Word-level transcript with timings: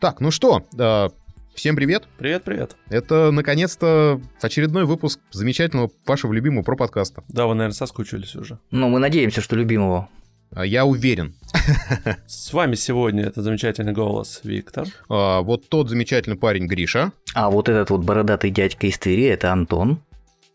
Так, 0.00 0.20
ну 0.20 0.30
что, 0.30 0.64
э, 0.78 1.08
всем 1.54 1.74
привет. 1.74 2.06
Привет, 2.18 2.44
привет. 2.44 2.76
Это, 2.88 3.30
наконец-то, 3.32 4.20
очередной 4.40 4.84
выпуск 4.84 5.18
замечательного 5.32 5.90
вашего 6.06 6.32
любимого 6.32 6.62
про 6.62 6.76
подкаста. 6.76 7.24
Да, 7.28 7.46
вы, 7.46 7.54
наверное, 7.54 7.74
соскучились 7.74 8.36
уже. 8.36 8.58
Ну, 8.70 8.88
мы 8.88 9.00
надеемся, 9.00 9.40
что 9.40 9.56
любимого. 9.56 10.08
А, 10.52 10.64
Я 10.64 10.84
уверен. 10.84 11.34
С 12.28 12.52
вами 12.52 12.76
сегодня 12.76 13.24
этот 13.24 13.42
замечательный 13.42 13.92
голос 13.92 14.40
Виктор. 14.44 14.86
А, 15.08 15.40
Вот 15.40 15.68
тот 15.68 15.88
замечательный 15.88 16.36
парень 16.36 16.66
Гриша. 16.68 17.12
А 17.34 17.50
вот 17.50 17.68
этот 17.68 17.90
вот 17.90 18.04
бородатый 18.04 18.50
дядька 18.50 18.86
из 18.86 18.98
Твери, 18.98 19.24
это 19.24 19.52
Антон. 19.52 20.00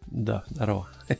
Да, 0.07 0.43
здорово. 0.47 0.87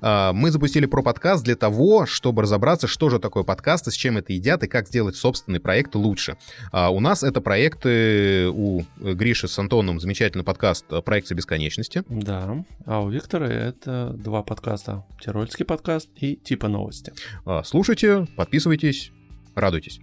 А, 0.00 0.32
Мы 0.32 0.50
запустили 0.50 0.86
про 0.86 1.02
подкаст 1.02 1.44
для 1.44 1.56
того, 1.56 2.06
чтобы 2.06 2.42
разобраться, 2.42 2.86
что 2.86 3.10
же 3.10 3.18
такое 3.18 3.42
подкасты, 3.42 3.90
с 3.90 3.94
чем 3.94 4.16
это 4.16 4.32
едят 4.32 4.62
и 4.62 4.68
как 4.68 4.88
сделать 4.88 5.16
собственный 5.16 5.60
проект 5.60 5.94
лучше. 5.94 6.36
А, 6.72 6.90
У 6.90 7.00
нас 7.00 7.22
это 7.22 7.40
проекты 7.40 8.48
у 8.48 8.82
Гриши 8.98 9.48
с 9.48 9.58
Антоном 9.58 10.00
замечательный 10.00 10.44
подкаст 10.44 10.86
«Проекция 11.04 11.36
бесконечности». 11.36 12.02
Да. 12.08 12.64
А 12.84 13.00
у 13.02 13.10
Виктора 13.10 13.46
это 13.48 14.14
два 14.16 14.42
подкаста. 14.42 15.04
Тирольский 15.20 15.64
подкаст 15.64 16.08
и 16.16 16.36
типа 16.36 16.68
новости. 16.68 17.12
А, 17.44 17.62
Слушайте, 17.64 18.26
подписывайтесь, 18.36 19.10
радуйтесь. 19.54 20.00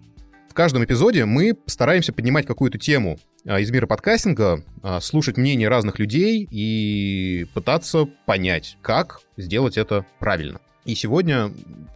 В 0.54 0.56
каждом 0.56 0.86
эпизоде 0.86 1.26
мы 1.26 1.58
стараемся 1.66 2.14
поднимать 2.14 2.46
какую-то 2.46 2.78
тему 2.78 3.18
а, 3.44 3.60
из 3.60 3.72
мира 3.72 3.88
подкастинга, 3.88 4.64
а, 4.84 5.00
слушать 5.02 5.36
мнения 5.36 5.68
разных 5.68 5.98
людей 5.98 6.48
и 6.48 7.48
пытаться 7.56 8.06
понять, 8.28 8.78
как 8.84 9.22
сделать 9.36 9.80
это 9.80 10.06
правильно. 10.20 10.60
И 10.86 10.94
сегодня, 10.94 11.52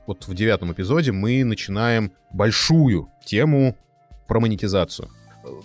вот 0.07 0.27
в 0.27 0.33
девятом 0.33 0.73
эпизоде, 0.73 1.11
мы 1.11 1.43
начинаем 1.43 2.11
большую 2.33 3.09
тему 3.27 3.77
про 4.27 4.39
монетизацию. 4.39 5.07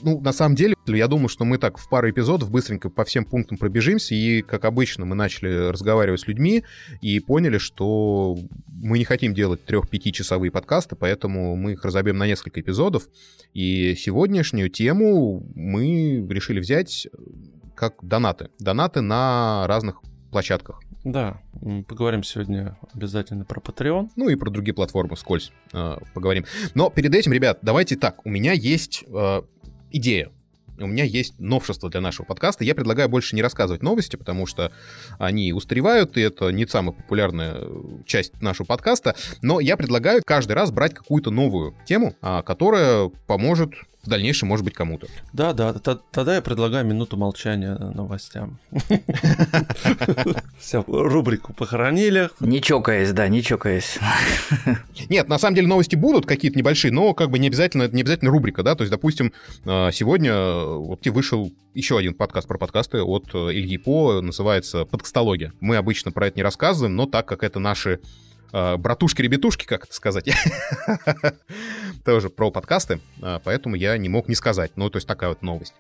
Ну, 0.03 0.21
на 0.21 0.33
самом 0.33 0.55
деле, 0.55 0.75
я 0.87 1.09
думаю, 1.09 1.29
что 1.29 1.45
мы 1.45 1.59
так 1.59 1.79
в 1.79 1.89
пару 1.89 2.11
эпизодов 2.11 2.51
быстренько 2.51 2.91
по 2.91 3.05
всем 3.05 3.25
пунктам 3.25 3.59
пробежимся, 3.59 4.15
и, 4.15 4.43
как 4.43 4.65
обычно, 4.65 5.05
мы 5.05 5.15
начали 5.15 5.69
разговаривать 5.71 6.21
с 6.21 6.27
людьми 6.27 6.65
и 7.01 7.21
поняли, 7.21 7.59
что 7.59 8.37
мы 8.69 8.99
не 8.99 9.05
хотим 9.05 9.35
делать 9.35 9.65
трех-пятичасовые 9.65 10.51
подкасты, 10.51 10.97
поэтому 10.97 11.57
мы 11.57 11.73
их 11.73 11.85
разобьем 11.85 12.19
на 12.19 12.27
несколько 12.27 12.61
эпизодов. 12.61 13.09
И 13.55 13.95
сегодняшнюю 13.97 14.71
тему 14.71 15.47
мы 15.55 16.27
решили 16.31 16.61
взять 16.61 17.09
как 17.75 17.95
донаты. 18.03 18.49
Донаты 18.59 19.01
на 19.01 19.67
разных 19.67 20.03
площадках. 20.31 20.81
Да, 21.05 21.41
поговорим 21.89 22.23
сегодня 22.23 22.77
обязательно 22.95 23.45
про 23.45 23.61
Patreon. 23.61 24.11
Ну 24.17 24.29
и 24.29 24.37
про 24.37 24.51
другие 24.51 24.75
платформы 24.75 25.17
вскользь 25.17 25.53
э, 25.73 25.97
поговорим. 26.15 26.45
Но 26.75 26.91
перед 26.91 27.15
этим, 27.15 27.33
ребят, 27.33 27.59
давайте 27.63 27.97
так. 27.97 28.25
У 28.25 28.31
меня 28.31 28.53
есть 28.53 29.05
э, 29.09 29.43
идея. 29.93 30.31
У 30.79 30.87
меня 30.87 31.05
есть 31.05 31.39
новшество 31.39 31.91
для 31.91 32.01
нашего 32.01 32.25
подкаста. 32.25 32.65
Я 32.65 32.75
предлагаю 32.75 33.09
больше 33.09 33.37
не 33.37 33.43
рассказывать 33.43 33.83
новости, 33.83 34.17
потому 34.17 34.47
что 34.47 34.73
они 35.19 35.53
устаревают, 35.53 36.17
и 36.17 36.23
это 36.23 36.49
не 36.51 36.67
самая 36.67 36.93
популярная 36.93 37.57
э, 37.57 37.81
часть 38.07 38.41
нашего 38.41 38.67
подкаста. 38.67 39.15
Но 39.43 39.61
я 39.61 39.77
предлагаю 39.77 40.23
каждый 40.25 40.53
раз 40.53 40.71
брать 40.71 40.95
какую-то 40.95 41.31
новую 41.31 41.77
тему, 41.87 42.17
а, 42.23 42.43
которая 42.43 43.11
поможет 43.27 43.75
в 44.03 44.09
дальнейшем, 44.09 44.49
может 44.49 44.65
быть, 44.65 44.75
кому-то. 44.75 45.07
Да, 45.33 45.53
да, 45.53 45.73
тогда 45.73 46.35
я 46.35 46.43
предлагаю 46.43 46.85
минуту 46.85 47.17
молчания 47.17 47.75
новостям. 47.77 48.59
Все, 50.59 50.85
рубрику 50.89 51.53
похоронили. 51.53 52.29
Не 52.41 52.61
чокаясь, 52.61 53.13
да, 53.13 53.29
не 53.29 53.43
чокаясь. 53.43 53.99
Нет, 55.09 55.29
на 55.29 55.39
самом 55.39 55.55
деле 55.55 55.69
новости 55.69 55.95
будут 55.95 56.27
какие-то 56.27 56.59
небольшие, 56.59 56.93
но 56.93 57.15
как 57.15 57.31
бы 57.31 57.39
не 57.39 57.47
обязательно, 57.47 57.85
это 57.85 57.95
не 57.95 58.03
обязательно 58.03 58.33
рубрика, 58.33 58.65
да, 58.65 58.75
то 58.75 58.83
есть, 58.83 58.91
допустим, 58.91 59.33
э, 59.65 59.91
сегодня 59.93 60.33
э, 60.33 60.77
вот 60.77 61.07
вышел 61.07 61.53
еще 61.75 61.97
один 61.97 62.15
подкаст 62.15 62.49
про 62.49 62.59
подкасты 62.59 63.03
от 63.03 63.33
э, 63.35 63.53
Ильи 63.53 63.77
По, 63.77 64.21
называется 64.21 64.85
«Подкастология». 64.85 65.53
Мы 65.61 65.77
обычно 65.77 66.11
про 66.11 66.27
это 66.27 66.39
не 66.39 66.43
рассказываем, 66.43 66.97
но 66.97 67.07
так 67.07 67.27
как 67.27 67.45
это 67.45 67.61
наши 67.61 68.01
братушки-ребятушки, 68.53 69.65
как 69.65 69.85
это 69.85 69.95
сказать, 69.95 70.31
тоже 72.05 72.31
про 72.31 72.51
подкасты, 72.51 73.01
э, 73.21 73.41
поэтому 73.43 73.77
я 73.77 73.97
не 73.97 74.09
мог 74.09 74.29
не 74.29 74.35
сказать, 74.35 74.73
ну, 74.77 74.91
то 74.91 74.99
есть 74.99 75.09
такая 75.09 75.31
вот 75.31 75.43
новость. 75.43 75.75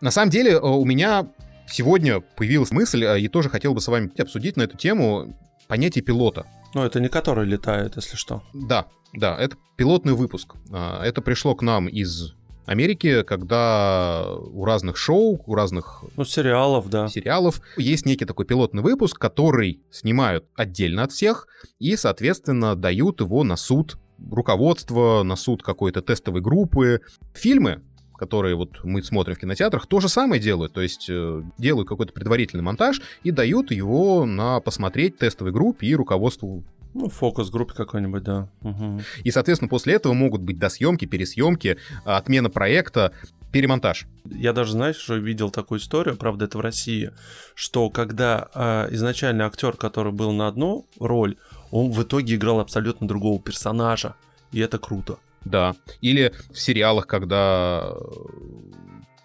На 0.00 0.10
самом 0.10 0.30
деле 0.30 0.52
э, 0.52 0.58
у 0.60 0.84
меня 0.84 1.28
сегодня 1.66 2.20
появилась 2.20 2.70
мысль, 2.70 3.04
э, 3.04 3.20
и 3.20 3.28
тоже 3.28 3.48
хотел 3.48 3.74
бы 3.74 3.80
с 3.80 3.88
вами 3.88 4.10
обсудить 4.20 4.56
на 4.56 4.62
эту 4.62 4.76
тему 4.76 5.36
понятие 5.66 6.02
пилота. 6.02 6.46
Ну, 6.74 6.82
это 6.82 7.00
не 7.00 7.08
который 7.08 7.46
летает, 7.46 7.96
если 7.96 8.16
что. 8.16 8.42
Да, 8.52 8.86
да, 9.14 9.36
это 9.38 9.56
пилотный 9.76 10.12
выпуск. 10.12 10.54
А, 10.70 11.02
Это 11.02 11.22
пришло 11.22 11.54
к 11.54 11.62
нам 11.62 11.88
из 11.88 12.34
Америки, 12.68 13.22
когда 13.22 14.26
у 14.34 14.66
разных 14.66 14.98
шоу, 14.98 15.42
у 15.46 15.54
разных 15.54 16.04
Ну, 16.16 16.24
сериалов, 16.24 16.90
да. 16.90 17.08
сериалов 17.08 17.62
есть 17.78 18.04
некий 18.04 18.26
такой 18.26 18.44
пилотный 18.44 18.82
выпуск, 18.82 19.18
который 19.18 19.80
снимают 19.90 20.44
отдельно 20.54 21.04
от 21.04 21.12
всех 21.12 21.48
и, 21.78 21.96
соответственно, 21.96 22.76
дают 22.76 23.22
его 23.22 23.42
на 23.42 23.56
суд 23.56 23.96
руководства, 24.30 25.22
на 25.22 25.36
суд 25.36 25.62
какой-то 25.62 26.02
тестовой 26.02 26.42
группы. 26.42 27.00
Фильмы, 27.32 27.80
которые 28.18 28.54
вот 28.54 28.84
мы 28.84 29.02
смотрим 29.02 29.36
в 29.36 29.38
кинотеатрах, 29.38 29.86
то 29.86 30.00
же 30.00 30.10
самое 30.10 30.38
делают. 30.38 30.74
То 30.74 30.82
есть 30.82 31.06
э, 31.08 31.42
делают 31.56 31.88
какой-то 31.88 32.12
предварительный 32.12 32.62
монтаж 32.64 33.00
и 33.22 33.30
дают 33.30 33.70
его 33.70 34.26
на 34.26 34.60
посмотреть 34.60 35.16
тестовой 35.16 35.52
группе 35.52 35.86
и 35.86 35.94
руководству 35.94 36.64
Ну, 36.94 37.08
фокус-группе 37.08 37.74
какой-нибудь, 37.74 38.22
да. 38.22 38.48
Мгм. 38.62 39.02
И, 39.22 39.30
соответственно, 39.30 39.68
после 39.68 39.94
этого 39.94 40.14
могут 40.14 40.42
быть 40.42 40.58
досъемки, 40.58 41.04
пересъемки, 41.04 41.76
отмена 42.04 42.50
проекта, 42.50 43.12
перемонтаж. 43.52 44.06
Я 44.24 44.52
даже, 44.52 44.72
знаешь, 44.72 45.08
уже 45.08 45.20
видел 45.20 45.50
такую 45.50 45.80
историю, 45.80 46.16
правда, 46.16 46.46
это 46.46 46.58
в 46.58 46.60
России, 46.60 47.12
что 47.54 47.90
когда 47.90 48.48
а, 48.54 48.88
изначально 48.90 49.46
актер, 49.46 49.72
который 49.72 50.12
был 50.12 50.32
на 50.32 50.48
одну 50.48 50.86
роль, 50.98 51.36
он 51.70 51.90
в 51.90 52.02
итоге 52.02 52.34
играл 52.34 52.60
абсолютно 52.60 53.06
другого 53.06 53.40
персонажа. 53.40 54.14
И 54.52 54.60
это 54.60 54.78
круто. 54.78 55.18
Да. 55.44 55.76
Или 56.00 56.32
в 56.50 56.58
сериалах, 56.58 57.06
когда 57.06 57.90
э, 57.90 57.94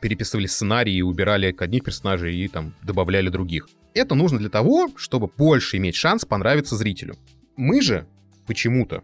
переписывали 0.01 0.47
сценарии 0.47 0.93
и 0.93 1.01
убирали 1.01 1.55
одних 1.57 1.83
персонажей 1.83 2.35
и 2.35 2.47
там 2.47 2.73
добавляли 2.83 3.29
других. 3.29 3.67
Это 3.93 4.15
нужно 4.15 4.39
для 4.39 4.49
того, 4.49 4.89
чтобы 4.95 5.27
больше 5.27 5.77
иметь 5.77 5.95
шанс 5.95 6.25
понравиться 6.25 6.75
зрителю. 6.75 7.15
Мы 7.55 7.81
же 7.81 8.05
почему-то 8.47 9.03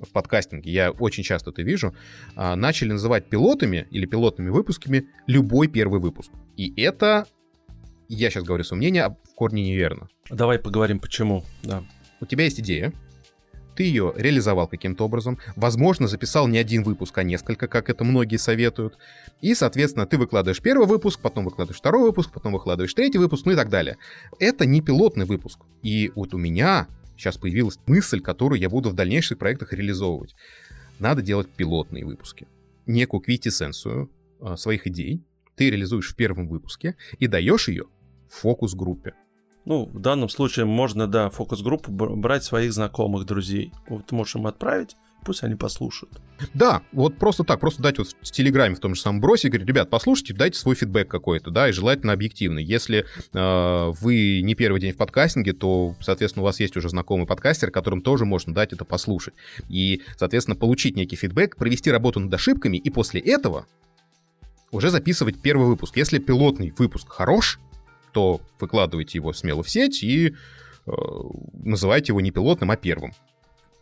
в 0.00 0.08
подкастинге, 0.12 0.70
я 0.72 0.90
очень 0.90 1.22
часто 1.22 1.50
это 1.50 1.62
вижу, 1.62 1.94
а, 2.34 2.56
начали 2.56 2.92
называть 2.92 3.28
пилотами 3.28 3.86
или 3.90 4.06
пилотными 4.06 4.48
выпусками 4.48 5.06
любой 5.26 5.68
первый 5.68 6.00
выпуск. 6.00 6.30
И 6.56 6.72
это, 6.80 7.26
я 8.08 8.30
сейчас 8.30 8.44
говорю 8.44 8.64
свое 8.64 8.78
мнение, 8.78 9.16
в 9.30 9.34
корне 9.34 9.62
неверно. 9.62 10.08
Давай 10.30 10.58
поговорим, 10.58 11.00
почему. 11.00 11.44
Да. 11.62 11.84
У 12.20 12.26
тебя 12.26 12.44
есть 12.44 12.60
идея, 12.60 12.92
ты 13.76 13.84
ее 13.84 14.12
реализовал 14.16 14.68
каким-то 14.68 15.04
образом, 15.04 15.38
возможно, 15.56 16.06
записал 16.06 16.46
не 16.48 16.58
один 16.58 16.82
выпуск, 16.82 17.16
а 17.16 17.22
несколько, 17.22 17.66
как 17.66 17.88
это 17.88 18.04
многие 18.04 18.36
советуют, 18.36 18.98
и, 19.40 19.54
соответственно, 19.54 20.06
ты 20.06 20.18
выкладываешь 20.18 20.60
первый 20.60 20.86
выпуск, 20.86 21.20
потом 21.22 21.44
выкладываешь 21.44 21.78
второй 21.78 22.02
выпуск, 22.02 22.30
потом 22.32 22.52
выкладываешь 22.52 22.92
третий 22.92 23.18
выпуск, 23.18 23.46
ну 23.46 23.52
и 23.52 23.56
так 23.56 23.70
далее. 23.70 23.96
Это 24.38 24.66
не 24.66 24.82
пилотный 24.82 25.24
выпуск. 25.24 25.60
И 25.82 26.12
вот 26.14 26.34
у 26.34 26.38
меня 26.38 26.88
сейчас 27.20 27.36
появилась 27.36 27.78
мысль, 27.86 28.20
которую 28.20 28.60
я 28.60 28.70
буду 28.70 28.90
в 28.90 28.94
дальнейших 28.94 29.38
проектах 29.38 29.72
реализовывать. 29.72 30.34
Надо 30.98 31.22
делать 31.22 31.48
пилотные 31.48 32.04
выпуски. 32.04 32.48
Некую 32.86 33.20
квинтэссенцию 33.20 34.10
а, 34.40 34.56
своих 34.56 34.86
идей 34.86 35.22
ты 35.56 35.70
реализуешь 35.70 36.12
в 36.12 36.16
первом 36.16 36.48
выпуске 36.48 36.96
и 37.18 37.26
даешь 37.26 37.68
ее 37.68 37.84
фокус-группе. 38.30 39.14
Ну, 39.66 39.84
в 39.84 40.00
данном 40.00 40.30
случае 40.30 40.64
можно, 40.64 41.06
да, 41.06 41.28
фокус-группу 41.28 41.92
бр- 41.92 42.16
брать 42.16 42.44
своих 42.44 42.72
знакомых, 42.72 43.26
друзей. 43.26 43.72
Вот 43.88 44.10
можешь 44.10 44.36
им 44.36 44.46
отправить, 44.46 44.96
пусть 45.24 45.42
они 45.42 45.54
послушают. 45.54 46.20
Да, 46.54 46.82
вот 46.92 47.18
просто 47.18 47.44
так, 47.44 47.60
просто 47.60 47.82
дать 47.82 47.98
вот 47.98 48.08
в 48.20 48.30
Телеграме 48.30 48.74
в 48.74 48.80
том 48.80 48.94
же 48.94 49.00
самом 49.00 49.20
бросе, 49.20 49.48
говорить, 49.48 49.68
ребят, 49.68 49.90
послушайте, 49.90 50.34
дайте 50.34 50.58
свой 50.58 50.74
фидбэк 50.74 51.08
какой-то, 51.08 51.50
да, 51.50 51.68
и 51.68 51.72
желательно 51.72 52.12
объективный. 52.12 52.64
Если 52.64 53.04
э, 53.32 53.92
вы 54.00 54.40
не 54.42 54.54
первый 54.54 54.80
день 54.80 54.92
в 54.92 54.96
подкастинге, 54.96 55.52
то, 55.52 55.94
соответственно, 56.00 56.42
у 56.42 56.46
вас 56.46 56.60
есть 56.60 56.76
уже 56.76 56.88
знакомый 56.88 57.26
подкастер, 57.26 57.70
которым 57.70 58.02
тоже 58.02 58.24
можно 58.24 58.54
дать 58.54 58.72
это 58.72 58.84
послушать. 58.84 59.34
И, 59.68 60.02
соответственно, 60.16 60.56
получить 60.56 60.96
некий 60.96 61.16
фидбэк, 61.16 61.56
провести 61.56 61.90
работу 61.90 62.20
над 62.20 62.32
ошибками, 62.32 62.76
и 62.76 62.90
после 62.90 63.20
этого 63.20 63.66
уже 64.70 64.90
записывать 64.90 65.40
первый 65.40 65.66
выпуск. 65.66 65.96
Если 65.96 66.18
пилотный 66.18 66.72
выпуск 66.76 67.08
хорош, 67.08 67.58
то 68.12 68.40
выкладывайте 68.58 69.18
его 69.18 69.32
смело 69.32 69.62
в 69.62 69.70
сеть 69.70 70.02
и 70.02 70.28
э, 70.86 70.92
называйте 71.52 72.12
его 72.12 72.20
не 72.20 72.30
пилотным, 72.30 72.70
а 72.70 72.76
первым. 72.76 73.12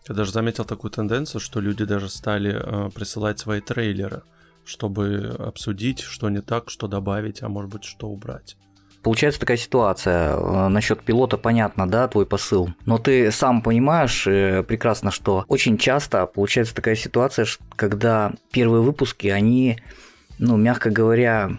Я 0.08 0.14
даже 0.14 0.32
заметил 0.32 0.64
такую 0.64 0.90
тенденцию, 0.90 1.40
что 1.40 1.60
люди 1.60 1.84
даже 1.84 2.08
стали 2.08 2.54
э, 2.54 2.90
присылать 2.90 3.38
свои 3.38 3.60
трейлеры, 3.60 4.22
чтобы 4.64 5.36
обсудить, 5.38 6.00
что 6.00 6.30
не 6.30 6.40
так, 6.40 6.70
что 6.70 6.88
добавить, 6.88 7.42
а 7.42 7.48
может 7.48 7.70
быть, 7.70 7.84
что 7.84 8.08
убрать. 8.08 8.56
Получается 9.02 9.40
такая 9.40 9.56
ситуация. 9.56 10.34
э, 10.34 10.68
Насчет 10.68 11.02
пилота 11.02 11.36
понятно, 11.36 11.88
да, 11.88 12.08
твой 12.08 12.26
посыл. 12.26 12.70
Но 12.86 12.98
ты 12.98 13.30
сам 13.30 13.62
понимаешь 13.62 14.26
э, 14.26 14.62
прекрасно, 14.62 15.10
что 15.10 15.44
очень 15.48 15.78
часто 15.78 16.26
получается 16.26 16.74
такая 16.74 16.96
ситуация, 16.96 17.46
когда 17.76 18.32
первые 18.50 18.82
выпуски, 18.82 19.28
они 19.28 19.78
ну, 20.38 20.56
мягко 20.56 20.90
говоря, 20.90 21.50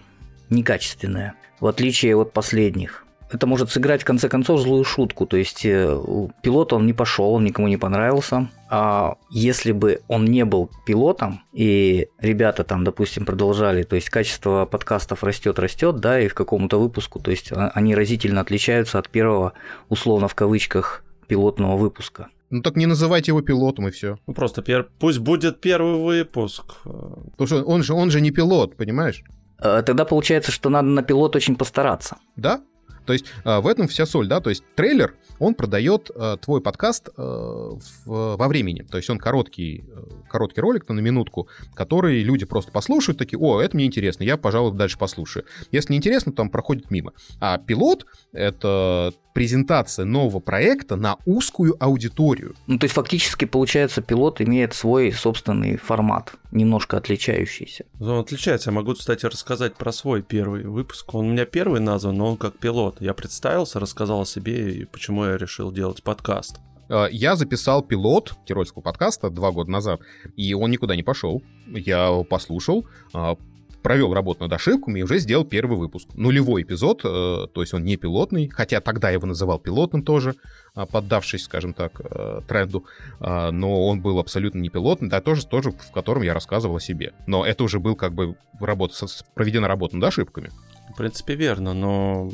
некачественное, 0.50 1.36
в 1.60 1.68
отличие 1.68 2.16
от 2.16 2.34
последних. 2.34 3.06
Это 3.32 3.46
может 3.46 3.70
сыграть 3.70 4.02
в 4.02 4.06
конце 4.06 4.28
концов 4.28 4.60
злую 4.62 4.84
шутку, 4.84 5.28
то 5.28 5.38
есть 5.38 5.64
э, 5.64 6.00
пилот 6.42 6.74
он 6.74 6.88
не 6.88 6.94
пошел, 6.94 7.34
он 7.34 7.44
никому 7.44 7.68
не 7.68 7.78
понравился, 7.78 8.50
а 8.70 9.18
если 9.30 9.72
бы 9.72 10.02
он 10.08 10.26
не 10.26 10.46
был 10.46 10.72
пилотом, 10.86 11.42
и 11.54 12.08
ребята 12.20 12.64
там, 12.64 12.84
допустим, 12.84 13.26
продолжали, 13.26 13.84
то 13.84 13.96
есть 13.96 14.10
качество 14.10 14.66
подкастов 14.66 15.24
растет, 15.24 15.60
растет, 15.60 15.98
да, 15.98 16.20
и 16.20 16.28
в 16.28 16.34
каком-то 16.34 16.80
выпуску, 16.80 17.20
то 17.20 17.30
есть 17.30 17.52
а, 17.52 17.72
они 17.76 17.94
разительно 17.94 18.42
отличаются 18.42 18.98
от 18.98 19.10
первого, 19.10 19.54
условно 19.90 20.28
в 20.28 20.34
кавычках, 20.34 21.04
пилотного 21.28 21.78
выпуска. 21.78 22.30
Ну 22.50 22.64
так 22.64 22.76
не 22.76 22.88
называйте 22.88 23.30
его 23.30 23.42
пилотом 23.42 23.88
и 23.88 23.92
все. 23.92 24.18
Ну 24.26 24.34
просто 24.34 24.64
пер... 24.64 24.90
пусть 25.00 25.20
будет 25.20 25.62
первый 25.62 26.02
выпуск. 26.02 26.78
Потому 26.84 27.46
что 27.46 27.64
он 27.64 27.84
же, 27.84 27.94
он 27.94 28.10
же 28.10 28.22
не 28.22 28.32
пилот, 28.32 28.76
понимаешь? 28.76 29.24
Э, 29.62 29.84
тогда 29.86 30.06
получается, 30.06 30.52
что 30.52 30.70
надо 30.70 30.88
на 30.88 31.04
пилот 31.04 31.36
очень 31.36 31.56
постараться. 31.56 32.18
Да, 32.36 32.62
то 33.10 33.14
есть 33.14 33.26
э, 33.44 33.60
в 33.60 33.66
этом 33.66 33.88
вся 33.88 34.06
соль, 34.06 34.28
да, 34.28 34.40
то 34.40 34.52
есть 34.52 34.64
трейлер, 34.76 35.16
он 35.40 35.56
продает 35.56 36.12
э, 36.14 36.38
твой 36.40 36.62
подкаст 36.62 37.10
э, 37.18 37.72
во 38.06 38.48
времени, 38.48 38.84
то 38.84 38.98
есть 38.98 39.10
он 39.10 39.18
короткий, 39.18 39.84
короткий 40.30 40.62
ролик 40.62 40.88
на 40.88 41.00
минутку, 41.00 41.48
который 41.74 42.22
люди 42.22 42.46
просто 42.46 42.72
послушают, 42.72 43.18
такие, 43.18 43.40
о, 43.40 43.62
это 43.62 43.76
мне 43.76 43.88
интересно, 43.88 44.22
я, 44.22 44.38
пожалуй, 44.38 44.78
дальше 44.78 45.00
послушаю. 45.00 45.44
Если 45.72 45.94
не 45.94 45.98
интересно, 45.98 46.32
там 46.34 46.52
проходит 46.52 46.92
мимо. 46.92 47.14
А 47.40 47.58
пилот— 47.58 48.06
это 48.32 49.12
презентация 49.34 50.06
нового 50.06 50.40
проекта 50.40 50.96
на 50.96 51.18
узкую 51.26 51.76
аудиторию. 51.80 52.56
Ну, 52.68 52.78
то 52.78 52.86
есть 52.86 52.94
фактически, 52.94 53.46
получается, 53.46 54.04
пилот 54.04 54.40
имеет 54.42 54.76
свой 54.76 55.12
собственный 55.12 55.78
формат, 55.78 56.34
немножко 56.52 56.98
отличающийся. 56.98 57.86
Он 58.00 58.20
отличается. 58.20 58.70
Я 58.70 58.76
могу, 58.76 58.94
кстати, 58.94 59.26
рассказать 59.26 59.76
про 59.76 59.92
свой 59.92 60.22
первый 60.22 60.64
выпуск. 60.64 61.14
Он 61.14 61.28
у 61.28 61.32
меня 61.32 61.46
первый 61.46 61.80
назван, 61.80 62.18
но 62.18 62.32
он 62.32 62.38
как 62.38 62.58
пилот. 62.58 63.02
Я 63.02 63.14
представился, 63.14 63.80
рассказал 63.80 64.22
о 64.22 64.26
себе 64.26 64.74
и 64.74 64.86
почему 64.86 65.26
я 65.26 65.38
решил 65.38 65.72
делать 65.72 66.04
подкаст. 66.04 66.60
А, 66.90 67.08
я 67.08 67.36
записал 67.36 67.84
пилот 67.84 68.34
тирольского 68.46 68.82
подкаста 68.82 69.30
два 69.30 69.52
года 69.52 69.70
назад, 69.70 70.02
и 70.36 70.54
он 70.54 70.72
никуда 70.72 70.96
не 70.96 71.04
пошел. 71.04 71.44
Я 71.68 72.08
его 72.08 72.24
послушал, 72.24 72.86
а, 73.14 73.38
провел 73.82 74.14
работу 74.14 74.44
над 74.44 74.54
ошибками 74.54 75.00
и 75.00 75.04
уже 75.04 75.20
сделал 75.20 75.46
первый 75.46 75.78
выпуск. 75.78 76.10
Нулевой 76.16 76.64
эпизод, 76.64 77.02
э, 77.04 77.48
то 77.54 77.62
есть 77.62 77.74
он 77.74 77.84
не 77.84 77.98
пилотный, 77.98 78.50
хотя 78.50 78.82
тогда 78.82 79.10
я 79.10 79.14
его 79.14 79.28
называл 79.28 79.60
пилотным 79.60 80.04
тоже, 80.04 80.36
а, 80.76 80.86
поддавшись, 80.86 81.44
скажем 81.44 81.74
так, 81.74 82.00
э, 82.00 82.42
тренду, 82.48 82.86
но 83.20 83.88
он 83.88 84.02
был 84.02 84.20
абсолютно 84.20 84.60
не 84.60 84.70
пилотный, 84.70 85.10
да, 85.10 85.22
тоже, 85.22 85.46
тоже 85.46 85.72
в 85.72 85.92
котором 85.92 86.22
я 86.22 86.34
рассказывал 86.34 86.78
о 86.78 86.80
себе. 86.80 87.14
Но 87.28 87.46
это 87.46 87.64
уже 87.64 87.80
был 87.80 87.96
как 87.96 88.14
бы 88.14 88.36
работа, 88.60 88.94
проведена 89.34 89.68
работа 89.68 89.96
над 89.96 90.06
ошибками. 90.06 90.52
В 90.94 90.98
принципе, 90.98 91.36
верно, 91.36 91.74
но 91.74 92.32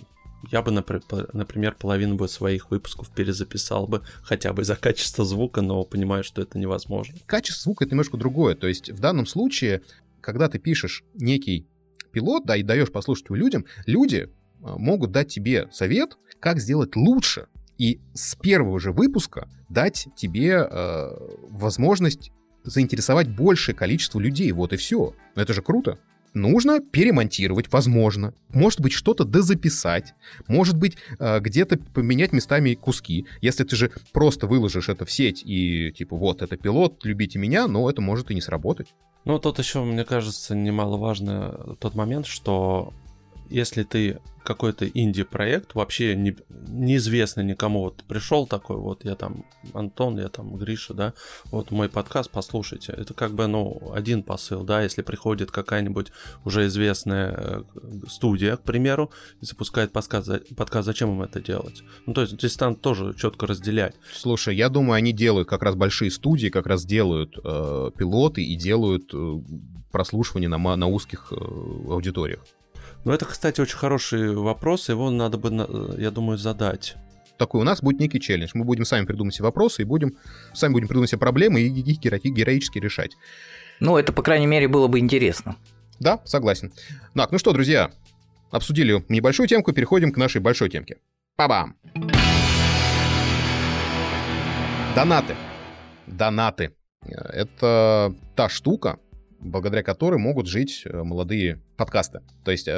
я 0.51 0.61
бы, 0.61 0.71
например, 0.71 1.75
половину 1.79 2.15
бы 2.15 2.27
своих 2.27 2.69
выпусков 2.71 3.09
перезаписал 3.09 3.87
бы, 3.87 4.03
хотя 4.23 4.53
бы 4.53 4.63
за 4.63 4.75
качество 4.75 5.25
звука, 5.25 5.61
но 5.61 5.83
понимаю, 5.83 6.23
что 6.23 6.41
это 6.41 6.57
невозможно. 6.59 7.15
Качество 7.25 7.63
звука— 7.63 7.83
это 7.85 7.91
немножко 7.91 8.17
другое. 8.17 8.55
То 8.55 8.67
есть 8.67 8.89
в 8.89 8.99
данном 8.99 9.25
случае, 9.25 9.81
когда 10.25 10.49
ты 10.49 10.57
пишешь 10.57 11.03
некий 11.13 11.67
пилот, 12.11 12.45
да, 12.45 12.57
и 12.57 12.63
даешь 12.63 12.91
послушать 12.91 13.25
его 13.25 13.35
людям, 13.35 13.65
люди 13.85 14.29
а, 14.63 14.77
могут 14.77 15.11
дать 15.11 15.27
тебе 15.27 15.69
совет, 15.71 16.17
как 16.39 16.59
сделать 16.59 16.95
лучше. 16.95 17.47
И 17.77 17.99
с 18.13 18.35
первого 18.35 18.79
же 18.79 18.91
выпуска 18.91 19.49
дать 19.69 20.07
тебе 20.15 20.65
э, 20.69 21.09
возможность 21.49 22.31
заинтересовать 22.63 23.27
большее 23.27 23.75
количество 23.75 24.17
людей. 24.19 24.49
Вот 24.53 24.71
и 24.71 24.77
все. 24.77 25.13
Это 25.35 25.53
же 25.53 25.61
круто 25.61 25.99
нужно 26.35 26.79
перемонтировать, 26.81 27.71
возможно. 27.71 28.33
Может 28.49 28.81
быть, 28.81 28.93
что-то 28.93 29.23
дозаписать. 29.23 30.13
Может 30.47 30.77
быть, 30.77 30.97
э, 31.17 31.39
где-то 31.39 31.79
поменять 31.93 32.33
местами 32.33 32.75
куски. 32.75 33.25
Если 33.41 33.63
ты 33.63 33.75
же 33.75 33.91
просто 34.13 34.45
выложишь 34.45 34.89
это 34.89 35.05
в 35.05 35.11
сеть 35.11 35.41
и 35.43 35.91
типа 35.97 36.15
вот, 36.15 36.41
это 36.41 36.57
пилот, 36.57 37.03
любите 37.03 37.39
меня, 37.39 37.67
но 37.67 37.89
это 37.89 38.01
может 38.01 38.29
и 38.29 38.35
не 38.35 38.41
сработать. 38.41 38.93
Ну, 39.25 39.39
тут 39.39 39.57
еще, 39.59 39.83
мне 39.83 40.05
кажется, 40.05 40.55
немаловажно 40.55 41.75
тот 41.79 41.95
момент, 41.95 42.27
что 42.27 42.93
если 43.49 43.83
ты 43.83 44.19
какой-то 44.45 44.87
инди-проект, 44.87 45.73
вообще 45.73 46.15
не, 46.15 46.35
неизвестный 46.49 47.43
никому, 47.43 47.81
вот 47.81 48.03
пришел 48.07 48.45
такой, 48.45 48.77
вот 48.77 49.03
я 49.03 49.15
там 49.15 49.45
Антон, 49.73 50.17
я 50.19 50.29
там 50.29 50.55
Гриша, 50.55 50.93
да, 50.93 51.13
вот 51.45 51.71
мой 51.71 51.89
подкаст, 51.89 52.29
послушайте. 52.31 52.93
Это 52.95 53.13
как 53.13 53.33
бы, 53.33 53.47
ну, 53.47 53.91
один 53.93 54.23
посыл, 54.23 54.63
да, 54.63 54.83
если 54.83 55.01
приходит 55.01 55.51
какая-нибудь 55.51 56.11
уже 56.45 56.67
известная 56.67 57.33
э, 57.35 57.63
студия, 58.07 58.55
к 58.55 58.61
примеру, 58.61 59.11
и 59.41 59.45
запускает 59.45 59.91
подкаст, 59.91 60.29
подкаст 60.55 60.85
зачем 60.85 61.09
им 61.09 61.23
это 61.23 61.41
делать? 61.41 61.83
Ну, 62.05 62.13
то 62.13 62.21
есть 62.21 62.33
здесь 62.33 62.55
там 62.55 62.75
тоже 62.75 63.15
четко 63.15 63.47
разделять. 63.47 63.95
Слушай, 64.13 64.55
я 64.55 64.69
думаю, 64.69 64.93
они 64.93 65.11
делают, 65.11 65.49
как 65.49 65.63
раз 65.63 65.75
большие 65.75 66.11
студии 66.11 66.49
как 66.49 66.67
раз 66.67 66.85
делают 66.85 67.35
э, 67.43 67.91
пилоты 67.97 68.43
и 68.43 68.55
делают 68.55 69.09
э, 69.13 69.39
прослушивание 69.91 70.49
на, 70.49 70.75
на 70.75 70.87
узких 70.87 71.31
э, 71.31 71.35
аудиториях. 71.35 72.43
Ну, 73.05 73.13
это, 73.13 73.25
кстати, 73.25 73.61
очень 73.61 73.77
хороший 73.77 74.35
вопрос, 74.35 74.89
его 74.89 75.11
надо 75.11 75.37
бы, 75.37 75.95
я 75.99 76.09
думаю, 76.09 76.39
задать. 76.39 76.95
Такой 77.37 77.61
у 77.61 77.63
нас 77.63 77.81
будет 77.81 77.99
некий 77.99 78.19
челлендж. 78.19 78.49
Мы 78.55 78.63
будем 78.63 78.83
сами 78.83 79.05
придумать 79.05 79.35
себе 79.35 79.43
вопросы 79.43 79.83
и 79.83 79.85
будем 79.85 80.17
сами 80.53 80.73
будем 80.73 80.87
придумать 80.87 81.11
себе 81.11 81.19
проблемы 81.19 81.61
и 81.61 81.67
их 81.67 81.99
героически 81.99 82.79
решать. 82.79 83.11
Ну, 83.79 83.95
это, 83.97 84.11
по 84.11 84.23
крайней 84.23 84.47
мере, 84.47 84.67
было 84.67 84.87
бы 84.87 84.97
интересно. 84.97 85.55
Да, 85.99 86.19
согласен. 86.25 86.73
Так, 87.13 87.31
ну 87.31 87.37
что, 87.37 87.53
друзья, 87.53 87.91
обсудили 88.49 89.05
небольшую 89.07 89.47
темку, 89.47 89.71
переходим 89.71 90.11
к 90.11 90.17
нашей 90.17 90.41
большой 90.41 90.69
темке. 90.69 90.97
Па-бам! 91.35 91.75
Донаты. 94.95 95.35
Донаты. 96.07 96.71
Это 97.05 98.15
та 98.35 98.49
штука, 98.49 98.97
благодаря 99.39 99.83
которой 99.83 100.19
могут 100.19 100.47
жить 100.47 100.83
э, 100.85 101.03
молодые 101.03 101.59
подкасты. 101.77 102.21
То 102.43 102.51
есть 102.51 102.67
э, 102.67 102.71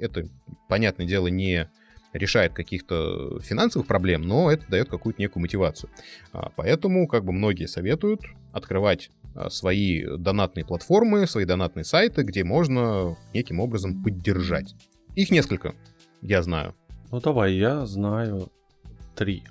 это, 0.00 0.28
понятное 0.68 1.06
дело, 1.06 1.28
не 1.28 1.68
решает 2.12 2.52
каких-то 2.52 3.40
финансовых 3.40 3.86
проблем, 3.86 4.22
но 4.22 4.50
это 4.50 4.66
дает 4.68 4.88
какую-то 4.88 5.20
некую 5.20 5.42
мотивацию. 5.42 5.90
А, 6.32 6.50
поэтому 6.54 7.06
как 7.08 7.24
бы 7.24 7.32
многие 7.32 7.66
советуют 7.66 8.20
открывать 8.52 9.10
а, 9.34 9.50
свои 9.50 10.04
донатные 10.04 10.64
платформы, 10.64 11.26
свои 11.26 11.44
донатные 11.44 11.84
сайты, 11.84 12.22
где 12.22 12.44
можно 12.44 13.16
неким 13.32 13.60
образом 13.60 14.02
поддержать. 14.02 14.74
Их 15.14 15.30
несколько, 15.30 15.74
я 16.20 16.42
знаю. 16.42 16.74
Ну 17.10 17.20
давай, 17.20 17.54
я 17.54 17.86
знаю 17.86 18.50
три. 19.14 19.42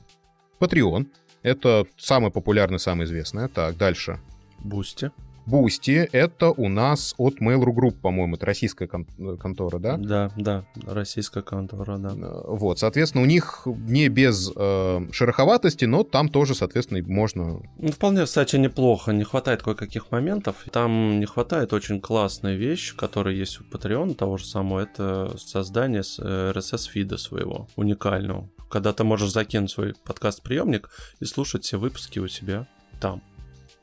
Patreon. 0.60 1.08
Это 1.44 1.88
самое 1.98 2.32
популярное, 2.32 2.77
самое 2.77 3.08
известное. 3.08 3.48
Так, 3.48 3.75
дальше. 3.77 4.20
Boosty. 4.60 5.12
Boosty— 5.46 6.08
это 6.12 6.52
у 6.52 6.70
нас 6.70 7.16
от 7.18 7.42
Mail.ru 7.42 7.74
Group, 7.74 8.00
по-моему, 8.02 8.36
это 8.36 8.46
российская 8.46 8.88
кон- 8.88 9.38
контора, 9.38 9.80
да? 9.80 9.98
Да, 9.98 10.32
да, 10.38 10.66
российская 10.86 11.42
контора, 11.42 11.98
да. 11.98 12.10
Э, 12.10 12.44
вот, 12.48 12.80
соответственно, 12.80 13.24
у 13.24 13.28
них 13.28 13.64
не 13.66 14.08
без 14.10 14.52
э, 14.56 15.08
шероховатости, 15.12 15.86
но 15.86 16.04
там 16.04 16.30
тоже, 16.30 16.56
соответственно, 16.56 17.04
можно... 17.08 17.62
Ну, 17.78 17.92
вполне, 17.92 18.26
кстати, 18.26 18.56
неплохо. 18.56 19.12
Не 19.12 19.24
хватает 19.24 19.64
кое-каких 19.64 20.12
моментов. 20.12 20.56
Там 20.72 21.20
не 21.20 21.26
хватает 21.26 21.74
очень 21.74 22.00
классной 22.00 22.56
вещи, 22.56 22.96
которая 22.96 23.34
есть 23.34 23.60
у 23.62 23.64
Patreon 23.64 24.14
того 24.16 24.38
же 24.38 24.46
самого, 24.46 24.80
это 24.80 25.36
создание 25.38 26.02
RSS-фида 26.02 27.18
своего, 27.18 27.68
уникального. 27.76 28.50
Когда 28.70 28.94
ты 28.94 29.04
можешь 29.04 29.32
закинуть 29.32 29.67
в 29.67 29.72
свой 29.72 29.96
подкаст-приемник 30.06 30.90
и 31.20 31.26
слушать 31.26 31.64
все 31.64 31.78
выпуски 31.78 32.20
у 32.20 32.28
себя 32.28 32.68
там. 33.02 33.22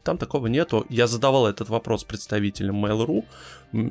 Там 0.08 0.16
такого 0.16 0.46
нету. 0.46 0.86
Я 0.88 1.06
задавал 1.06 1.46
этот 1.46 1.68
вопрос 1.68 2.02
представителям 2.02 2.82
Mail.ru, 2.82 3.26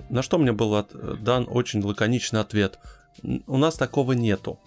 на 0.10 0.24
что 0.24 0.40
мне 0.40 0.52
был 0.52 0.84
дан 1.22 1.46
очень 1.48 1.84
лаконичный 1.84 2.40
ответ. 2.40 2.80
У 3.46 3.56
нас 3.56 3.76
такого 3.76 4.14
нету. 4.14 4.58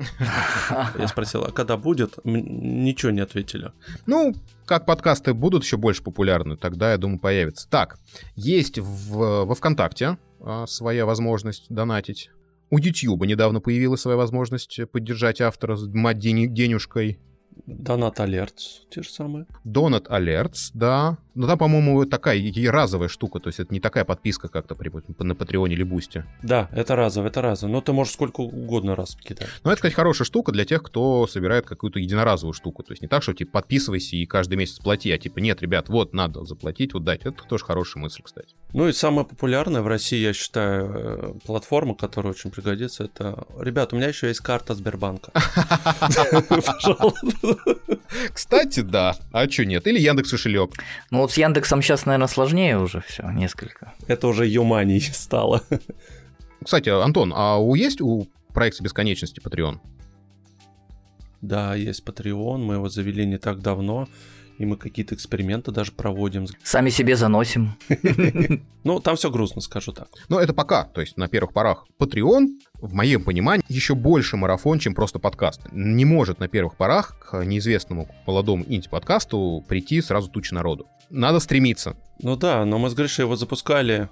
Я 0.97 1.09
спросил, 1.09 1.43
а 1.43 1.51
когда 1.51 1.77
будет? 1.77 2.21
Ничего 2.23 3.11
не 3.11 3.19
ответили. 3.19 3.73
Ну, 4.07 4.33
как 4.65 4.87
подкасты 4.87 5.35
будут 5.35 5.65
еще 5.65 5.77
больше 5.77 6.05
популярны, 6.05 6.57
тогда, 6.57 6.93
я 6.93 6.99
думаю, 6.99 7.19
появится. 7.19 7.69
Так, 7.69 7.99
есть 8.37 8.79
в, 8.79 9.45
во 9.45 9.55
ВКонтакте 9.57 10.19
а, 10.39 10.69
своя 10.69 11.05
возможность 11.05 11.67
донатить. 11.69 12.31
У 12.71 12.79
YouTube 12.79 13.27
недавно 13.27 13.61
появилась 13.61 14.03
своя 14.03 14.17
возможность 14.17 14.79
поддержать 14.93 15.41
автора, 15.41 15.77
мать 15.93 16.21
денежкой. 16.21 17.19
Донат 17.67 18.21
Alerts, 18.21 18.87
те 18.91 19.03
же 19.03 19.11
самые. 19.11 19.47
Донат 19.65 20.09
Alerts, 20.09 20.71
да. 20.75 21.19
Ну, 21.41 21.47
да, 21.47 21.57
по-моему, 21.57 22.05
такая 22.05 22.37
и 22.37 22.69
разовая 22.69 23.09
штука, 23.09 23.41
то 23.41 23.49
есть 23.49 23.61
это 23.61 23.73
не 23.73 23.81
такая 23.81 24.05
подписка 24.05 24.49
как-то 24.49 24.75
при, 24.75 24.93
на 25.21 25.35
Патреоне 25.35 25.73
или 25.73 25.85
Бусте. 25.85 26.27
Да, 26.43 26.69
это 26.71 26.97
разово, 26.97 27.29
это 27.29 27.41
разово. 27.41 27.71
Но 27.71 27.81
ты 27.81 27.95
можешь 27.95 28.13
сколько 28.13 28.43
угодно 28.43 28.95
раз 28.95 29.17
кидать. 29.17 29.49
Ну, 29.65 29.71
это, 29.71 29.77
кстати, 29.77 29.95
хорошая 29.95 30.27
штука 30.27 30.53
для 30.53 30.67
тех, 30.67 30.83
кто 30.83 31.27
собирает 31.27 31.65
какую-то 31.65 31.99
единоразовую 31.99 32.53
штуку. 32.53 32.83
То 32.83 32.93
есть 32.93 33.01
не 33.01 33.09
так, 33.09 33.23
что 33.23 33.33
типа 33.33 33.53
подписывайся 33.53 34.17
и 34.17 34.27
каждый 34.27 34.57
месяц 34.57 34.81
плати, 34.81 35.11
а 35.13 35.17
типа 35.17 35.39
нет, 35.39 35.63
ребят, 35.63 35.89
вот 35.89 36.13
надо 36.13 36.45
заплатить, 36.45 36.93
вот 36.93 37.05
дать. 37.05 37.23
Это 37.23 37.43
тоже 37.49 37.65
хорошая 37.65 38.03
мысль, 38.03 38.21
кстати. 38.23 38.55
Ну 38.75 38.89
и 38.89 38.93
самая 38.93 39.25
популярная 39.25 39.81
в 39.81 39.87
России, 39.87 40.19
я 40.19 40.35
считаю, 40.35 40.93
э, 40.95 41.33
платформа, 41.47 41.95
которая 41.95 42.35
очень 42.35 42.51
пригодится, 42.51 43.05
это... 43.05 43.47
Ребят, 43.59 43.95
у 43.95 43.97
меня 43.97 44.09
еще 44.09 44.29
есть 44.29 44.41
карта 44.41 44.75
Сбербанка. 44.75 45.33
Кстати, 48.35 48.81
да. 48.81 49.17
А 49.33 49.49
что 49.49 49.65
нет? 49.65 49.87
Или 49.87 49.99
Яндекс 49.99 50.33
кошелек. 50.33 50.73
Ну 51.11 51.21
вот 51.21 51.30
с 51.31 51.39
Яндексом 51.39 51.83
сейчас, 51.83 52.07
наверное, 52.07 52.29
сложнее 52.29 52.79
уже 52.79 53.01
все, 53.01 53.29
несколько. 53.31 53.93
Это 54.07 54.29
уже 54.29 54.47
Юмани 54.47 54.99
стало. 54.99 55.63
Кстати, 56.63 56.89
Антон, 56.91 57.33
а 57.35 57.57
у 57.57 57.75
есть 57.75 58.01
у 58.01 58.29
проекта 58.53 58.83
бесконечности 58.83 59.41
Patreon? 59.41 59.79
Да, 61.41 61.75
есть 61.75 62.05
Patreon, 62.05 62.59
мы 62.59 62.75
его 62.75 62.89
завели 62.89 63.25
не 63.25 63.39
так 63.39 63.61
давно 63.61 64.09
и 64.61 64.67
мы 64.67 64.77
какие-то 64.77 65.15
эксперименты 65.15 65.73
даже 65.73 65.91
проводим. 65.91 66.47
Сами 66.63 66.91
себе 66.91 67.17
заносим. 67.17 67.77
Ну, 68.83 68.99
там 68.99 69.17
все 69.17 69.31
грустно, 69.31 69.61
скажу 69.61 69.93
так. 69.93 70.09
Но 70.31 70.41
это 70.41 70.55
пока, 70.55 70.85
то 70.85 71.03
есть 71.03 71.19
на 71.19 71.29
первых 71.29 71.53
порах. 71.53 71.87
Patreon, 71.99 72.47
в 72.81 72.95
моем 72.95 73.23
понимании, 73.23 73.63
еще 73.69 73.95
больше 73.95 74.39
марафон, 74.39 74.79
чем 74.79 74.95
просто 74.95 75.19
подкаст. 75.19 75.61
Не 75.71 76.07
может 76.07 76.41
на 76.41 76.49
первых 76.49 76.77
порах 76.77 77.19
к 77.19 77.45
неизвестному 77.45 78.09
молодому 78.27 78.65
инди-подкасту 78.67 79.63
прийти 79.69 80.01
сразу 80.01 80.31
туча 80.31 80.55
народу. 80.55 80.87
Надо 81.11 81.41
стремиться. 81.41 81.95
Ну 82.23 82.37
да, 82.37 82.65
но 82.65 82.79
мы 82.79 82.89
с 82.89 82.95
Гришей 82.95 83.25
его 83.25 83.37
запускали 83.37 84.09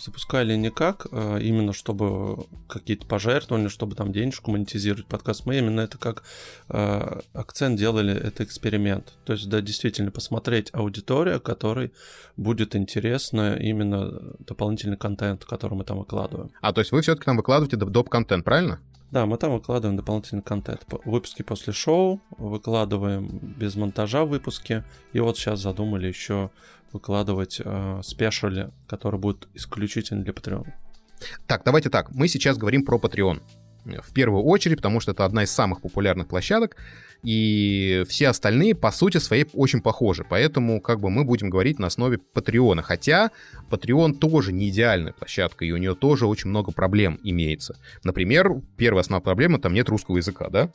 запускали 0.00 0.56
не 0.56 0.70
как 0.70 1.06
а 1.12 1.38
именно 1.38 1.72
чтобы 1.72 2.46
какие-то 2.68 3.06
пожертвования, 3.06 3.68
чтобы 3.68 3.94
там 3.94 4.12
денежку 4.12 4.50
монетизировать 4.50 5.06
подкаст. 5.06 5.46
Мы 5.46 5.58
именно 5.58 5.80
это 5.80 5.98
как 5.98 6.22
э, 6.68 7.20
акцент 7.32 7.78
делали, 7.78 8.14
это 8.14 8.44
эксперимент. 8.44 9.14
То 9.24 9.32
есть, 9.32 9.48
да, 9.48 9.60
действительно 9.60 10.10
посмотреть 10.10 10.70
аудиторию, 10.72 11.40
которой 11.40 11.92
будет 12.36 12.74
интересно 12.74 13.56
именно 13.56 14.34
дополнительный 14.40 14.96
контент, 14.96 15.44
который 15.44 15.74
мы 15.74 15.84
там 15.84 15.98
выкладываем. 15.98 16.50
А, 16.60 16.72
то 16.72 16.80
есть 16.80 16.92
вы 16.92 17.02
все-таки 17.02 17.26
там 17.26 17.36
выкладываете 17.36 17.76
доп-контент, 17.76 18.44
правильно? 18.44 18.80
Да, 19.10 19.26
мы 19.26 19.38
там 19.38 19.52
выкладываем 19.52 19.96
дополнительный 19.96 20.42
контент. 20.42 20.86
Выпуски 21.04 21.42
после 21.42 21.72
шоу, 21.72 22.22
выкладываем 22.38 23.26
без 23.58 23.74
монтажа 23.74 24.24
выпуски. 24.24 24.84
И 25.12 25.18
вот 25.18 25.36
сейчас 25.36 25.58
задумали 25.60 26.06
еще 26.06 26.50
выкладывать 26.92 27.60
э, 27.64 28.00
спешали, 28.02 28.70
который 28.88 29.18
будет 29.18 29.48
исключительно 29.54 30.22
для 30.22 30.32
Patreon. 30.32 30.66
Так, 31.46 31.62
давайте 31.64 31.90
так. 31.90 32.10
Мы 32.10 32.28
сейчас 32.28 32.56
говорим 32.58 32.84
про 32.84 32.98
Patreon. 32.98 33.40
В 33.84 34.12
первую 34.12 34.44
очередь, 34.44 34.76
потому 34.76 35.00
что 35.00 35.12
это 35.12 35.24
одна 35.24 35.44
из 35.44 35.50
самых 35.50 35.80
популярных 35.80 36.28
площадок, 36.28 36.76
и 37.22 38.04
все 38.08 38.28
остальные, 38.28 38.74
по 38.74 38.90
сути 38.90 39.16
своей, 39.18 39.46
очень 39.54 39.80
похожи. 39.80 40.24
Поэтому 40.28 40.80
как 40.80 41.00
бы 41.00 41.08
мы 41.10 41.24
будем 41.24 41.48
говорить 41.48 41.78
на 41.78 41.86
основе 41.86 42.18
Патреона. 42.18 42.82
Хотя 42.82 43.30
Patreon 43.70 44.18
тоже 44.18 44.52
не 44.52 44.68
идеальная 44.68 45.12
площадка, 45.12 45.64
и 45.64 45.72
у 45.72 45.78
нее 45.78 45.94
тоже 45.94 46.26
очень 46.26 46.50
много 46.50 46.72
проблем 46.72 47.18
имеется. 47.22 47.78
Например, 48.04 48.60
первая 48.76 49.02
основная 49.02 49.22
проблема, 49.22 49.58
там 49.58 49.72
нет 49.72 49.88
русского 49.88 50.18
языка, 50.18 50.48
да? 50.50 50.70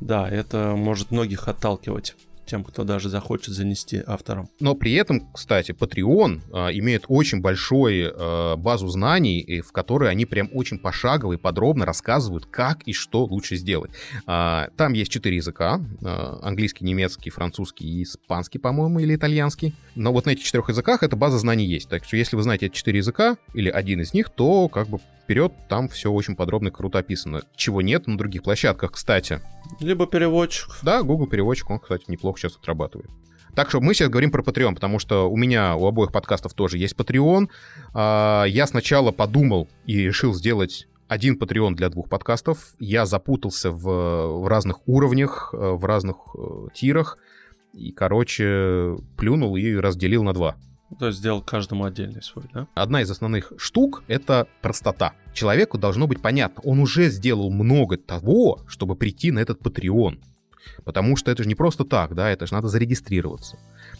Да, 0.00 0.28
это 0.28 0.74
может 0.76 1.10
многих 1.10 1.46
отталкивать 1.46 2.16
тем, 2.50 2.64
кто 2.64 2.84
даже 2.84 3.08
захочет 3.08 3.54
занести 3.54 4.02
автором. 4.04 4.48
Но 4.58 4.74
при 4.74 4.92
этом, 4.94 5.30
кстати, 5.32 5.70
Patreon 5.70 6.40
а, 6.52 6.68
имеет 6.70 7.04
очень 7.06 7.40
большую 7.40 8.12
а, 8.12 8.56
базу 8.56 8.88
знаний, 8.88 9.62
в 9.64 9.70
которой 9.70 10.10
они 10.10 10.26
прям 10.26 10.50
очень 10.52 10.78
пошагово 10.78 11.34
и 11.34 11.36
подробно 11.36 11.86
рассказывают, 11.86 12.46
как 12.46 12.82
и 12.82 12.92
что 12.92 13.24
лучше 13.24 13.56
сделать. 13.56 13.92
А, 14.26 14.68
там 14.76 14.94
есть 14.94 15.12
четыре 15.12 15.36
языка. 15.36 15.80
А, 16.02 16.40
английский, 16.42 16.84
немецкий, 16.84 17.30
французский 17.30 17.86
и 17.86 18.02
испанский, 18.02 18.58
по-моему, 18.58 18.98
или 18.98 19.14
итальянский. 19.14 19.74
Но 19.94 20.12
вот 20.12 20.26
на 20.26 20.30
этих 20.30 20.44
четырех 20.44 20.68
языках 20.68 21.04
эта 21.04 21.14
база 21.14 21.38
знаний 21.38 21.66
есть. 21.66 21.88
Так 21.88 22.04
что 22.04 22.16
если 22.16 22.34
вы 22.34 22.42
знаете 22.42 22.66
эти 22.66 22.74
четыре 22.74 22.98
языка 22.98 23.36
или 23.54 23.68
один 23.68 24.00
из 24.00 24.12
них, 24.12 24.28
то 24.30 24.68
как 24.68 24.88
бы 24.88 24.98
вперед, 25.22 25.52
там 25.68 25.88
все 25.88 26.10
очень 26.10 26.34
подробно 26.34 26.68
и 26.68 26.72
круто 26.72 26.98
описано. 26.98 27.42
Чего 27.54 27.80
нет 27.80 28.08
на 28.08 28.18
других 28.18 28.42
площадках, 28.42 28.92
кстати. 28.92 29.40
Либо 29.78 30.06
переводчик. 30.06 30.68
Да, 30.82 31.02
Google 31.02 31.26
переводчик, 31.26 31.70
он, 31.70 31.78
кстати, 31.78 32.04
неплохо 32.08 32.40
сейчас 32.40 32.56
отрабатывает. 32.56 33.10
Так 33.54 33.68
что 33.68 33.80
мы 33.80 33.94
сейчас 33.94 34.08
говорим 34.08 34.30
про 34.30 34.42
Patreon, 34.42 34.74
потому 34.74 34.98
что 34.98 35.30
у 35.30 35.36
меня 35.36 35.76
у 35.76 35.86
обоих 35.86 36.12
подкастов 36.12 36.54
тоже 36.54 36.78
есть 36.78 36.94
Patreon. 36.94 37.48
А, 37.94 38.44
я 38.44 38.66
сначала 38.66 39.10
подумал 39.10 39.68
и 39.86 39.98
решил 39.98 40.34
сделать 40.34 40.86
один 41.08 41.36
Patreon 41.36 41.74
для 41.74 41.88
двух 41.88 42.08
подкастов. 42.08 42.74
Я 42.78 43.06
запутался 43.06 43.72
в, 43.72 43.82
в 43.82 44.46
разных 44.46 44.86
уровнях, 44.86 45.50
в 45.52 45.84
разных 45.84 46.16
э, 46.36 46.66
тирах. 46.72 47.18
И, 47.72 47.90
короче, 47.90 48.96
плюнул 49.16 49.56
и 49.56 49.74
разделил 49.74 50.22
на 50.22 50.32
два. 50.32 50.56
То 50.98 51.06
есть 51.06 51.18
сделал 51.18 51.42
каждому 51.42 51.84
отдельный 51.84 52.22
свой, 52.22 52.44
да? 52.52 52.66
Одна 52.74 53.02
из 53.02 53.10
основных 53.10 53.52
штук— 53.58 54.02
это 54.08 54.48
простота. 54.60 55.12
Человеку 55.32 55.78
должно 55.78 56.06
быть 56.06 56.20
понятно, 56.20 56.62
он 56.64 56.80
уже 56.80 57.08
сделал 57.10 57.50
много 57.50 57.96
того, 57.96 58.60
чтобы 58.66 58.96
прийти 58.96 59.30
на 59.30 59.38
этот 59.38 59.60
Patreon. 59.60 60.18
Потому 60.84 61.16
что 61.16 61.30
это 61.30 61.42
же 61.42 61.48
не 61.48 61.54
просто 61.54 61.84
так, 61.84 62.14
да, 62.14 62.30
это 62.30 62.46
же 62.46 62.54
надо 62.54 62.68
зарегистрироваться. 62.68 63.58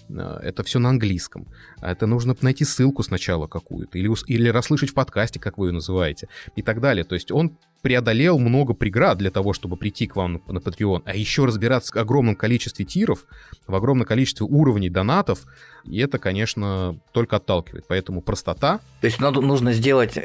Э, 0.09 0.39
это 0.43 0.63
все 0.63 0.79
на 0.79 0.91
английском. 0.91 1.47
Это 1.81 2.07
нужно 2.07 2.37
найти 2.41 2.65
ссылку 2.65 3.03
сначала 3.03 3.47
какую-то, 3.47 3.99
или, 3.99 4.11
или 4.27 4.49
расслышать 4.49 4.91
в 4.91 4.95
подкасте, 4.95 5.39
как 5.39 5.59
вы 5.59 5.69
ее 5.69 5.73
называете, 5.73 6.29
и 6.57 6.63
так 6.63 6.81
далее. 6.81 7.05
То 7.05 7.15
есть 7.15 7.31
он 7.31 7.57
преодолел 7.83 8.39
много 8.39 8.75
преград 8.75 9.19
для 9.19 9.31
того, 9.31 9.53
чтобы 9.53 9.77
прийти 9.77 10.07
к 10.07 10.17
вам 10.17 10.43
на 10.47 10.59
Patreon, 10.59 11.03
а 11.05 11.15
еще 11.15 11.47
разбираться 11.47 11.95
в 11.95 11.97
огромном 11.97 12.37
количестве 12.37 12.85
тиров, 12.85 13.27
в 13.67 13.75
огромном 13.75 14.07
количестве 14.07 14.47
уровней 14.47 14.91
донатов, 14.91 15.45
и 15.85 15.99
это, 15.99 16.19
конечно, 16.19 16.99
только 17.13 17.37
отталкивает. 17.37 17.85
Поэтому 17.89 18.21
простота. 18.21 18.81
То 19.01 19.07
есть 19.07 19.21
надо, 19.21 19.41
нужно 19.41 19.73
сделать 19.73 20.19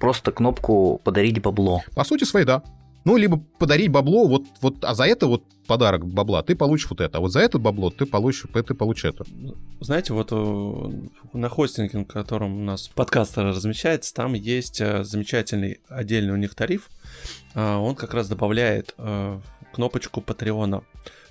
просто 0.00 0.32
кнопку 0.32 1.00
«Подарить 1.04 1.40
бабло». 1.42 1.82
По 1.94 2.04
сути 2.04 2.24
своей, 2.24 2.46
да. 2.46 2.62
Ну, 3.04 3.16
либо 3.16 3.42
подарить 3.58 3.90
бабло, 3.90 4.26
вот, 4.26 4.42
вот, 4.60 4.84
а 4.84 4.94
за 4.94 5.04
это 5.04 5.28
вот 5.28 5.42
подарок 5.66 6.06
бабла, 6.06 6.42
ты 6.42 6.54
получишь 6.54 6.90
вот 6.90 7.00
это, 7.00 7.18
а 7.18 7.20
вот 7.20 7.32
за 7.32 7.40
это 7.40 7.58
бабло 7.58 7.90
ты 7.90 8.04
получишь, 8.04 8.46
ты 8.52 8.74
получишь 8.74 9.06
это. 9.06 9.24
Знаете, 9.80 10.12
вот 10.12 10.28
э, 10.30 10.90
на 11.32 11.48
хостинге, 11.48 11.98
на 11.98 12.04
котором 12.04 12.60
у 12.60 12.64
нас 12.64 12.88
подкаст 12.88 13.38
размещается, 13.38 14.12
там 14.12 14.34
есть 14.34 14.80
э, 14.80 15.04
замечательный 15.04 15.80
отдельный 15.88 16.34
у 16.34 16.36
них 16.36 16.54
тариф, 16.54 16.90
а, 17.54 17.78
он 17.78 17.94
как 17.94 18.12
раз 18.12 18.28
добавляет 18.28 18.94
э, 18.98 19.40
кнопочку 19.72 20.20
Патреона. 20.20 20.82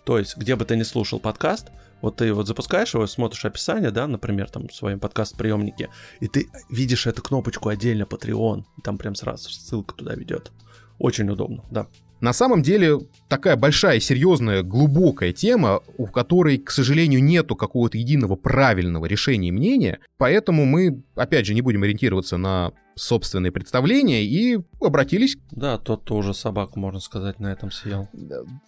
То 0.04 0.18
есть, 0.18 0.38
где 0.38 0.56
бы 0.56 0.66
ты 0.66 0.78
ни 0.78 0.84
слушал 0.84 1.20
подкаст, 1.20 1.68
вот 2.02 2.18
ты 2.18 2.34
вот 2.34 2.48
запускаешь 2.48 2.94
его, 2.94 3.08
смотришь 3.08 3.46
описание, 3.46 3.92
да, 3.92 4.08
например, 4.08 4.50
там 4.50 4.68
в 4.68 4.74
своем 4.74 5.00
подкаст-приемнике, 5.00 5.90
и 6.20 6.28
ты 6.28 6.48
видишь 6.70 7.08
эту 7.08 7.22
кнопочку 7.22 7.70
отдельно 7.70 8.04
Patreon, 8.04 8.64
там 8.84 8.98
прям 8.98 9.16
сразу 9.16 9.50
ссылка 9.50 9.96
туда 9.96 10.16
ведет. 10.16 10.52
Очень 11.00 11.30
удобно, 11.30 11.64
да. 11.72 11.88
На 12.20 12.34
самом 12.34 12.64
деле 12.64 13.00
такая 13.28 13.56
большая, 13.56 14.00
серьезная, 14.00 14.64
глубокая 14.64 15.34
тема, 15.34 15.82
у 15.98 16.08
которой, 16.08 16.58
к 16.58 16.72
сожалению, 16.72 17.24
нету 17.24 17.56
какого-то 17.56 18.00
единого 18.00 18.36
правильного 18.36 19.06
решения 19.06 19.52
мнения, 19.52 20.00
поэтому 20.18 20.66
мы, 20.66 21.04
опять 21.16 21.46
же, 21.46 21.54
не 21.54 21.62
будем 21.62 21.84
ориентироваться 21.84 22.38
на 22.38 22.72
собственные 22.96 23.52
представления 23.52 24.24
и 24.24 24.60
обратились... 24.82 25.38
Да, 25.52 25.78
тот 25.78 26.06
тоже 26.06 26.34
собаку, 26.34 26.80
можно 26.80 27.00
сказать, 27.00 27.40
на 27.40 27.52
этом 27.52 27.70
съел. 27.70 28.10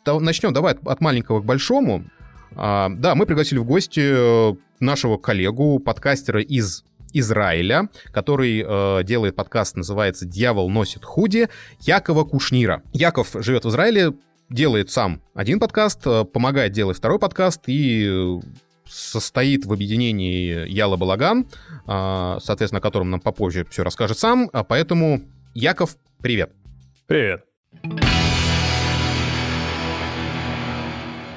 Начнем 0.05 0.53
давай 0.53 0.75
от 0.75 1.01
маленького 1.01 1.41
к 1.41 1.45
большому. 1.45 2.05
А, 2.55 2.89
да, 2.89 3.15
мы 3.15 3.25
пригласили 3.25 3.59
в 3.59 3.65
гости 3.65 4.01
э, 4.03 4.55
нашего 4.79 5.17
коллегу, 5.17 5.79
подкастера 5.79 6.41
из 6.41 6.83
Израиля, 7.13 7.89
который 8.11 8.63
э, 8.65 9.03
делает 9.03 9.35
подкаст, 9.35 9.75
называется 9.75 10.25
«Дьявол 10.25 10.69
носит 10.69 11.03
худи», 11.03 11.49
Якова 11.81 12.23
Кушнира. 12.23 12.83
Яков 12.93 13.29
живет 13.33 13.65
в 13.65 13.69
Израиле, 13.69 14.13
делает 14.49 14.91
сам 14.91 15.21
один 15.33 15.59
подкаст, 15.59 16.01
э, 16.05 16.25
помогает 16.25 16.71
делать 16.71 16.97
второй 16.97 17.19
подкаст 17.19 17.63
и 17.67 18.07
э, 18.07 18.39
состоит 18.87 19.65
в 19.65 19.73
объединении 19.73 20.67
Яла 20.67 20.97
Балаган, 20.97 21.45
соответственно, 21.85 22.79
о 22.79 22.81
котором 22.81 23.11
нам 23.11 23.19
попозже 23.19 23.67
все 23.69 23.83
расскажет 23.83 24.17
сам. 24.17 24.49
А 24.51 24.63
поэтому, 24.63 25.21
Яков, 25.53 25.95
привет. 26.23 26.51
Привет. 27.05 27.43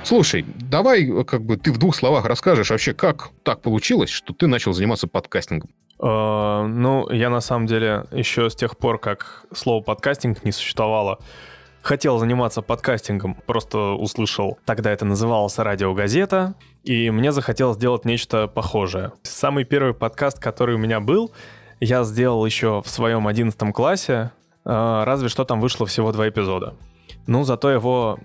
Слушай, 0.05 0.45
давай 0.59 1.09
э, 1.09 1.25
как 1.25 1.45
бы 1.45 1.57
ты 1.57 1.73
в 1.73 1.79
двух 1.79 1.95
словах 1.95 2.25
расскажешь 2.25 2.71
вообще, 2.71 2.93
как 2.93 3.31
так 3.45 3.61
получилось, 3.63 4.11
что 4.11 4.35
ты 4.35 4.47
начал 4.49 4.73
заниматься 4.73 5.07
подкастингом. 5.07 5.71
Uh, 5.99 6.67
ну, 6.67 7.09
я 7.11 7.31
на 7.31 7.41
самом 7.41 7.67
деле 7.67 8.07
еще 8.11 8.51
с 8.51 8.57
тех 8.57 8.77
пор, 8.77 8.99
как 8.99 9.45
слово 9.55 9.83
подкастинг 9.83 10.45
не 10.45 10.51
существовало, 10.51 11.21
хотел 11.83 12.19
заниматься 12.19 12.61
подкастингом, 12.61 13.35
просто 13.47 13.79
услышал, 13.93 14.59
тогда 14.65 14.91
это 14.91 15.05
называлось 15.05 15.57
радиогазета, 15.59 16.55
и 16.83 17.11
мне 17.11 17.31
захотелось 17.31 17.77
сделать 17.77 18.05
нечто 18.05 18.49
похожее. 18.49 19.13
Самый 19.23 19.65
первый 19.65 19.95
подкаст, 19.95 20.41
который 20.41 20.75
у 20.75 20.79
меня 20.79 20.99
был, 20.99 21.31
я 21.79 22.03
сделал 22.03 22.45
еще 22.45 22.83
в 22.85 22.89
своем 22.89 23.29
одиннадцатом 23.29 23.73
классе, 23.73 24.33
а, 24.65 25.05
разве 25.05 25.29
что 25.29 25.45
там 25.45 25.61
вышло 25.61 25.87
всего 25.87 26.11
два 26.11 26.29
эпизода. 26.29 26.75
Ну, 27.29 27.45
зато 27.45 27.71
его 27.71 28.19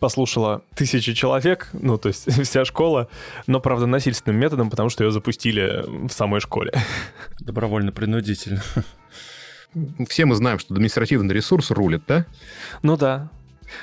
послушала 0.00 0.62
тысячи 0.74 1.14
человек, 1.14 1.68
ну, 1.72 1.98
то 1.98 2.08
есть 2.08 2.30
вся 2.44 2.64
школа, 2.64 3.08
но, 3.46 3.60
правда, 3.60 3.86
насильственным 3.86 4.40
методом, 4.40 4.70
потому 4.70 4.88
что 4.88 5.04
ее 5.04 5.10
запустили 5.10 5.84
в 6.08 6.12
самой 6.12 6.40
школе. 6.40 6.72
Добровольно-принудительно. 7.40 8.62
Все 10.08 10.24
мы 10.24 10.34
знаем, 10.34 10.58
что 10.58 10.74
административный 10.74 11.34
ресурс 11.34 11.70
рулит, 11.70 12.02
да? 12.06 12.26
Ну 12.82 12.96
да. 12.96 13.30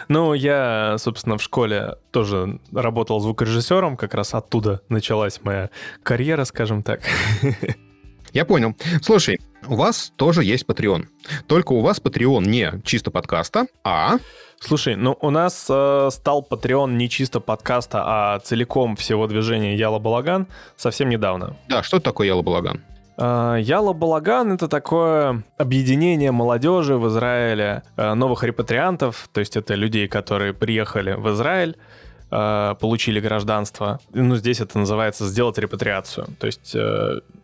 Ну, 0.07 0.33
я, 0.33 0.95
собственно, 0.99 1.37
в 1.37 1.43
школе 1.43 1.95
тоже 2.11 2.59
работал 2.71 3.19
звукорежиссером, 3.19 3.97
как 3.97 4.13
раз 4.13 4.33
оттуда 4.33 4.81
началась 4.87 5.41
моя 5.43 5.69
карьера, 6.03 6.45
скажем 6.45 6.81
так. 6.81 7.01
Я 8.31 8.45
понял. 8.45 8.75
Слушай, 9.01 9.41
у 9.67 9.75
вас 9.75 10.13
тоже 10.15 10.43
есть 10.43 10.65
Patreon. 10.65 11.07
Только 11.47 11.73
у 11.73 11.81
вас 11.81 12.01
Patreon 12.01 12.45
не 12.45 12.71
чисто 12.83 13.11
подкаста, 13.11 13.67
а... 13.83 14.17
Слушай, 14.61 14.95
ну 14.95 15.17
у 15.19 15.31
нас 15.31 15.65
э, 15.69 16.09
стал 16.11 16.47
Patreon 16.47 16.91
не 16.91 17.09
чисто 17.09 17.39
подкаста, 17.39 18.03
а 18.05 18.39
целиком 18.39 18.95
всего 18.95 19.25
движения 19.25 19.75
Яла 19.75 19.97
Балаган 19.97 20.47
совсем 20.77 21.09
недавно. 21.09 21.55
Да, 21.67 21.81
что 21.81 21.99
такое 21.99 22.27
Яла 22.27 22.43
Балаган? 22.43 22.81
Э, 23.17 23.57
Яла 23.59 23.93
Балаган— 23.93 24.51
это 24.53 24.67
такое 24.67 25.43
объединение 25.57 26.31
молодежи 26.31 26.95
в 26.95 27.07
Израиле, 27.07 27.81
э, 27.97 28.13
новых 28.13 28.43
репатриантов, 28.43 29.29
то 29.33 29.39
есть 29.39 29.57
это 29.57 29.73
людей, 29.73 30.07
которые 30.07 30.53
приехали 30.53 31.13
в 31.13 31.27
Израиль, 31.33 31.75
э, 32.29 32.75
получили 32.79 33.19
гражданство. 33.19 33.99
Ну, 34.13 34.35
здесь 34.35 34.61
это 34.61 34.77
называется 34.77 35.25
сделать 35.25 35.57
репатриацию, 35.57 36.27
то 36.39 36.45
есть 36.47 36.75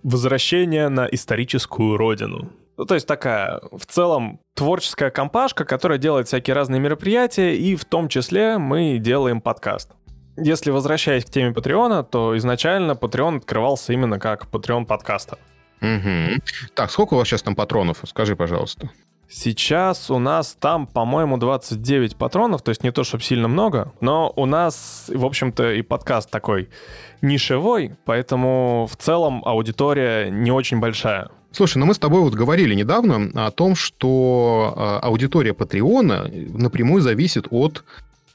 возвращение 0.04 0.90
на 0.90 1.08
историческую 1.08 1.98
родину. 1.98 2.50
Ну, 2.78 2.86
то 2.86 2.94
есть 2.94 3.08
такая, 3.08 3.60
в 3.72 3.86
целом, 3.88 4.40
творческая 4.54 5.10
компашка, 5.10 5.66
которая 5.66 5.98
делает 5.98 6.28
всякие 6.28 6.54
разные 6.54 6.80
мероприятия, 6.80 7.56
и 7.56 7.76
в 7.76 7.86
том 7.86 8.08
числе 8.08 8.60
мы 8.60 9.00
делаем 9.00 9.42
подкаст. 9.42 9.92
Если 10.38 10.70
возвращаясь 10.70 11.26
к 11.26 11.30
теме 11.32 11.52
Патреона, 11.52 12.04
то 12.04 12.38
изначально 12.38 12.92
Patreon 12.92 13.38
открывался 13.38 13.94
именно 13.94 14.20
как 14.20 14.46
Patreon 14.52 14.86
подкаста. 14.86 15.40
Угу. 15.82 16.42
Так, 16.76 16.92
сколько 16.92 17.16
у 17.16 17.18
вас 17.18 17.28
сейчас 17.28 17.42
там 17.42 17.56
патронов? 17.56 18.02
Скажи, 18.06 18.36
пожалуйста. 18.36 18.92
Сейчас 19.30 20.10
у 20.10 20.20
нас 20.20 20.56
там, 20.60 20.88
по-моему, 20.88 21.38
29 21.38 22.16
патронов, 22.16 22.62
то 22.62 22.70
есть 22.70 22.84
не 22.84 22.92
то, 22.92 23.04
чтобы 23.04 23.24
сильно 23.24 23.48
много, 23.48 23.92
но 24.00 24.32
у 24.36 24.46
нас, 24.46 25.12
в 25.14 25.26
общем-то, 25.26 25.74
и 25.74 25.82
подкаст 25.82 26.30
такой 26.32 26.70
нишевой, 27.22 27.98
поэтому 28.06 28.88
в 28.90 28.96
целом 28.96 29.42
аудитория 29.44 30.30
не 30.30 30.52
очень 30.52 30.80
большая. 30.80 31.30
Слушай, 31.58 31.80
ну 31.80 31.88
мы 31.88 31.96
с 31.96 31.98
тобой 31.98 32.22
вот 32.22 32.36
говорили 32.36 32.76
недавно 32.76 33.32
о 33.34 33.50
том, 33.50 33.76
что 33.76 34.76
а, 34.78 35.00
аудитория 35.00 35.56
Патреона 35.56 36.30
напрямую 36.54 37.02
зависит 37.02 37.48
от 37.50 37.84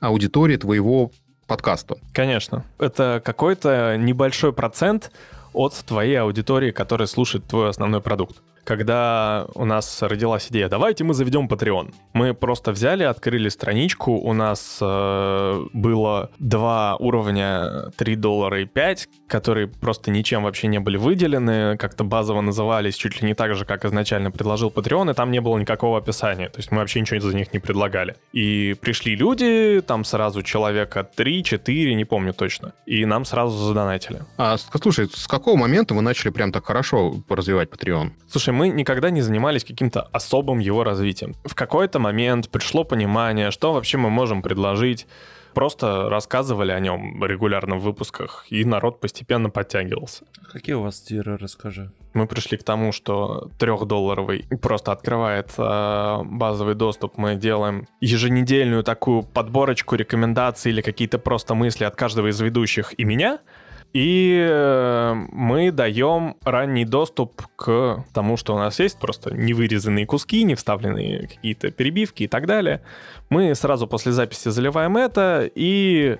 аудитории 0.00 0.56
твоего 0.56 1.12
подкаста. 1.46 1.98
Конечно. 2.12 2.64
Это 2.80 3.22
какой-то 3.24 3.96
небольшой 3.96 4.52
процент 4.52 5.12
от 5.52 5.72
твоей 5.86 6.16
аудитории, 6.16 6.72
которая 6.72 7.06
слушает 7.06 7.44
твой 7.44 7.68
основной 7.68 8.00
продукт 8.00 8.42
когда 8.64 9.46
у 9.54 9.64
нас 9.64 10.02
родилась 10.02 10.48
идея, 10.50 10.68
давайте 10.68 11.04
мы 11.04 11.14
заведем 11.14 11.46
Patreon. 11.46 11.92
Мы 12.12 12.34
просто 12.34 12.72
взяли, 12.72 13.02
открыли 13.02 13.48
страничку, 13.48 14.12
у 14.12 14.32
нас 14.32 14.78
э, 14.80 15.66
было 15.72 16.30
два 16.38 16.96
уровня 16.96 17.90
3 17.96 18.16
доллара 18.16 18.62
и 18.62 18.64
5, 18.64 19.08
которые 19.28 19.68
просто 19.68 20.10
ничем 20.10 20.44
вообще 20.44 20.68
не 20.68 20.78
были 20.78 20.96
выделены, 20.96 21.76
как-то 21.76 22.04
базово 22.04 22.40
назывались 22.40 22.94
чуть 22.94 23.20
ли 23.20 23.28
не 23.28 23.34
так 23.34 23.54
же, 23.54 23.64
как 23.64 23.84
изначально 23.84 24.30
предложил 24.30 24.70
Patreon, 24.70 25.10
и 25.10 25.14
там 25.14 25.30
не 25.30 25.40
было 25.40 25.58
никакого 25.58 25.98
описания, 25.98 26.48
то 26.48 26.58
есть 26.58 26.70
мы 26.70 26.78
вообще 26.78 27.00
ничего 27.00 27.20
за 27.20 27.34
них 27.34 27.52
не 27.52 27.58
предлагали. 27.58 28.16
И 28.32 28.74
пришли 28.80 29.16
люди, 29.16 29.82
там 29.86 30.04
сразу 30.04 30.42
человека 30.42 31.08
3-4, 31.16 31.94
не 31.94 32.04
помню 32.04 32.32
точно, 32.32 32.74
и 32.86 33.04
нам 33.04 33.24
сразу 33.24 33.56
задонатили. 33.56 34.22
А 34.36 34.56
слушай, 34.56 35.08
с 35.12 35.26
какого 35.26 35.56
момента 35.56 35.94
вы 35.94 36.02
начали 36.02 36.30
прям 36.30 36.52
так 36.52 36.66
хорошо 36.66 37.14
развивать 37.28 37.68
Patreon? 37.70 38.12
Слушай, 38.28 38.51
мы 38.52 38.68
никогда 38.68 39.10
не 39.10 39.22
занимались 39.22 39.64
каким-то 39.64 40.02
особым 40.12 40.58
его 40.58 40.84
развитием. 40.84 41.34
В 41.44 41.54
какой-то 41.54 41.98
момент 41.98 42.48
пришло 42.48 42.84
понимание, 42.84 43.50
что 43.50 43.72
вообще 43.72 43.98
мы 43.98 44.10
можем 44.10 44.42
предложить. 44.42 45.06
Просто 45.54 46.08
рассказывали 46.08 46.72
о 46.72 46.80
нем 46.80 47.22
регулярно 47.22 47.76
в 47.76 47.82
выпусках, 47.82 48.46
и 48.48 48.64
народ 48.64 49.00
постепенно 49.00 49.50
подтягивался. 49.50 50.24
Какие 50.50 50.76
у 50.76 50.82
вас 50.82 51.00
тиры, 51.00 51.36
расскажи. 51.36 51.90
Мы 52.14 52.26
пришли 52.26 52.56
к 52.56 52.62
тому, 52.62 52.92
что 52.92 53.50
трехдолларовый 53.58 54.46
просто 54.62 54.92
открывает 54.92 55.50
э, 55.58 56.22
базовый 56.24 56.74
доступ. 56.74 57.18
Мы 57.18 57.36
делаем 57.36 57.86
еженедельную 58.00 58.82
такую 58.82 59.22
подборочку 59.22 59.94
рекомендаций 59.94 60.72
или 60.72 60.80
какие-то 60.80 61.18
просто 61.18 61.54
мысли 61.54 61.84
от 61.84 61.96
каждого 61.96 62.28
из 62.28 62.40
ведущих 62.40 62.98
и 62.98 63.04
меня— 63.04 63.38
и 63.92 64.46
э, 64.48 65.14
мы 65.32 65.70
даем 65.70 66.36
ранний 66.44 66.84
доступ 66.84 67.42
к 67.56 68.04
тому, 68.14 68.36
что 68.36 68.54
у 68.54 68.58
нас 68.58 68.80
есть, 68.80 68.98
просто 68.98 69.34
невырезанные 69.34 70.06
куски, 70.06 70.44
не 70.44 70.54
вставленные 70.54 71.28
какие-то 71.28 71.70
перебивки 71.70 72.22
и 72.22 72.28
так 72.28 72.46
далее. 72.46 72.82
Мы 73.28 73.54
сразу 73.54 73.86
после 73.86 74.12
записи 74.12 74.48
заливаем 74.48 74.96
это, 74.96 75.50
и 75.54 76.16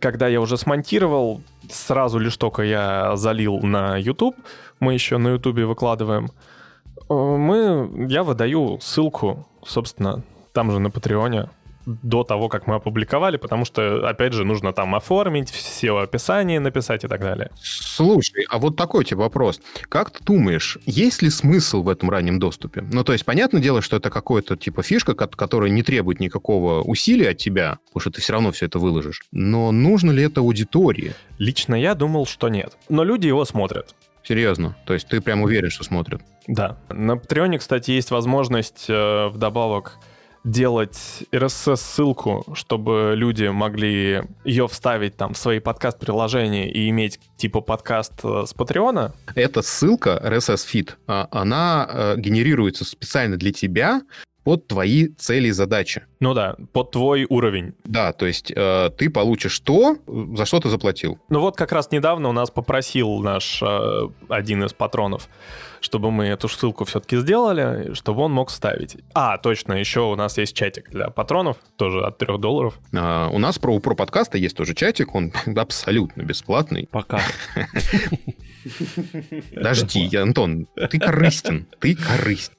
когда 0.00 0.28
я 0.28 0.40
уже 0.40 0.58
смонтировал, 0.58 1.40
сразу 1.70 2.18
лишь 2.18 2.36
только 2.36 2.62
я 2.62 3.16
залил 3.16 3.60
на 3.60 3.96
YouTube, 3.96 4.36
мы 4.78 4.92
еще 4.92 5.16
на 5.16 5.28
YouTube 5.28 5.60
выкладываем, 5.60 6.30
э, 7.08 7.14
мы, 7.14 8.06
я 8.10 8.22
выдаю 8.22 8.78
ссылку, 8.80 9.48
собственно, 9.64 10.22
там 10.52 10.70
же 10.70 10.80
на 10.80 10.90
Патреоне, 10.90 11.48
до 11.86 12.24
того, 12.24 12.48
как 12.48 12.66
мы 12.66 12.76
опубликовали, 12.76 13.36
потому 13.36 13.64
что, 13.64 14.08
опять 14.08 14.32
же, 14.32 14.44
нужно 14.44 14.72
там 14.72 14.94
оформить, 14.94 15.50
все 15.50 15.96
описание 15.96 16.60
написать 16.60 17.04
и 17.04 17.08
так 17.08 17.20
далее. 17.20 17.50
Слушай, 17.60 18.44
а 18.48 18.58
вот 18.58 18.76
такой 18.76 19.04
тебе 19.04 19.18
вопрос. 19.18 19.60
Как 19.88 20.10
ты 20.10 20.24
думаешь, 20.24 20.78
есть 20.86 21.22
ли 21.22 21.30
смысл 21.30 21.82
в 21.82 21.88
этом 21.88 22.10
раннем 22.10 22.38
доступе? 22.38 22.82
Ну, 22.92 23.04
то 23.04 23.12
есть, 23.12 23.24
понятное 23.24 23.60
дело, 23.60 23.82
что 23.82 23.96
это 23.96 24.10
какая-то 24.10 24.56
типа 24.56 24.82
фишка, 24.82 25.14
которая 25.14 25.70
не 25.70 25.82
требует 25.82 26.20
никакого 26.20 26.82
усилия 26.82 27.30
от 27.30 27.38
тебя, 27.38 27.78
потому 27.86 28.00
что 28.00 28.10
ты 28.10 28.20
все 28.20 28.32
равно 28.32 28.52
все 28.52 28.66
это 28.66 28.78
выложишь. 28.78 29.22
Но 29.32 29.72
нужно 29.72 30.10
ли 30.10 30.22
это 30.22 30.40
аудитории? 30.40 31.14
Лично 31.38 31.74
я 31.74 31.94
думал, 31.94 32.26
что 32.26 32.48
нет. 32.48 32.76
Но 32.88 33.04
люди 33.04 33.26
его 33.26 33.44
смотрят. 33.44 33.94
Серьезно? 34.22 34.76
То 34.86 34.94
есть 34.94 35.08
ты 35.08 35.20
прям 35.20 35.42
уверен, 35.42 35.70
что 35.70 35.84
смотрят? 35.84 36.22
Да. 36.46 36.78
На 36.88 37.16
Патреоне, 37.16 37.58
кстати, 37.58 37.90
есть 37.90 38.10
возможность 38.10 38.86
э, 38.88 39.26
вдобавок 39.28 39.98
делать 40.44 41.24
RSS-ссылку, 41.30 42.44
чтобы 42.54 43.14
люди 43.16 43.46
могли 43.46 44.22
ее 44.44 44.68
вставить 44.68 45.16
там 45.16 45.34
в 45.34 45.38
свои 45.38 45.60
подкаст-приложения 45.60 46.70
и 46.70 46.88
иметь 46.90 47.20
типа 47.36 47.60
подкаст 47.60 48.12
э, 48.24 48.44
с 48.46 48.52
Патреона. 48.52 49.14
Эта 49.34 49.62
ссылка, 49.62 50.20
RSS-фид, 50.24 50.98
а, 51.06 51.28
она 51.30 51.88
э, 51.88 52.14
генерируется 52.18 52.84
специально 52.84 53.36
для 53.36 53.52
тебя, 53.52 54.02
под 54.44 54.66
твои 54.66 55.08
цели 55.08 55.48
и 55.48 55.52
задачи. 55.52 56.02
Ну 56.20 56.34
да, 56.34 56.56
под 56.72 56.90
твой 56.90 57.26
уровень. 57.28 57.74
Да, 57.84 58.12
то 58.12 58.26
есть 58.26 58.52
э, 58.54 58.90
ты 58.96 59.10
получишь 59.10 59.58
то, 59.60 59.96
за 60.06 60.44
что 60.44 60.60
ты 60.60 60.68
заплатил. 60.68 61.18
Ну 61.28 61.40
вот 61.40 61.56
как 61.56 61.72
раз 61.72 61.90
недавно 61.90 62.28
у 62.28 62.32
нас 62.32 62.50
попросил 62.50 63.18
наш 63.18 63.62
э, 63.62 64.08
один 64.28 64.64
из 64.64 64.72
патронов, 64.72 65.28
чтобы 65.80 66.10
мы 66.10 66.26
эту 66.26 66.48
ссылку 66.48 66.84
все-таки 66.84 67.16
сделали, 67.18 67.94
чтобы 67.94 68.22
он 68.22 68.32
мог 68.32 68.50
ставить. 68.50 68.96
А, 69.14 69.38
точно, 69.38 69.74
еще 69.74 70.00
у 70.00 70.16
нас 70.16 70.38
есть 70.38 70.54
чатик 70.54 70.90
для 70.90 71.10
патронов, 71.10 71.56
тоже 71.76 72.04
от 72.04 72.18
3 72.18 72.38
долларов. 72.38 72.78
А, 72.94 73.28
у 73.30 73.38
нас 73.38 73.58
про, 73.58 73.78
про 73.78 73.94
подкаста 73.94 74.38
есть 74.38 74.56
тоже 74.56 74.74
чатик, 74.74 75.14
он 75.14 75.32
абсолютно 75.56 76.22
бесплатный. 76.22 76.88
Пока. 76.90 77.20
Подожди, 79.54 80.16
Антон, 80.16 80.66
ты 80.90 80.98
корыстен, 80.98 81.66
ты 81.80 81.94
корыстен. 81.94 82.54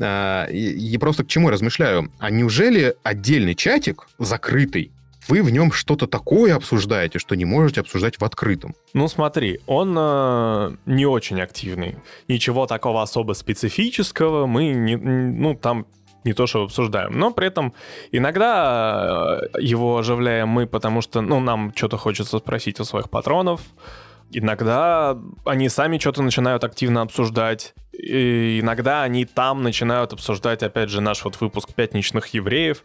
А, 0.00 0.46
и 0.46 0.96
просто 0.98 1.24
к 1.24 1.28
чему 1.28 1.50
размышляю? 1.50 2.10
А 2.18 2.30
неужели 2.30 2.94
отдельный 3.02 3.54
чатик, 3.54 4.08
закрытый, 4.18 4.92
вы 5.28 5.42
в 5.42 5.50
нем 5.50 5.70
что-то 5.70 6.06
такое 6.06 6.56
обсуждаете, 6.56 7.18
что 7.18 7.36
не 7.36 7.44
можете 7.44 7.80
обсуждать 7.80 8.18
в 8.18 8.24
открытом. 8.24 8.74
Ну 8.94 9.06
смотри, 9.06 9.60
он 9.66 9.94
э, 9.96 10.76
не 10.86 11.06
очень 11.06 11.40
активный. 11.40 11.96
Ничего 12.26 12.66
такого 12.66 13.02
особо 13.02 13.34
специфического 13.34 14.46
мы 14.46 14.68
не, 14.68 14.96
ну 14.96 15.54
там 15.54 15.86
не 16.24 16.32
то, 16.32 16.46
что 16.46 16.64
обсуждаем. 16.64 17.18
Но 17.18 17.32
при 17.32 17.46
этом 17.46 17.72
иногда 18.12 19.40
э, 19.54 19.60
его 19.60 19.98
оживляем 19.98 20.48
мы, 20.48 20.66
потому 20.66 21.00
что 21.00 21.20
ну, 21.20 21.40
нам 21.40 21.72
что-то 21.74 21.96
хочется 21.96 22.38
спросить 22.38 22.80
у 22.80 22.84
своих 22.84 23.08
патронов. 23.08 23.60
Иногда 24.32 25.18
они 25.44 25.68
сами 25.68 25.98
что-то 25.98 26.22
начинают 26.22 26.64
активно 26.64 27.02
обсуждать. 27.02 27.74
И 28.00 28.60
иногда 28.60 29.02
они 29.02 29.24
там 29.26 29.62
начинают 29.62 30.12
обсуждать, 30.12 30.62
опять 30.62 30.88
же, 30.88 31.00
наш 31.00 31.24
вот 31.24 31.40
выпуск 31.40 31.74
«Пятничных 31.74 32.28
евреев», 32.28 32.82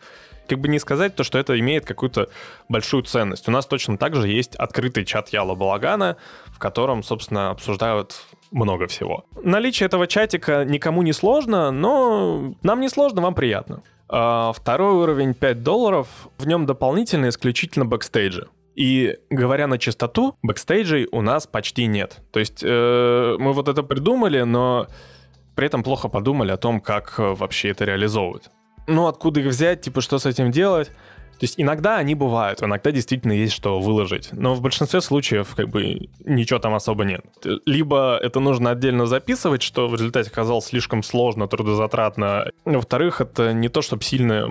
как 0.48 0.60
бы 0.60 0.68
не 0.68 0.80
сказать 0.80 1.16
то, 1.16 1.24
что 1.24 1.40
это 1.40 1.60
имеет 1.60 1.86
какую-то 1.86 2.30
большую 2.70 3.04
ценность. 3.04 3.48
У 3.48 3.52
нас 3.52 3.66
точно 3.66 3.98
так 3.98 4.16
же 4.16 4.28
есть 4.28 4.56
открытый 4.56 5.06
чат 5.06 5.30
Ялла 5.30 5.56
Балагана, 5.56 6.18
в 6.48 6.60
котором, 6.60 7.02
собственно, 7.02 7.50
обсуждают 7.50 8.16
много 8.52 8.88
всего. 8.88 9.26
Наличие 9.42 9.88
этого 9.88 10.06
чатика 10.06 10.64
никому 10.66 11.02
не 11.02 11.14
сложно, 11.14 11.72
но 11.72 12.54
нам 12.62 12.80
не 12.82 12.90
сложно, 12.90 13.22
вам 13.22 13.34
приятно. 13.34 13.82
А 14.08 14.52
второй 14.54 14.94
уровень 14.94 15.34
5 15.34 15.64
долларов, 15.64 16.08
в 16.38 16.46
нем 16.46 16.66
дополнительно 16.66 17.30
исключительно 17.30 17.86
бэкстейджи. 17.86 18.48
И 18.76 19.18
говоря 19.30 19.68
на 19.68 19.78
чистоту, 19.78 20.36
бэкстейджей 20.42 21.08
у 21.12 21.22
нас 21.22 21.48
почти 21.48 21.86
нет. 21.86 22.22
То 22.32 22.40
есть 22.40 22.62
э, 22.64 23.36
мы 23.40 23.54
вот 23.54 23.68
это 23.68 23.84
придумали, 23.84 24.42
но 24.42 24.88
при 25.56 25.68
этом 25.68 25.84
плохо 25.84 26.10
подумали 26.10 26.52
о 26.52 26.58
том, 26.58 26.82
как 26.82 27.16
э, 27.18 27.34
вообще 27.34 27.70
это 27.70 27.86
реализовывать 27.86 28.50
ну, 28.88 29.08
откуда 29.08 29.40
их 29.40 29.48
взять, 29.48 29.82
типа, 29.82 30.02
что 30.02 30.20
с 30.20 30.26
этим 30.26 30.52
делать. 30.52 30.88
То 30.88 31.44
есть 31.44 31.56
иногда 31.58 31.98
они 31.98 32.16
бывают, 32.16 32.64
иногда 32.64 32.92
действительно 32.92 33.34
есть 33.34 33.52
что 33.52 33.82
выложить, 33.82 34.30
но 34.32 34.54
в 34.54 34.62
большинстве 34.62 35.02
случаев 35.02 35.54
как 35.54 35.68
бы 35.68 36.08
ничего 36.24 36.60
там 36.60 36.74
особо 36.74 37.04
нет. 37.04 37.26
Либо 37.66 38.18
это 38.22 38.40
нужно 38.40 38.72
отдельно 38.72 39.06
записывать, 39.06 39.62
что 39.62 39.90
в 39.90 39.96
результате 39.96 40.30
оказалось 40.30 40.68
слишком 40.68 41.04
сложно, 41.04 41.50
трудозатратно. 41.50 42.52
Во-вторых, 42.64 43.20
это 43.20 43.52
не 43.52 43.68
то, 43.68 43.82
чтобы 43.82 44.04
сильно 44.04 44.48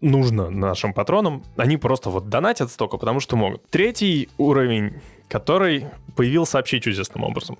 нужно 0.00 0.50
нашим 0.50 0.92
патронам, 0.92 1.42
они 1.56 1.76
просто 1.76 2.10
вот 2.10 2.28
донатят 2.28 2.70
столько, 2.70 2.96
потому 2.96 3.20
что 3.20 3.36
могут. 3.36 3.68
Третий 3.70 4.28
уровень, 4.38 5.00
который 5.28 5.86
появился 6.16 6.56
вообще 6.56 6.80
чудесным 6.80 7.24
образом. 7.24 7.58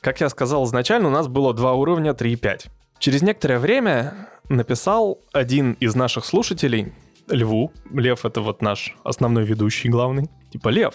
Как 0.00 0.20
я 0.20 0.28
сказал 0.28 0.64
изначально, 0.64 1.08
у 1.08 1.12
нас 1.12 1.28
было 1.28 1.54
два 1.54 1.74
уровня 1.74 2.14
3 2.14 2.32
и 2.32 2.36
5. 2.36 2.66
Через 2.98 3.22
некоторое 3.22 3.58
время 3.58 4.28
написал 4.48 5.18
один 5.32 5.72
из 5.74 5.94
наших 5.94 6.24
слушателей, 6.24 6.92
Льву, 7.28 7.72
Лев 7.92 8.24
это 8.24 8.40
вот 8.40 8.62
наш 8.62 8.96
основной 9.04 9.44
ведущий 9.44 9.88
главный, 9.88 10.28
типа, 10.50 10.70
Лев, 10.70 10.94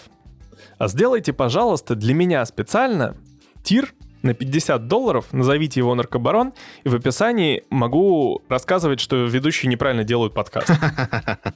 а 0.78 0.88
сделайте, 0.88 1.32
пожалуйста, 1.32 1.94
для 1.94 2.14
меня 2.14 2.44
специально 2.44 3.16
тир 3.62 3.94
на 4.22 4.34
50 4.34 4.86
долларов, 4.88 5.26
назовите 5.32 5.80
его 5.80 5.94
наркобарон, 5.94 6.52
и 6.84 6.88
в 6.88 6.94
описании 6.94 7.64
могу 7.70 8.42
рассказывать, 8.48 9.00
что 9.00 9.16
ведущие 9.24 9.70
неправильно 9.70 10.04
делают 10.04 10.34
подкаст. 10.34 10.70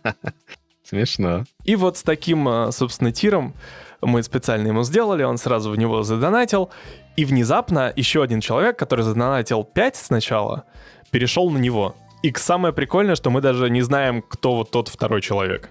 Смешно. 0.85 1.45
И 1.65 1.77
вот 1.77 1.97
с 1.97 2.03
таким, 2.03 2.49
а, 2.49 2.73
собственно, 2.73 3.13
тиром 3.13 3.55
мы 4.01 4.23
специально 4.23 4.67
ему 4.69 4.83
сделали, 4.83 5.23
он 5.23 5.39
сразу 5.39 5.71
в 5.71 5.77
него 5.77 6.03
задонатил, 6.03 6.71
и 7.17 7.25
внезапно 7.25 7.93
еще 7.95 8.23
один 8.23 8.41
человек, 8.41 8.79
который 8.79 9.03
задонатил 9.03 9.65
5 9.65 9.97
сначала, 9.97 10.65
перешел 11.11 11.51
на 11.51 11.59
него. 11.59 11.95
И 12.23 12.33
самое 12.37 12.73
прикольное, 12.73 13.17
что 13.17 13.31
мы 13.31 13.41
даже 13.41 13.71
не 13.71 13.83
знаем, 13.83 14.23
кто 14.23 14.57
вот 14.57 14.71
тот 14.71 14.89
второй 14.89 15.23
человек. 15.23 15.71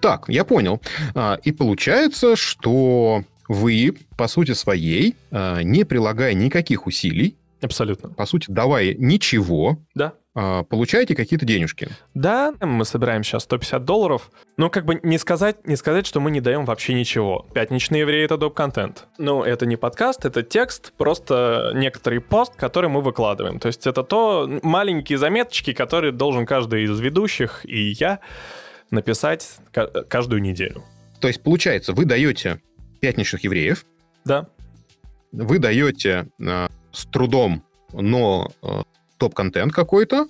Так, 0.00 0.28
я 0.28 0.44
понял. 0.44 0.80
А, 1.14 1.38
и 1.42 1.52
получается, 1.52 2.36
что 2.36 3.22
вы, 3.48 3.94
по 4.16 4.28
сути 4.28 4.52
своей, 4.52 5.16
а, 5.30 5.62
не 5.62 5.84
прилагая 5.84 6.34
никаких 6.34 6.86
усилий, 6.86 7.36
Абсолютно. 7.64 8.10
По 8.10 8.26
сути, 8.26 8.50
давая 8.50 8.94
ничего, 8.94 9.78
да. 9.94 10.12
А, 10.34 10.64
получаете 10.64 11.14
какие-то 11.14 11.46
денежки. 11.46 11.88
Да, 12.12 12.52
мы 12.60 12.84
собираем 12.84 13.22
сейчас 13.22 13.44
150 13.44 13.84
долларов. 13.84 14.30
Но 14.56 14.68
как 14.68 14.84
бы 14.84 15.00
не 15.02 15.16
сказать, 15.16 15.66
не 15.66 15.76
сказать, 15.76 16.06
что 16.06 16.20
мы 16.20 16.30
не 16.30 16.40
даем 16.40 16.64
вообще 16.64 16.92
ничего. 16.92 17.46
Пятничные 17.54 18.00
евреи— 18.00 18.24
это 18.26 18.36
доп-контент. 18.36 19.06
Ну, 19.16 19.42
это 19.42 19.64
не 19.64 19.76
подкаст, 19.76 20.24
это 20.24 20.42
текст, 20.42 20.92
просто 20.98 21.72
некоторый 21.74 22.20
пост, 22.20 22.54
который 22.56 22.90
мы 22.90 23.00
выкладываем. 23.00 23.58
То 23.60 23.68
есть 23.68 23.86
это 23.86 24.02
то 24.02 24.50
маленькие 24.62 25.18
заметочки, 25.18 25.72
которые 25.72 26.12
должен 26.12 26.46
каждый 26.46 26.84
из 26.84 27.00
ведущих 27.00 27.64
и 27.64 27.92
я 27.92 28.18
написать 28.90 29.56
каждую 30.08 30.42
неделю. 30.42 30.82
То 31.20 31.28
есть, 31.28 31.42
получается, 31.42 31.92
вы 31.92 32.04
даете 32.04 32.60
пятничных 33.04 33.44
евреев. 33.44 33.84
Да. 34.24 34.48
Вы 35.30 35.58
даете 35.58 36.26
э, 36.40 36.68
с 36.90 37.04
трудом, 37.04 37.62
но 37.92 38.50
э, 38.62 38.80
топ-контент 39.18 39.74
какой-то, 39.74 40.26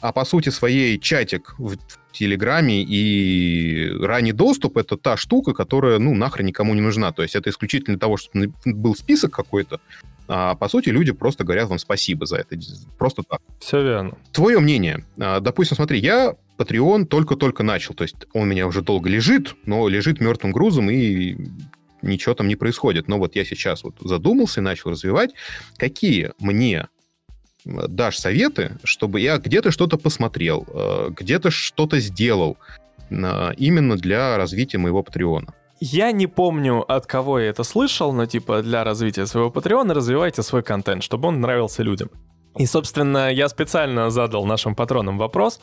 а 0.00 0.12
по 0.12 0.24
сути 0.24 0.50
своей 0.50 1.00
чатик 1.00 1.56
в 1.58 1.76
Телеграме 2.12 2.84
и 2.84 3.90
ранний 4.00 4.30
доступ— 4.30 4.76
это 4.78 4.96
та 4.96 5.16
штука, 5.16 5.54
которая, 5.54 5.98
ну, 5.98 6.14
нахрен 6.14 6.46
никому 6.46 6.74
не 6.74 6.80
нужна. 6.80 7.10
То 7.10 7.22
есть 7.22 7.34
это 7.34 7.50
исключительно 7.50 7.96
для 7.96 8.00
того, 8.00 8.16
чтобы 8.16 8.52
был 8.64 8.94
список 8.94 9.32
какой-то, 9.32 9.80
а 10.28 10.54
по 10.54 10.68
сути 10.68 10.90
люди 10.90 11.10
просто 11.10 11.42
говорят 11.42 11.68
вам 11.68 11.80
спасибо 11.80 12.26
за 12.26 12.36
это. 12.36 12.56
Просто 12.96 13.24
так. 13.28 13.40
Все 13.58 13.82
верно. 13.82 14.16
Твое 14.30 14.60
мнение. 14.60 15.04
А, 15.18 15.40
допустим, 15.40 15.76
смотри, 15.76 15.98
я 15.98 16.36
Patreon 16.58 17.06
только-только 17.06 17.62
начал. 17.62 17.94
То 17.94 18.04
есть 18.04 18.16
он 18.32 18.42
у 18.42 18.46
меня 18.46 18.66
уже 18.66 18.82
долго 18.82 19.08
лежит, 19.08 19.56
но 19.66 19.88
лежит 19.88 20.20
мертвым 20.20 20.52
грузом 20.52 20.90
и 20.90 21.36
ничего 22.04 22.34
там 22.34 22.48
не 22.48 22.56
происходит. 22.56 23.08
Но 23.08 23.18
вот 23.18 23.36
я 23.36 23.44
сейчас 23.44 23.84
вот 23.84 23.94
задумался 24.00 24.60
и 24.60 24.62
начал 24.62 24.90
развивать. 24.90 25.30
Какие 25.76 26.32
мне 26.38 26.88
дашь 27.64 28.18
советы, 28.18 28.76
чтобы 28.84 29.20
я 29.20 29.38
где-то 29.38 29.70
что-то 29.70 29.96
посмотрел, 29.96 30.66
э, 30.68 31.10
где-то 31.10 31.50
что-то 31.50 31.98
сделал 32.00 32.56
именно 33.10 33.96
для 33.96 34.36
развития 34.36 34.78
моего 34.78 35.02
Патреона. 35.02 35.54
Я 35.80 36.10
не 36.12 36.26
помню, 36.26 36.80
от 36.90 37.06
кого 37.06 37.38
я 37.38 37.50
это 37.50 37.62
слышал, 37.62 38.12
но 38.12 38.26
типа 38.26 38.62
для 38.62 38.82
развития 38.82 39.26
своего 39.26 39.50
Патреона 39.50 39.94
развивайте 39.94 40.42
свой 40.42 40.62
контент, 40.62 41.02
чтобы 41.02 41.28
он 41.28 41.40
нравился 41.40 41.82
людям. 41.82 42.10
И, 42.56 42.66
собственно, 42.66 43.32
я 43.32 43.48
специально 43.48 44.10
задал 44.10 44.46
нашим 44.46 44.74
патронам 44.74 45.18
вопрос, 45.18 45.60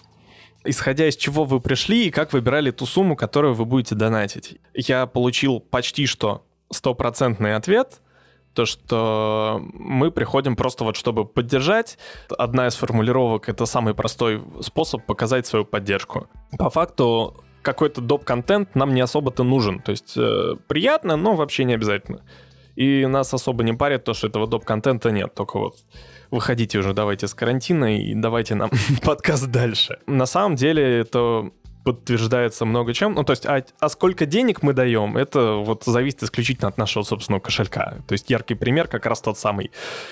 исходя 0.64 1.08
из 1.08 1.16
чего 1.16 1.44
вы 1.44 1.60
пришли 1.60 2.08
и 2.08 2.12
как 2.12 2.34
выбирали 2.34 2.72
ту 2.72 2.86
сумму, 2.86 3.16
которую 3.16 3.54
вы 3.54 3.66
будете 3.66 3.96
донатить. 3.96 4.58
Я 4.74 5.06
получил 5.06 5.60
почти 5.60 6.06
что 6.06 6.46
стопроцентный 6.70 7.56
ответ— 7.56 8.02
то, 8.54 8.66
что 8.66 9.62
мы 9.74 10.12
приходим 10.12 10.56
просто 10.56 10.84
вот 10.84 10.96
чтобы 10.96 11.26
поддержать. 11.26 11.98
Одна 12.38 12.68
из 12.68 12.76
формулировок— 12.76 13.48
это 13.50 13.66
самый 13.66 13.94
простой 13.94 14.42
способ 14.62 15.06
показать 15.06 15.48
свою 15.48 15.66
поддержку. 15.66 16.28
По 16.58 16.70
факту 16.70 17.44
какой-то 17.62 18.02
доп-контент 18.02 18.76
нам 18.76 18.94
не 18.94 19.02
особо-то 19.02 19.44
нужен. 19.44 19.80
То 19.80 19.92
есть 19.92 20.14
э, 20.18 20.56
приятно, 20.68 21.16
но 21.16 21.36
вообще 21.36 21.64
не 21.64 21.76
обязательно. 21.76 22.22
И 22.76 23.06
нас 23.06 23.34
особо 23.34 23.64
не 23.64 23.74
парит 23.74 24.04
то, 24.04 24.14
что 24.14 24.28
этого 24.28 24.48
доп-контента 24.48 25.12
нет. 25.12 25.34
Только 25.34 25.60
вот 25.60 25.76
выходите 26.32 26.80
уже, 26.80 26.94
давайте 26.94 27.28
с 27.28 27.34
карантина 27.34 27.98
и 27.98 28.14
давайте 28.16 28.56
нам 28.56 28.72
подкаст 29.04 29.48
дальше. 29.48 30.00
На 30.08 30.26
самом 30.26 30.56
деле 30.56 31.02
это 31.02 31.52
подтверждается 31.84 32.66
много 32.66 32.94
чем. 32.94 33.14
Ну, 33.14 33.24
то 33.24 33.32
есть, 33.32 33.46
а, 33.46 33.64
а 33.80 33.90
сколько 33.90 34.26
денег 34.26 34.62
мы 34.62 34.74
даем, 34.74 35.18
это 35.18 35.54
вот 35.54 35.84
зависит 35.86 36.24
исключительно 36.24 36.68
от 36.68 36.78
нашего 36.78 37.04
собственного 37.04 37.42
кошелька. 37.42 37.98
То 38.08 38.14
есть, 38.14 38.30
яркий 38.30 38.56
пример 38.56 38.88
как 38.88 39.06
раз 39.06 39.22
тот 39.22 39.38
самый 39.38 39.72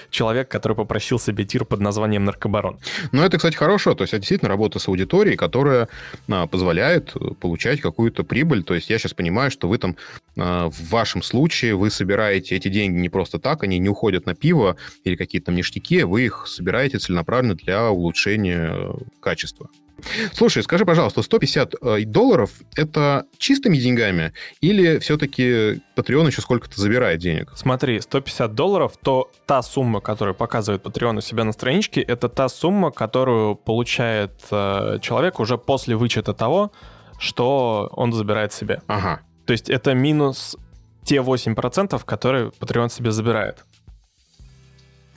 человек, 0.09 0.49
который 0.49 0.75
попросил 0.75 1.19
себе 1.19 1.45
тир 1.45 1.65
под 1.65 1.79
названием 1.79 2.23
наркобарон. 2.23 2.79
Ну, 3.11 3.21
это, 3.21 3.37
кстати, 3.37 3.55
хорошо. 3.55 3.93
То 3.93 4.03
есть, 4.03 4.13
это 4.13 4.21
действительно 4.21 4.49
работа 4.49 4.79
с 4.79 4.87
аудиторией, 4.87 5.37
которая 5.37 5.89
а, 6.29 6.47
позволяет 6.47 7.13
получать 7.39 7.81
какую-то 7.81 8.23
прибыль. 8.23 8.63
То 8.63 8.73
есть, 8.73 8.89
я 8.89 8.97
сейчас 8.97 9.13
понимаю, 9.13 9.51
что 9.51 9.67
вы 9.67 9.77
там, 9.77 9.95
а, 10.37 10.69
в 10.69 10.89
вашем 10.89 11.21
случае, 11.21 11.75
вы 11.75 11.91
собираете 11.91 12.55
эти 12.55 12.69
деньги 12.69 12.97
не 12.97 13.09
просто 13.09 13.39
так, 13.39 13.63
они 13.63 13.77
не 13.79 13.89
уходят 13.89 14.25
на 14.25 14.35
пиво 14.35 14.75
или 15.03 15.15
какие-то 15.15 15.49
там 15.49 15.55
ништяки, 15.55 16.03
вы 16.03 16.25
их 16.25 16.45
собираете 16.47 16.99
целенаправленно 16.99 17.55
для 17.55 17.89
улучшения 17.89 18.71
э, 18.71 18.93
качества. 19.19 19.69
Слушай, 20.33 20.63
скажи, 20.63 20.85
пожалуйста, 20.85 21.21
150 21.21 21.75
э, 21.81 22.01
долларов– 22.05 22.51
это 22.75 23.25
чистыми 23.37 23.77
деньгами 23.77 24.33
или 24.61 24.99
все-таки 24.99 25.81
Patreon 25.95 26.27
еще 26.27 26.41
сколько-то 26.41 26.79
забирает 26.79 27.19
денег? 27.19 27.51
Смотри, 27.55 28.01
150 28.01 28.53
долларов, 28.53 28.93
то 29.03 29.31
та 29.45 29.61
сумма, 29.61 30.01
которую 30.01 30.35
показывает 30.35 30.83
Patreon 30.83 31.17
у 31.17 31.21
себя 31.21 31.43
на 31.43 31.51
страничке, 31.51 32.01
это 32.01 32.29
та 32.29 32.49
сумма, 32.49 32.91
которую 32.91 33.55
получает 33.55 34.31
э, 34.51 34.99
человек 35.01 35.39
уже 35.39 35.57
после 35.57 35.95
вычета 35.95 36.33
того, 36.33 36.71
что 37.19 37.89
он 37.93 38.13
забирает 38.13 38.53
себе. 38.53 38.81
Ага. 38.87 39.21
То 39.45 39.53
есть 39.53 39.69
это 39.69 39.93
минус 39.93 40.57
те 41.03 41.15
8%, 41.15 42.01
которые 42.05 42.51
Patreon 42.59 42.89
себе 42.89 43.11
забирает. 43.11 43.65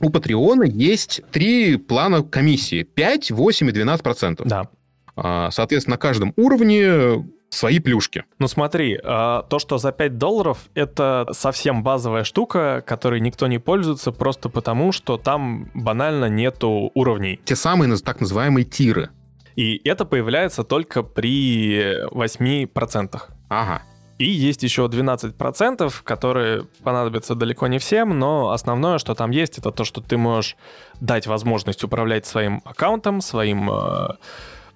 У 0.03 0.11
Патреона 0.11 0.65
есть 0.65 1.23
три 1.31 1.77
плана 1.77 2.23
комиссии. 2.23 2.83
5, 2.83 3.31
8 3.31 3.69
и 3.69 3.73
12 3.73 4.03
процентов. 4.03 4.47
Да. 4.49 4.69
А, 5.15 5.51
соответственно, 5.53 5.95
на 5.95 5.99
каждом 5.99 6.33
уровне 6.37 7.25
свои 7.51 7.79
плюшки. 7.79 8.25
Ну 8.41 8.49
смотри, 8.49 8.99
а, 9.05 9.43
то, 9.43 9.61
что 9.61 9.79
за 9.79 9.93
5 9.93 10.19
долларов, 10.19 10.59
это 10.75 11.29
совсем 11.33 11.85
базовая 11.85 12.25
штука, 12.25 12.83
которой 12.85 13.21
никто 13.21 13.47
не 13.47 13.59
пользуется 13.59 14.11
просто 14.11 14.49
потому, 14.49 14.91
что 14.91 15.19
там 15.19 15.71
банально 15.73 16.29
нету 16.29 16.91
уровней. 16.95 17.39
Те 17.45 17.55
самые 17.55 17.97
так 17.99 18.21
называемые 18.21 18.65
тиры. 18.65 19.11
И 19.55 19.81
это 19.89 20.05
появляется 20.05 20.65
только 20.65 21.03
при 21.03 22.05
8%. 22.11 23.21
Ага. 23.49 23.83
И 24.23 24.31
есть 24.31 24.63
еще 24.63 24.83
12%, 24.87 25.93
которые 26.05 26.65
понадобятся 26.85 27.35
далеко 27.35 27.67
не 27.67 27.79
всем, 27.79 28.17
но 28.17 28.51
основное, 28.51 28.99
что 28.99 29.17
там 29.17 29.33
есть, 29.33 29.59
это 29.59 29.73
то, 29.73 29.85
что 29.85 30.01
ты 30.01 30.17
можешь 30.17 30.57
дать 31.01 31.27
возможность 31.27 31.83
управлять 31.83 32.25
своим 32.25 32.63
аккаунтом, 32.65 33.21
своим 33.21 33.69
э, 33.69 34.11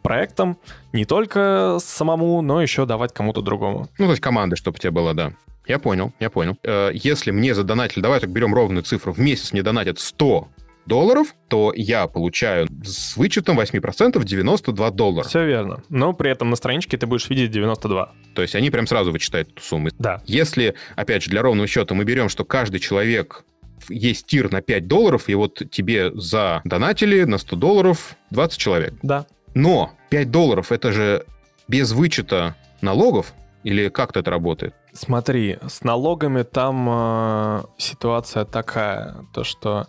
проектом, 0.03 0.59
не 0.93 1.05
только 1.05 1.79
самому, 1.81 2.43
но 2.43 2.61
еще 2.61 2.87
давать 2.87 3.15
кому-то 3.15 3.41
другому. 3.41 3.89
Ну, 3.99 4.07
то 4.07 4.11
есть 4.11 4.21
команды, 4.21 4.57
чтобы 4.57 4.79
у 4.79 4.81
тебя 4.81 4.91
было, 4.91 5.15
да. 5.15 5.33
Я 5.65 5.79
понял, 5.79 6.13
я 6.19 6.29
понял. 6.29 6.59
Э, 6.65 6.91
если 6.93 7.31
мне 7.31 7.55
задонатили, 7.55 8.03
давай 8.03 8.19
так 8.19 8.31
берем 8.31 8.53
ровную 8.53 8.83
цифру, 8.83 9.13
в 9.13 9.21
месяц 9.21 9.53
мне 9.53 9.63
донатят 9.63 10.01
100 10.01 10.49
долларов, 10.87 11.35
то 11.49 11.73
я 11.75 12.07
получаю 12.07 12.69
с 12.85 13.17
вычетом 13.17 13.59
8% 13.61 14.23
92 14.23 14.91
доллара. 14.91 15.27
Все 15.27 15.45
верно. 15.45 15.83
Но 15.89 16.13
при 16.13 16.31
этом 16.31 16.51
на 16.51 16.57
страничке 16.57 16.97
ты 16.97 17.07
будешь 17.07 17.29
видеть 17.29 17.51
92. 17.51 18.13
То 18.35 18.43
есть 18.43 18.55
они 18.55 18.71
прям 18.71 18.87
сразу 18.87 19.13
вычитают 19.13 19.51
эту 19.51 19.63
сумму. 19.63 19.89
Да. 19.99 20.23
Если, 20.27 20.75
опять 20.95 21.23
же, 21.23 21.31
для 21.31 21.43
ровного 21.43 21.67
счета 21.67 21.95
мы 21.95 22.05
берем, 22.05 22.29
что 22.29 22.45
каждый 22.45 22.81
человек 22.81 23.45
есть 23.89 24.27
тир 24.27 24.51
на 24.51 24.63
5 24.63 24.87
долларов, 24.87 25.29
и 25.29 25.35
вот 25.35 25.63
тебе 25.71 26.11
за 26.15 26.61
донатили 26.65 27.25
на 27.25 27.39
100 27.39 27.57
долларов 27.57 28.17
20 28.31 28.59
человек. 28.59 28.95
Да. 29.03 29.27
Но 29.55 29.93
5 30.11 30.31
долларов 30.31 30.73
это 30.73 30.93
же 30.93 31.25
без 31.69 31.93
вычета 31.93 32.57
налогов, 32.81 33.33
или 33.67 33.89
как-то 33.89 34.21
это 34.21 34.31
работает? 34.31 34.77
Смотри, 34.93 35.59
с 35.67 35.83
налогами 35.83 36.43
там 36.43 36.87
э, 36.89 37.63
ситуация 37.79 38.45
такая, 38.45 39.17
то 39.33 39.43
что 39.43 39.89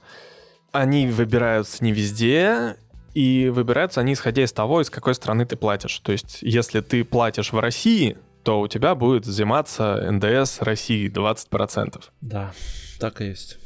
они 0.79 1.07
выбираются 1.07 1.83
не 1.83 1.91
везде, 1.91 2.77
и 3.13 3.49
выбираются 3.49 4.01
они 4.01 4.13
исходя 4.13 4.43
из 4.43 4.51
того, 4.51 4.81
из 4.81 4.89
какой 4.89 5.15
страны 5.15 5.45
ты 5.45 5.55
платишь. 5.55 5.97
То 5.99 6.11
есть, 6.11 6.39
если 6.41 6.81
ты 6.81 7.03
платишь 7.03 7.51
в 7.51 7.59
России, 7.59 8.17
то 8.43 8.61
у 8.61 8.67
тебя 8.67 8.95
будет 8.95 9.25
взиматься 9.25 10.09
НДС 10.11 10.61
России 10.61 11.11
20%. 11.11 12.03
Да, 12.21 12.53
так 12.99 13.21
и 13.21 13.25
есть. 13.25 13.57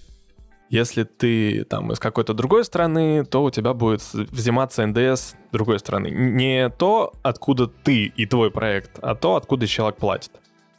Если 0.69 1.03
ты 1.03 1.65
там 1.65 1.91
из 1.91 1.99
какой-то 1.99 2.33
другой 2.33 2.63
страны, 2.63 3.25
то 3.25 3.43
у 3.43 3.51
тебя 3.51 3.73
будет 3.73 4.01
взиматься 4.13 4.87
НДС 4.87 5.33
другой 5.51 5.79
страны. 5.79 6.07
Не 6.09 6.69
то, 6.69 7.13
откуда 7.21 7.67
ты 7.67 8.05
и 8.05 8.25
твой 8.25 8.51
проект, 8.51 8.99
а 9.01 9.15
то, 9.15 9.35
откуда 9.35 9.67
человек 9.67 9.97
платит. 9.97 10.31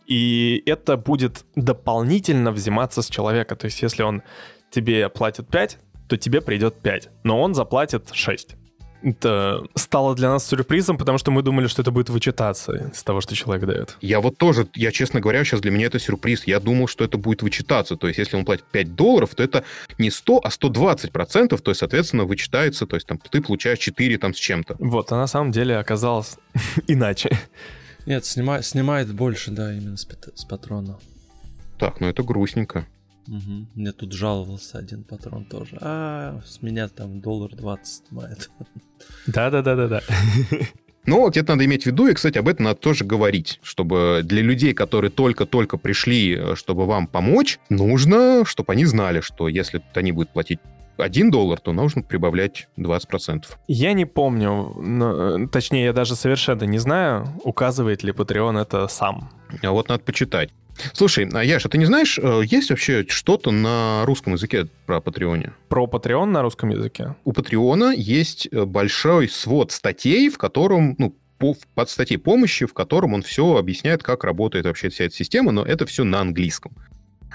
И 0.06 0.62
это 0.64 0.96
будет 0.96 1.44
дополнительно 1.56 2.52
взиматься 2.52 3.02
с 3.02 3.08
человека. 3.08 3.54
То 3.54 3.66
есть, 3.66 3.82
если 3.82 4.02
он 4.02 4.22
тебе 4.70 5.10
платит 5.10 5.48
5, 5.48 5.78
то 6.12 6.18
тебе 6.18 6.42
придет 6.42 6.74
5, 6.74 7.08
но 7.24 7.40
он 7.40 7.54
заплатит 7.54 8.10
6. 8.12 8.56
Это 9.02 9.62
стало 9.74 10.14
для 10.14 10.28
нас 10.28 10.46
сюрпризом, 10.46 10.98
потому 10.98 11.16
что 11.16 11.30
мы 11.30 11.40
думали, 11.42 11.68
что 11.68 11.80
это 11.80 11.90
будет 11.90 12.10
вычитаться 12.10 12.90
из 12.92 13.02
того, 13.02 13.22
что 13.22 13.34
человек 13.34 13.64
дает. 13.64 13.96
Я 14.02 14.20
вот 14.20 14.36
тоже, 14.36 14.68
я 14.74 14.92
честно 14.92 15.20
говоря, 15.20 15.42
сейчас 15.42 15.62
для 15.62 15.70
меня 15.70 15.86
это 15.86 15.98
сюрприз. 15.98 16.46
Я 16.46 16.60
думал, 16.60 16.86
что 16.86 17.02
это 17.02 17.16
будет 17.16 17.40
вычитаться. 17.42 17.96
То 17.96 18.08
есть, 18.08 18.18
если 18.18 18.36
он 18.36 18.44
платит 18.44 18.66
5 18.70 18.94
долларов, 18.94 19.34
то 19.34 19.42
это 19.42 19.64
не 19.96 20.10
100, 20.10 20.42
а 20.44 20.50
120 20.50 21.12
процентов. 21.12 21.62
То 21.62 21.70
есть, 21.70 21.78
соответственно, 21.78 22.24
вычитается, 22.24 22.86
то 22.86 22.96
есть, 22.96 23.06
там, 23.06 23.18
ты 23.18 23.40
получаешь 23.40 23.78
4 23.78 24.18
там 24.18 24.34
с 24.34 24.38
чем-то. 24.38 24.76
Вот, 24.80 25.12
а 25.12 25.16
на 25.16 25.26
самом 25.26 25.50
деле 25.50 25.78
оказалось 25.78 26.36
иначе. 26.86 27.38
Нет, 28.04 28.26
снимает, 28.26 28.66
снимает 28.66 29.10
больше, 29.14 29.50
да, 29.50 29.72
именно 29.72 29.96
с, 29.96 30.06
с 30.34 30.44
патрона. 30.44 30.98
Так, 31.78 32.00
ну 32.00 32.06
это 32.06 32.22
грустненько. 32.22 32.86
Угу. 33.28 33.66
Мне 33.74 33.92
тут 33.92 34.12
жаловался 34.12 34.78
один 34.78 35.04
патрон 35.04 35.44
тоже. 35.44 35.78
А, 35.80 36.40
с 36.44 36.62
меня 36.62 36.88
там 36.88 37.20
доллар 37.20 37.54
20 37.54 38.06
снимает. 38.08 38.50
Да-да-да-да-да. 39.26 40.02
Ну, 41.04 41.18
вот 41.18 41.36
это 41.36 41.52
надо 41.52 41.64
иметь 41.64 41.82
в 41.82 41.86
виду, 41.86 42.06
и, 42.06 42.14
кстати, 42.14 42.38
об 42.38 42.46
этом 42.46 42.64
надо 42.66 42.78
тоже 42.78 43.04
говорить, 43.04 43.58
чтобы 43.62 44.20
для 44.22 44.40
людей, 44.40 44.72
которые 44.72 45.10
только-только 45.10 45.76
пришли, 45.76 46.36
э, 46.36 46.54
чтобы 46.54 46.86
вам 46.86 47.08
помочь, 47.08 47.58
нужно, 47.70 48.44
чтобы 48.44 48.72
они 48.72 48.84
знали, 48.84 49.20
что 49.20 49.48
если 49.48 49.82
они 49.94 50.12
будут 50.12 50.30
платить 50.30 50.60
1 50.98 51.30
доллар, 51.30 51.58
то 51.58 51.72
нужно 51.72 52.02
прибавлять 52.02 52.68
20%. 52.76 53.44
Я 53.66 53.94
не 53.94 54.04
помню, 54.04 54.74
но, 54.80 55.38
э, 55.38 55.48
точнее, 55.48 55.86
я 55.86 55.92
даже 55.92 56.14
совершенно 56.14 56.64
не 56.64 56.78
знаю, 56.78 57.26
указывает 57.42 58.04
ли 58.04 58.12
Patreon 58.12 58.60
это 58.60 58.86
сам. 58.86 59.30
А 59.62 59.70
вот 59.70 59.88
надо 59.88 60.04
почитать. 60.04 60.50
Слушай, 60.92 61.28
а 61.32 61.44
Яша, 61.44 61.68
ты 61.68 61.78
не 61.78 61.84
знаешь, 61.84 62.18
э, 62.18 62.42
есть 62.44 62.70
вообще 62.70 63.04
что-то 63.08 63.50
на 63.50 64.04
русском 64.04 64.34
языке 64.34 64.66
про 64.86 65.00
Патреоне? 65.00 65.52
Про 65.68 65.86
Patreon 65.86 66.26
на 66.26 66.42
русском 66.42 66.70
языке? 66.70 67.14
У 67.24 67.32
Патреона 67.32 67.92
есть 67.94 68.48
э, 68.50 68.64
большой 68.64 69.28
свод 69.28 69.72
статей, 69.72 70.28
в 70.28 70.38
котором, 70.38 70.96
ну, 70.98 71.14
по, 71.38 71.56
под 71.74 71.90
статьей 71.90 72.18
помощи, 72.18 72.66
в 72.66 72.74
котором 72.74 73.14
он 73.14 73.22
все 73.22 73.56
объясняет, 73.56 74.02
как 74.02 74.24
работает 74.24 74.64
вообще 74.64 74.88
вся 74.88 75.04
эта 75.04 75.14
система, 75.14 75.52
но 75.52 75.64
это 75.64 75.86
все 75.86 76.04
на 76.04 76.20
английском. 76.20 76.72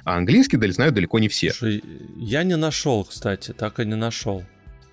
А 0.03 0.15
английский 0.15 0.57
знают 0.71 0.95
далеко 0.95 1.19
не 1.19 1.27
все. 1.27 1.51
Слушай, 1.51 1.83
я 2.17 2.43
не 2.43 2.55
нашел, 2.55 3.03
кстати, 3.03 3.51
так 3.51 3.79
и 3.79 3.85
не 3.85 3.95
нашел. 3.95 4.43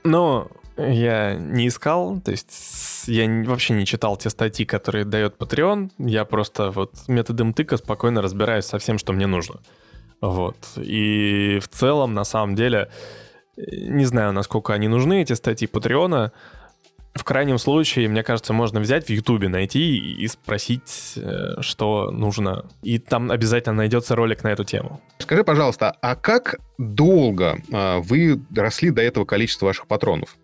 Но 0.02 0.50
я 0.76 1.34
не 1.34 1.68
искал, 1.68 2.20
то 2.20 2.30
есть 2.30 3.04
я 3.06 3.26
вообще 3.44 3.74
не 3.74 3.86
читал 3.86 4.16
те 4.16 4.30
статьи, 4.30 4.66
которые 4.66 5.04
дает 5.04 5.36
Patreon. 5.36 5.90
Я 5.98 6.24
просто 6.24 6.70
вот 6.70 6.94
методом 7.06 7.52
тыка 7.52 7.76
спокойно 7.76 8.22
разбираюсь 8.22 8.64
со 8.64 8.78
всем, 8.78 8.98
что 8.98 9.12
мне 9.12 9.26
нужно. 9.26 9.60
Вот. 10.20 10.56
И 10.76 11.60
в 11.62 11.68
целом, 11.68 12.14
на 12.14 12.24
самом 12.24 12.54
деле, 12.54 12.88
не 13.56 14.04
знаю, 14.04 14.32
насколько 14.32 14.72
они 14.72 14.88
нужны, 14.88 15.22
эти 15.22 15.32
статьи 15.34 15.68
Патреона. 15.68 16.32
В 17.14 17.22
крайнем 17.22 17.58
случае, 17.58 18.08
мне 18.08 18.24
кажется, 18.24 18.52
можно 18.52 18.80
взять 18.80 19.06
в 19.06 19.10
Ютубе, 19.10 19.48
найти 19.48 19.96
и 19.96 20.26
спросить, 20.26 21.12
э, 21.14 21.60
что 21.60 22.10
нужно. 22.10 22.66
И 22.82 22.98
там 22.98 23.30
обязательно 23.30 23.76
найдется 23.76 24.16
ролик 24.16 24.42
на 24.42 24.48
эту 24.48 24.64
тему. 24.64 25.00
Скажи, 25.18 25.44
пожалуйста, 25.44 25.94
а 26.02 26.16
как 26.16 26.56
долго 26.76 27.60
а, 27.72 28.00
вы 28.00 28.42
росли 28.52 28.90
до 28.90 29.00
этого 29.02 29.24
количества 29.24 29.66
ваших 29.66 29.86
патронов? 29.86 30.36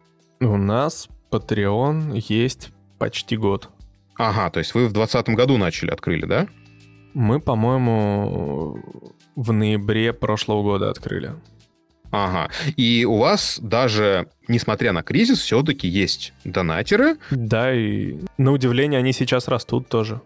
У 0.42 0.57
нас 0.57 1.11
Patreon 1.31 2.18
есть 2.29 2.72
почти 2.98 3.37
год. 3.37 3.68
Ага, 4.16 4.48
то 4.48 4.59
есть 4.59 4.72
вы 4.72 4.87
в 4.87 4.92
2020 4.92 5.37
году 5.37 5.59
начали, 5.59 5.90
открыли, 5.90 6.24
да? 6.24 6.46
Мы, 7.12 7.40
по-моему, 7.40 8.79
в 9.37 9.53
ноябре 9.53 10.14
прошлого 10.14 10.62
года 10.62 10.88
открыли. 10.88 11.35
Ага. 12.11 12.50
И 12.76 13.05
у 13.05 13.18
вас 13.18 13.59
даже, 13.61 14.29
несмотря 14.48 14.92
на 14.92 15.03
кризис, 15.03 15.40
все-таки 15.40 15.87
есть 15.87 16.33
донатеры. 16.44 17.18
Да, 17.31 17.74
и 17.74 18.16
на 18.38 18.53
удивление 18.53 18.98
они 18.98 19.12
сейчас 19.12 19.46
растут 19.46 19.88
тоже. 19.88 20.22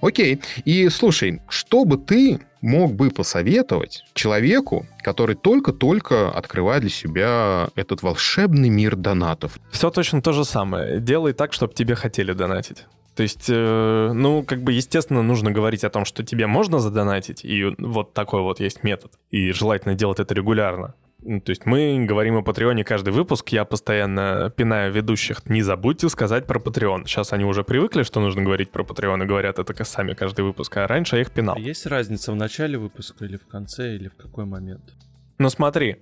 Окей. 0.00 0.40
И 0.64 0.88
слушай, 0.88 1.40
что 1.48 1.84
бы 1.84 1.96
ты 1.96 2.40
мог 2.60 2.94
бы 2.94 3.10
посоветовать 3.10 4.04
человеку, 4.14 4.86
который 5.02 5.36
только-только 5.36 6.30
открывает 6.30 6.82
для 6.82 6.90
себя 6.90 7.68
этот 7.74 8.02
волшебный 8.02 8.68
мир 8.68 8.96
донатов? 8.96 9.58
Все 9.70 9.90
точно 9.90 10.22
то 10.22 10.32
же 10.32 10.44
самое. 10.44 11.00
Делай 11.00 11.32
так, 11.32 11.52
чтобы 11.52 11.74
тебе 11.74 11.94
хотели 11.94 12.32
донатить. 12.32 12.84
То 13.14 13.22
есть, 13.22 13.46
э, 13.48 14.10
ну, 14.12 14.42
как 14.42 14.62
бы, 14.62 14.72
естественно, 14.72 15.22
нужно 15.22 15.50
говорить 15.50 15.84
о 15.84 15.90
том, 15.90 16.04
что 16.04 16.22
тебе 16.22 16.46
можно 16.46 16.80
задонатить, 16.80 17.46
и 17.46 17.64
вот 17.78 18.12
такой 18.12 18.42
вот 18.42 18.60
есть 18.60 18.84
метод. 18.84 19.12
И 19.30 19.52
желательно 19.52 19.94
делать 19.94 20.20
это 20.20 20.34
регулярно. 20.34 20.94
То 21.26 21.50
есть 21.50 21.66
мы 21.66 22.04
говорим 22.06 22.36
о 22.36 22.42
Патреоне 22.42 22.84
каждый 22.84 23.12
выпуск, 23.12 23.48
я 23.48 23.64
постоянно 23.64 24.52
пинаю 24.56 24.92
ведущих, 24.92 25.44
не 25.46 25.60
забудьте 25.60 26.08
сказать 26.08 26.46
про 26.46 26.60
Patreon. 26.60 27.06
Сейчас 27.06 27.32
они 27.32 27.44
уже 27.44 27.64
привыкли, 27.64 28.04
что 28.04 28.20
нужно 28.20 28.42
говорить 28.42 28.70
про 28.70 28.84
Patreon, 28.84 29.24
и 29.24 29.26
говорят 29.26 29.58
это 29.58 29.84
сами 29.84 30.14
каждый 30.14 30.44
выпуск, 30.44 30.76
а 30.76 30.86
раньше 30.86 31.16
я 31.16 31.22
их 31.22 31.32
пинал. 31.32 31.56
Есть 31.56 31.86
разница 31.86 32.30
в 32.30 32.36
начале 32.36 32.78
выпуска 32.78 33.24
или 33.24 33.36
в 33.36 33.46
конце, 33.48 33.96
или 33.96 34.08
в 34.08 34.14
какой 34.14 34.44
момент? 34.44 34.94
Ну 35.38 35.50
смотри, 35.50 35.96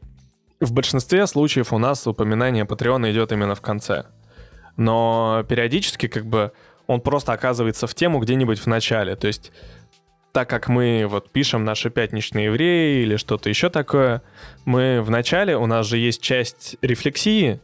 в 0.60 0.72
большинстве 0.72 1.26
случаев 1.26 1.72
у 1.72 1.78
нас 1.78 2.06
упоминание 2.06 2.64
Patreon 2.64 3.10
идет 3.10 3.32
именно 3.32 3.54
в 3.54 3.62
конце. 3.62 4.04
Но 4.76 5.42
периодически 5.48 6.06
как 6.06 6.26
бы 6.26 6.52
он 6.86 7.00
просто 7.00 7.32
оказывается 7.32 7.86
в 7.86 7.94
тему 7.94 8.18
где-нибудь 8.18 8.58
в 8.58 8.66
начале. 8.66 9.16
То 9.16 9.26
есть 9.26 9.52
так 10.34 10.50
как 10.50 10.68
мы 10.68 11.06
вот 11.08 11.30
пишем 11.30 11.64
наши 11.64 11.90
пятничные 11.90 12.46
евреи 12.46 13.04
или 13.04 13.16
что-то 13.16 13.48
еще 13.48 13.70
такое, 13.70 14.20
мы 14.64 15.00
в 15.00 15.08
начале, 15.08 15.56
у 15.56 15.66
нас 15.66 15.86
же 15.86 15.96
есть 15.96 16.20
часть 16.20 16.76
рефлексии, 16.82 17.60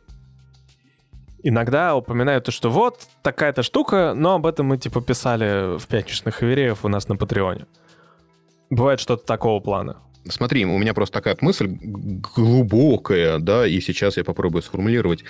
иногда 1.43 1.97
упоминают 1.97 2.45
то, 2.45 2.53
что 2.53 2.71
вот 2.71 3.09
такая-то 3.23 3.65
штука, 3.65 4.15
но 4.15 4.37
об 4.37 4.47
этом 4.47 4.67
мы 4.67 4.79
типа 4.79 5.01
писали 5.01 5.79
в 5.79 5.87
пятничных 5.89 6.43
евреев 6.43 6.85
у 6.85 6.89
нас 6.89 7.09
на 7.09 7.17
Патреоне. 7.17 7.67
Бывает 8.71 9.01
что-то 9.01 9.27
такого 9.27 9.59
плана. 9.59 9.97
Смотри, 10.29 10.65
у 10.65 10.79
меня 10.79 10.95
просто 10.95 11.15
такая 11.15 11.37
мысль 11.41 11.67
глубокая, 11.67 13.41
да, 13.41 13.67
и 13.67 13.81
сейчас 13.81 14.17
я 14.17 14.23
попробую 14.23 14.63
сформулировать. 14.63 15.25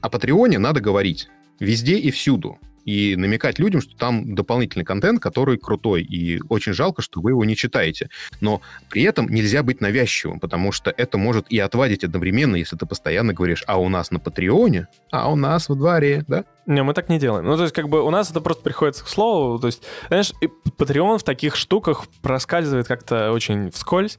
О 0.00 0.08
Патреоне 0.08 0.60
надо 0.60 0.80
говорить 0.80 1.28
везде 1.58 1.96
и 1.96 2.12
всюду. 2.12 2.56
И 2.84 3.16
намекать 3.16 3.58
людям, 3.58 3.80
что 3.80 3.96
там 3.96 4.34
дополнительный 4.34 4.84
контент, 4.84 5.20
который 5.20 5.58
крутой, 5.58 6.02
и 6.02 6.40
очень 6.48 6.72
жалко, 6.72 7.02
что 7.02 7.20
вы 7.20 7.30
его 7.30 7.44
не 7.44 7.56
читаете. 7.56 8.08
Но 8.40 8.60
при 8.90 9.02
этом 9.02 9.28
нельзя 9.28 9.62
быть 9.62 9.80
навязчивым, 9.80 10.40
потому 10.40 10.72
что 10.72 10.92
это 10.96 11.18
может 11.18 11.46
и 11.50 11.58
отвадить 11.58 12.04
одновременно, 12.04 12.56
если 12.56 12.76
ты 12.76 12.86
постоянно 12.86 13.32
говоришь, 13.32 13.64
а 13.66 13.80
у 13.80 13.88
нас 13.88 14.10
на 14.10 14.20
Патреоне, 14.20 14.88
а 15.10 15.30
у 15.30 15.36
нас 15.36 15.68
во 15.68 15.74
дворе, 15.74 16.24
да? 16.28 16.44
Не, 16.66 16.82
мы 16.82 16.94
так 16.94 17.08
не 17.08 17.18
делаем. 17.18 17.44
Ну, 17.44 17.56
то 17.56 17.62
есть, 17.62 17.74
как 17.74 17.88
бы 17.88 18.02
у 18.02 18.10
нас 18.10 18.30
это 18.30 18.40
просто 18.40 18.62
приходится 18.62 19.04
к 19.04 19.08
слову. 19.08 19.58
То 19.58 19.66
есть, 19.66 19.82
знаешь, 20.08 20.32
и 20.40 20.46
Patreon 20.46 21.18
в 21.18 21.22
таких 21.22 21.56
штуках 21.56 22.06
проскальзывает 22.22 22.88
как-то 22.88 23.32
очень 23.32 23.70
вскользь. 23.70 24.18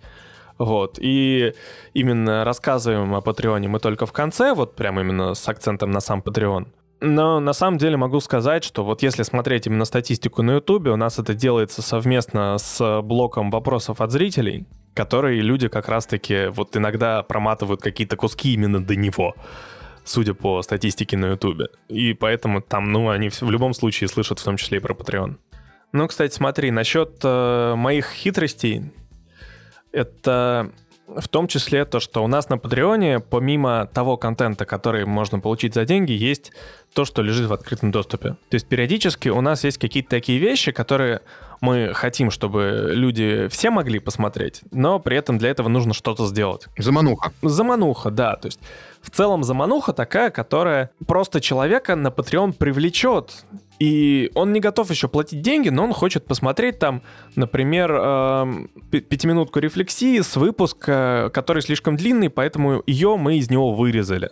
Вот. 0.58 0.98
И 1.02 1.54
именно 1.94 2.46
рассказываем 2.46 3.14
о 3.16 3.22
Патреоне 3.22 3.68
мы 3.68 3.80
только 3.80 4.06
в 4.06 4.14
конце, 4.14 4.54
вот 4.54 4.76
прям 4.76 5.00
именно 5.00 5.34
с 5.34 5.48
акцентом 5.50 5.92
на 5.92 6.00
сам 6.00 6.22
Patreon. 6.22 6.68
Но 7.06 7.40
на 7.40 7.54
самом 7.54 7.78
деле 7.78 7.98
могу 7.98 8.20
сказать, 8.20 8.64
что 8.64 8.84
вот 8.84 9.04
если 9.04 9.22
смотреть 9.22 9.68
именно 9.68 9.86
статистику 9.86 10.42
на 10.42 10.56
Ютубе, 10.56 10.90
у 10.90 10.96
нас 10.96 11.20
это 11.20 11.36
делается 11.36 11.84
совместно 11.84 12.58
с 12.58 13.02
блоком 13.04 13.52
вопросов 13.52 14.02
от 14.02 14.12
зрителей, 14.12 14.66
которые 14.96 15.42
люди 15.42 15.68
как 15.68 15.88
раз-таки 15.88 16.48
вот 16.48 16.76
иногда 16.76 17.22
проматывают 17.22 17.82
какие-то 17.82 18.18
куски 18.18 18.54
именно 18.54 18.84
до 18.84 18.96
него 18.96 19.36
судя 20.08 20.36
по 20.36 20.62
статистике 20.62 21.18
на 21.18 21.32
Ютубе. 21.32 21.66
И 21.90 22.14
поэтому 22.14 22.62
там, 22.62 22.92
ну, 22.92 23.10
они 23.10 23.30
в 23.30 23.50
любом 23.50 23.74
случае 23.74 24.08
слышат 24.08 24.38
в 24.38 24.44
том 24.44 24.56
числе 24.56 24.78
и 24.78 24.80
про 24.80 24.94
Patreon. 24.94 25.38
Ну, 25.94 26.08
кстати, 26.08 26.32
смотри, 26.32 26.70
насчет 26.70 27.22
э, 27.24 27.74
моих 27.76 28.12
хитростей, 28.12 28.92
это 29.92 30.72
в 31.08 31.28
том 31.28 31.48
числе 31.48 31.86
то, 31.86 32.00
что 32.00 32.24
у 32.24 32.28
нас 32.28 32.50
на 32.50 32.58
Патреоне, 32.58 33.20
помимо 33.20 33.88
того 33.94 34.18
контента, 34.18 34.66
который 34.66 35.06
можно 35.06 35.40
получить 35.40 35.74
за 35.74 35.86
деньги, 35.86 36.12
есть 36.12 36.52
то, 36.94 37.06
что 37.06 37.22
лежит 37.22 37.48
в 37.48 37.54
открытом 37.54 37.92
доступе. 37.92 38.30
То 38.50 38.56
есть 38.56 38.68
периодически 38.68 39.30
у 39.30 39.42
нас 39.42 39.64
есть 39.64 39.78
какие-то 39.78 40.10
такие 40.10 40.40
вещи, 40.40 40.72
которые 40.72 41.22
мы 41.62 41.92
хотим, 41.94 42.32
чтобы 42.32 42.92
люди 42.94 43.48
все 43.50 43.70
могли 43.70 44.00
посмотреть, 44.00 44.62
но 44.72 45.00
при 45.00 45.18
этом 45.18 45.38
для 45.38 45.50
этого 45.50 45.68
нужно 45.68 45.94
что-то 45.94 46.26
сделать. 46.28 46.68
Замануха. 46.78 47.32
Замануха, 47.42 48.12
да. 48.12 48.36
То 48.36 48.48
есть 48.48 48.60
в 49.06 49.12
целом 49.12 49.44
замануха 49.44 49.94
такая, 49.94 50.32
которая 50.32 50.90
просто 51.06 51.40
человека 51.40 51.96
на 51.96 52.08
Patreon 52.08 52.54
привлечет. 52.54 53.46
И 53.78 54.32
он 54.36 54.54
не 54.54 54.60
готов 54.60 54.90
еще 54.90 55.08
платить 55.08 55.42
деньги, 55.42 55.70
но 55.70 55.84
он 55.84 55.94
хочет 55.94 56.26
посмотреть 56.26 56.80
там, 56.80 57.02
например, 57.36 57.92
э, 57.94 58.46
пятиминутку 58.90 59.60
рефлексии 59.60 60.22
с 60.22 60.36
выпуска, 60.38 61.30
который 61.34 61.62
слишком 61.62 61.98
длинный, 61.98 62.30
поэтому 62.30 62.82
ее 62.88 63.18
мы 63.18 63.38
из 63.38 63.50
него 63.50 63.74
вырезали. 63.74 64.32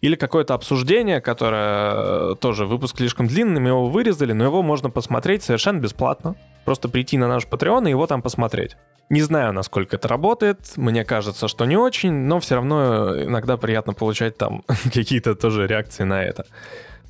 Или 0.00 0.16
какое-то 0.16 0.54
обсуждение, 0.54 1.20
которое 1.20 2.32
э, 2.32 2.34
тоже 2.40 2.66
выпуск 2.66 2.96
слишком 2.96 3.26
длинный, 3.26 3.60
мы 3.60 3.68
его 3.68 3.88
вырезали, 3.88 4.32
но 4.32 4.44
его 4.44 4.62
можно 4.62 4.90
посмотреть 4.90 5.42
совершенно 5.42 5.80
бесплатно. 5.80 6.34
Просто 6.68 6.90
прийти 6.90 7.16
на 7.16 7.28
наш 7.28 7.46
Patreon 7.46 7.86
и 7.86 7.90
его 7.90 8.06
там 8.06 8.20
посмотреть. 8.20 8.76
Не 9.08 9.22
знаю, 9.22 9.54
насколько 9.54 9.96
это 9.96 10.06
работает, 10.06 10.58
мне 10.76 11.02
кажется, 11.02 11.48
что 11.48 11.64
не 11.64 11.78
очень, 11.78 12.12
но 12.12 12.40
все 12.40 12.56
равно 12.56 13.22
иногда 13.22 13.56
приятно 13.56 13.94
получать 13.94 14.36
там 14.36 14.64
какие-то 14.92 15.34
тоже 15.34 15.66
реакции 15.66 16.04
на 16.04 16.22
это. 16.22 16.44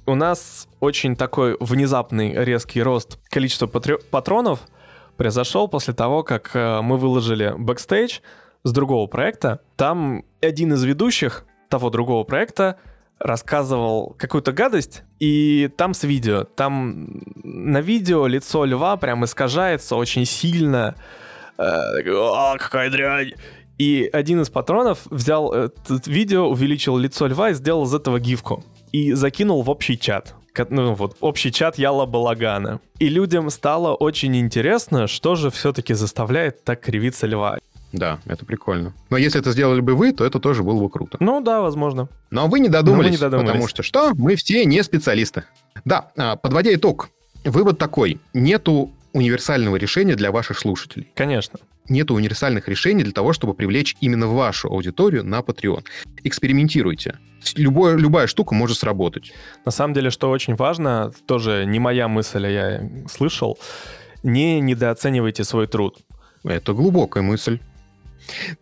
У 0.06 0.14
нас 0.14 0.68
очень 0.78 1.16
такой 1.16 1.56
внезапный 1.58 2.34
резкий 2.34 2.80
рост 2.84 3.18
количества 3.30 3.66
патри- 3.66 3.98
патронов 4.12 4.60
произошел 5.16 5.66
после 5.66 5.92
того, 5.92 6.22
как 6.22 6.54
э, 6.54 6.80
мы 6.80 6.96
выложили 6.96 7.52
бэкстейдж 7.58 8.20
с 8.62 8.70
другого 8.70 9.08
проекта. 9.08 9.58
Там 9.74 10.24
один 10.40 10.74
из 10.74 10.84
ведущих 10.84 11.44
того 11.68 11.90
другого 11.90 12.22
проекта 12.22 12.78
рассказывал 13.18 14.14
какую-то 14.18 14.52
гадость, 14.52 15.02
и 15.18 15.70
там 15.76 15.94
с 15.94 16.04
видео. 16.04 16.44
Там 16.44 17.22
на 17.42 17.80
видео 17.80 18.26
лицо 18.26 18.64
Льва 18.64 18.96
прям 18.96 19.24
искажается 19.24 19.96
очень 19.96 20.24
сильно. 20.24 20.94
О, 21.58 22.32
«А, 22.34 22.56
какая 22.58 22.90
дрянь! 22.90 23.32
И 23.78 24.10
один 24.12 24.40
из 24.40 24.50
патронов 24.50 25.00
взял 25.06 25.52
это 25.52 26.00
видео, 26.06 26.48
увеличил 26.48 26.96
лицо 26.96 27.26
Льва 27.26 27.50
и 27.50 27.54
сделал 27.54 27.84
из 27.84 27.94
этого 27.94 28.18
гифку. 28.18 28.64
И 28.92 29.12
закинул 29.12 29.62
в 29.62 29.70
общий 29.70 29.98
чат. 29.98 30.34
Ну 30.70 30.94
вот, 30.94 31.16
общий 31.20 31.52
чат 31.52 31.78
Яла 31.78 32.04
Балагана. 32.04 32.80
И 32.98 33.08
людям 33.08 33.48
стало 33.50 33.94
очень 33.94 34.36
интересно, 34.36 35.06
что 35.06 35.36
же 35.36 35.50
все-таки 35.50 35.94
заставляет 35.94 36.64
так 36.64 36.80
кривиться 36.80 37.28
льва. 37.28 37.58
Да, 37.92 38.18
это 38.26 38.44
прикольно. 38.44 38.92
Но 39.10 39.16
если 39.16 39.40
это 39.40 39.52
сделали 39.52 39.80
бы 39.80 39.94
вы, 39.94 40.12
то 40.12 40.24
это 40.24 40.38
тоже 40.40 40.62
было 40.62 40.80
бы 40.80 40.90
круто. 40.90 41.16
Ну 41.20 41.40
да, 41.40 41.60
возможно. 41.62 42.08
Но 42.30 42.46
вы 42.46 42.60
не 42.60 42.68
додумались, 42.68 43.06
Но 43.06 43.10
не 43.12 43.16
додумались. 43.16 43.48
потому 43.50 43.68
что 43.68 43.82
что? 43.82 44.12
Мы 44.14 44.36
все 44.36 44.64
не 44.64 44.82
специалисты. 44.82 45.44
Да, 45.84 46.10
а, 46.16 46.36
подводя 46.36 46.74
итог, 46.74 47.08
вывод 47.44 47.78
такой. 47.78 48.20
Нету 48.34 48.92
универсального 49.14 49.76
решения 49.76 50.16
для 50.16 50.30
ваших 50.30 50.58
слушателей. 50.58 51.08
Конечно. 51.14 51.58
Нет 51.88 52.10
универсальных 52.10 52.68
решений 52.68 53.02
для 53.02 53.12
того, 53.12 53.32
чтобы 53.32 53.54
привлечь 53.54 53.96
именно 54.00 54.26
вашу 54.26 54.68
аудиторию 54.68 55.24
на 55.24 55.40
Patreon. 55.40 55.84
Экспериментируйте. 56.22 57.18
Любое, 57.56 57.96
любая 57.96 58.26
штука 58.26 58.54
может 58.54 58.76
сработать. 58.76 59.32
На 59.64 59.70
самом 59.72 59.94
деле, 59.94 60.10
что 60.10 60.28
очень 60.30 60.54
важно, 60.56 61.12
тоже 61.26 61.64
не 61.66 61.78
моя 61.78 62.06
мысль, 62.08 62.44
а 62.46 62.50
я 62.50 62.90
слышал, 63.10 63.58
не 64.22 64.60
недооценивайте 64.60 65.44
свой 65.44 65.66
труд. 65.66 65.96
Это 66.44 66.72
глубокая 66.74 67.22
мысль. 67.22 67.58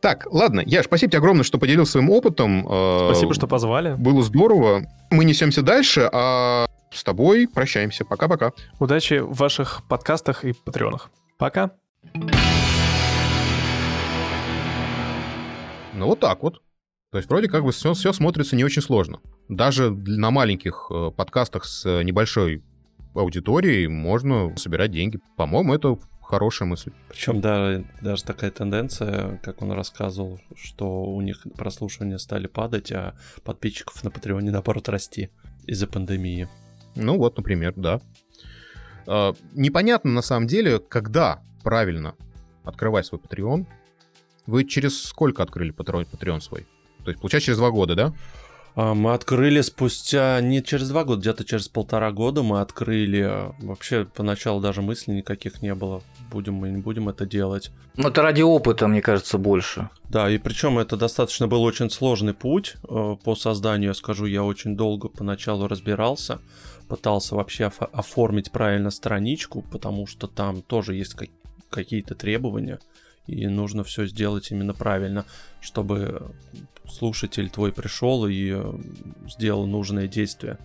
Так, 0.00 0.26
ладно, 0.30 0.62
Яш, 0.64 0.86
спасибо 0.86 1.10
тебе 1.10 1.18
огромное, 1.18 1.44
что 1.44 1.58
поделился 1.58 1.92
своим 1.92 2.10
опытом. 2.10 2.62
Спасибо, 3.08 3.34
что 3.34 3.46
позвали. 3.46 3.94
Было 3.94 4.22
здорово. 4.22 4.86
Мы 5.10 5.24
несемся 5.24 5.62
дальше, 5.62 6.08
а 6.12 6.66
с 6.92 7.02
тобой 7.04 7.48
прощаемся. 7.48 8.04
Пока-пока. 8.04 8.52
Удачи 8.78 9.18
в 9.18 9.34
ваших 9.34 9.82
подкастах 9.88 10.44
и 10.44 10.52
патреонах. 10.52 11.10
Пока. 11.38 11.72
Ну 15.94 16.06
вот 16.06 16.20
так 16.20 16.42
вот. 16.42 16.62
То 17.10 17.18
есть 17.18 17.30
вроде 17.30 17.48
как 17.48 17.64
бы 17.64 17.72
все, 17.72 17.94
все 17.94 18.12
смотрится 18.12 18.56
не 18.56 18.64
очень 18.64 18.82
сложно. 18.82 19.20
Даже 19.48 19.90
на 19.90 20.30
маленьких 20.30 20.88
э, 20.90 21.10
подкастах 21.16 21.64
с 21.64 22.02
небольшой 22.02 22.62
аудиторией 23.14 23.86
можно 23.86 24.54
собирать 24.56 24.90
деньги. 24.90 25.18
По-моему, 25.36 25.74
это 25.74 25.98
хорошая 26.26 26.68
мысль. 26.68 26.92
Причем 27.08 27.40
да, 27.40 27.82
даже 28.00 28.24
такая 28.24 28.50
тенденция, 28.50 29.38
как 29.42 29.62
он 29.62 29.72
рассказывал, 29.72 30.40
что 30.56 31.04
у 31.04 31.20
них 31.20 31.46
прослушивания 31.56 32.18
стали 32.18 32.46
падать, 32.46 32.92
а 32.92 33.14
подписчиков 33.44 34.02
на 34.04 34.10
Патреоне 34.10 34.50
наоборот 34.50 34.88
расти 34.88 35.30
из-за 35.66 35.86
пандемии. 35.86 36.48
Ну 36.94 37.16
вот, 37.18 37.36
например, 37.36 37.74
да. 37.76 38.00
А, 39.06 39.34
непонятно 39.52 40.10
на 40.10 40.22
самом 40.22 40.46
деле, 40.46 40.78
когда 40.78 41.42
правильно 41.62 42.14
открывать 42.64 43.06
свой 43.06 43.20
Patreon. 43.20 43.66
Вы 44.46 44.64
через 44.64 45.02
сколько 45.02 45.42
открыли 45.42 45.72
Patreon 45.74 46.40
свой? 46.40 46.66
То 47.04 47.10
есть, 47.10 47.20
получается, 47.20 47.46
через 47.46 47.58
два 47.58 47.70
года, 47.70 47.94
да? 47.94 48.14
А, 48.74 48.94
мы 48.94 49.14
открыли 49.14 49.60
спустя, 49.62 50.40
не 50.40 50.62
через 50.62 50.88
два 50.90 51.04
года, 51.04 51.20
где-то 51.20 51.44
через 51.44 51.68
полтора 51.68 52.12
года 52.12 52.42
мы 52.42 52.60
открыли. 52.60 53.52
Вообще, 53.60 54.04
поначалу 54.04 54.60
даже 54.60 54.82
мыслей 54.82 55.16
никаких 55.16 55.62
не 55.62 55.74
было. 55.74 56.02
Будем 56.30 56.54
мы, 56.54 56.70
не 56.70 56.78
будем 56.78 57.08
это 57.08 57.26
делать. 57.26 57.70
Ну, 57.96 58.08
это 58.08 58.22
ради 58.22 58.42
опыта, 58.42 58.88
мне 58.88 59.00
кажется, 59.00 59.38
больше. 59.38 59.90
Да, 60.08 60.30
и 60.30 60.38
причем 60.38 60.78
это 60.78 60.96
достаточно 60.96 61.46
был 61.46 61.62
очень 61.62 61.90
сложный 61.90 62.34
путь 62.34 62.76
э, 62.88 63.16
по 63.24 63.34
созданию, 63.34 63.88
я 63.88 63.94
скажу, 63.94 64.26
я 64.26 64.42
очень 64.42 64.76
долго 64.76 65.08
поначалу 65.08 65.68
разбирался 65.68 66.40
пытался 66.86 67.34
вообще 67.34 67.66
оформить 67.92 68.50
правильно 68.50 68.90
страничку, 68.90 69.62
потому 69.62 70.06
что 70.06 70.26
там 70.26 70.62
тоже 70.62 70.94
есть 70.94 71.16
какие-то 71.70 72.14
требования, 72.14 72.78
и 73.26 73.46
нужно 73.48 73.84
все 73.84 74.06
сделать 74.06 74.50
именно 74.50 74.72
правильно, 74.72 75.24
чтобы 75.60 76.30
слушатель 76.88 77.50
твой 77.50 77.72
пришел 77.72 78.26
и 78.26 78.52
э, 78.54 78.78
сделал 79.28 79.66
нужное 79.66 80.06
действие. 80.06 80.58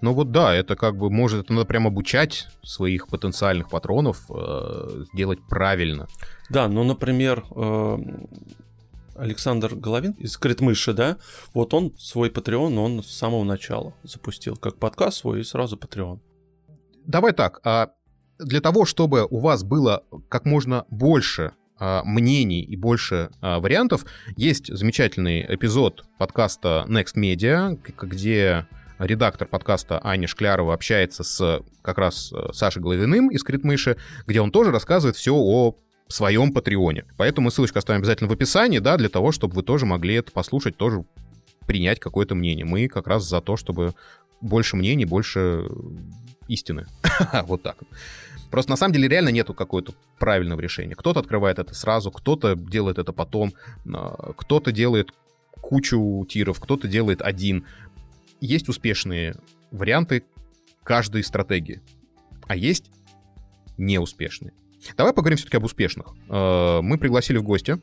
Ну 0.00 0.12
вот 0.12 0.30
да, 0.32 0.54
это 0.54 0.76
как 0.76 0.96
бы 0.96 1.10
может, 1.10 1.44
это 1.44 1.52
надо 1.52 1.66
прям 1.66 1.86
обучать 1.86 2.48
своих 2.62 3.08
потенциальных 3.08 3.68
патронов 3.70 4.30
э, 4.30 5.04
сделать 5.12 5.40
правильно. 5.48 6.08
Да, 6.48 6.68
ну, 6.68 6.84
например, 6.84 7.44
э, 7.54 7.98
Александр 9.16 9.74
Головин 9.74 10.12
из 10.12 10.36
Критмыши, 10.36 10.92
да, 10.92 11.18
вот 11.54 11.74
он 11.74 11.92
свой 11.98 12.30
Patreon, 12.30 12.76
он 12.78 13.02
с 13.02 13.10
самого 13.10 13.44
начала 13.44 13.94
запустил, 14.02 14.56
как 14.56 14.76
подкаст 14.76 15.18
свой 15.18 15.40
и 15.40 15.44
сразу 15.44 15.76
Patreon. 15.76 16.20
Давай 17.06 17.32
так, 17.32 17.60
а 17.64 17.90
для 18.38 18.60
того, 18.60 18.84
чтобы 18.84 19.26
у 19.28 19.38
вас 19.38 19.62
было 19.62 20.04
как 20.28 20.44
можно 20.46 20.86
больше 20.90 21.52
а, 21.78 22.02
мнений 22.04 22.62
и 22.62 22.76
больше 22.76 23.30
а, 23.40 23.58
вариантов, 23.58 24.04
есть 24.36 24.74
замечательный 24.74 25.46
эпизод 25.48 26.04
подкаста 26.18 26.84
Next 26.88 27.16
Media, 27.16 27.78
где 28.02 28.66
редактор 29.00 29.48
подкаста 29.48 30.00
Аня 30.04 30.28
Шклярова 30.28 30.74
общается 30.74 31.24
с 31.24 31.62
как 31.82 31.98
раз 31.98 32.32
э, 32.32 32.52
Сашей 32.52 32.82
Головиным 32.82 33.30
из 33.30 33.42
Критмыши, 33.42 33.96
где 34.26 34.40
он 34.40 34.50
тоже 34.50 34.70
рассказывает 34.70 35.16
все 35.16 35.34
о 35.34 35.74
своем 36.08 36.52
Патреоне. 36.52 37.04
Поэтому 37.16 37.50
ссылочку 37.50 37.78
оставим 37.78 38.00
обязательно 38.00 38.28
в 38.28 38.32
описании, 38.32 38.78
да, 38.78 38.96
для 38.96 39.08
того, 39.08 39.32
чтобы 39.32 39.54
вы 39.54 39.62
тоже 39.62 39.86
могли 39.86 40.14
это 40.14 40.30
послушать, 40.32 40.76
тоже 40.76 41.04
принять 41.66 42.00
какое-то 42.00 42.34
мнение. 42.34 42.64
Мы 42.64 42.88
как 42.88 43.06
раз 43.06 43.24
за 43.24 43.40
то, 43.40 43.56
чтобы 43.56 43.94
больше 44.40 44.76
мнений, 44.76 45.04
больше 45.04 45.66
истины. 46.48 46.86
вот 47.44 47.62
так. 47.62 47.76
Просто 48.50 48.70
на 48.70 48.76
самом 48.76 48.92
деле 48.92 49.08
реально 49.08 49.28
нету 49.28 49.54
какого-то 49.54 49.94
правильного 50.18 50.60
решения. 50.60 50.94
Кто-то 50.96 51.20
открывает 51.20 51.58
это 51.58 51.74
сразу, 51.74 52.10
кто-то 52.10 52.56
делает 52.56 52.98
это 52.98 53.12
потом, 53.12 53.54
а, 53.86 54.32
кто-то 54.36 54.72
делает 54.72 55.12
кучу 55.60 56.26
тиров, 56.28 56.58
кто-то 56.58 56.88
делает 56.88 57.22
один. 57.22 57.66
Есть 58.40 58.68
успешные 58.68 59.34
варианты 59.70 60.24
каждой 60.82 61.22
стратегии, 61.22 61.80
а 62.46 62.56
есть 62.56 62.90
неуспешные. 63.76 64.52
Давай 64.96 65.12
поговорим 65.12 65.36
все-таки 65.36 65.58
об 65.58 65.64
успешных. 65.64 66.14
А, 66.28 66.80
мы 66.80 66.96
пригласили 66.98 67.36
в 67.36 67.42
гости 67.42 67.78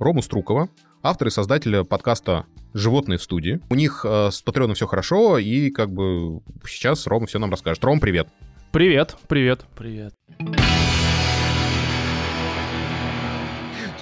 Рому 0.00 0.20
Струкова, 0.22 0.68
автора 1.02 1.30
и 1.30 1.32
создателя 1.32 1.84
подкаста 1.84 2.46
«Животные 2.74 3.18
в 3.18 3.22
студии». 3.22 3.60
У 3.70 3.74
них 3.74 4.04
э, 4.04 4.30
с 4.30 4.42
Патреоном 4.42 4.74
все 4.74 4.86
хорошо, 4.86 5.38
и 5.38 5.70
как 5.70 5.92
бы 5.92 6.40
сейчас 6.66 7.06
Рома 7.06 7.26
все 7.26 7.38
нам 7.38 7.50
расскажет. 7.50 7.84
Ром, 7.84 8.00
привет. 8.00 8.28
Привет, 8.72 9.16
привет. 9.28 9.64
Привет. 9.76 10.14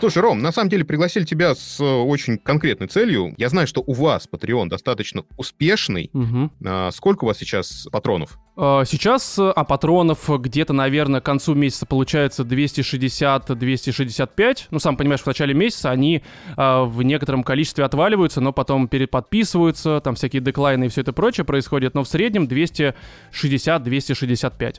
Слушай, 0.00 0.22
Ром, 0.22 0.40
на 0.40 0.52
самом 0.52 0.70
деле 0.70 0.84
пригласили 0.84 1.24
тебя 1.24 1.56
с 1.56 1.80
э, 1.80 1.84
очень 1.84 2.38
конкретной 2.38 2.86
целью. 2.86 3.34
Я 3.36 3.48
знаю, 3.48 3.66
что 3.66 3.82
у 3.84 3.92
вас 3.92 4.28
Patreon 4.30 4.68
достаточно 4.68 5.24
успешный. 5.36 6.08
Угу. 6.12 6.50
А, 6.66 6.92
сколько 6.92 7.24
у 7.24 7.26
вас 7.26 7.38
сейчас 7.38 7.88
патронов? 7.90 8.38
А, 8.56 8.84
сейчас, 8.84 9.40
а 9.40 9.64
патронов 9.64 10.30
где-то, 10.30 10.72
наверное, 10.72 11.20
к 11.20 11.24
концу 11.24 11.54
месяца 11.54 11.84
получается 11.84 12.44
260-265. 12.44 14.66
Ну, 14.70 14.78
сам 14.78 14.96
понимаешь, 14.96 15.22
в 15.22 15.26
начале 15.26 15.52
месяца 15.52 15.90
они 15.90 16.22
а, 16.56 16.84
в 16.84 17.02
некотором 17.02 17.42
количестве 17.42 17.84
отваливаются, 17.84 18.40
но 18.40 18.52
потом 18.52 18.86
переподписываются, 18.86 20.00
там 20.00 20.14
всякие 20.14 20.40
деклайны 20.40 20.84
и 20.84 20.88
все 20.88 21.00
это 21.00 21.12
прочее 21.12 21.44
происходит. 21.44 21.94
Но 21.94 22.04
в 22.04 22.08
среднем 22.08 22.44
260-265. 22.44 24.76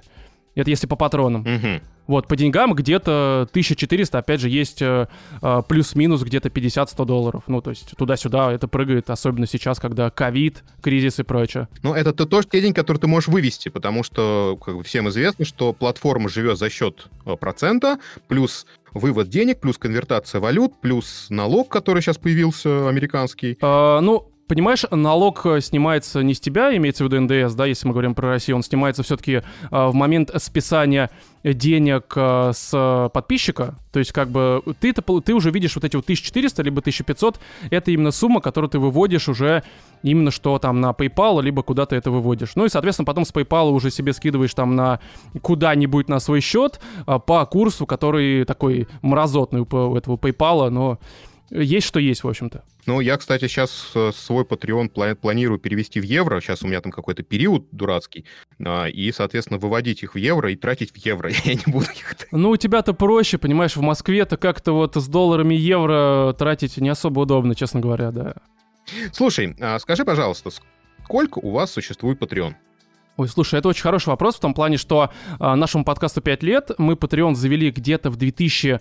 Это 0.55 0.69
если 0.69 0.87
по 0.87 0.95
патронам. 0.95 1.41
Угу. 1.41 1.81
Вот, 2.09 2.27
по 2.27 2.35
деньгам 2.35 2.73
где-то 2.73 3.47
1400, 3.51 4.17
опять 4.17 4.41
же, 4.41 4.49
есть 4.49 4.81
э, 4.81 5.07
э, 5.43 5.61
плюс-минус 5.69 6.23
где-то 6.23 6.49
50-100 6.49 7.05
долларов. 7.05 7.43
Ну, 7.45 7.61
то 7.61 7.69
есть 7.69 7.95
туда-сюда 7.95 8.51
это 8.51 8.67
прыгает, 8.67 9.11
особенно 9.11 9.45
сейчас, 9.45 9.79
когда 9.79 10.09
ковид, 10.09 10.63
кризис 10.81 11.19
и 11.19 11.23
прочее. 11.23 11.67
Ну, 11.83 11.93
это 11.93 12.11
то, 12.11 12.25
тоже 12.25 12.47
те 12.47 12.61
деньги, 12.61 12.73
которые 12.73 12.99
ты 12.99 13.05
можешь 13.05 13.29
вывести, 13.29 13.69
потому 13.69 14.01
что, 14.01 14.57
как 14.65 14.77
бы 14.77 14.83
всем 14.83 15.07
известно, 15.09 15.45
что 15.45 15.71
платформа 15.71 16.29
живет 16.29 16.57
за 16.57 16.71
счет 16.71 17.05
э, 17.27 17.35
процента, 17.35 17.99
плюс 18.27 18.65
вывод 18.91 19.29
денег, 19.29 19.59
плюс 19.59 19.77
конвертация 19.77 20.41
валют, 20.41 20.81
плюс 20.81 21.27
налог, 21.29 21.69
который 21.69 22.01
сейчас 22.01 22.17
появился, 22.17 22.89
американский. 22.89 23.55
Э, 23.61 23.99
ну, 23.99 24.31
Понимаешь, 24.49 24.83
налог 24.89 25.45
э, 25.45 25.61
снимается 25.61 26.23
не 26.23 26.33
с 26.33 26.39
тебя, 26.39 26.75
имеется 26.75 27.05
в 27.05 27.07
виду 27.07 27.21
НДС, 27.21 27.53
да, 27.53 27.67
если 27.67 27.87
мы 27.87 27.93
говорим 27.93 28.15
про 28.15 28.29
Россию, 28.29 28.55
он 28.55 28.63
снимается 28.63 29.03
все-таки 29.03 29.33
э, 29.33 29.41
в 29.69 29.93
момент 29.93 30.31
списания 30.37 31.11
денег 31.43 32.11
э, 32.15 32.51
с 32.55 33.11
подписчика. 33.13 33.75
То 33.91 33.99
есть, 33.99 34.11
как 34.11 34.29
бы, 34.29 34.63
ты, 34.79 34.91
ты 34.91 35.33
уже 35.35 35.51
видишь 35.51 35.75
вот 35.75 35.83
эти 35.83 35.95
вот 35.95 36.05
1400 36.05 36.63
либо 36.63 36.79
1500, 36.79 37.39
это 37.69 37.91
именно 37.91 38.09
сумма, 38.09 38.41
которую 38.41 38.71
ты 38.71 38.79
выводишь 38.79 39.29
уже 39.29 39.61
именно 40.01 40.31
что 40.31 40.57
там 40.57 40.81
на 40.81 40.91
PayPal, 40.91 41.43
либо 41.43 41.61
куда 41.61 41.85
ты 41.85 41.95
это 41.95 42.09
выводишь. 42.09 42.55
Ну 42.55 42.65
и, 42.65 42.69
соответственно, 42.69 43.05
потом 43.05 43.25
с 43.25 43.31
PayPal 43.31 43.69
уже 43.69 43.91
себе 43.91 44.13
скидываешь 44.13 44.55
там 44.55 44.75
на 44.75 44.99
куда-нибудь 45.43 46.09
на 46.09 46.19
свой 46.19 46.41
счет 46.41 46.79
по 47.05 47.45
курсу, 47.45 47.85
который 47.85 48.45
такой 48.45 48.87
мразотный 49.03 49.61
у 49.61 49.95
этого 49.95 50.17
PayPal, 50.17 50.69
но 50.69 50.97
есть 51.51 51.87
что 51.87 51.99
есть, 51.99 52.23
в 52.23 52.27
общем-то. 52.27 52.63
Ну, 52.85 52.99
я, 52.99 53.17
кстати, 53.17 53.47
сейчас 53.47 53.91
э, 53.95 54.11
свой 54.15 54.43
Patreon 54.43 55.15
планирую 55.15 55.59
перевести 55.59 55.99
в 55.99 56.03
евро. 56.03 56.39
Сейчас 56.41 56.63
у 56.63 56.67
меня 56.67 56.81
там 56.81 56.91
какой-то 56.91 57.23
период 57.23 57.67
дурацкий. 57.71 58.25
А, 58.63 58.85
и, 58.85 59.11
соответственно, 59.11 59.59
выводить 59.59 60.03
их 60.03 60.15
в 60.15 60.17
евро 60.17 60.51
и 60.51 60.55
тратить 60.55 60.91
в 60.91 60.97
евро. 60.97 61.31
Я 61.43 61.53
не 61.53 61.63
буду 61.65 61.85
их... 61.85 62.15
Ну, 62.31 62.51
у 62.51 62.57
тебя-то 62.57 62.93
проще, 62.93 63.37
понимаешь, 63.37 63.75
в 63.75 63.81
Москве-то 63.81 64.37
как-то 64.37 64.73
вот 64.73 64.95
с 64.95 65.07
долларами 65.07 65.55
евро 65.55 66.33
тратить 66.37 66.77
не 66.77 66.89
особо 66.89 67.21
удобно, 67.21 67.55
честно 67.55 67.79
говоря, 67.79 68.11
да. 68.11 68.35
Слушай, 69.11 69.55
а 69.59 69.77
скажи, 69.79 70.03
пожалуйста, 70.05 70.49
сколько 71.03 71.39
у 71.39 71.51
вас 71.51 71.71
существует 71.71 72.19
Patreon? 72.19 72.55
Ой, 73.17 73.27
слушай, 73.27 73.59
это 73.59 73.67
очень 73.67 73.81
хороший 73.81 74.09
вопрос 74.09 74.35
в 74.35 74.39
том 74.39 74.53
плане, 74.53 74.77
что 74.77 75.11
э, 75.39 75.55
нашему 75.55 75.83
подкасту 75.83 76.21
5 76.21 76.41
лет, 76.41 76.71
мы 76.77 76.93
Patreon 76.93 77.35
завели 77.35 77.69
где-то 77.69 78.09
в 78.09 78.15
2000 78.15 78.79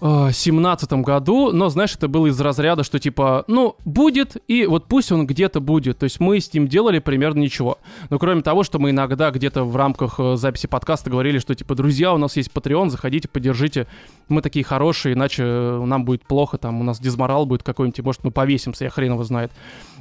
семнадцатом 0.00 1.02
году, 1.02 1.50
но, 1.52 1.68
знаешь, 1.68 1.94
это 1.94 2.08
было 2.08 2.26
из 2.26 2.38
разряда, 2.40 2.84
что 2.84 2.98
типа, 2.98 3.44
ну, 3.46 3.76
будет, 3.84 4.36
и 4.48 4.66
вот 4.66 4.86
пусть 4.86 5.10
он 5.12 5.26
где-то 5.26 5.60
будет. 5.60 5.98
То 5.98 6.04
есть 6.04 6.20
мы 6.20 6.40
с 6.40 6.52
ним 6.52 6.68
делали 6.68 6.98
примерно 6.98 7.40
ничего. 7.40 7.78
Но 8.10 8.18
кроме 8.18 8.42
того, 8.42 8.64
что 8.64 8.78
мы 8.78 8.90
иногда 8.90 9.30
где-то 9.30 9.64
в 9.64 9.76
рамках 9.76 10.16
э, 10.18 10.36
записи 10.36 10.66
подкаста 10.66 11.10
говорили, 11.10 11.38
что 11.38 11.54
типа, 11.54 11.74
друзья, 11.74 12.12
у 12.12 12.18
нас 12.18 12.36
есть 12.36 12.50
Patreon, 12.52 12.90
заходите, 12.90 13.28
поддержите. 13.28 13.86
Мы 14.28 14.42
такие 14.42 14.64
хорошие, 14.64 15.14
иначе 15.14 15.42
э, 15.44 15.84
нам 15.84 16.04
будет 16.04 16.26
плохо, 16.26 16.58
там 16.58 16.80
у 16.80 16.84
нас 16.84 17.00
дизморал 17.00 17.46
будет 17.46 17.62
какой-нибудь, 17.62 18.04
может, 18.04 18.24
мы 18.24 18.30
повесимся, 18.30 18.84
я 18.84 18.90
хрен 18.90 19.12
его 19.12 19.24
знает. 19.24 19.52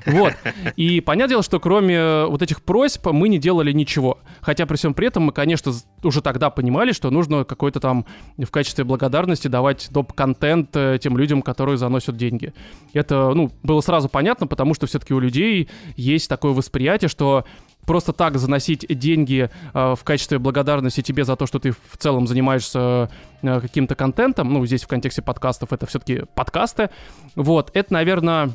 Вот. 0.05 0.33
И 0.75 0.99
понятное 1.01 1.29
дело, 1.29 1.43
что 1.43 1.59
кроме 1.59 1.95
э, 1.95 2.25
вот 2.25 2.41
этих 2.41 2.61
просьб 2.61 3.05
мы 3.07 3.29
не 3.29 3.37
делали 3.37 3.71
ничего. 3.71 4.19
Хотя 4.41 4.65
при 4.65 4.75
всем 4.75 4.93
при 4.93 5.07
этом 5.07 5.23
мы, 5.23 5.31
конечно, 5.31 5.71
уже 6.05 6.21
тогда 6.21 6.49
понимали, 6.49 6.91
что 6.91 7.09
нужно 7.09 7.43
какой-то 7.43 7.79
там 7.79 8.05
в 8.37 8.51
качестве 8.51 8.83
благодарности 8.83 9.47
давать 9.47 9.87
доп-контент 9.91 10.75
э, 10.75 10.97
тем 11.01 11.17
людям, 11.17 11.41
которые 11.41 11.77
заносят 11.77 12.17
деньги. 12.17 12.53
Это, 12.93 13.33
ну, 13.33 13.51
было 13.63 13.81
сразу 13.81 14.09
понятно, 14.09 14.47
потому 14.47 14.73
что 14.73 14.87
все-таки 14.87 15.13
у 15.13 15.19
людей 15.19 15.69
есть 15.95 16.29
такое 16.29 16.53
восприятие, 16.53 17.09
что 17.09 17.45
просто 17.85 18.13
так 18.13 18.37
заносить 18.37 18.85
деньги 18.87 19.49
э, 19.73 19.95
в 19.97 20.03
качестве 20.03 20.39
благодарности 20.39 21.01
тебе 21.01 21.25
за 21.25 21.35
то, 21.35 21.45
что 21.45 21.59
ты 21.59 21.71
в 21.71 21.97
целом 21.97 22.27
занимаешься 22.27 23.09
э, 23.41 23.61
каким-то 23.61 23.95
контентом, 23.95 24.51
ну, 24.51 24.65
здесь 24.65 24.83
в 24.83 24.87
контексте 24.87 25.21
подкастов 25.21 25.73
это 25.73 25.85
все-таки 25.85 26.23
подкасты, 26.35 26.89
вот, 27.35 27.71
это, 27.73 27.93
наверное, 27.93 28.51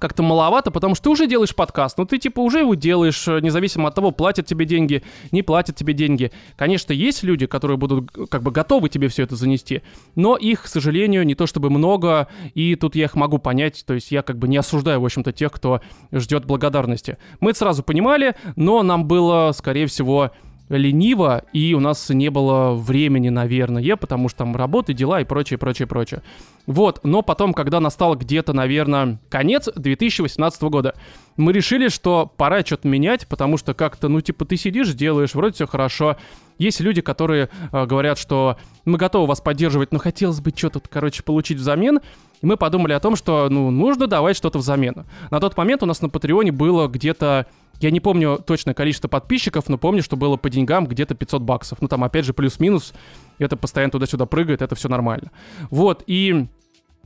как-то 0.00 0.22
маловато, 0.22 0.70
потому 0.70 0.94
что 0.94 1.04
ты 1.04 1.10
уже 1.10 1.26
делаешь 1.28 1.54
подкаст, 1.54 1.98
но 1.98 2.04
ты 2.04 2.18
типа 2.18 2.40
уже 2.40 2.60
его 2.60 2.74
делаешь, 2.74 3.28
э, 3.28 3.40
независимо 3.40 3.88
от 3.88 3.94
того, 3.94 4.10
платят 4.10 4.46
тебе 4.46 4.64
деньги, 4.64 5.02
не 5.30 5.42
платят 5.42 5.76
тебе 5.76 5.92
деньги. 5.92 6.32
Конечно, 6.56 6.92
есть 6.92 7.22
люди, 7.22 7.46
которые 7.46 7.76
будут 7.76 8.10
как 8.28 8.42
бы 8.42 8.50
готовы 8.50 8.88
тебе 8.88 9.08
все 9.08 9.22
это 9.22 9.36
занести, 9.36 9.82
но 10.16 10.36
их, 10.36 10.62
к 10.62 10.66
сожалению, 10.66 11.24
не 11.24 11.34
то 11.34 11.46
чтобы 11.46 11.70
много, 11.70 12.28
и 12.54 12.74
тут 12.74 12.96
я 12.96 13.04
их 13.04 13.14
могу 13.14 13.38
понять, 13.38 13.84
то 13.86 13.94
есть 13.94 14.10
я 14.10 14.22
как 14.22 14.38
бы 14.38 14.48
не 14.48 14.56
осуждаю, 14.56 15.00
в 15.00 15.04
общем-то, 15.04 15.32
тех, 15.32 15.52
кто 15.52 15.80
ждет 16.12 16.44
благодарности. 16.44 17.18
Мы 17.40 17.50
это 17.50 17.60
сразу 17.60 17.82
понимали, 17.82 18.34
но 18.56 18.82
нам 18.82 19.04
было, 19.04 19.52
скорее 19.52 19.86
всего, 19.86 20.32
лениво, 20.70 21.44
и 21.52 21.74
у 21.74 21.80
нас 21.80 22.08
не 22.10 22.30
было 22.30 22.74
времени, 22.74 23.28
наверное, 23.28 23.96
потому 23.96 24.28
что 24.28 24.38
там 24.38 24.56
работы, 24.56 24.94
дела 24.94 25.20
и 25.20 25.24
прочее, 25.24 25.58
прочее, 25.58 25.86
прочее. 25.86 26.22
Вот, 26.66 27.00
но 27.02 27.22
потом, 27.22 27.52
когда 27.52 27.80
настал 27.80 28.14
где-то, 28.14 28.52
наверное, 28.52 29.18
конец 29.28 29.68
2018 29.74 30.62
года, 30.62 30.94
мы 31.36 31.52
решили, 31.52 31.88
что 31.88 32.30
пора 32.36 32.60
что-то 32.60 32.86
менять, 32.86 33.26
потому 33.26 33.56
что 33.56 33.74
как-то, 33.74 34.08
ну, 34.08 34.20
типа, 34.20 34.44
ты 34.44 34.56
сидишь, 34.56 34.92
делаешь, 34.94 35.34
вроде 35.34 35.54
все 35.54 35.66
хорошо. 35.66 36.16
Есть 36.58 36.80
люди, 36.80 37.00
которые 37.00 37.48
э, 37.72 37.86
говорят, 37.86 38.18
что 38.18 38.56
мы 38.84 38.98
готовы 38.98 39.26
вас 39.26 39.40
поддерживать, 39.40 39.92
но 39.92 39.98
хотелось 39.98 40.40
бы 40.40 40.52
что-то, 40.54 40.80
короче, 40.88 41.22
получить 41.22 41.58
взамен. 41.58 42.00
И 42.42 42.46
мы 42.46 42.56
подумали 42.56 42.92
о 42.92 43.00
том, 43.00 43.16
что, 43.16 43.48
ну, 43.50 43.70
нужно 43.70 44.06
давать 44.06 44.36
что-то 44.36 44.58
взамен. 44.58 45.06
На 45.30 45.40
тот 45.40 45.56
момент 45.56 45.82
у 45.82 45.86
нас 45.86 46.00
на 46.02 46.08
Патреоне 46.08 46.52
было 46.52 46.86
где-то 46.86 47.46
я 47.80 47.90
не 47.90 48.00
помню 48.00 48.38
точное 48.46 48.74
количество 48.74 49.08
подписчиков, 49.08 49.68
но 49.68 49.78
помню, 49.78 50.02
что 50.02 50.16
было 50.16 50.36
по 50.36 50.50
деньгам 50.50 50.86
где-то 50.86 51.14
500 51.14 51.42
баксов. 51.42 51.80
Ну, 51.80 51.88
там, 51.88 52.04
опять 52.04 52.24
же, 52.24 52.34
плюс-минус, 52.34 52.92
это 53.38 53.56
постоянно 53.56 53.90
туда-сюда 53.90 54.26
прыгает, 54.26 54.62
это 54.62 54.74
все 54.74 54.88
нормально. 54.88 55.30
Вот, 55.70 56.04
и 56.06 56.46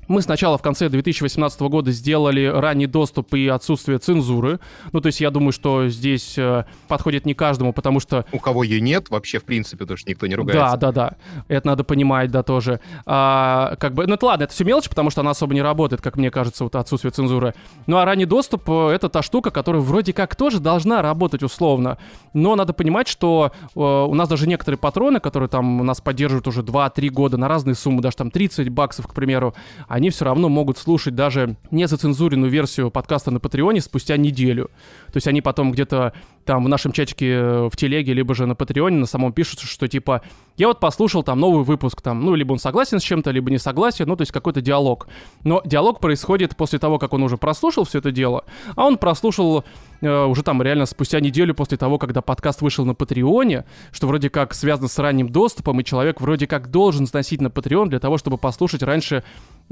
мы 0.09 0.23
сначала 0.23 0.59
в 0.59 0.63
конце 0.63 0.89
2018 0.89 1.61
года 1.63 1.91
сделали 1.93 2.45
ранний 2.45 2.87
доступ 2.87 3.35
и 3.35 3.49
отсутствие 3.49 3.99
цензуры. 3.99 4.61
Ну, 4.93 5.01
то 5.01 5.07
есть 5.07 5.21
я 5.21 5.31
думаю, 5.31 5.53
что 5.53 5.89
здесь 5.89 6.37
э, 6.39 6.65
подходит 6.89 7.27
не 7.27 7.35
каждому, 7.35 7.73
потому 7.73 8.01
что... 8.01 8.25
У 8.33 8.39
кого 8.39 8.65
ее 8.65 8.81
нет 8.81 9.11
вообще, 9.11 9.39
в 9.39 9.45
принципе, 9.45 9.79
потому 9.79 9.97
что 9.97 10.11
никто 10.11 10.27
не 10.27 10.35
ругается. 10.35 10.77
Да, 10.77 10.93
да, 10.93 11.11
да. 11.11 11.17
Это 11.49 11.67
надо 11.67 11.85
понимать, 11.85 12.31
да, 12.31 12.43
тоже. 12.43 12.81
А, 13.07 13.77
как 13.79 13.95
бы, 13.95 14.07
ну, 14.07 14.15
это 14.15 14.27
ладно, 14.27 14.45
это 14.45 14.53
все 14.53 14.65
мелочь, 14.65 14.89
потому 14.89 15.11
что 15.11 15.21
она 15.21 15.31
особо 15.31 15.55
не 15.55 15.63
работает, 15.63 16.01
как 16.03 16.17
мне 16.17 16.31
кажется, 16.31 16.65
вот 16.65 16.75
отсутствие 16.77 17.13
цензуры. 17.13 17.55
Ну, 17.87 17.97
а 17.97 18.05
ранний 18.05 18.27
доступ 18.27 18.69
э,— 18.69 18.91
это 18.95 19.09
та 19.09 19.23
штука, 19.23 19.51
которая 19.51 19.83
вроде 19.83 20.13
как 20.13 20.37
тоже 20.37 20.61
должна 20.61 21.03
работать 21.03 21.43
условно. 21.43 21.99
Но 22.33 22.57
надо 22.57 22.73
понимать, 22.73 23.09
что 23.09 23.53
э, 23.75 23.81
у 23.81 24.15
нас 24.15 24.29
даже 24.29 24.47
некоторые 24.47 24.79
патроны, 24.79 25.21
которые 25.21 25.49
там 25.49 25.85
нас 25.85 26.01
поддерживают 26.01 26.47
уже 26.47 26.63
2-3 26.63 27.09
года 27.11 27.37
на 27.37 27.49
разные 27.49 27.75
суммы, 27.75 28.03
даже 28.03 28.17
там 28.17 28.31
30 28.31 28.69
баксов, 28.69 29.07
к 29.07 29.15
примеру, 29.15 29.55
они 29.95 30.11
все 30.11 30.25
равно 30.25 30.49
могут 30.49 30.77
слушать 30.77 31.15
даже 31.15 31.55
не 31.71 31.87
зацензуренную 31.87 32.51
версию 32.51 32.91
подкаста 32.91 33.31
на 33.31 33.39
Патреоне 33.39 33.81
спустя 33.81 34.17
неделю. 34.17 34.65
То 35.13 35.19
есть 35.19 35.29
они 35.29 35.41
потом 35.41 35.71
где-то 35.71 36.13
там 36.45 36.65
в 36.65 36.69
нашем 36.69 36.91
чатике 36.91 37.31
э, 37.31 37.69
в 37.73 37.77
телеге, 37.77 38.13
либо 38.13 38.35
же 38.35 38.47
на 38.47 38.57
Патреоне 38.57 38.97
на 38.97 39.07
самом 39.07 39.33
пишут, 39.33 39.61
что 39.61 39.87
типа 39.87 40.23
я 40.57 40.67
вот 40.67 40.81
послушал 40.81 41.23
там 41.23 41.39
новый 41.39 41.63
выпуск, 41.63 42.03
там, 42.03 42.25
ну, 42.25 42.35
либо 42.35 42.53
он 42.53 42.59
согласен 42.59 42.99
с 42.99 43.05
чем-то, 43.05 43.31
либо 43.31 43.53
не 43.53 43.59
согласен, 43.59 44.07
ну, 44.09 44.17
то 44.17 44.23
есть 44.23 44.33
какой-то 44.33 44.61
диалог. 44.61 45.07
Но 45.45 45.63
диалог 45.65 46.01
происходит 46.01 46.57
после 46.57 46.81
того, 46.81 46.99
как 46.99 47.13
он 47.13 47.23
уже 47.23 47.37
прослушал 47.37 47.85
все 47.85 48.01
это 48.01 48.11
дело, 48.11 48.45
а 48.75 48.87
он 48.87 48.99
прослушал 48.99 49.65
э, 50.05 50.25
уже 50.27 50.43
там 50.43 50.63
реально 50.63 50.87
спустя 50.87 51.21
неделю 51.21 51.55
после 51.55 51.77
того, 51.79 51.99
когда 51.99 52.23
подкаст 52.23 52.63
вышел 52.63 52.85
на 52.85 52.95
Патреоне, 52.95 53.65
что 53.93 54.07
вроде 54.07 54.31
как 54.31 54.55
связано 54.55 54.89
с 54.89 54.99
ранним 54.99 55.29
доступом, 55.29 55.81
и 55.81 55.85
человек 55.85 56.21
вроде 56.21 56.47
как 56.47 56.71
должен 56.71 57.07
сносить 57.07 57.41
на 57.41 57.49
Patreon 57.49 57.89
для 57.89 58.01
того, 58.01 58.19
чтобы 58.19 58.39
послушать 58.39 58.83
раньше 58.83 59.25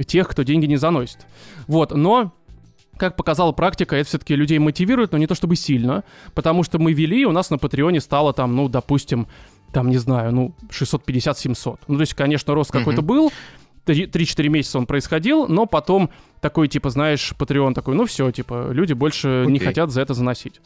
тех, 0.07 0.29
кто 0.29 0.43
деньги 0.43 0.67
не 0.67 0.77
заносит. 0.77 1.27
Вот, 1.67 1.93
но 1.93 2.33
как 2.97 3.17
показала 3.17 3.53
практика, 3.53 3.97
это 3.97 4.09
все-таки 4.09 4.37
людей 4.37 4.59
мотивирует, 4.59 5.13
но 5.13 5.19
не 5.19 5.27
то 5.27 5.35
чтобы 5.35 5.57
сильно, 5.57 6.05
потому 6.35 6.63
что 6.63 6.79
мы 6.79 6.93
вели, 6.93 7.27
у 7.27 7.33
нас 7.33 7.51
на 7.51 7.59
Патреоне 7.59 8.01
стало 8.01 8.33
там, 8.33 8.55
ну, 8.55 8.69
допустим, 8.69 9.27
там, 9.73 9.89
не 9.89 9.97
знаю, 9.99 10.33
ну, 10.33 10.55
650-700. 10.71 11.79
Ну, 11.89 11.95
то 11.97 12.01
есть, 12.01 12.15
конечно, 12.15 12.55
рост 12.55 12.71
какой-то 12.71 13.03
был, 13.03 13.33
3-4 13.87 14.49
месяца 14.49 14.79
он 14.79 14.87
происходил, 14.87 15.49
но 15.49 15.67
потом 15.67 16.11
такой, 16.41 16.69
типа, 16.69 16.91
знаешь, 16.91 17.33
Patreon 17.39 17.75
такой, 17.75 17.95
ну 17.95 18.07
все, 18.07 18.31
типа, 18.31 18.71
люди 18.71 18.93
больше 18.93 19.43
Окей. 19.43 19.53
не 19.53 19.59
хотят 19.59 19.91
за 19.91 20.01
это 20.03 20.15
заносить. 20.15 20.61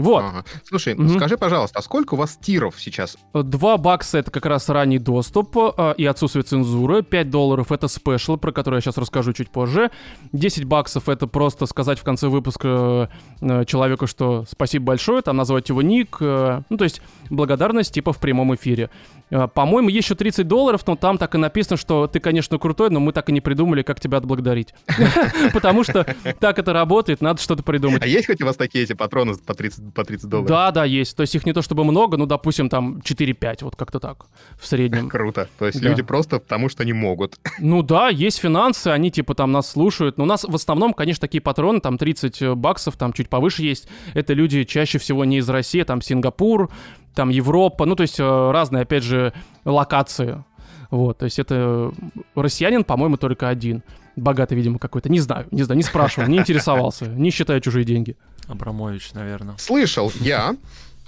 Вот. 0.00 0.24
Ага. 0.24 0.44
Слушай, 0.64 0.94
угу. 0.94 1.08
скажи, 1.10 1.36
пожалуйста, 1.36 1.78
а 1.78 1.82
сколько 1.82 2.14
у 2.14 2.16
вас 2.16 2.38
тиров 2.40 2.76
сейчас? 2.78 3.18
Два 3.34 3.76
бакса— 3.76 4.18
это 4.20 4.30
как 4.30 4.46
раз 4.46 4.68
ранний 4.70 4.98
доступ 4.98 5.56
э, 5.56 5.94
и 5.98 6.06
отсутствие 6.06 6.42
цензуры. 6.42 7.02
5 7.02 7.30
долларов— 7.30 7.70
это 7.72 7.86
спешл, 7.86 8.36
про 8.38 8.50
который 8.52 8.76
я 8.76 8.80
сейчас 8.80 8.96
расскажу 8.96 9.34
чуть 9.34 9.50
позже. 9.50 9.90
10 10.32 10.64
баксов— 10.64 11.08
это 11.10 11.26
просто 11.26 11.66
сказать 11.66 11.98
в 11.98 12.02
конце 12.02 12.28
выпуска 12.28 13.10
э, 13.42 13.64
человеку, 13.66 14.06
что 14.06 14.46
спасибо 14.48 14.86
большое, 14.86 15.20
там 15.20 15.36
назвать 15.36 15.68
его 15.68 15.82
ник. 15.82 16.16
Э, 16.20 16.62
ну, 16.70 16.76
то 16.78 16.84
есть 16.84 17.02
благодарность 17.28 17.92
типа 17.92 18.12
в 18.12 18.18
прямом 18.18 18.54
эфире. 18.54 18.88
Э, 19.30 19.48
по-моему, 19.48 19.88
еще 19.88 20.14
30 20.14 20.46
долларов, 20.46 20.82
но 20.86 20.96
там 20.96 21.18
так 21.18 21.34
и 21.34 21.38
написано, 21.38 21.76
что 21.76 22.06
ты, 22.06 22.20
конечно, 22.20 22.58
крутой, 22.58 22.90
но 22.90 23.00
мы 23.00 23.12
так 23.12 23.28
и 23.28 23.32
не 23.32 23.40
придумали, 23.40 23.82
как 23.82 24.00
тебя 24.00 24.18
отблагодарить. 24.18 24.74
Потому 25.52 25.84
что 25.84 26.06
так 26.40 26.58
это 26.58 26.72
работает, 26.72 27.20
надо 27.20 27.40
что-то 27.40 27.62
придумать. 27.62 28.02
А 28.02 28.06
есть 28.06 28.26
хоть 28.26 28.40
у 28.42 28.46
вас 28.46 28.56
такие 28.56 28.84
эти 28.84 28.92
патроны 28.92 29.34
по 29.36 29.54
30, 29.54 29.89
по 29.94 30.04
30 30.04 30.28
долларов? 30.28 30.48
Да, 30.48 30.70
да, 30.70 30.84
есть. 30.84 31.16
То 31.16 31.22
есть 31.22 31.34
их 31.34 31.46
не 31.46 31.52
то 31.52 31.62
чтобы 31.62 31.84
много, 31.84 32.16
ну, 32.16 32.26
допустим, 32.26 32.68
там 32.68 32.98
4-5, 32.98 33.58
вот 33.64 33.76
как-то 33.76 34.00
так, 34.00 34.26
в 34.58 34.66
среднем. 34.66 35.08
Круто. 35.10 35.48
То 35.58 35.66
есть 35.66 35.80
люди 35.80 36.02
просто 36.02 36.38
потому, 36.38 36.68
что 36.68 36.84
не 36.84 36.92
могут. 36.92 37.38
Ну 37.58 37.82
да, 37.82 38.08
есть 38.08 38.40
финансы, 38.40 38.88
они 38.88 39.10
типа 39.10 39.34
там 39.34 39.52
нас 39.52 39.70
слушают. 39.70 40.18
Но 40.18 40.24
у 40.24 40.26
нас 40.26 40.44
в 40.44 40.54
основном, 40.54 40.94
конечно, 40.94 41.20
такие 41.20 41.40
патроны, 41.40 41.80
там 41.80 41.98
30 41.98 42.56
баксов, 42.56 42.96
там 42.96 43.12
чуть 43.12 43.28
повыше 43.28 43.62
есть. 43.62 43.86
Это 44.14 44.32
люди 44.32 44.64
чаще 44.64 44.98
всего 44.98 45.24
не 45.24 45.38
из 45.38 45.48
России, 45.48 45.82
там 45.82 46.00
Сингапур, 46.00 46.70
там 47.14 47.28
Европа, 47.28 47.84
ну, 47.84 47.96
то 47.96 48.02
есть 48.02 48.18
э, 48.18 48.50
разные, 48.50 48.82
опять 48.82 49.04
же, 49.04 49.32
локации. 49.64 50.42
Вот, 50.90 51.18
то 51.18 51.24
есть 51.24 51.38
это 51.38 51.92
россиянин, 52.34 52.82
по-моему, 52.84 53.16
только 53.16 53.48
один. 53.48 53.82
Богатый, 54.16 54.54
видимо, 54.54 54.78
какой-то. 54.78 55.08
Не 55.08 55.20
знаю, 55.20 55.46
не 55.50 55.62
знаю, 55.62 55.76
не 55.76 55.82
спрашивал, 55.82 56.28
не 56.28 56.38
интересовался, 56.38 57.06
не 57.06 57.30
считая 57.30 57.60
чужие 57.60 57.84
деньги. 57.84 58.16
Абрамович, 58.48 59.12
наверное. 59.12 59.56
Слышал 59.58 60.12
я, 60.20 60.56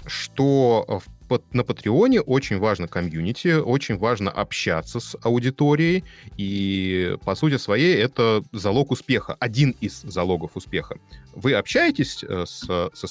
что 0.05 1.01
на 1.51 1.63
Патреоне 1.63 2.21
очень 2.21 2.59
важно 2.59 2.87
комьюнити, 2.87 3.59
очень 3.59 3.97
важно 3.97 4.29
общаться 4.29 4.99
с 4.99 5.17
аудиторией, 5.23 6.03
и 6.37 7.17
по 7.25 7.35
сути 7.35 7.57
своей 7.57 7.95
это 7.95 8.43
залог 8.51 8.91
успеха, 8.91 9.35
один 9.39 9.75
из 9.81 10.01
залогов 10.01 10.51
успеха. 10.55 10.97
Вы 11.33 11.53
общаетесь 11.53 12.23
э, 12.23 12.45
с, 12.47 12.89
со, 12.93 13.07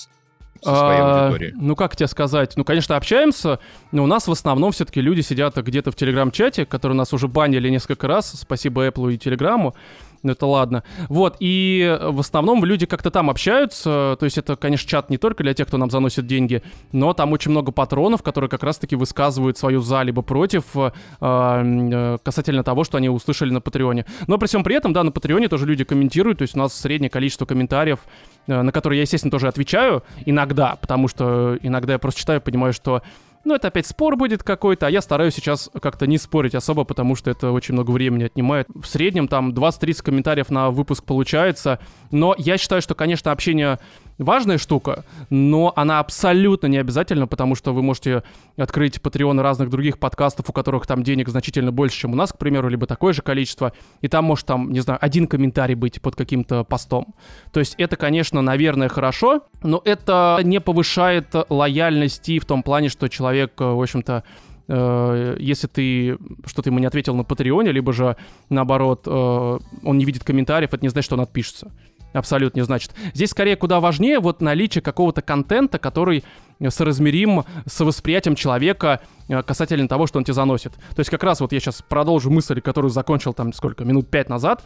со 0.63 0.77
своей 0.77 1.01
а, 1.01 1.27
аудиторией? 1.27 1.55
Ну, 1.57 1.77
как 1.77 1.97
тебе 1.97 2.07
сказать? 2.07 2.53
Ну, 2.57 2.65
конечно, 2.65 2.97
общаемся, 2.97 3.59
но 3.91 4.05
у 4.05 4.07
нас 4.07 4.29
в 4.29 4.33
основном 4.33 4.73
все-таки 4.73 5.01
люди 5.01 5.21
сидят 5.21 5.57
где-то 5.57 5.91
в 5.91 5.97
Телеграм-чате, 5.97 6.67
который 6.67 6.95
нас 6.95 7.13
уже 7.13 7.29
банили 7.29 7.69
несколько 7.69 8.07
раз, 8.07 8.33
спасибо 8.33 8.87
Apple 8.87 9.15
и 9.15 9.19
Телеграму 9.19 9.75
ну 10.23 10.33
это 10.33 10.47
ладно. 10.47 10.85
Вот, 11.09 11.37
и 11.41 11.99
в 12.01 12.21
основном 12.21 12.65
люди 12.65 12.87
как-то 12.87 13.11
там 13.11 13.31
общаются, 13.31 14.17
то 14.19 14.25
есть 14.25 14.39
это, 14.39 14.57
конечно, 14.57 14.89
чат 14.89 15.11
не 15.11 15.19
только 15.19 15.43
для 15.43 15.55
тех, 15.55 15.67
кто 15.69 15.79
нам 15.79 15.91
заносит 15.91 16.27
деньги, 16.27 16.63
но 16.93 17.13
там 17.13 17.33
очень 17.33 17.51
много 17.51 17.73
патронов, 17.73 18.23
которые 18.23 18.49
как 18.49 18.63
раз-таки 18.63 18.97
высказывают 18.97 19.59
свою 19.59 19.81
за 19.81 20.03
либо 20.03 20.23
против 20.23 20.65
э, 20.77 20.91
э, 21.21 22.19
касательно 22.23 22.63
того, 22.63 22.85
что 22.85 22.99
они 22.99 23.09
услышали 23.09 23.51
на 23.51 23.61
Патреоне. 23.61 24.07
Но 24.27 24.39
при 24.39 24.47
всем 24.47 24.65
при 24.65 24.77
этом, 24.77 24.93
да, 24.93 25.03
на 25.03 25.11
Патреоне 25.11 25.49
тоже 25.49 25.67
люди 25.67 25.85
комментируют, 25.85 26.39
то 26.39 26.43
есть 26.43 26.55
у 26.55 26.59
нас 26.59 26.75
среднее 26.75 27.11
количество 27.11 27.47
комментариев, 27.47 28.01
э, 28.47 28.63
на 28.63 28.73
которые 28.73 28.99
я, 28.99 29.03
естественно, 29.03 29.31
тоже 29.31 29.49
отвечаю 29.49 30.03
иногда, 30.25 30.77
потому 30.77 31.09
что 31.09 31.59
иногда 31.63 31.95
я 31.95 31.99
просто 31.99 32.21
читаю 32.21 32.41
понимаю, 32.41 32.73
что 32.73 33.03
ну, 33.45 33.55
это 33.55 33.69
опять 33.69 33.87
спор 33.87 34.17
будет 34.17 34.43
какой-то, 34.43 34.87
а 34.87 34.91
я 34.91 35.01
стараюсь 35.01 35.35
сейчас 35.35 35.71
как-то 35.81 36.07
не 36.07 36.19
спорить 36.19 36.55
особо, 36.55 36.85
потому 36.85 37.17
что 37.17 37.31
это 37.31 37.51
очень 37.51 37.75
много 37.75 37.91
времени 37.91 38.25
отнимает. 38.25 38.67
В 38.75 38.87
среднем 38.87 39.29
там 39.29 39.51
20-30 39.51 40.03
комментариев 40.03 40.51
на 40.51 40.71
выпуск 40.71 41.05
получается, 41.05 41.79
но 42.11 42.35
я 42.39 42.59
считаю, 42.59 42.83
что, 42.83 42.95
конечно, 42.95 43.33
общение 43.33 43.79
важная 44.19 44.59
штука, 44.59 45.05
но 45.31 45.73
она 45.77 46.01
абсолютно 46.01 46.67
не 46.67 46.79
обязательна, 46.79 47.27
потому 47.27 47.55
что 47.55 47.73
вы 47.73 47.83
можете 47.83 48.23
открыть 48.57 48.99
Patreon 48.99 49.41
разных 49.41 49.71
других 49.71 49.99
подкастов, 49.99 50.49
у 50.51 50.53
которых 50.53 50.87
там 50.87 51.03
денег 51.03 51.29
значительно 51.29 51.73
больше, 51.73 51.99
чем 51.99 52.13
у 52.13 52.17
нас, 52.17 52.33
к 52.33 52.39
примеру, 52.39 52.69
либо 52.69 52.87
такое 52.87 53.13
же 53.13 53.23
количество, 53.23 53.73
и 54.01 54.09
там 54.09 54.25
может 54.25 54.47
там, 54.47 54.73
не 54.73 54.81
знаю, 54.81 54.99
один 55.03 55.27
комментарий 55.27 55.75
быть 55.75 56.01
под 56.01 56.17
каким-то 56.17 56.65
постом. 56.65 57.15
То 57.53 57.61
есть 57.61 57.75
это, 57.79 57.97
конечно, 57.97 58.43
наверное, 58.43 58.89
хорошо, 58.89 59.43
но 59.63 59.81
это 59.85 60.41
не 60.43 60.61
повышает 60.61 61.29
лояльности 61.49 62.39
в 62.39 62.45
том 62.45 62.63
плане, 62.63 62.89
что 62.89 63.09
человек, 63.09 63.53
в 63.59 63.83
общем-то, 63.83 64.25
э, 64.69 65.37
если 65.41 65.67
ты 65.67 66.19
что-то 66.47 66.71
ему 66.71 66.79
не 66.79 66.87
ответил 66.87 67.15
на 67.15 67.25
Патреоне, 67.25 67.73
либо 67.73 67.93
же 67.93 68.17
наоборот, 68.49 69.03
э, 69.07 69.11
он 69.11 69.99
не 69.99 70.05
видит 70.05 70.25
комментариев, 70.25 70.73
это 70.73 70.83
не 70.83 70.89
значит, 70.89 71.07
что 71.07 71.17
он 71.17 71.23
отпишется 71.23 71.71
абсолютно 72.13 72.61
не 72.61 72.65
значит. 72.65 72.93
Здесь 73.15 73.31
скорее 73.31 73.57
куда 73.57 73.81
важнее 73.81 74.21
вот 74.21 74.41
наличие 74.41 74.83
какого-то 74.83 75.23
контента, 75.23 75.79
который 75.79 76.25
соразмерим 76.69 77.45
с 77.67 77.81
восприятием 77.81 78.35
человека 78.35 79.01
э, 79.29 79.43
касательно 79.43 79.89
того, 79.89 80.07
что 80.07 80.19
он 80.19 80.25
тебе 80.25 80.35
заносит. 80.35 80.73
То 80.95 81.01
есть 81.01 81.11
как 81.11 81.23
раз 81.25 81.41
вот 81.41 81.53
я 81.53 81.61
сейчас 81.61 81.83
продолжу 81.83 82.31
мысль, 82.31 82.61
которую 82.61 82.91
закончил 82.91 83.33
там 83.33 83.53
сколько, 83.53 83.85
минут 83.85 84.09
пять 84.09 84.29
назад. 84.29 84.63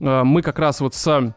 Э, 0.00 0.22
мы 0.24 0.42
как 0.42 0.58
раз 0.58 0.80
вот 0.80 0.94
с 0.94 1.34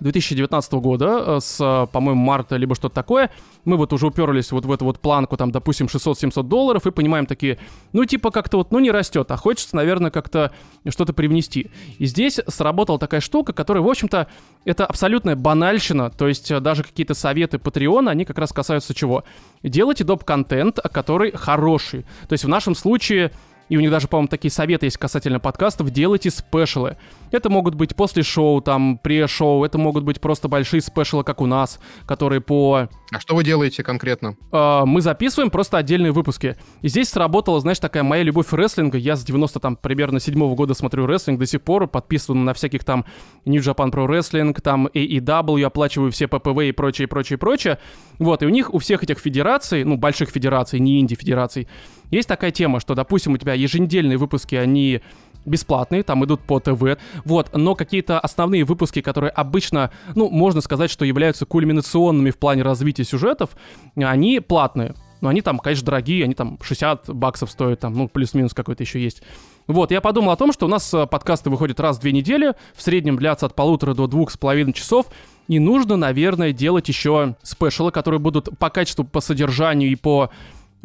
2019 0.00 0.72
года, 0.74 1.24
э, 1.26 1.38
с, 1.40 1.88
по-моему, 1.92 2.20
марта, 2.20 2.56
либо 2.56 2.74
что-то 2.74 2.94
такое, 2.94 3.30
мы 3.64 3.76
вот 3.76 3.92
уже 3.92 4.06
уперлись 4.06 4.52
вот 4.52 4.64
в 4.64 4.72
эту 4.72 4.84
вот 4.84 5.00
планку, 5.00 5.36
там, 5.36 5.50
допустим, 5.50 5.86
600-700 5.86 6.42
долларов, 6.42 6.86
и 6.86 6.90
понимаем 6.90 7.26
такие, 7.26 7.58
ну, 7.92 8.04
типа, 8.04 8.30
как-то 8.30 8.58
вот, 8.58 8.72
ну, 8.72 8.78
не 8.78 8.90
растет, 8.90 9.30
а 9.30 9.36
хочется, 9.36 9.76
наверное, 9.76 10.10
как-то 10.10 10.52
что-то 10.88 11.12
привнести. 11.12 11.70
И 11.98 12.06
здесь 12.06 12.40
сработала 12.48 12.98
такая 12.98 13.20
штука, 13.20 13.52
которая, 13.52 13.82
в 13.82 13.88
общем-то, 13.88 14.28
это 14.64 14.86
абсолютная 14.86 15.36
банальщина, 15.36 16.10
то 16.10 16.28
есть 16.28 16.50
э, 16.50 16.60
даже 16.60 16.82
какие-то 16.82 17.14
советы 17.14 17.58
Патреона, 17.58 18.10
они 18.10 18.24
как 18.24 18.38
раз 18.38 18.52
касаются 18.52 18.94
чего? 18.94 19.24
Делайте 19.62 20.04
доп-контент, 20.04 20.80
который 20.92 21.32
хороший. 21.32 22.02
То 22.28 22.32
есть 22.32 22.44
в 22.44 22.48
нашем 22.48 22.74
случае 22.74 23.30
и 23.68 23.76
у 23.76 23.80
них 23.80 23.90
даже, 23.90 24.08
по-моему, 24.08 24.28
такие 24.28 24.50
советы 24.50 24.86
есть 24.86 24.98
касательно 24.98 25.40
подкастов, 25.40 25.90
делайте 25.90 26.30
спешалы. 26.30 26.96
Это 27.30 27.50
могут 27.50 27.74
быть 27.74 27.96
после 27.96 28.22
шоу, 28.22 28.60
там, 28.60 28.98
пре-шоу, 28.98 29.64
это 29.64 29.78
могут 29.78 30.04
быть 30.04 30.20
просто 30.20 30.48
большие 30.48 30.80
спешалы, 30.80 31.24
как 31.24 31.40
у 31.40 31.46
нас, 31.46 31.80
которые 32.06 32.40
по... 32.40 32.88
А 33.12 33.20
что 33.20 33.34
вы 33.34 33.44
делаете 33.44 33.82
конкретно? 33.82 34.36
Э, 34.52 34.82
мы 34.84 35.00
записываем 35.00 35.50
просто 35.50 35.78
отдельные 35.78 36.12
выпуски. 36.12 36.56
И 36.82 36.88
здесь 36.88 37.08
сработала, 37.08 37.60
знаешь, 37.60 37.78
такая 37.78 38.02
моя 38.02 38.22
любовь 38.22 38.52
рестлинга. 38.52 38.98
Я 38.98 39.16
с 39.16 39.24
90 39.24 39.58
там 39.60 39.76
примерно 39.76 40.20
седьмого 40.20 40.54
года 40.54 40.74
смотрю 40.74 41.06
рестлинг 41.06 41.38
до 41.38 41.46
сих 41.46 41.62
пор, 41.62 41.88
подписан 41.88 42.44
на 42.44 42.54
всяких 42.54 42.84
там 42.84 43.04
New 43.44 43.60
Japan 43.60 43.90
Pro 43.90 44.06
Wrestling, 44.06 44.58
там 44.60 44.86
AEW, 44.88 45.64
оплачиваю 45.64 46.12
все 46.12 46.28
ППВ 46.28 46.60
и 46.62 46.72
прочее, 46.72 47.08
прочее, 47.08 47.38
прочее. 47.38 47.78
Вот, 48.18 48.42
и 48.42 48.46
у 48.46 48.50
них, 48.50 48.72
у 48.72 48.78
всех 48.78 49.02
этих 49.02 49.18
федераций, 49.18 49.84
ну, 49.84 49.96
больших 49.96 50.30
федераций, 50.30 50.78
не 50.78 51.00
инди-федераций, 51.00 51.66
есть 52.14 52.28
такая 52.28 52.50
тема, 52.50 52.80
что, 52.80 52.94
допустим, 52.94 53.34
у 53.34 53.36
тебя 53.36 53.54
еженедельные 53.54 54.18
выпуски, 54.18 54.54
они 54.54 55.00
бесплатные, 55.44 56.02
там 56.02 56.24
идут 56.24 56.40
по 56.40 56.58
ТВ, 56.58 56.98
вот, 57.24 57.50
но 57.54 57.74
какие-то 57.74 58.18
основные 58.18 58.64
выпуски, 58.64 59.00
которые 59.02 59.30
обычно, 59.30 59.90
ну, 60.14 60.30
можно 60.30 60.60
сказать, 60.60 60.90
что 60.90 61.04
являются 61.04 61.46
кульминационными 61.46 62.30
в 62.30 62.38
плане 62.38 62.62
развития 62.62 63.04
сюжетов, 63.04 63.50
они 63.96 64.40
платные. 64.40 64.94
Но 65.20 65.30
они 65.30 65.40
там, 65.40 65.58
конечно, 65.58 65.86
дорогие, 65.86 66.24
они 66.24 66.34
там 66.34 66.58
60 66.62 67.08
баксов 67.08 67.50
стоят, 67.50 67.80
там, 67.80 67.94
ну, 67.94 68.08
плюс-минус 68.08 68.52
какой-то 68.52 68.82
еще 68.82 69.02
есть. 69.02 69.22
Вот, 69.66 69.90
я 69.90 70.02
подумал 70.02 70.32
о 70.32 70.36
том, 70.36 70.52
что 70.52 70.66
у 70.66 70.68
нас 70.68 70.92
э, 70.92 71.06
подкасты 71.06 71.48
выходят 71.48 71.80
раз 71.80 71.96
в 71.96 72.00
две 72.00 72.12
недели, 72.12 72.52
в 72.74 72.82
среднем 72.82 73.16
длятся 73.16 73.46
от 73.46 73.54
полутора 73.54 73.94
до 73.94 74.06
двух 74.06 74.30
с 74.30 74.36
половиной 74.36 74.74
часов, 74.74 75.06
и 75.48 75.58
нужно, 75.58 75.96
наверное, 75.96 76.52
делать 76.52 76.88
еще 76.88 77.36
спешалы, 77.42 77.90
которые 77.90 78.20
будут 78.20 78.50
по 78.58 78.68
качеству, 78.68 79.04
по 79.04 79.22
содержанию 79.22 79.90
и 79.90 79.94
по 79.94 80.30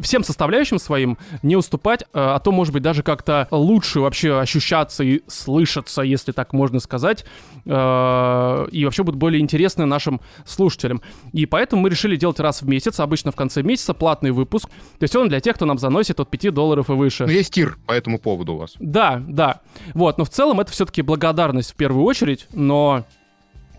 всем 0.00 0.24
составляющим 0.24 0.78
своим 0.78 1.18
не 1.42 1.56
уступать, 1.56 2.02
э, 2.02 2.06
а 2.12 2.38
то, 2.38 2.52
может 2.52 2.72
быть, 2.72 2.82
даже 2.82 3.02
как-то 3.02 3.48
лучше 3.50 4.00
вообще 4.00 4.38
ощущаться 4.38 5.04
и 5.04 5.22
слышаться, 5.26 6.02
если 6.02 6.32
так 6.32 6.52
можно 6.52 6.80
сказать, 6.80 7.24
э, 7.64 8.68
и 8.72 8.84
вообще 8.84 9.02
будет 9.02 9.16
более 9.16 9.40
интересно 9.40 9.86
нашим 9.86 10.20
слушателям. 10.44 11.02
И 11.32 11.46
поэтому 11.46 11.82
мы 11.82 11.90
решили 11.90 12.16
делать 12.16 12.40
раз 12.40 12.62
в 12.62 12.68
месяц, 12.68 13.00
обычно 13.00 13.32
в 13.32 13.36
конце 13.36 13.62
месяца, 13.62 13.94
платный 13.94 14.30
выпуск. 14.30 14.68
То 14.98 15.04
есть 15.04 15.14
он 15.16 15.28
для 15.28 15.40
тех, 15.40 15.56
кто 15.56 15.66
нам 15.66 15.78
заносит 15.78 16.20
от 16.20 16.30
5 16.30 16.52
долларов 16.54 16.90
и 16.90 16.92
выше. 16.92 17.26
Ну, 17.26 17.32
есть 17.32 17.54
тир 17.54 17.78
по 17.86 17.92
этому 17.92 18.18
поводу 18.18 18.54
у 18.54 18.58
вас. 18.58 18.74
Да, 18.78 19.22
да. 19.26 19.60
Вот, 19.94 20.18
но 20.18 20.24
в 20.24 20.30
целом 20.30 20.60
это 20.60 20.72
все-таки 20.72 21.02
благодарность 21.02 21.72
в 21.72 21.74
первую 21.74 22.04
очередь, 22.04 22.46
но 22.52 23.04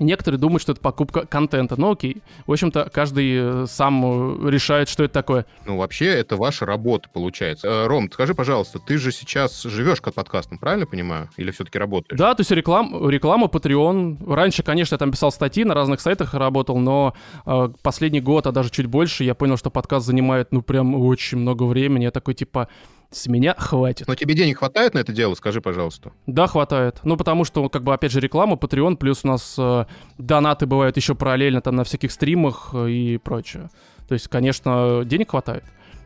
Некоторые 0.01 0.39
думают, 0.39 0.63
что 0.63 0.71
это 0.71 0.81
покупка 0.81 1.27
контента. 1.27 1.79
Ну 1.79 1.91
окей. 1.91 2.23
В 2.47 2.51
общем-то, 2.51 2.89
каждый 2.91 3.63
э, 3.63 3.65
сам 3.67 4.45
э, 4.45 4.49
решает, 4.49 4.89
что 4.89 5.03
это 5.03 5.13
такое. 5.13 5.45
Ну, 5.67 5.77
вообще, 5.77 6.07
это 6.07 6.37
ваша 6.37 6.65
работа, 6.65 7.07
получается. 7.13 7.67
Э, 7.67 7.87
Ром, 7.87 8.11
скажи, 8.11 8.33
пожалуйста, 8.33 8.79
ты 8.79 8.97
же 8.97 9.11
сейчас 9.11 9.61
живешь 9.61 10.01
как 10.01 10.15
подкастом, 10.15 10.57
правильно 10.57 10.87
понимаю? 10.87 11.29
Или 11.37 11.51
все-таки 11.51 11.77
работаешь? 11.77 12.17
Да, 12.17 12.33
то 12.33 12.41
есть 12.41 12.49
реклам, 12.49 13.07
реклама, 13.09 13.45
Patreon. 13.45 14.33
Раньше, 14.33 14.63
конечно, 14.63 14.95
я 14.95 14.97
там 14.97 15.11
писал 15.11 15.31
статьи, 15.31 15.63
на 15.63 15.75
разных 15.75 16.01
сайтах 16.01 16.33
работал, 16.33 16.79
но 16.79 17.13
э, 17.45 17.69
последний 17.83 18.21
год, 18.21 18.47
а 18.47 18.51
даже 18.51 18.71
чуть 18.71 18.87
больше, 18.87 19.23
я 19.23 19.35
понял, 19.35 19.55
что 19.55 19.69
подкаст 19.69 20.07
занимает, 20.07 20.51
ну, 20.51 20.63
прям 20.63 20.95
очень 20.95 21.37
много 21.37 21.63
времени. 21.63 22.05
Я 22.05 22.11
такой, 22.11 22.33
типа, 22.33 22.69
с 23.11 23.27
меня 23.27 23.53
хватит. 23.57 24.07
Но 24.07 24.15
тебе 24.15 24.33
денег 24.33 24.59
хватает 24.59 24.93
на 24.93 24.99
это 24.99 25.11
дело, 25.11 25.35
скажи, 25.35 25.59
пожалуйста. 25.61 26.13
Да, 26.27 26.47
хватает. 26.47 26.99
Ну, 27.03 27.17
потому 27.17 27.43
что, 27.43 27.67
как 27.69 27.83
бы, 27.83 27.93
опять 27.93 28.11
же, 28.11 28.19
реклама, 28.21 28.55
Patreon, 28.55 28.95
плюс 28.95 29.21
у 29.23 29.27
нас 29.27 29.55
э, 29.57 29.85
донаты 30.17 30.65
бывают 30.65 30.95
еще 30.97 31.13
параллельно 31.13 31.61
там 31.61 31.75
на 31.75 31.83
всяких 31.83 32.11
стримах 32.11 32.69
э, 32.73 32.89
и 32.89 33.17
прочее. 33.17 33.69
То 34.07 34.13
есть, 34.13 34.27
конечно, 34.29 35.03
денег 35.05 35.31
хватает. 35.31 35.63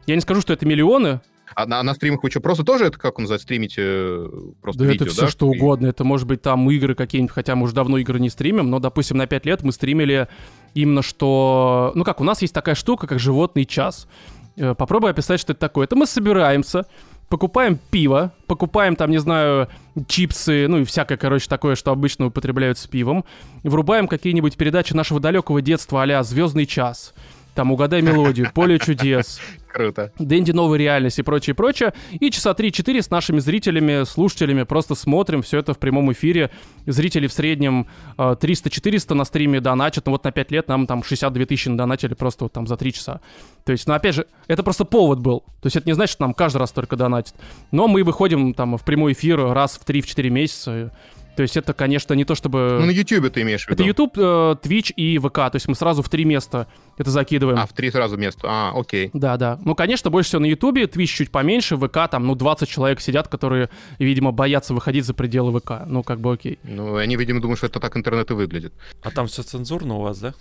Я 0.07 0.15
не 0.15 0.21
скажу, 0.21 0.41
что 0.41 0.51
это 0.53 0.65
миллионы, 0.65 1.21
А 1.55 1.67
на, 1.67 1.81
на 1.83 1.93
стримах 1.93 2.23
вы 2.23 2.31
что, 2.31 2.39
просто 2.41 2.63
тоже 2.63 2.85
это, 2.85 2.97
как 2.97 3.19
он 3.19 3.23
называется, 3.25 3.45
стримите 3.45 3.81
э, 3.83 4.27
просто 4.61 4.83
да 4.83 4.91
видео, 4.91 5.05
это 5.05 5.13
все 5.13 5.21
да? 5.23 5.27
что 5.29 5.51
И- 5.51 5.57
угодно. 5.57 5.85
Это 5.87 6.03
может 6.03 6.27
быть 6.27 6.41
там 6.41 6.69
игры 6.71 6.95
какие-нибудь, 6.95 7.33
хотя 7.33 7.55
мы 7.55 7.65
уже 7.65 7.75
давно 7.75 7.97
игры 7.99 8.19
не 8.19 8.29
стримим, 8.29 8.69
но, 8.71 8.79
допустим, 8.79 9.17
на 9.17 9.27
5 9.27 9.45
лет 9.45 9.61
мы 9.61 9.71
стримили 9.71 10.27
именно 10.73 11.03
что... 11.03 11.91
Ну 11.93 12.03
как, 12.03 12.19
у 12.19 12.23
нас 12.23 12.41
есть 12.41 12.53
такая 12.53 12.73
штука, 12.75 13.05
как 13.05 13.19
животный 13.19 13.65
час. 13.65 14.07
Э, 14.57 14.73
Попробуй 14.75 15.11
описать, 15.11 15.39
что 15.39 15.53
это 15.53 15.59
такое. 15.61 15.85
Это 15.85 15.95
мы 15.95 16.05
собираемся, 16.05 16.85
покупаем 17.29 17.77
пиво, 17.91 18.31
покупаем 18.47 18.95
там, 18.95 19.11
не 19.11 19.17
знаю, 19.17 19.67
чипсы, 20.07 20.67
ну 20.67 20.79
и 20.79 20.83
всякое, 20.83 21.17
короче, 21.17 21.47
такое, 21.47 21.75
что 21.75 21.91
обычно 21.91 22.27
употребляют 22.27 22.77
с 22.77 22.87
пивом, 22.87 23.25
врубаем 23.63 24.07
какие-нибудь 24.07 24.57
передачи 24.57 24.93
нашего 24.93 25.19
далекого 25.19 25.61
детства 25.61 26.03
а-ля 26.03 26.23
«Звездный 26.23 26.65
час», 26.65 27.13
там 27.53 27.71
«Угадай 27.71 28.01
мелодию», 28.01 28.51
«Поле 28.53 28.79
чудес», 28.79 29.39
Круто. 29.76 30.13
Дэнди 30.19 30.51
новая 30.51 30.80
реальность 30.80 31.19
и 31.19 31.21
прочее, 31.21 31.53
прочее. 31.53 31.93
И 32.13 32.32
часа 32.32 32.51
3-4 32.51 33.01
с 33.01 33.09
нашими 33.09 33.39
зрителями, 33.39 34.05
слушателями 34.05 34.63
просто 34.63 34.95
смотрим 34.95 35.41
все 35.41 35.59
это 35.59 35.73
в 35.73 35.80
прямом 35.80 36.13
эфире. 36.13 36.49
Зрители 36.86 37.28
в 37.28 37.34
среднем 37.34 37.88
э, 38.17 38.38
300-400 38.39 39.13
на 39.15 39.26
стриме 39.26 39.59
донатят. 39.59 40.05
Ну 40.05 40.13
вот 40.13 40.23
на 40.23 40.32
5 40.32 40.51
лет 40.51 40.69
нам 40.69 40.88
там 40.88 41.03
62 41.03 41.45
тысячи 41.45 41.69
донатили 41.69 42.13
просто 42.13 42.45
вот 42.45 42.53
там 42.53 42.67
за 42.67 42.78
3 42.78 42.93
часа. 42.93 43.19
То 43.65 43.73
есть, 43.73 43.86
ну 43.86 43.93
опять 43.93 44.15
же, 44.15 44.28
это 44.47 44.63
просто 44.63 44.86
повод 44.86 45.19
был. 45.19 45.41
То 45.59 45.65
есть 45.65 45.76
это 45.76 45.89
не 45.89 45.93
значит, 45.93 46.13
что 46.13 46.23
нам 46.23 46.34
каждый 46.34 46.59
раз 46.59 46.71
только 46.71 46.95
донатит. 46.95 47.34
Но 47.71 47.89
мы 47.89 48.05
выходим 48.05 48.53
там 48.53 48.78
в 48.78 48.86
прямой 48.86 49.11
эфир 49.11 49.45
раз 49.51 49.78
в 49.78 49.86
3-4 49.86 50.30
месяца. 50.30 50.91
То 51.36 51.43
есть 51.43 51.57
это, 51.57 51.73
конечно, 51.73 52.13
не 52.13 52.25
то 52.25 52.36
чтобы... 52.36 52.77
Ну, 52.79 52.86
на 52.86 52.91
YouTube 52.91 53.31
ты 53.31 53.41
имеешь 53.41 53.65
в 53.65 53.69
виду? 53.69 53.75
Это 53.75 53.83
YouTube, 53.83 54.17
э, 54.17 54.21
Twitch 54.61 54.93
и 54.93 55.17
ВК. 55.19 55.33
То 55.33 55.51
есть 55.55 55.67
мы 55.67 55.75
сразу 55.75 56.01
в 56.01 56.09
три 56.09 56.25
места 56.25 56.67
это 56.97 57.11
закидываем. 57.11 57.59
А, 57.59 57.65
в 57.65 57.73
три 57.73 57.91
сразу 57.91 58.17
места. 58.17 58.47
А, 58.49 58.71
окей. 58.73 59.09
Да, 59.13 59.38
да. 59.38 59.59
Ну, 59.63 59.75
конечно, 59.75 60.09
больше 60.09 60.29
всего 60.29 60.41
на 60.41 60.45
Ютубе, 60.45 60.83
Twitch 60.83 61.07
чуть 61.07 61.31
поменьше, 61.31 61.77
ВК 61.77 62.09
там, 62.09 62.25
ну, 62.25 62.36
20 62.36 62.69
человек 62.69 63.01
сидят, 63.01 63.27
которые, 63.27 63.69
видимо, 63.99 64.31
боятся 64.31 64.73
выходить 64.73 65.05
за 65.05 65.13
пределы 65.13 65.59
ВК. 65.59 65.81
Ну, 65.86 66.03
как 66.03 66.19
бы 66.19 66.33
окей. 66.33 66.59
Ну, 66.63 66.95
они, 66.95 67.15
видимо, 67.17 67.41
думают, 67.41 67.57
что 67.57 67.67
это 67.67 67.79
так 67.79 67.97
интернет 67.97 68.31
и 68.31 68.33
выглядит. 68.33 68.73
А 69.01 69.11
там 69.11 69.27
все 69.27 69.43
цензурно 69.43 69.95
у 69.95 70.01
вас, 70.01 70.19
да? 70.19 70.33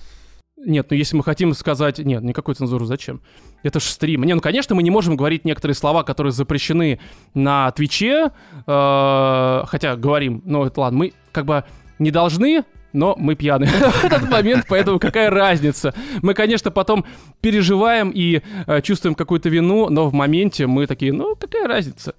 Нет, 0.57 0.87
ну 0.91 0.97
если 0.97 1.17
мы 1.17 1.25
хотим 1.25 1.53
сказать... 1.55 1.99
Нет, 1.99 2.23
никакой 2.23 2.55
цензуры 2.55 2.87
зачем? 2.87 3.21
Это 3.63 3.81
ж 3.81 3.85
стрим. 3.85 4.23
Не, 4.25 4.35
ну, 4.35 4.41
конечно, 4.41 4.75
мы 4.75 4.83
не 4.83 4.91
можем 4.91 5.17
говорить 5.17 5.45
некоторые 5.45 5.75
слова, 5.75 6.05
которые 6.05 6.33
запрещены 6.33 7.01
на 7.35 7.71
Твиче, 7.73 8.31
э, 8.67 9.63
хотя 9.67 9.97
говорим, 9.97 10.43
ну, 10.45 10.65
это 10.65 10.81
ладно, 10.81 10.99
мы 10.99 11.13
как 11.33 11.45
бы 11.45 11.65
не 11.99 12.11
должны, 12.11 12.65
но 12.93 13.17
мы 13.19 13.35
пьяны 13.35 13.67
в 13.67 14.05
этот 14.05 14.31
момент, 14.31 14.67
поэтому 14.69 14.99
какая 14.99 15.29
разница? 15.29 15.93
Мы, 16.23 16.35
конечно, 16.35 16.71
потом 16.71 17.05
переживаем 17.41 18.11
и 18.11 18.43
э, 18.67 18.81
чувствуем 18.81 19.15
какую-то 19.15 19.49
вину, 19.49 19.91
но 19.91 20.09
в 20.09 20.15
моменте 20.15 20.67
мы 20.67 20.87
такие, 20.87 21.13
ну, 21.13 21.35
какая 21.37 21.67
разница? 21.67 22.15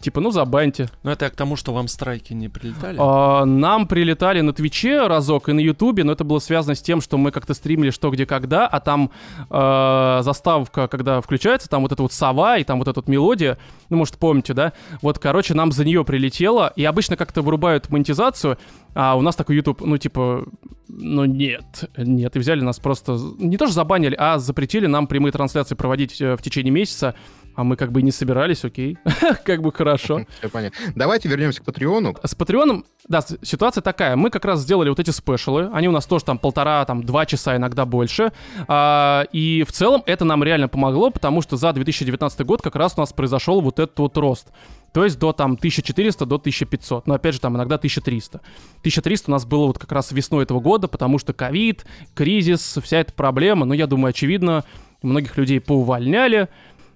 Типа, 0.00 0.20
ну, 0.20 0.30
забаньте. 0.30 0.88
Ну, 1.02 1.10
это 1.10 1.24
я 1.24 1.30
к 1.30 1.34
тому, 1.34 1.56
что 1.56 1.72
вам 1.72 1.88
страйки 1.88 2.32
не 2.32 2.48
прилетали. 2.48 2.96
А, 3.00 3.44
Нам 3.44 3.88
прилетали 3.88 4.40
на 4.42 4.52
Твиче 4.52 5.08
разок 5.08 5.48
и 5.48 5.52
на 5.52 5.58
Ютубе, 5.58 6.04
но 6.04 6.12
это 6.12 6.22
было 6.22 6.38
связано 6.38 6.76
с 6.76 6.82
тем, 6.82 7.00
что 7.00 7.18
мы 7.18 7.32
как-то 7.32 7.52
стримили 7.52 7.90
что, 7.90 8.10
где, 8.10 8.24
когда, 8.24 8.68
а 8.68 8.78
там 8.78 9.10
э, 9.50 10.18
заставка, 10.22 10.86
когда 10.86 11.20
включается, 11.20 11.68
там 11.68 11.82
вот 11.82 11.90
эта 11.90 12.02
вот 12.02 12.12
сова 12.12 12.58
и 12.58 12.64
там 12.64 12.78
вот 12.78 12.86
эта 12.86 13.00
вот 13.00 13.08
мелодия, 13.08 13.58
ну, 13.88 13.96
может, 13.96 14.18
помните, 14.18 14.54
да? 14.54 14.72
Вот, 15.02 15.18
короче, 15.18 15.54
нам 15.54 15.72
за 15.72 15.84
нее 15.84 16.04
прилетело, 16.04 16.72
и 16.76 16.84
обычно 16.84 17.16
как-то 17.16 17.42
вырубают 17.42 17.90
монетизацию, 17.90 18.56
а 18.94 19.16
у 19.16 19.20
нас 19.20 19.34
такой 19.34 19.56
YouTube, 19.56 19.80
ну, 19.80 19.98
типа, 19.98 20.44
ну, 20.86 21.24
нет, 21.24 21.90
нет, 21.96 22.36
и 22.36 22.38
взяли 22.38 22.60
нас 22.60 22.78
просто, 22.78 23.18
не 23.38 23.56
то 23.56 23.66
что 23.66 23.74
забанили, 23.74 24.14
а 24.16 24.38
запретили 24.38 24.86
нам 24.86 25.08
прямые 25.08 25.32
трансляции 25.32 25.74
проводить 25.74 26.20
э, 26.20 26.36
в 26.36 26.42
течение 26.42 26.72
месяца, 26.72 27.16
а 27.58 27.64
мы 27.64 27.74
как 27.74 27.90
бы 27.90 27.98
и 27.98 28.02
не 28.04 28.12
собирались, 28.12 28.64
окей, 28.64 28.98
как 29.44 29.62
бы 29.62 29.72
хорошо. 29.72 30.20
Все 30.38 30.48
понятно. 30.48 30.78
Давайте 30.94 31.28
вернемся 31.28 31.60
к 31.60 31.64
Патреону. 31.64 32.14
С 32.22 32.32
Патреоном, 32.36 32.84
да, 33.08 33.20
ситуация 33.42 33.82
такая. 33.82 34.14
Мы 34.14 34.30
как 34.30 34.44
раз 34.44 34.60
сделали 34.60 34.90
вот 34.90 35.00
эти 35.00 35.10
спешалы. 35.10 35.68
Они 35.72 35.88
у 35.88 35.90
нас 35.90 36.06
тоже 36.06 36.24
там 36.24 36.38
полтора, 36.38 36.84
там 36.84 37.02
два 37.02 37.26
часа, 37.26 37.56
иногда 37.56 37.84
больше. 37.84 38.30
А, 38.68 39.24
и 39.32 39.64
в 39.66 39.72
целом 39.72 40.04
это 40.06 40.24
нам 40.24 40.44
реально 40.44 40.68
помогло, 40.68 41.10
потому 41.10 41.42
что 41.42 41.56
за 41.56 41.72
2019 41.72 42.46
год 42.46 42.62
как 42.62 42.76
раз 42.76 42.94
у 42.96 43.00
нас 43.00 43.12
произошел 43.12 43.60
вот 43.60 43.80
этот 43.80 43.98
вот 43.98 44.16
рост. 44.18 44.52
То 44.92 45.02
есть 45.02 45.18
до 45.18 45.32
там 45.32 45.54
1400 45.54 46.26
до 46.26 46.36
1500. 46.36 47.08
Но 47.08 47.14
опять 47.14 47.34
же 47.34 47.40
там 47.40 47.56
иногда 47.56 47.74
1300. 47.74 48.38
1300 48.82 49.28
у 49.28 49.32
нас 49.32 49.44
было 49.44 49.66
вот 49.66 49.80
как 49.80 49.90
раз 49.90 50.12
весной 50.12 50.44
этого 50.44 50.60
года, 50.60 50.86
потому 50.86 51.18
что 51.18 51.32
ковид, 51.32 51.86
кризис, 52.14 52.78
вся 52.84 53.00
эта 53.00 53.12
проблема. 53.12 53.66
Но 53.66 53.74
я 53.74 53.88
думаю, 53.88 54.10
очевидно, 54.10 54.62
многих 55.02 55.36
людей 55.36 55.60
поувольняли. 55.60 56.48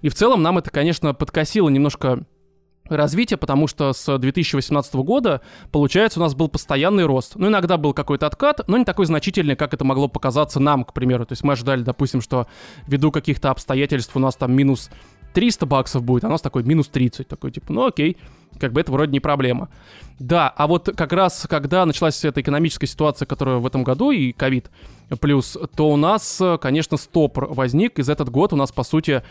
И 0.03 0.09
в 0.09 0.15
целом 0.15 0.43
нам 0.43 0.59
это, 0.59 0.69
конечно, 0.69 1.13
подкосило 1.13 1.69
немножко 1.69 2.25
развитие, 2.89 3.37
потому 3.37 3.67
что 3.67 3.93
с 3.93 4.17
2018 4.17 4.95
года, 4.95 5.41
получается, 5.71 6.19
у 6.19 6.23
нас 6.23 6.35
был 6.35 6.49
постоянный 6.49 7.05
рост. 7.05 7.37
Ну, 7.37 7.47
иногда 7.47 7.77
был 7.77 7.93
какой-то 7.93 8.27
откат, 8.27 8.67
но 8.67 8.77
не 8.77 8.83
такой 8.83 9.05
значительный, 9.05 9.55
как 9.55 9.73
это 9.73 9.85
могло 9.85 10.09
показаться 10.09 10.59
нам, 10.59 10.83
к 10.83 10.93
примеру. 10.93 11.25
То 11.25 11.31
есть 11.31 11.43
мы 11.43 11.53
ожидали, 11.53 11.81
допустим, 11.83 12.19
что 12.19 12.47
ввиду 12.85 13.11
каких-то 13.11 13.49
обстоятельств 13.49 14.13
у 14.15 14.19
нас 14.19 14.35
там 14.35 14.53
минус 14.53 14.89
300 15.33 15.65
баксов 15.65 16.03
будет, 16.03 16.25
а 16.25 16.27
у 16.27 16.31
нас 16.31 16.41
такой 16.41 16.63
минус 16.63 16.89
30. 16.89 17.25
Такой, 17.25 17.51
типа, 17.51 17.71
ну 17.71 17.87
окей, 17.87 18.17
как 18.59 18.73
бы 18.73 18.81
это 18.81 18.91
вроде 18.91 19.13
не 19.13 19.21
проблема. 19.21 19.69
Да, 20.19 20.49
а 20.49 20.67
вот 20.67 20.89
как 20.95 21.13
раз, 21.13 21.47
когда 21.49 21.85
началась 21.85 22.23
эта 22.25 22.41
экономическая 22.41 22.87
ситуация, 22.87 23.25
которая 23.25 23.59
в 23.59 23.65
этом 23.65 23.85
году, 23.85 24.11
и 24.11 24.33
ковид 24.33 24.69
плюс, 25.21 25.57
то 25.77 25.89
у 25.89 25.95
нас, 25.95 26.41
конечно, 26.59 26.97
стопор 26.97 27.53
возник, 27.53 27.99
и 27.99 28.03
за 28.03 28.11
этот 28.11 28.29
год 28.29 28.51
у 28.51 28.57
нас, 28.57 28.73
по 28.73 28.83
сути, 28.83 29.23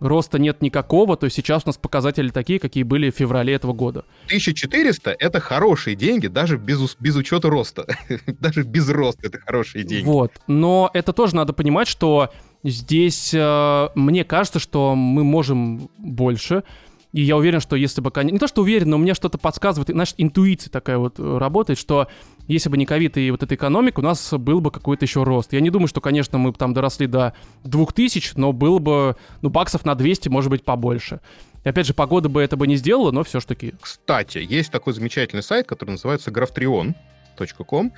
роста 0.00 0.38
нет 0.38 0.62
никакого, 0.62 1.16
то 1.16 1.26
есть 1.26 1.36
сейчас 1.36 1.64
у 1.64 1.68
нас 1.68 1.76
показатели 1.76 2.30
такие, 2.30 2.58
какие 2.58 2.82
были 2.82 3.10
в 3.10 3.14
феврале 3.14 3.54
этого 3.54 3.72
года. 3.72 4.04
1400— 4.26 5.16
это 5.18 5.40
хорошие 5.40 5.94
деньги, 5.94 6.26
даже 6.26 6.56
без, 6.56 6.96
без 6.98 7.16
учета 7.16 7.50
роста. 7.50 7.86
даже 8.26 8.62
без 8.62 8.88
роста 8.88 9.26
это 9.26 9.38
хорошие 9.38 9.84
деньги. 9.84 10.04
Вот. 10.04 10.32
Но 10.46 10.90
это 10.94 11.12
тоже 11.12 11.36
надо 11.36 11.52
понимать, 11.52 11.88
что 11.88 12.30
здесь 12.64 13.32
э, 13.34 13.88
мне 13.94 14.24
кажется, 14.24 14.58
что 14.58 14.94
мы 14.94 15.24
можем 15.24 15.90
больше. 15.98 16.64
И 17.12 17.22
я 17.22 17.36
уверен, 17.36 17.60
что 17.60 17.76
если 17.76 18.00
бы... 18.00 18.12
Не 18.22 18.38
то, 18.38 18.46
что 18.46 18.62
уверен, 18.62 18.90
но 18.90 18.98
мне 18.98 19.14
что-то 19.14 19.36
подсказывает, 19.38 19.88
знаешь, 19.88 20.14
интуиция 20.16 20.70
такая 20.70 20.98
вот 20.98 21.18
э, 21.18 21.38
работает, 21.38 21.78
что 21.78 22.08
если 22.46 22.68
бы 22.68 22.76
не 22.76 22.86
ковид 22.86 23.16
и 23.16 23.30
вот 23.30 23.42
эта 23.42 23.54
экономика, 23.54 24.00
у 24.00 24.02
нас 24.02 24.32
был 24.32 24.60
бы 24.60 24.70
какой-то 24.70 25.04
еще 25.04 25.24
рост. 25.24 25.52
Я 25.52 25.60
не 25.60 25.70
думаю, 25.70 25.88
что, 25.88 26.00
конечно, 26.00 26.38
мы 26.38 26.52
там 26.52 26.72
доросли 26.72 27.06
до 27.06 27.34
2000, 27.64 28.34
но 28.36 28.52
было 28.52 28.78
бы, 28.78 29.16
ну, 29.42 29.50
баксов 29.50 29.84
на 29.84 29.94
200, 29.94 30.28
может 30.28 30.50
быть, 30.50 30.64
побольше. 30.64 31.20
И 31.64 31.68
опять 31.68 31.86
же, 31.86 31.94
погода 31.94 32.28
бы 32.28 32.40
это 32.40 32.56
бы 32.56 32.66
не 32.66 32.76
сделала, 32.76 33.10
но 33.10 33.24
все 33.24 33.40
ж 33.40 33.44
таки. 33.44 33.74
Кстати, 33.80 34.38
есть 34.38 34.70
такой 34.70 34.92
замечательный 34.92 35.42
сайт, 35.42 35.66
который 35.66 35.90
называется 35.90 36.30
graphtreon.com, 36.30 37.92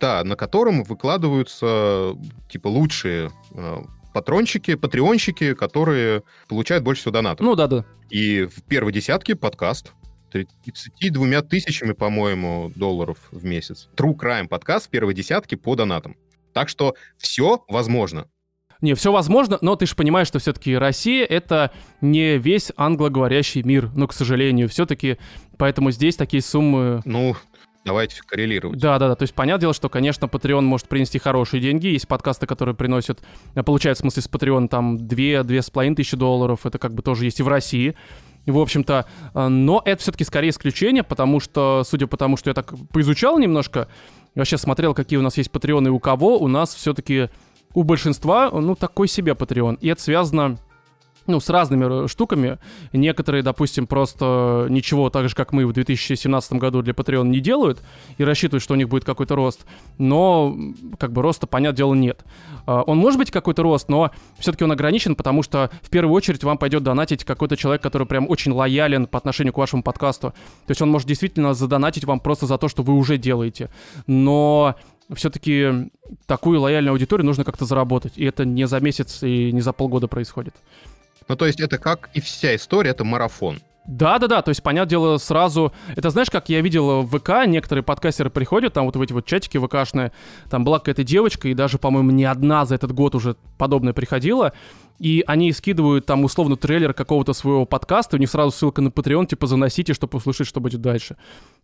да, 0.00 0.24
на 0.24 0.36
котором 0.36 0.82
выкладываются 0.82 2.16
типа 2.48 2.68
лучшие 2.68 3.30
э, 3.52 3.76
патрончики, 4.14 4.76
патреонщики, 4.76 5.54
которые 5.54 6.22
получают 6.48 6.84
больше 6.84 7.02
всего 7.02 7.12
донатов. 7.12 7.44
Ну, 7.44 7.54
да-да. 7.56 7.84
И 8.08 8.44
в 8.44 8.62
первой 8.62 8.92
десятке 8.92 9.34
подкаст 9.34 9.92
32 10.30 11.42
тысячами, 11.42 11.92
по-моему, 11.92 12.72
долларов 12.76 13.18
в 13.32 13.44
месяц. 13.44 13.88
True 13.96 14.16
Crime 14.16 14.46
подкаст 14.46 14.86
в 14.86 14.90
первой 14.90 15.14
десятке 15.14 15.56
по 15.56 15.74
донатам. 15.74 16.16
Так 16.52 16.68
что 16.68 16.94
все 17.18 17.64
возможно. 17.68 18.28
Не, 18.80 18.94
все 18.94 19.10
возможно, 19.10 19.58
но 19.60 19.76
ты 19.76 19.86
же 19.86 19.96
понимаешь, 19.96 20.28
что 20.28 20.38
все-таки 20.38 20.76
Россия 20.76 21.24
это 21.24 21.72
не 22.00 22.38
весь 22.38 22.70
англоговорящий 22.76 23.62
мир, 23.62 23.90
ну, 23.94 24.06
к 24.06 24.12
сожалению, 24.12 24.68
все-таки, 24.68 25.18
поэтому 25.58 25.90
здесь 25.90 26.16
такие 26.16 26.42
суммы... 26.42 27.00
Ну, 27.04 27.34
давайте 27.84 28.22
коррелировать. 28.26 28.78
Да, 28.78 28.98
да, 28.98 29.08
да. 29.08 29.14
То 29.14 29.22
есть 29.22 29.34
понятное 29.34 29.62
дело, 29.62 29.74
что, 29.74 29.88
конечно, 29.88 30.26
Patreon 30.26 30.62
может 30.62 30.88
принести 30.88 31.18
хорошие 31.18 31.60
деньги. 31.60 31.88
Есть 31.88 32.08
подкасты, 32.08 32.46
которые 32.46 32.74
приносят, 32.74 33.20
э, 33.54 33.62
получают, 33.62 33.98
в 33.98 34.00
смысле, 34.00 34.22
с 34.22 34.28
Patreon 34.28 34.68
там 34.68 34.96
2-2,5 34.96 35.94
тысячи 35.94 36.16
долларов. 36.16 36.66
Это 36.66 36.78
как 36.78 36.94
бы 36.94 37.02
тоже 37.02 37.24
есть 37.24 37.40
и 37.40 37.42
в 37.42 37.48
России. 37.48 37.94
В 38.46 38.58
общем-то, 38.58 39.06
э, 39.34 39.48
но 39.48 39.82
это 39.84 40.02
все-таки 40.02 40.24
скорее 40.24 40.50
исключение, 40.50 41.02
потому 41.02 41.40
что, 41.40 41.82
судя 41.84 42.06
по 42.06 42.16
тому, 42.16 42.36
что 42.36 42.50
я 42.50 42.54
так 42.54 42.74
поизучал 42.92 43.38
немножко, 43.38 43.88
вообще 44.34 44.58
смотрел, 44.58 44.94
какие 44.94 45.18
у 45.18 45.22
нас 45.22 45.36
есть 45.36 45.50
патреоны 45.50 45.88
и 45.88 45.90
у 45.90 45.98
кого, 45.98 46.38
у 46.38 46.48
нас 46.48 46.74
все-таки 46.74 47.28
у 47.74 47.82
большинства, 47.82 48.50
ну, 48.50 48.74
такой 48.76 49.08
себе 49.08 49.34
патреон. 49.34 49.76
И 49.80 49.88
это 49.88 50.00
связано 50.00 50.58
ну, 51.26 51.40
с 51.40 51.48
разными 51.48 52.06
штуками. 52.06 52.58
Некоторые, 52.92 53.42
допустим, 53.42 53.86
просто 53.86 54.66
ничего, 54.70 55.10
так 55.10 55.28
же, 55.28 55.34
как 55.34 55.52
мы 55.52 55.66
в 55.66 55.72
2017 55.72 56.52
году 56.54 56.82
для 56.82 56.92
Patreon 56.92 57.26
не 57.28 57.40
делают 57.40 57.80
и 58.18 58.24
рассчитывают, 58.24 58.62
что 58.62 58.74
у 58.74 58.76
них 58.76 58.88
будет 58.88 59.04
какой-то 59.04 59.34
рост, 59.34 59.64
но 59.98 60.56
как 60.98 61.12
бы 61.12 61.22
роста, 61.22 61.46
понятное 61.46 61.76
дело, 61.76 61.94
нет. 61.94 62.24
А, 62.66 62.82
он 62.82 62.98
может 62.98 63.18
быть 63.18 63.30
какой-то 63.30 63.62
рост, 63.62 63.88
но 63.88 64.10
все-таки 64.38 64.64
он 64.64 64.72
ограничен, 64.72 65.16
потому 65.16 65.42
что 65.42 65.70
в 65.82 65.90
первую 65.90 66.14
очередь 66.14 66.44
вам 66.44 66.58
пойдет 66.58 66.82
донатить 66.82 67.24
какой-то 67.24 67.56
человек, 67.56 67.82
который 67.82 68.06
прям 68.06 68.28
очень 68.28 68.52
лоялен 68.52 69.06
по 69.06 69.18
отношению 69.18 69.52
к 69.52 69.58
вашему 69.58 69.82
подкасту. 69.82 70.30
То 70.66 70.70
есть 70.70 70.82
он 70.82 70.90
может 70.90 71.08
действительно 71.08 71.54
задонатить 71.54 72.04
вам 72.04 72.20
просто 72.20 72.46
за 72.46 72.58
то, 72.58 72.68
что 72.68 72.82
вы 72.82 72.94
уже 72.94 73.18
делаете. 73.18 73.70
Но 74.06 74.76
все-таки 75.12 75.90
такую 76.26 76.60
лояльную 76.60 76.92
аудиторию 76.92 77.26
нужно 77.26 77.44
как-то 77.44 77.64
заработать. 77.64 78.14
И 78.16 78.24
это 78.24 78.44
не 78.44 78.66
за 78.66 78.80
месяц 78.80 79.22
и 79.22 79.52
не 79.52 79.60
за 79.60 79.72
полгода 79.72 80.08
происходит. 80.08 80.54
Ну, 81.28 81.36
то 81.36 81.46
есть 81.46 81.60
это 81.60 81.78
как 81.78 82.10
и 82.14 82.20
вся 82.20 82.54
история, 82.54 82.90
это 82.90 83.04
марафон. 83.04 83.60
Да-да-да, 83.86 84.40
то 84.40 84.48
есть, 84.48 84.62
понятное 84.62 84.88
дело, 84.88 85.18
сразу... 85.18 85.72
Это 85.94 86.08
знаешь, 86.08 86.30
как 86.30 86.48
я 86.48 86.62
видел 86.62 87.02
в 87.02 87.18
ВК, 87.18 87.46
некоторые 87.46 87.82
подкастеры 87.82 88.30
приходят, 88.30 88.72
там 88.72 88.86
вот 88.86 88.96
в 88.96 89.02
эти 89.02 89.12
вот 89.12 89.26
чатики 89.26 89.58
ВКшные, 89.58 90.12
там 90.48 90.64
была 90.64 90.78
какая-то 90.78 91.04
девочка, 91.04 91.48
и 91.48 91.54
даже, 91.54 91.76
по-моему, 91.76 92.10
не 92.10 92.24
одна 92.24 92.64
за 92.64 92.76
этот 92.76 92.92
год 92.92 93.14
уже 93.14 93.36
подобное 93.58 93.92
приходила, 93.92 94.54
и 94.98 95.22
они 95.26 95.52
скидывают 95.52 96.06
там 96.06 96.24
условно 96.24 96.56
трейлер 96.56 96.94
какого-то 96.94 97.34
своего 97.34 97.66
подкаста, 97.66 98.16
у 98.16 98.18
них 98.18 98.30
сразу 98.30 98.52
ссылка 98.52 98.80
на 98.80 98.88
Patreon, 98.88 99.26
типа, 99.26 99.46
заносите, 99.46 99.92
чтобы 99.92 100.16
услышать, 100.16 100.46
что 100.46 100.60
будет 100.60 100.80
дальше. 100.80 101.16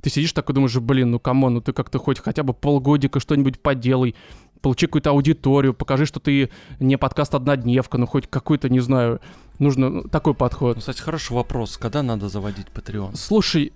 Ты 0.03 0.11
сидишь 0.11 0.35
такой, 0.35 0.55
думаешь, 0.55 0.77
блин, 0.77 1.13
ну 1.13 1.21
come 1.21 1.40
on, 1.40 1.55
ну 1.55 1.61
ты 1.63 1.73
как-то 1.73 1.99
хоть 1.99 2.19
хотя 2.19 2.43
бы 2.43 2.53
полгодика 2.53 3.19
что-нибудь 3.19 3.63
поделай, 3.63 4.15
получи 4.61 4.85
какую-то 4.85 5.11
аудиторию, 5.11 5.73
покажи, 5.73 6.05
что 6.05 6.21
ты 6.21 6.51
не 6.81 6.99
подкаст 6.99 7.35
однодневка, 7.35 7.97
ну 7.97 8.07
хоть 8.07 8.27
какой-то, 8.27 8.69
не 8.69 8.81
знаю, 8.81 9.21
нужно 9.61 9.91
ну, 9.91 10.03
такой 10.03 10.35
подход. 10.35 10.77
Ну, 10.77 10.81
кстати, 10.81 11.01
хороший 11.01 11.33
вопрос, 11.33 11.77
когда 11.77 12.03
надо 12.03 12.29
заводить 12.29 12.67
Patreon? 12.75 13.17
Слушай, 13.17 13.73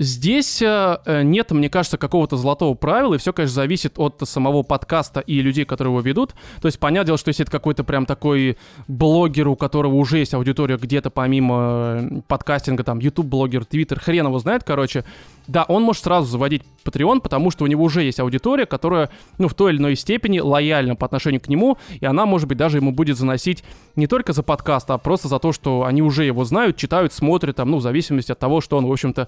Здесь 0.00 0.62
э, 0.62 0.98
э, 1.06 1.22
нет, 1.22 1.50
мне 1.50 1.68
кажется, 1.68 1.98
какого-то 1.98 2.36
золотого 2.36 2.74
правила, 2.74 3.14
и 3.14 3.18
все, 3.18 3.32
конечно, 3.32 3.54
зависит 3.56 3.98
от 3.98 4.22
самого 4.24 4.62
подкаста 4.62 5.18
и 5.18 5.40
людей, 5.40 5.64
которые 5.64 5.92
его 5.92 6.00
ведут. 6.00 6.34
То 6.60 6.66
есть, 6.66 6.78
понятное 6.78 7.06
дело, 7.06 7.18
что 7.18 7.30
если 7.30 7.42
это 7.42 7.50
какой-то 7.50 7.82
прям 7.82 8.06
такой 8.06 8.58
блогер, 8.86 9.48
у 9.48 9.56
которого 9.56 9.94
уже 9.94 10.18
есть 10.18 10.34
аудитория 10.34 10.76
где-то 10.76 11.10
помимо 11.10 11.98
э, 12.00 12.20
подкастинга, 12.28 12.84
там, 12.84 13.00
YouTube-блогер, 13.00 13.62
Twitter, 13.62 13.98
хрен 13.98 14.26
его 14.26 14.38
знает, 14.38 14.62
короче, 14.62 15.04
да, 15.48 15.64
он 15.64 15.82
может 15.82 16.04
сразу 16.04 16.28
заводить 16.28 16.62
Patreon, 16.84 17.20
потому 17.20 17.50
что 17.50 17.64
у 17.64 17.66
него 17.66 17.82
уже 17.82 18.04
есть 18.04 18.20
аудитория, 18.20 18.66
которая, 18.66 19.10
ну, 19.38 19.48
в 19.48 19.54
той 19.54 19.72
или 19.72 19.78
иной 19.78 19.96
степени 19.96 20.38
лояльна 20.38 20.94
по 20.94 21.06
отношению 21.06 21.40
к 21.40 21.48
нему, 21.48 21.76
и 21.98 22.06
она, 22.06 22.24
может 22.24 22.46
быть, 22.46 22.58
даже 22.58 22.76
ему 22.76 22.92
будет 22.92 23.16
заносить 23.16 23.64
не 23.96 24.06
только 24.06 24.32
за 24.32 24.44
подкаст, 24.44 24.88
а 24.90 24.98
просто 24.98 25.26
за 25.26 25.40
то, 25.40 25.52
что 25.52 25.84
они 25.84 26.02
уже 26.02 26.24
его 26.24 26.44
знают, 26.44 26.76
читают, 26.76 27.12
смотрят, 27.12 27.56
там, 27.56 27.70
ну, 27.72 27.78
в 27.78 27.82
зависимости 27.82 28.30
от 28.30 28.38
того, 28.38 28.60
что 28.60 28.76
он, 28.76 28.86
в 28.86 28.92
общем-то, 28.92 29.26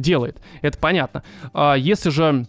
делает. 0.00 0.40
Это 0.62 0.78
понятно. 0.78 1.22
А 1.52 1.74
если 1.74 2.10
же 2.10 2.46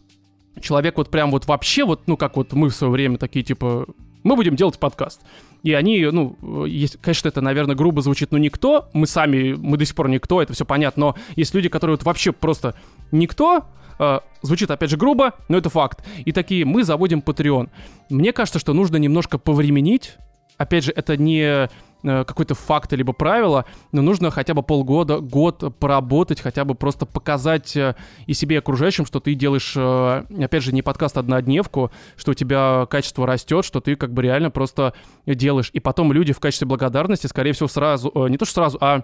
человек 0.61 0.97
вот 0.97 1.09
прям 1.09 1.31
вот 1.31 1.45
вообще 1.47 1.85
вот, 1.85 2.07
ну, 2.07 2.17
как 2.17 2.35
вот 2.37 2.53
мы 2.53 2.69
в 2.69 2.75
свое 2.75 2.91
время 2.91 3.17
такие, 3.17 3.43
типа, 3.43 3.87
мы 4.23 4.35
будем 4.35 4.55
делать 4.55 4.77
подкаст. 4.77 5.21
И 5.63 5.73
они, 5.73 6.05
ну, 6.05 6.65
есть, 6.65 6.97
конечно, 7.01 7.27
это, 7.27 7.41
наверное, 7.41 7.75
грубо 7.75 8.01
звучит, 8.01 8.31
но 8.31 8.37
никто, 8.37 8.89
мы 8.93 9.07
сами, 9.07 9.53
мы 9.53 9.77
до 9.77 9.85
сих 9.85 9.95
пор 9.95 10.09
никто, 10.09 10.41
это 10.41 10.53
все 10.53 10.65
понятно, 10.65 11.07
но 11.07 11.15
есть 11.35 11.53
люди, 11.53 11.67
которые 11.67 11.97
вот 11.97 12.05
вообще 12.05 12.31
просто 12.31 12.75
никто, 13.11 13.65
э, 13.99 14.19
звучит, 14.41 14.71
опять 14.71 14.89
же, 14.89 14.97
грубо, 14.97 15.33
но 15.49 15.57
это 15.57 15.69
факт. 15.69 16.05
И 16.23 16.31
такие, 16.31 16.63
мы 16.63 16.83
заводим 16.83 17.19
Patreon. 17.19 17.69
Мне 18.09 18.31
кажется, 18.31 18.59
что 18.59 18.73
нужно 18.73 18.97
немножко 18.97 19.37
повременить, 19.37 20.15
опять 20.57 20.85
же, 20.85 20.93
это 20.95 21.17
не 21.17 21.69
какой-то 22.03 22.55
факт 22.55 22.93
либо 22.93 23.13
правило, 23.13 23.65
но 23.91 24.01
нужно 24.01 24.31
хотя 24.31 24.53
бы 24.53 24.63
полгода, 24.63 25.19
год 25.19 25.75
поработать, 25.79 26.39
хотя 26.39 26.65
бы 26.65 26.75
просто 26.75 27.05
показать 27.05 27.75
э, 27.75 27.95
и 28.25 28.33
себе, 28.33 28.55
и 28.55 28.59
окружающим, 28.59 29.05
что 29.05 29.19
ты 29.19 29.33
делаешь, 29.33 29.73
э, 29.75 30.25
опять 30.43 30.63
же, 30.63 30.73
не 30.73 30.81
подкаст 30.81 31.17
однодневку, 31.17 31.91
что 32.15 32.31
у 32.31 32.33
тебя 32.33 32.87
качество 32.89 33.27
растет, 33.27 33.65
что 33.65 33.81
ты 33.81 33.95
как 33.95 34.13
бы 34.13 34.21
реально 34.21 34.51
просто 34.51 34.93
делаешь. 35.25 35.69
И 35.73 35.79
потом 35.79 36.13
люди 36.13 36.33
в 36.33 36.39
качестве 36.39 36.67
благодарности, 36.67 37.27
скорее 37.27 37.53
всего, 37.53 37.67
сразу, 37.67 38.11
не 38.27 38.37
то 38.37 38.45
что 38.45 38.55
сразу, 38.55 38.77
а 38.81 39.03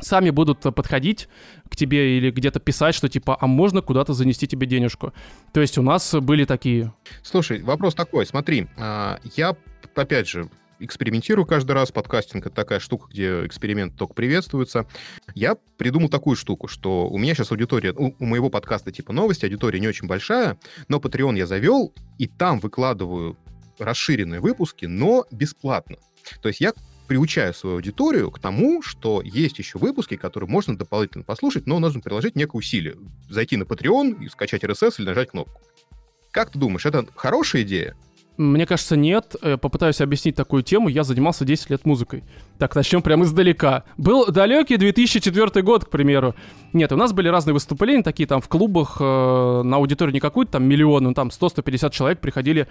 сами 0.00 0.30
будут 0.30 0.60
подходить 0.60 1.28
к 1.68 1.76
тебе 1.76 2.18
или 2.18 2.30
где-то 2.30 2.60
писать, 2.60 2.94
что 2.94 3.08
типа, 3.08 3.36
а 3.40 3.46
можно 3.46 3.82
куда-то 3.82 4.12
занести 4.12 4.46
тебе 4.46 4.66
денежку. 4.66 5.12
То 5.52 5.60
есть 5.60 5.78
у 5.78 5.82
нас 5.82 6.14
были 6.14 6.44
такие. 6.44 6.92
Слушай, 7.22 7.62
вопрос 7.62 7.94
такой, 7.94 8.26
смотри, 8.26 8.68
а, 8.76 9.18
я, 9.36 9.56
опять 9.94 10.28
же, 10.28 10.48
экспериментирую 10.80 11.46
каждый 11.46 11.72
раз. 11.72 11.92
Подкастинг— 11.92 12.46
это 12.46 12.54
такая 12.54 12.80
штука, 12.80 13.08
где 13.10 13.44
эксперимент 13.46 13.96
только 13.96 14.14
приветствуется. 14.14 14.86
Я 15.34 15.56
придумал 15.76 16.08
такую 16.08 16.36
штуку, 16.36 16.68
что 16.68 17.08
у 17.08 17.18
меня 17.18 17.34
сейчас 17.34 17.50
аудитория, 17.50 17.92
у, 17.92 18.14
у 18.18 18.24
моего 18.24 18.50
подкаста 18.50 18.92
типа 18.92 19.12
новости, 19.12 19.44
аудитория 19.44 19.80
не 19.80 19.88
очень 19.88 20.08
большая, 20.08 20.58
но 20.88 20.98
Patreon 20.98 21.36
я 21.36 21.46
завел, 21.46 21.92
и 22.18 22.26
там 22.26 22.60
выкладываю 22.60 23.36
расширенные 23.78 24.40
выпуски, 24.40 24.86
но 24.86 25.26
бесплатно. 25.30 25.96
То 26.42 26.48
есть 26.48 26.60
я 26.60 26.72
приучаю 27.06 27.54
свою 27.54 27.76
аудиторию 27.76 28.30
к 28.30 28.38
тому, 28.38 28.82
что 28.82 29.22
есть 29.24 29.58
еще 29.58 29.78
выпуски, 29.78 30.16
которые 30.16 30.48
можно 30.48 30.76
дополнительно 30.76 31.24
послушать, 31.24 31.66
но 31.66 31.78
нужно 31.78 32.00
приложить 32.00 32.36
некое 32.36 32.58
усилие. 32.58 32.96
Зайти 33.28 33.56
на 33.56 33.62
Patreon 33.62 34.28
скачать 34.28 34.62
RSS 34.62 34.96
или 34.98 35.06
нажать 35.06 35.30
кнопку. 35.30 35.60
Как 36.30 36.50
ты 36.50 36.58
думаешь, 36.58 36.84
это 36.84 37.06
хорошая 37.16 37.62
идея? 37.62 37.96
Мне 38.38 38.66
кажется, 38.66 38.96
нет. 38.96 39.34
Э, 39.42 39.56
попытаюсь 39.56 40.00
объяснить 40.00 40.36
такую 40.36 40.62
тему. 40.62 40.88
Я 40.88 41.02
занимался 41.02 41.44
10 41.44 41.70
лет 41.70 41.84
музыкой. 41.84 42.22
Так, 42.56 42.76
начнем 42.76 43.02
прямо 43.02 43.24
издалека. 43.24 43.82
Был 43.96 44.26
далекий 44.26 44.76
2004 44.76 45.60
год, 45.62 45.84
к 45.84 45.90
примеру. 45.90 46.36
Нет, 46.72 46.92
у 46.92 46.96
нас 46.96 47.12
были 47.12 47.26
разные 47.26 47.52
выступления, 47.52 48.04
такие 48.04 48.28
там 48.28 48.40
в 48.40 48.48
клубах, 48.48 48.98
э, 49.00 49.62
на 49.64 49.76
аудиторию 49.76 50.14
не 50.14 50.20
какую-то 50.20 50.52
там 50.52 50.64
миллион, 50.64 51.02
ну 51.02 51.14
там 51.14 51.28
100-150 51.28 51.90
человек 51.90 52.20
приходили 52.20 52.68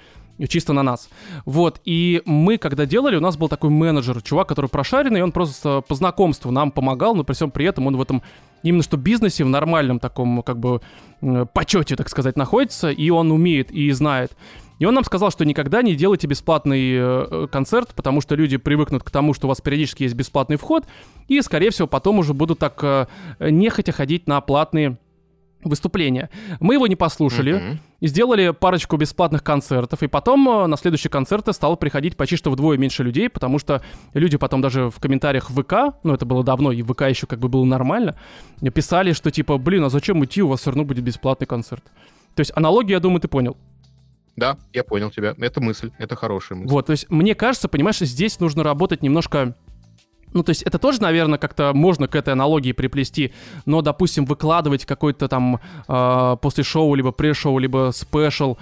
чисто 0.47 0.71
на 0.71 0.83
нас. 0.83 1.09
Вот, 1.45 1.81
и 1.83 2.21
мы, 2.25 2.57
когда 2.57 2.85
делали, 2.85 3.17
у 3.17 3.21
нас 3.21 3.35
был 3.35 3.49
такой 3.49 3.69
менеджер, 3.69 4.21
чувак, 4.21 4.47
который 4.47 4.69
прошаренный, 4.69 5.19
и 5.19 5.23
он 5.23 5.33
просто 5.33 5.81
по 5.81 5.95
знакомству 5.95 6.49
нам 6.49 6.71
помогал, 6.71 7.13
но 7.13 7.25
при 7.25 7.33
всем 7.33 7.51
при 7.51 7.65
этом 7.65 7.87
он 7.87 7.97
в 7.97 8.01
этом 8.01 8.21
именно 8.63 8.83
что 8.83 8.95
бизнесе, 8.95 9.43
в 9.43 9.49
нормальном 9.49 9.99
таком, 9.99 10.43
как 10.43 10.59
бы, 10.59 10.81
почете, 11.53 11.95
так 11.95 12.07
сказать, 12.09 12.37
находится, 12.37 12.89
и 12.89 13.09
он 13.09 13.31
умеет 13.31 13.71
и 13.71 13.91
знает. 13.91 14.31
И 14.79 14.85
он 14.85 14.93
нам 14.93 15.03
сказал, 15.03 15.31
что 15.31 15.45
никогда 15.45 15.81
не 15.81 15.95
делайте 15.95 16.27
бесплатный 16.27 16.93
э, 16.93 17.47
концерт, 17.51 17.93
потому 17.95 18.21
что 18.21 18.35
люди 18.35 18.57
привыкнут 18.57 19.03
к 19.03 19.11
тому, 19.11 19.33
что 19.33 19.47
у 19.47 19.49
вас 19.49 19.61
периодически 19.61 20.03
есть 20.03 20.15
бесплатный 20.15 20.57
вход, 20.57 20.85
и, 21.27 21.41
скорее 21.41 21.71
всего, 21.71 21.87
потом 21.87 22.19
уже 22.19 22.33
будут 22.33 22.59
так 22.59 22.79
э, 22.83 23.07
нехотя 23.39 23.91
ходить 23.91 24.27
на 24.27 24.39
платные 24.41 24.97
выступления. 25.63 26.29
Мы 26.59 26.75
его 26.75 26.87
не 26.87 26.95
послушали, 26.95 27.53
mm-hmm. 27.53 28.07
сделали 28.07 28.49
парочку 28.51 28.97
бесплатных 28.97 29.43
концертов, 29.43 30.03
и 30.03 30.07
потом 30.07 30.47
э, 30.47 30.67
на 30.67 30.77
следующие 30.77 31.09
концерты 31.09 31.53
стало 31.53 31.75
приходить 31.75 32.15
почти 32.15 32.37
что 32.37 32.51
вдвое 32.51 32.77
меньше 32.77 33.03
людей, 33.03 33.29
потому 33.29 33.59
что 33.59 33.81
люди 34.13 34.37
потом 34.37 34.61
даже 34.61 34.89
в 34.89 34.99
комментариях 34.99 35.49
в 35.49 35.61
ВК, 35.61 35.97
ну 36.03 36.13
это 36.13 36.25
было 36.25 36.43
давно, 36.43 36.71
и 36.71 36.81
в 36.81 36.93
ВК 36.93 37.03
еще 37.03 37.27
как 37.27 37.39
бы 37.39 37.49
было 37.49 37.65
нормально, 37.65 38.17
писали, 38.73 39.13
что 39.13 39.31
типа, 39.31 39.57
блин, 39.57 39.83
а 39.83 39.89
зачем 39.89 40.23
идти, 40.23 40.41
у 40.41 40.49
вас 40.49 40.61
все 40.61 40.69
равно 40.69 40.85
будет 40.85 41.03
бесплатный 41.03 41.47
концерт. 41.47 41.83
То 42.35 42.41
есть 42.41 42.51
аналогию, 42.55 42.93
я 42.93 42.99
думаю, 42.99 43.19
ты 43.19 43.27
понял. 43.27 43.57
Да, 44.37 44.57
я 44.71 44.83
понял 44.83 45.09
тебя. 45.09 45.35
Это 45.39 45.59
мысль, 45.59 45.91
это 45.97 46.15
хорошая 46.15 46.59
мысль. 46.59 46.71
Вот, 46.71 46.85
то 46.85 46.91
есть 46.91 47.09
мне 47.09 47.35
кажется, 47.35 47.67
понимаешь, 47.67 47.97
здесь 47.97 48.39
нужно 48.39 48.63
работать 48.63 49.01
немножко 49.01 49.55
ну, 50.33 50.43
то 50.43 50.51
есть 50.51 50.61
это 50.63 50.77
тоже, 50.77 51.01
наверное, 51.01 51.39
как-то 51.39 51.71
можно 51.73 52.07
к 52.07 52.15
этой 52.15 52.33
аналогии 52.33 52.73
приплести, 52.73 53.33
но, 53.65 53.81
допустим, 53.81 54.25
выкладывать 54.25 54.85
какой-то 54.85 55.27
там 55.27 55.59
э, 55.87 56.37
после 56.41 56.63
шоу, 56.63 56.93
либо 56.95 57.11
пре-шоу, 57.11 57.57
либо 57.57 57.91
спешл, 57.93 58.57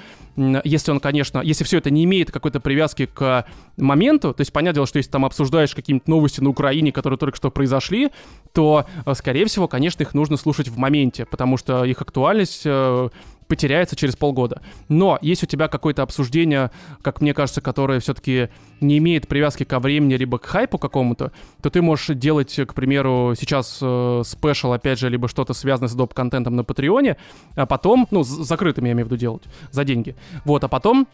если 0.63 0.91
он, 0.91 0.99
конечно, 0.99 1.41
если 1.41 1.63
все 1.63 1.77
это 1.77 1.89
не 1.89 2.03
имеет 2.03 2.29
какой-то 2.29 2.59
привязки 2.59 3.05
к 3.05 3.45
моменту, 3.77 4.33
то 4.33 4.41
есть 4.41 4.53
понятное 4.53 4.75
дело, 4.75 4.87
что 4.87 4.97
если 4.97 5.11
там 5.11 5.25
обсуждаешь 5.25 5.73
какие-нибудь 5.73 6.07
новости 6.07 6.41
на 6.41 6.49
Украине, 6.49 6.91
которые 6.91 7.17
только 7.17 7.37
что 7.37 7.51
произошли, 7.51 8.11
то, 8.53 8.85
э, 9.05 9.13
скорее 9.15 9.45
всего, 9.45 9.67
конечно, 9.67 10.03
их 10.03 10.13
нужно 10.13 10.37
слушать 10.37 10.67
в 10.67 10.77
моменте, 10.77 11.25
потому 11.25 11.57
что 11.57 11.83
их 11.83 12.01
актуальность 12.01 12.61
э, 12.65 13.09
потеряется 13.47 13.95
через 13.95 14.15
полгода. 14.15 14.61
Но 14.89 15.17
если 15.21 15.45
у 15.45 15.49
тебя 15.49 15.67
какое-то 15.67 16.03
обсуждение, 16.03 16.71
как 17.01 17.21
мне 17.21 17.33
кажется, 17.33 17.61
которое 17.61 17.99
все-таки 17.99 18.49
не 18.81 18.97
имеет 18.97 19.27
привязки 19.27 19.63
ко 19.63 19.79
времени, 19.79 20.15
либо 20.15 20.37
к 20.37 20.45
хайпу 20.45 20.77
какому-то, 20.77 21.31
то 21.61 21.69
ты 21.69 21.81
можешь 21.81 22.15
делать, 22.15 22.53
к 22.55 22.73
примеру, 22.73 23.33
сейчас 23.37 23.79
э, 23.81 24.21
спешл, 24.25 24.73
опять 24.73 24.99
же, 24.99 25.09
либо 25.09 25.27
что-то 25.27 25.53
связанное 25.53 25.89
с 25.89 25.95
доп-контентом 25.95 26.55
на 26.55 26.63
Патреоне, 26.63 27.17
а 27.55 27.65
потом, 27.65 28.07
ну, 28.11 28.23
закрытым 28.23 28.85
я 28.85 28.91
имею 28.93 29.07
в 29.07 29.09
виду 29.09 29.17
делать, 29.17 29.43
за 29.71 29.83
деньги. 29.83 30.15
Вот, 30.43 30.63
а 30.63 30.67
потом 30.67 31.07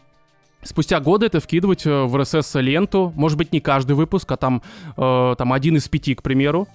спустя 0.62 1.00
годы 1.00 1.26
это 1.26 1.40
вкидывать 1.40 1.86
э, 1.86 2.04
в 2.04 2.16
RSS 2.16 2.60
ленту, 2.60 3.12
может 3.16 3.38
быть, 3.38 3.52
не 3.52 3.60
каждый 3.60 3.92
выпуск, 3.92 4.30
а 4.32 4.36
там, 4.36 4.62
э, 4.96 5.34
там 5.36 5.52
один 5.52 5.76
из 5.76 5.88
пяти, 5.88 6.14
к 6.14 6.22
примеру, 6.22 6.68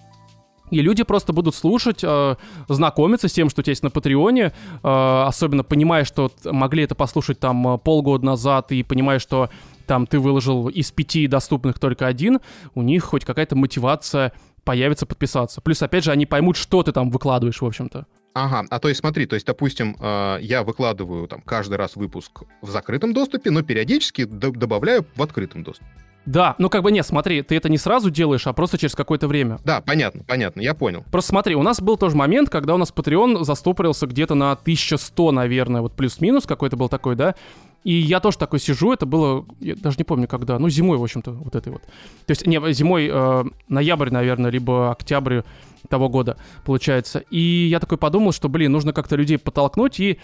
И 0.71 0.81
люди 0.81 1.03
просто 1.03 1.33
будут 1.33 1.55
слушать, 1.55 2.03
э, 2.03 2.35
знакомиться 2.67 3.27
с 3.27 3.33
тем, 3.33 3.49
что 3.49 3.61
у 3.61 3.63
тебя 3.63 3.71
есть 3.71 3.83
на 3.83 3.89
Патреоне, 3.89 4.51
э, 4.83 5.23
особенно 5.27 5.63
понимая, 5.63 6.03
что 6.03 6.31
могли 6.43 6.83
это 6.83 6.95
послушать 6.95 7.39
там 7.39 7.75
э, 7.75 7.77
полгода 7.77 8.25
назад 8.25 8.71
и 8.71 8.83
понимая, 8.83 9.19
что 9.19 9.49
там 9.85 10.05
ты 10.05 10.19
выложил 10.19 10.67
из 10.67 10.91
пяти 10.91 11.27
доступных 11.27 11.79
только 11.79 12.07
один, 12.07 12.39
у 12.75 12.81
них 12.81 13.03
хоть 13.05 13.23
какая-то 13.23 13.55
мотивация 13.55 14.33
появится 14.65 15.05
подписаться. 15.05 15.61
Плюс, 15.61 15.81
опять 15.81 16.03
же, 16.03 16.11
они 16.11 16.25
поймут, 16.25 16.57
что 16.57 16.83
ты 16.83 16.91
там 16.91 17.09
выкладываешь, 17.09 17.61
в 17.61 17.65
общем-то. 17.65 18.05
Ага, 18.33 18.65
а 18.69 18.79
то 18.79 18.89
есть 18.89 18.99
смотри, 18.99 19.25
то 19.25 19.35
есть, 19.35 19.47
допустим, 19.47 19.95
э, 19.99 20.37
я 20.41 20.63
выкладываю 20.63 21.27
там 21.27 21.41
каждый 21.41 21.75
раз 21.75 21.95
выпуск 21.95 22.43
в 22.61 22.69
закрытом 22.69 23.13
доступе, 23.13 23.49
но 23.49 23.63
периодически 23.63 24.25
д- 24.25 24.51
добавляю 24.51 25.05
в 25.15 25.21
открытом 25.23 25.63
доступе. 25.63 25.89
Да, 26.25 26.55
ну 26.57 26.69
как 26.69 26.83
бы 26.83 26.91
нет, 26.91 27.05
смотри, 27.05 27.41
ты 27.41 27.55
это 27.55 27.69
не 27.69 27.77
сразу 27.77 28.09
делаешь, 28.09 28.47
а 28.47 28.53
просто 28.53 28.77
через 28.77 28.95
какое-то 28.95 29.27
время. 29.27 29.59
Да, 29.63 29.81
понятно, 29.81 30.23
понятно, 30.27 30.61
я 30.61 30.73
понял. 30.73 31.05
Просто 31.11 31.29
смотри, 31.29 31.55
у 31.55 31.63
нас 31.63 31.81
был 31.81 31.97
тоже 31.97 32.17
момент, 32.17 32.49
когда 32.49 32.75
у 32.75 32.77
нас 32.77 32.91
Patreon 32.93 33.43
застопорился 33.43 34.07
где-то 34.07 34.35
на 34.35 34.51
1100, 34.51 35.31
наверное, 35.31 35.81
вот 35.81 35.93
плюс-минус 35.93 36.45
какой-то 36.45 36.75
был 36.75 36.89
такой, 36.89 37.15
да, 37.15 37.35
и 37.83 37.93
я 37.93 38.19
тоже 38.19 38.37
такой 38.37 38.59
сижу, 38.59 38.91
это 38.91 39.05
было, 39.05 39.45
я 39.61 39.75
даже 39.75 39.97
не 39.97 40.03
помню 40.03 40.27
когда, 40.27 40.59
ну 40.59 40.67
зимой, 40.67 40.97
в 40.97 41.03
общем-то, 41.03 41.31
вот 41.31 41.55
этой 41.55 41.71
вот. 41.71 41.83
То 41.83 42.31
есть, 42.31 42.45
не, 42.45 42.59
зимой, 42.73 43.09
э, 43.09 43.43
ноябрь, 43.69 44.09
наверное, 44.09 44.51
либо 44.51 44.91
октябрь 44.91 45.43
того 45.87 46.09
года, 46.09 46.35
получается. 46.65 47.19
И 47.29 47.39
я 47.39 47.79
такой 47.79 47.97
подумал, 47.97 48.33
что, 48.33 48.49
блин, 48.49 48.73
нужно 48.73 48.91
как-то 48.91 49.15
людей 49.15 49.37
подтолкнуть 49.37 50.01
и 50.01 50.19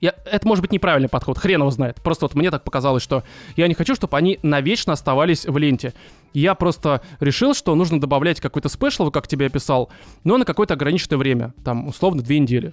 я, 0.00 0.14
это 0.24 0.46
может 0.46 0.62
быть 0.62 0.72
неправильный 0.72 1.08
подход, 1.08 1.38
хрен 1.38 1.60
его 1.60 1.70
знает. 1.70 1.96
Просто 2.02 2.26
вот 2.26 2.34
мне 2.34 2.50
так 2.50 2.64
показалось, 2.64 3.02
что 3.02 3.24
я 3.56 3.66
не 3.66 3.74
хочу, 3.74 3.94
чтобы 3.94 4.16
они 4.16 4.38
навечно 4.42 4.92
оставались 4.92 5.44
в 5.44 5.56
ленте. 5.58 5.92
Я 6.32 6.54
просто 6.54 7.02
решил, 7.20 7.54
что 7.54 7.74
нужно 7.74 8.00
добавлять 8.00 8.40
какой-то 8.40 8.68
спешл, 8.68 9.10
как 9.10 9.26
тебе 9.26 9.46
описал, 9.46 9.90
но 10.24 10.38
на 10.38 10.44
какое-то 10.44 10.74
ограниченное 10.74 11.18
время, 11.18 11.54
там, 11.64 11.88
условно, 11.88 12.22
две 12.22 12.38
недели. 12.38 12.72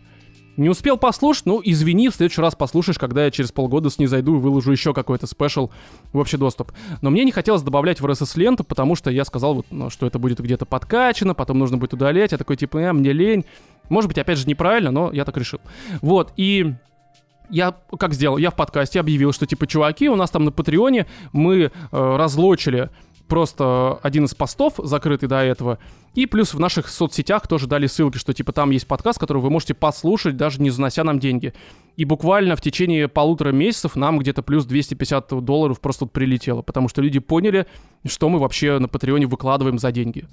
Не 0.57 0.69
успел 0.69 0.97
послушать, 0.97 1.45
ну, 1.45 1.61
извини, 1.61 2.07
в 2.07 2.15
следующий 2.15 2.39
раз 2.39 2.55
послушаешь, 2.55 2.97
когда 2.97 3.25
я 3.25 3.31
через 3.31 3.51
полгода 3.51 3.89
с 3.89 3.99
ней 3.99 4.07
зайду 4.07 4.37
и 4.37 4.39
выложу 4.39 4.71
еще 4.71 4.93
какой-то 4.93 5.27
спешл 5.27 5.69
в 6.13 6.17
общий 6.17 6.37
доступ. 6.37 6.71
Но 7.01 7.09
мне 7.09 7.25
не 7.25 7.33
хотелось 7.33 7.61
добавлять 7.61 7.99
в 7.99 8.05
RSS-ленту, 8.05 8.63
потому 8.63 8.95
что 8.95 9.09
я 9.09 9.25
сказал, 9.25 9.55
вот, 9.55 9.65
ну, 9.69 9.89
что 9.89 10.07
это 10.07 10.17
будет 10.17 10.39
где-то 10.39 10.65
подкачано, 10.65 11.33
потом 11.33 11.59
нужно 11.59 11.77
будет 11.77 11.93
удалять. 11.93 12.31
Я 12.31 12.37
такой, 12.37 12.55
типа, 12.55 12.77
э, 12.77 12.93
мне 12.93 13.11
лень. 13.11 13.43
Может 13.89 14.07
быть, 14.07 14.17
опять 14.17 14.37
же, 14.37 14.47
неправильно, 14.47 14.91
но 14.91 15.11
я 15.11 15.25
так 15.25 15.35
решил. 15.35 15.59
Вот, 16.01 16.31
и 16.37 16.73
я 17.49 17.75
как 17.99 18.13
сделал? 18.13 18.37
Я 18.37 18.51
в 18.51 18.55
подкасте 18.55 18.99
объявил, 18.99 19.31
что 19.31 19.45
типа, 19.45 19.67
чуваки, 19.67 20.09
у 20.09 20.15
нас 20.15 20.29
там 20.29 20.45
на 20.45 20.51
Патреоне 20.51 21.05
мы 21.33 21.57
э, 21.63 21.69
разлочили 21.91 22.89
просто 23.27 23.99
один 24.03 24.25
из 24.25 24.35
постов, 24.35 24.73
закрытый 24.77 25.27
до 25.27 25.43
этого, 25.43 25.79
и 26.13 26.25
плюс 26.27 26.53
в 26.53 26.59
наших 26.59 26.87
соцсетях 26.87 27.47
тоже 27.47 27.67
дали 27.67 27.87
ссылки, 27.87 28.17
что 28.17 28.33
типа 28.33 28.53
там 28.53 28.69
есть 28.69 28.87
подкаст, 28.87 29.19
который 29.19 29.41
вы 29.41 29.49
можете 29.49 29.73
послушать, 29.73 30.37
даже 30.37 30.61
не 30.61 30.69
занося 30.69 31.03
нам 31.03 31.19
деньги. 31.19 31.53
И 31.97 32.05
буквально 32.05 32.55
в 32.55 32.61
течение 32.61 33.07
полутора 33.07 33.51
месяцев 33.51 33.95
нам 33.95 34.19
где-то 34.19 34.41
плюс 34.41 34.65
250 34.65 35.43
долларов 35.43 35.81
просто 35.81 36.05
прилетело, 36.05 36.61
потому 36.61 36.87
что 36.87 37.01
люди 37.01 37.19
поняли, 37.19 37.67
что 38.05 38.29
мы 38.29 38.39
вообще 38.39 38.79
на 38.79 38.87
Патреоне 38.87 39.25
выкладываем 39.25 39.77
за 39.77 39.91
деньги. 39.91 40.25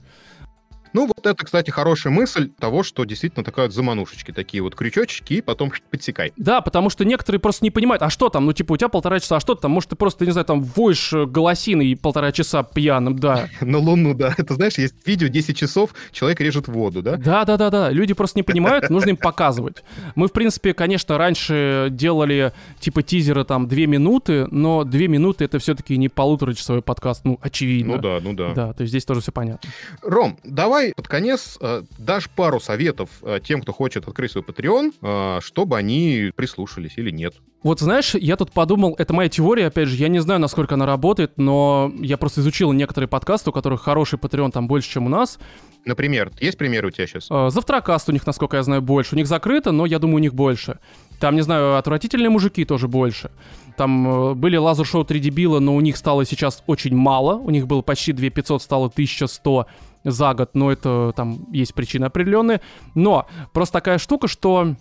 Ну, 0.93 1.07
вот 1.07 1.26
это, 1.26 1.45
кстати, 1.45 1.70
хорошая 1.70 2.12
мысль 2.12 2.51
того, 2.59 2.82
что 2.82 3.05
действительно 3.05 3.45
такая 3.45 3.66
вот 3.66 3.74
заманушечки, 3.74 4.30
такие 4.30 4.62
вот 4.62 4.74
крючочки, 4.74 5.34
и 5.34 5.40
потом 5.40 5.72
подсекай. 5.90 6.32
Да, 6.36 6.61
потому 6.61 6.90
что 6.90 7.05
некоторые 7.05 7.40
просто 7.40 7.64
не 7.64 7.70
понимают, 7.70 8.03
а 8.03 8.11
что 8.11 8.28
там, 8.28 8.47
ну, 8.47 8.53
типа, 8.53 8.72
у 8.72 8.76
тебя 8.76 8.88
полтора 8.88 9.20
часа, 9.20 9.36
а 9.36 9.40
что 9.40 9.55
там, 9.55 9.70
может, 9.70 9.90
ты 9.90 9.97
просто, 9.97 10.24
не 10.26 10.32
знаю, 10.32 10.45
там, 10.45 10.62
воешь 10.62 11.12
э, 11.12 11.24
голосиной 11.26 11.97
полтора 11.97 12.32
часа 12.32 12.62
пьяным, 12.62 13.18
да. 13.18 13.49
На 13.61 13.78
Луну, 13.78 14.14
да. 14.14 14.34
Это, 14.38 14.55
знаешь, 14.55 14.74
есть 14.74 14.95
видео 15.07 15.28
10 15.28 15.57
часов, 15.57 15.95
человек 16.12 16.40
режет 16.40 16.68
воду, 16.68 17.03
да? 17.03 17.16
Да, 17.16 17.45
да, 17.45 17.57
да, 17.57 17.70
да. 17.70 17.90
Люди 17.90 18.12
просто 18.14 18.38
не 18.38 18.43
понимают, 18.43 18.90
нужно 18.90 19.11
им 19.11 19.16
показывать. 19.16 19.82
Мы, 20.14 20.28
в 20.28 20.32
принципе, 20.32 20.74
конечно, 20.74 21.16
раньше 21.16 21.88
делали, 21.90 22.53
типа, 22.80 23.03
тизеры 23.03 23.45
там 23.45 23.66
две 23.66 23.86
минуты, 23.86 24.47
но 24.51 24.84
две 24.84 25.09
минуты 25.09 25.45
это 25.45 25.59
все-таки 25.59 25.97
не 25.97 26.09
полуторачасовой 26.09 26.82
подкаст, 26.82 27.24
ну, 27.24 27.38
очевидно. 27.40 27.97
Ну 27.97 28.03
да, 28.03 28.18
ну 28.22 28.32
да. 28.34 28.53
Да, 28.55 28.72
то 28.72 28.82
есть 28.82 28.90
здесь 28.90 29.05
тоже 29.05 29.20
все 29.20 29.32
понятно. 29.32 29.70
Ром, 30.03 30.38
давай 30.45 30.82
давай 30.83 30.95
под 30.95 31.09
конец 31.09 31.59
э, 31.61 31.83
дашь 31.99 32.28
пару 32.28 32.61
советов 32.61 33.09
э, 33.22 33.41
тем, 33.43 33.62
кто 33.62 33.72
хочет 33.72 34.07
открыть 34.09 34.33
свой 34.33 34.45
Patreon, 34.45 34.93
э, 35.01 35.41
чтобы 35.41 35.76
они 35.76 36.33
прислушались 36.35 36.95
или 36.97 37.11
нет. 37.11 37.35
Вот 37.62 37.78
знаешь, 37.78 38.14
я 38.14 38.37
тут 38.37 38.51
подумал, 38.51 38.97
это 38.99 39.14
моя 39.14 39.28
теория, 39.28 39.68
опять 39.68 39.89
же, 39.89 39.97
я 39.97 40.09
не 40.09 40.18
знаю, 40.18 40.41
насколько 40.41 40.74
она 40.74 40.85
работает, 40.85 41.35
но 41.37 41.93
я 42.01 42.16
просто 42.16 42.41
изучил 42.41 42.72
некоторые 42.72 43.09
подкасты, 43.09 43.51
у 43.51 43.53
которых 43.53 43.83
хороший 43.83 44.18
Patreon 44.18 44.51
там 44.51 44.66
больше, 44.66 44.91
чем 44.91 45.07
у 45.07 45.09
нас. 45.09 45.39
Например, 45.85 46.33
есть 46.41 46.59
примеры 46.59 46.89
у 46.89 46.91
тебя 46.91 47.07
сейчас? 47.07 47.28
Завтракаст 47.53 48.09
у 48.09 48.12
них, 48.12 48.26
насколько 48.26 48.57
я 48.57 48.62
знаю, 48.64 48.83
больше. 48.83 49.14
У 49.14 49.18
них 49.18 49.28
закрыто, 49.28 49.70
но 49.70 49.87
я 49.87 50.01
думаю, 50.01 50.16
у 50.16 50.20
них 50.20 50.35
больше. 50.35 50.80
Там, 51.20 51.37
не 51.37 51.43
знаю, 51.43 51.76
отвратительные 51.76 52.30
мужики 52.30 52.64
тоже 52.64 52.89
больше. 52.89 53.30
Там 53.76 54.37
были 54.37 54.57
лазер-шоу 54.57 55.05
3 55.05 55.20
дебила, 55.20 55.61
но 55.61 55.76
у 55.76 55.80
них 55.80 55.97
стало 55.97 56.24
сейчас 56.24 56.64
очень 56.66 56.97
мало. 56.97 57.37
У 57.37 57.51
них 57.51 57.68
было 57.68 57.83
почти 57.83 58.12
2500, 58.12 58.62
стало 58.62 58.87
1100 58.87 59.66
за 60.05 60.34
год, 60.34 60.50
но 60.55 60.72
это 60.72 61.12
там 61.16 61.46
есть 61.53 61.74
причины 61.74 62.07
определенные. 62.07 62.61
Но 62.94 63.26
просто 63.53 63.74
такая 63.74 63.98
штука, 63.98 64.28
что 64.28 64.76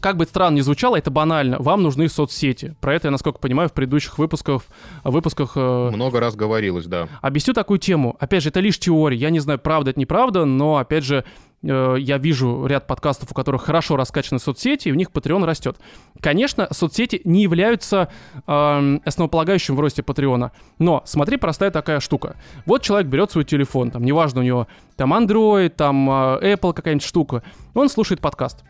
как 0.00 0.16
бы 0.16 0.24
странно 0.24 0.56
ни 0.56 0.60
звучало, 0.60 0.96
это 0.96 1.10
банально. 1.10 1.56
Вам 1.58 1.82
нужны 1.82 2.08
соцсети. 2.08 2.76
Про 2.80 2.94
это 2.94 3.08
я, 3.08 3.10
насколько 3.10 3.38
понимаю, 3.38 3.68
в 3.68 3.72
предыдущих 3.72 4.18
выпусках... 4.18 4.62
выпусках 5.04 5.52
э, 5.56 5.90
Много 5.92 6.20
раз 6.20 6.36
говорилось, 6.36 6.86
да. 6.86 7.08
Объясню 7.20 7.54
такую 7.54 7.78
тему. 7.78 8.16
Опять 8.20 8.44
же, 8.44 8.50
это 8.50 8.60
лишь 8.60 8.78
теория. 8.78 9.16
Я 9.16 9.30
не 9.30 9.40
знаю, 9.40 9.58
правда 9.58 9.90
это 9.90 10.00
неправда, 10.00 10.44
но, 10.44 10.76
опять 10.76 11.04
же, 11.04 11.24
я 11.62 12.18
вижу 12.18 12.66
ряд 12.66 12.86
подкастов, 12.86 13.32
у 13.32 13.34
которых 13.34 13.64
хорошо 13.64 13.96
раскачаны 13.96 14.38
соцсети, 14.38 14.88
и 14.88 14.92
у 14.92 14.94
них 14.94 15.10
Patreon 15.10 15.44
растет. 15.44 15.76
Конечно, 16.20 16.68
соцсети 16.70 17.20
не 17.24 17.42
являются 17.42 18.08
э, 18.46 18.98
основополагающим 19.04 19.74
в 19.74 19.80
росте 19.80 20.02
Патреона, 20.02 20.52
но 20.78 21.02
смотри, 21.04 21.36
простая 21.36 21.70
такая 21.70 22.00
штука. 22.00 22.36
Вот 22.64 22.82
человек 22.82 23.08
берет 23.08 23.30
свой 23.30 23.44
телефон, 23.44 23.90
там, 23.90 24.04
неважно 24.04 24.40
у 24.40 24.44
него 24.44 24.68
там 24.96 25.12
Android, 25.12 25.70
там 25.70 26.08
э, 26.08 26.54
Apple 26.54 26.72
какая-нибудь 26.74 27.06
штука, 27.06 27.42
он 27.74 27.88
слушает 27.88 28.20
подкаст 28.20 28.64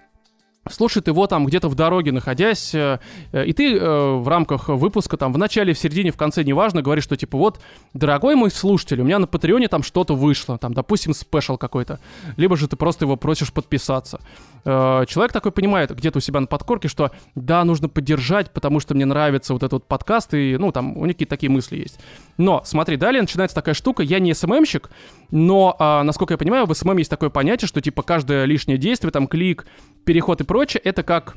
слушает 0.73 1.07
его 1.07 1.27
там 1.27 1.47
где-то 1.47 1.69
в 1.69 1.75
дороге 1.75 2.12
находясь, 2.12 2.75
э, 2.75 2.99
и 3.33 3.53
ты 3.53 3.77
э, 3.77 4.12
в 4.14 4.27
рамках 4.29 4.69
выпуска 4.69 5.16
там 5.16 5.33
в 5.33 5.39
начале, 5.39 5.73
в 5.73 5.79
середине, 5.79 6.11
в 6.11 6.16
конце, 6.16 6.43
неважно, 6.45 6.83
говоришь, 6.83 7.05
что 7.05 7.16
типа 7.16 7.39
вот, 7.39 7.61
дорогой 7.95 8.35
мой 8.35 8.51
слушатель, 8.51 9.01
у 9.01 9.05
меня 9.05 9.19
на 9.19 9.27
Патреоне 9.27 9.69
там 9.69 9.83
что-то 9.83 10.14
вышло, 10.14 10.59
там, 10.59 10.75
допустим, 10.75 11.14
special 11.14 11.57
какой-то, 11.57 12.01
либо 12.37 12.57
же 12.57 12.69
ты 12.69 12.77
просто 12.77 13.05
его 13.05 13.16
просишь 13.16 13.53
подписаться. 13.53 14.21
Э, 14.64 15.05
человек 15.07 15.33
такой 15.33 15.53
понимает 15.53 15.95
где-то 15.95 16.19
у 16.19 16.21
себя 16.21 16.41
на 16.41 16.47
подкорке, 16.47 16.89
что 16.89 17.11
да, 17.35 17.64
нужно 17.64 17.89
поддержать, 17.89 18.51
потому 18.51 18.81
что 18.81 18.95
мне 18.95 19.05
нравится 19.05 19.53
вот 19.53 19.62
этот 19.62 19.87
подкаст, 19.87 20.35
и, 20.35 20.57
ну, 20.59 20.73
там, 20.73 20.97
у 20.97 21.07
них 21.07 21.14
какие-то 21.14 21.31
такие 21.31 21.51
мысли 21.51 21.77
есть. 21.77 21.99
Но, 22.37 22.62
смотри, 22.64 22.97
далее 22.97 23.21
начинается 23.21 23.55
такая 23.55 23.75
штука, 23.75 24.03
я 24.03 24.19
не 24.19 24.35
СММщик, 24.35 24.91
но, 25.31 25.77
а, 25.79 26.03
насколько 26.03 26.35
я 26.35 26.39
понимаю, 26.39 26.66
в 26.66 26.75
СММ 26.75 26.99
есть 26.99 27.11
такое 27.11 27.31
понятие, 27.31 27.69
что, 27.69 27.81
типа, 27.81 28.03
каждое 28.03 28.45
лишнее 28.45 28.79
действие, 28.79 29.11
там, 29.11 29.27
клик, 29.27 29.66
переход 30.09 30.41
и 30.41 30.45
прочее, 30.45 30.81
это 30.85 31.03
как 31.03 31.37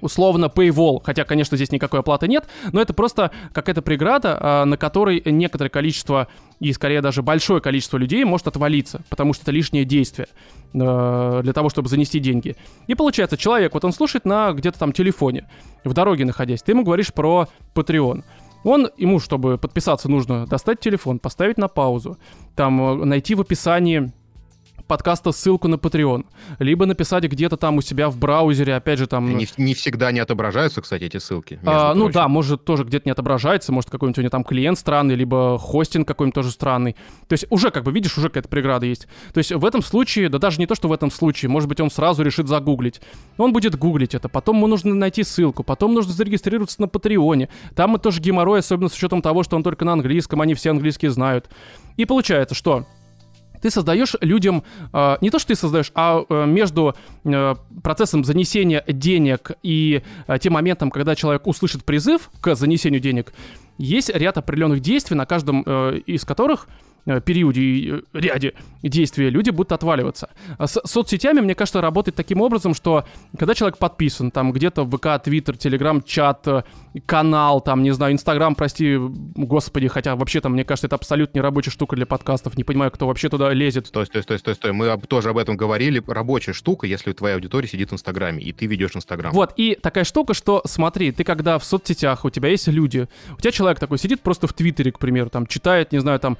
условно 0.00 0.46
paywall, 0.46 0.98
хотя, 1.04 1.24
конечно, 1.24 1.56
здесь 1.56 1.70
никакой 1.70 2.00
оплаты 2.00 2.26
нет, 2.26 2.44
но 2.72 2.80
это 2.80 2.92
просто 2.92 3.30
какая-то 3.52 3.82
преграда, 3.82 4.36
а, 4.40 4.64
на 4.64 4.76
которой 4.76 5.22
некоторое 5.24 5.70
количество 5.70 6.26
и, 6.58 6.72
скорее, 6.72 7.02
даже 7.02 7.22
большое 7.22 7.60
количество 7.60 7.96
людей 7.96 8.24
может 8.24 8.48
отвалиться, 8.48 9.02
потому 9.10 9.32
что 9.32 9.44
это 9.44 9.52
лишнее 9.52 9.84
действие 9.84 10.26
э, 10.72 11.40
для 11.44 11.52
того, 11.52 11.68
чтобы 11.68 11.88
занести 11.88 12.18
деньги. 12.18 12.56
И 12.88 12.96
получается, 12.96 13.36
человек, 13.36 13.74
вот 13.74 13.84
он 13.84 13.92
слушает 13.92 14.24
на 14.24 14.50
где-то 14.50 14.76
там 14.76 14.92
телефоне, 14.92 15.48
в 15.84 15.92
дороге 15.94 16.24
находясь, 16.24 16.64
ты 16.64 16.72
ему 16.72 16.82
говоришь 16.82 17.12
про 17.12 17.46
Patreon. 17.76 18.24
Он, 18.64 18.90
ему, 18.96 19.20
чтобы 19.20 19.56
подписаться, 19.56 20.10
нужно 20.10 20.46
достать 20.48 20.80
телефон, 20.80 21.20
поставить 21.20 21.58
на 21.58 21.68
паузу, 21.68 22.18
там, 22.56 23.02
э, 23.02 23.04
найти 23.04 23.36
в 23.36 23.40
описании 23.40 24.12
подкаста 24.86 25.32
ссылку 25.32 25.68
на 25.68 25.76
Patreon, 25.76 26.24
либо 26.58 26.86
написать 26.86 27.24
где-то 27.24 27.56
там 27.56 27.78
у 27.78 27.82
себя 27.82 28.08
в 28.10 28.16
браузере, 28.16 28.74
опять 28.74 28.98
же 28.98 29.06
там... 29.06 29.36
Не, 29.36 29.48
не 29.56 29.74
всегда 29.74 30.12
не 30.12 30.20
отображаются, 30.20 30.82
кстати, 30.82 31.04
эти 31.04 31.18
ссылки. 31.18 31.58
А, 31.64 31.94
ну 31.94 32.08
да, 32.08 32.28
может 32.28 32.64
тоже 32.64 32.84
где-то 32.84 33.08
не 33.08 33.12
отображается, 33.12 33.72
может 33.72 33.90
какой-нибудь 33.90 34.18
у 34.18 34.22
него 34.22 34.30
там 34.30 34.44
клиент 34.44 34.78
странный, 34.78 35.14
либо 35.14 35.58
хостинг 35.58 36.06
какой-нибудь 36.06 36.34
тоже 36.34 36.50
странный. 36.50 36.96
То 37.28 37.32
есть 37.32 37.46
уже 37.50 37.70
как 37.70 37.84
бы 37.84 37.92
видишь, 37.92 38.16
уже 38.18 38.28
какая-то 38.28 38.48
преграда 38.48 38.86
есть. 38.86 39.08
То 39.32 39.38
есть 39.38 39.52
в 39.52 39.64
этом 39.64 39.82
случае, 39.82 40.28
да 40.28 40.38
даже 40.38 40.58
не 40.58 40.66
то, 40.66 40.74
что 40.74 40.88
в 40.88 40.92
этом 40.92 41.10
случае, 41.10 41.48
может 41.48 41.68
быть 41.68 41.80
он 41.80 41.90
сразу 41.90 42.22
решит 42.22 42.48
загуглить. 42.48 43.00
Он 43.38 43.52
будет 43.52 43.76
гуглить 43.76 44.14
это, 44.14 44.28
потом 44.28 44.56
ему 44.56 44.66
нужно 44.66 44.94
найти 44.94 45.22
ссылку, 45.22 45.64
потом 45.64 45.94
нужно 45.94 46.12
зарегистрироваться 46.12 46.80
на 46.80 46.88
Патреоне. 46.88 47.48
Там 47.74 47.90
мы 47.90 47.98
тоже 47.98 48.20
геморрой, 48.20 48.60
особенно 48.60 48.88
с 48.88 48.94
учетом 48.94 49.22
того, 49.22 49.42
что 49.42 49.56
он 49.56 49.62
только 49.62 49.84
на 49.84 49.92
английском, 49.92 50.40
они 50.40 50.54
все 50.54 50.70
английский 50.70 51.08
знают. 51.08 51.48
И 51.96 52.04
получается, 52.04 52.54
что 52.54 52.86
ты 53.64 53.70
создаешь 53.70 54.14
людям, 54.20 54.62
э, 54.92 55.16
не 55.22 55.30
то, 55.30 55.38
что 55.38 55.48
ты 55.48 55.54
создаешь, 55.54 55.90
а 55.94 56.22
э, 56.28 56.44
между 56.44 56.94
э, 57.24 57.54
процессом 57.82 58.22
занесения 58.22 58.84
денег 58.86 59.52
и 59.62 60.02
тем 60.40 60.52
моментом, 60.52 60.90
когда 60.90 61.14
человек 61.14 61.46
услышит 61.46 61.82
призыв 61.82 62.30
к 62.42 62.56
занесению 62.56 63.00
денег, 63.00 63.32
есть 63.78 64.10
ряд 64.10 64.36
определенных 64.36 64.80
действий, 64.80 65.16
на 65.16 65.24
каждом 65.24 65.62
из 65.62 66.26
которых 66.26 66.68
периоде 67.04 67.60
и 67.60 67.92
э, 67.92 68.00
ряде 68.12 68.54
действий 68.82 69.30
люди 69.30 69.50
будут 69.50 69.72
отваливаться. 69.72 70.30
А 70.58 70.66
С 70.66 70.80
соцсетями, 70.84 71.40
мне 71.40 71.54
кажется, 71.54 71.80
работает 71.80 72.16
таким 72.16 72.40
образом, 72.40 72.74
что 72.74 73.04
когда 73.38 73.54
человек 73.54 73.78
подписан, 73.78 74.30
там 74.30 74.52
где-то 74.52 74.84
в 74.84 74.96
ВК, 74.96 75.22
Твиттер, 75.22 75.56
Телеграм, 75.56 76.02
чат, 76.02 76.46
э, 76.46 76.62
канал, 77.06 77.60
там, 77.60 77.82
не 77.82 77.90
знаю, 77.92 78.12
Инстаграм, 78.12 78.54
прости, 78.54 78.96
господи, 78.96 79.88
хотя 79.88 80.16
вообще 80.16 80.40
там, 80.40 80.52
мне 80.52 80.64
кажется, 80.64 80.86
это 80.86 80.96
абсолютно 80.96 81.38
не 81.38 81.42
рабочая 81.42 81.70
штука 81.70 81.96
для 81.96 82.06
подкастов, 82.06 82.56
не 82.56 82.64
понимаю, 82.64 82.90
кто 82.90 83.06
вообще 83.06 83.28
туда 83.28 83.52
лезет. 83.52 83.86
Стой, 83.88 84.06
стой, 84.06 84.22
стой, 84.22 84.38
стой, 84.38 84.54
стой. 84.54 84.72
Мы 84.72 84.88
об- 84.88 85.06
тоже 85.06 85.30
об 85.30 85.38
этом 85.38 85.56
говорили. 85.56 86.02
Рабочая 86.06 86.52
штука, 86.52 86.86
если 86.86 87.12
твоя 87.12 87.34
аудитория 87.34 87.68
сидит 87.68 87.90
в 87.90 87.94
Инстаграме, 87.94 88.42
и 88.42 88.52
ты 88.52 88.66
ведешь 88.66 88.94
Инстаграм. 88.94 89.32
Вот, 89.32 89.52
и 89.56 89.76
такая 89.80 90.04
штука, 90.04 90.34
что, 90.34 90.62
смотри, 90.64 91.12
ты 91.12 91.24
когда 91.24 91.58
в 91.58 91.64
соцсетях, 91.64 92.24
у 92.24 92.30
тебя 92.30 92.48
есть 92.48 92.68
люди, 92.68 93.08
у 93.36 93.40
тебя 93.40 93.50
человек 93.50 93.78
такой 93.78 93.98
сидит 93.98 94.20
просто 94.20 94.46
в 94.46 94.52
Твиттере, 94.52 94.92
к 94.92 94.98
примеру, 94.98 95.30
там, 95.30 95.46
читает, 95.46 95.92
не 95.92 95.98
знаю, 95.98 96.20
там, 96.20 96.38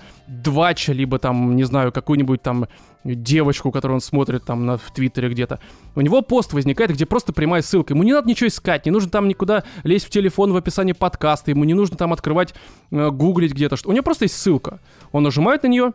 Двача, 0.55 0.93
либо 0.93 1.19
там, 1.19 1.57
не 1.57 1.65
знаю, 1.65 1.91
какую-нибудь 1.91 2.41
там 2.41 2.69
девочку, 3.03 3.73
которую 3.73 3.97
он 3.97 4.01
смотрит 4.01 4.45
там 4.45 4.65
на, 4.67 4.79
в 4.79 4.93
Твиттере 4.93 5.29
где-то. 5.29 5.59
У 5.97 6.01
него 6.01 6.23
пост 6.23 6.53
возникает, 6.53 6.93
где 6.93 7.07
просто 7.07 7.33
прямая 7.33 7.61
ссылка. 7.61 7.93
Ему 7.93 8.05
не 8.05 8.13
надо 8.13 8.29
ничего 8.29 8.47
искать, 8.47 8.87
не 8.87 8.93
нужно 8.93 9.11
там 9.11 9.27
никуда 9.27 9.65
лезть 9.83 10.07
в 10.07 10.11
телефон 10.11 10.53
в 10.53 10.57
описании 10.57 10.93
подкаста, 10.93 11.51
ему 11.51 11.65
не 11.65 11.75
нужно 11.75 11.97
там 11.97 12.13
открывать, 12.13 12.55
э, 12.93 13.11
гуглить 13.11 13.53
где-то. 13.53 13.77
что 13.77 13.89
У 13.89 13.93
него 13.93 14.05
просто 14.05 14.27
есть 14.27 14.37
ссылка. 14.37 14.79
Он 15.11 15.25
нажимает 15.25 15.65
на 15.65 15.67
нее, 15.67 15.93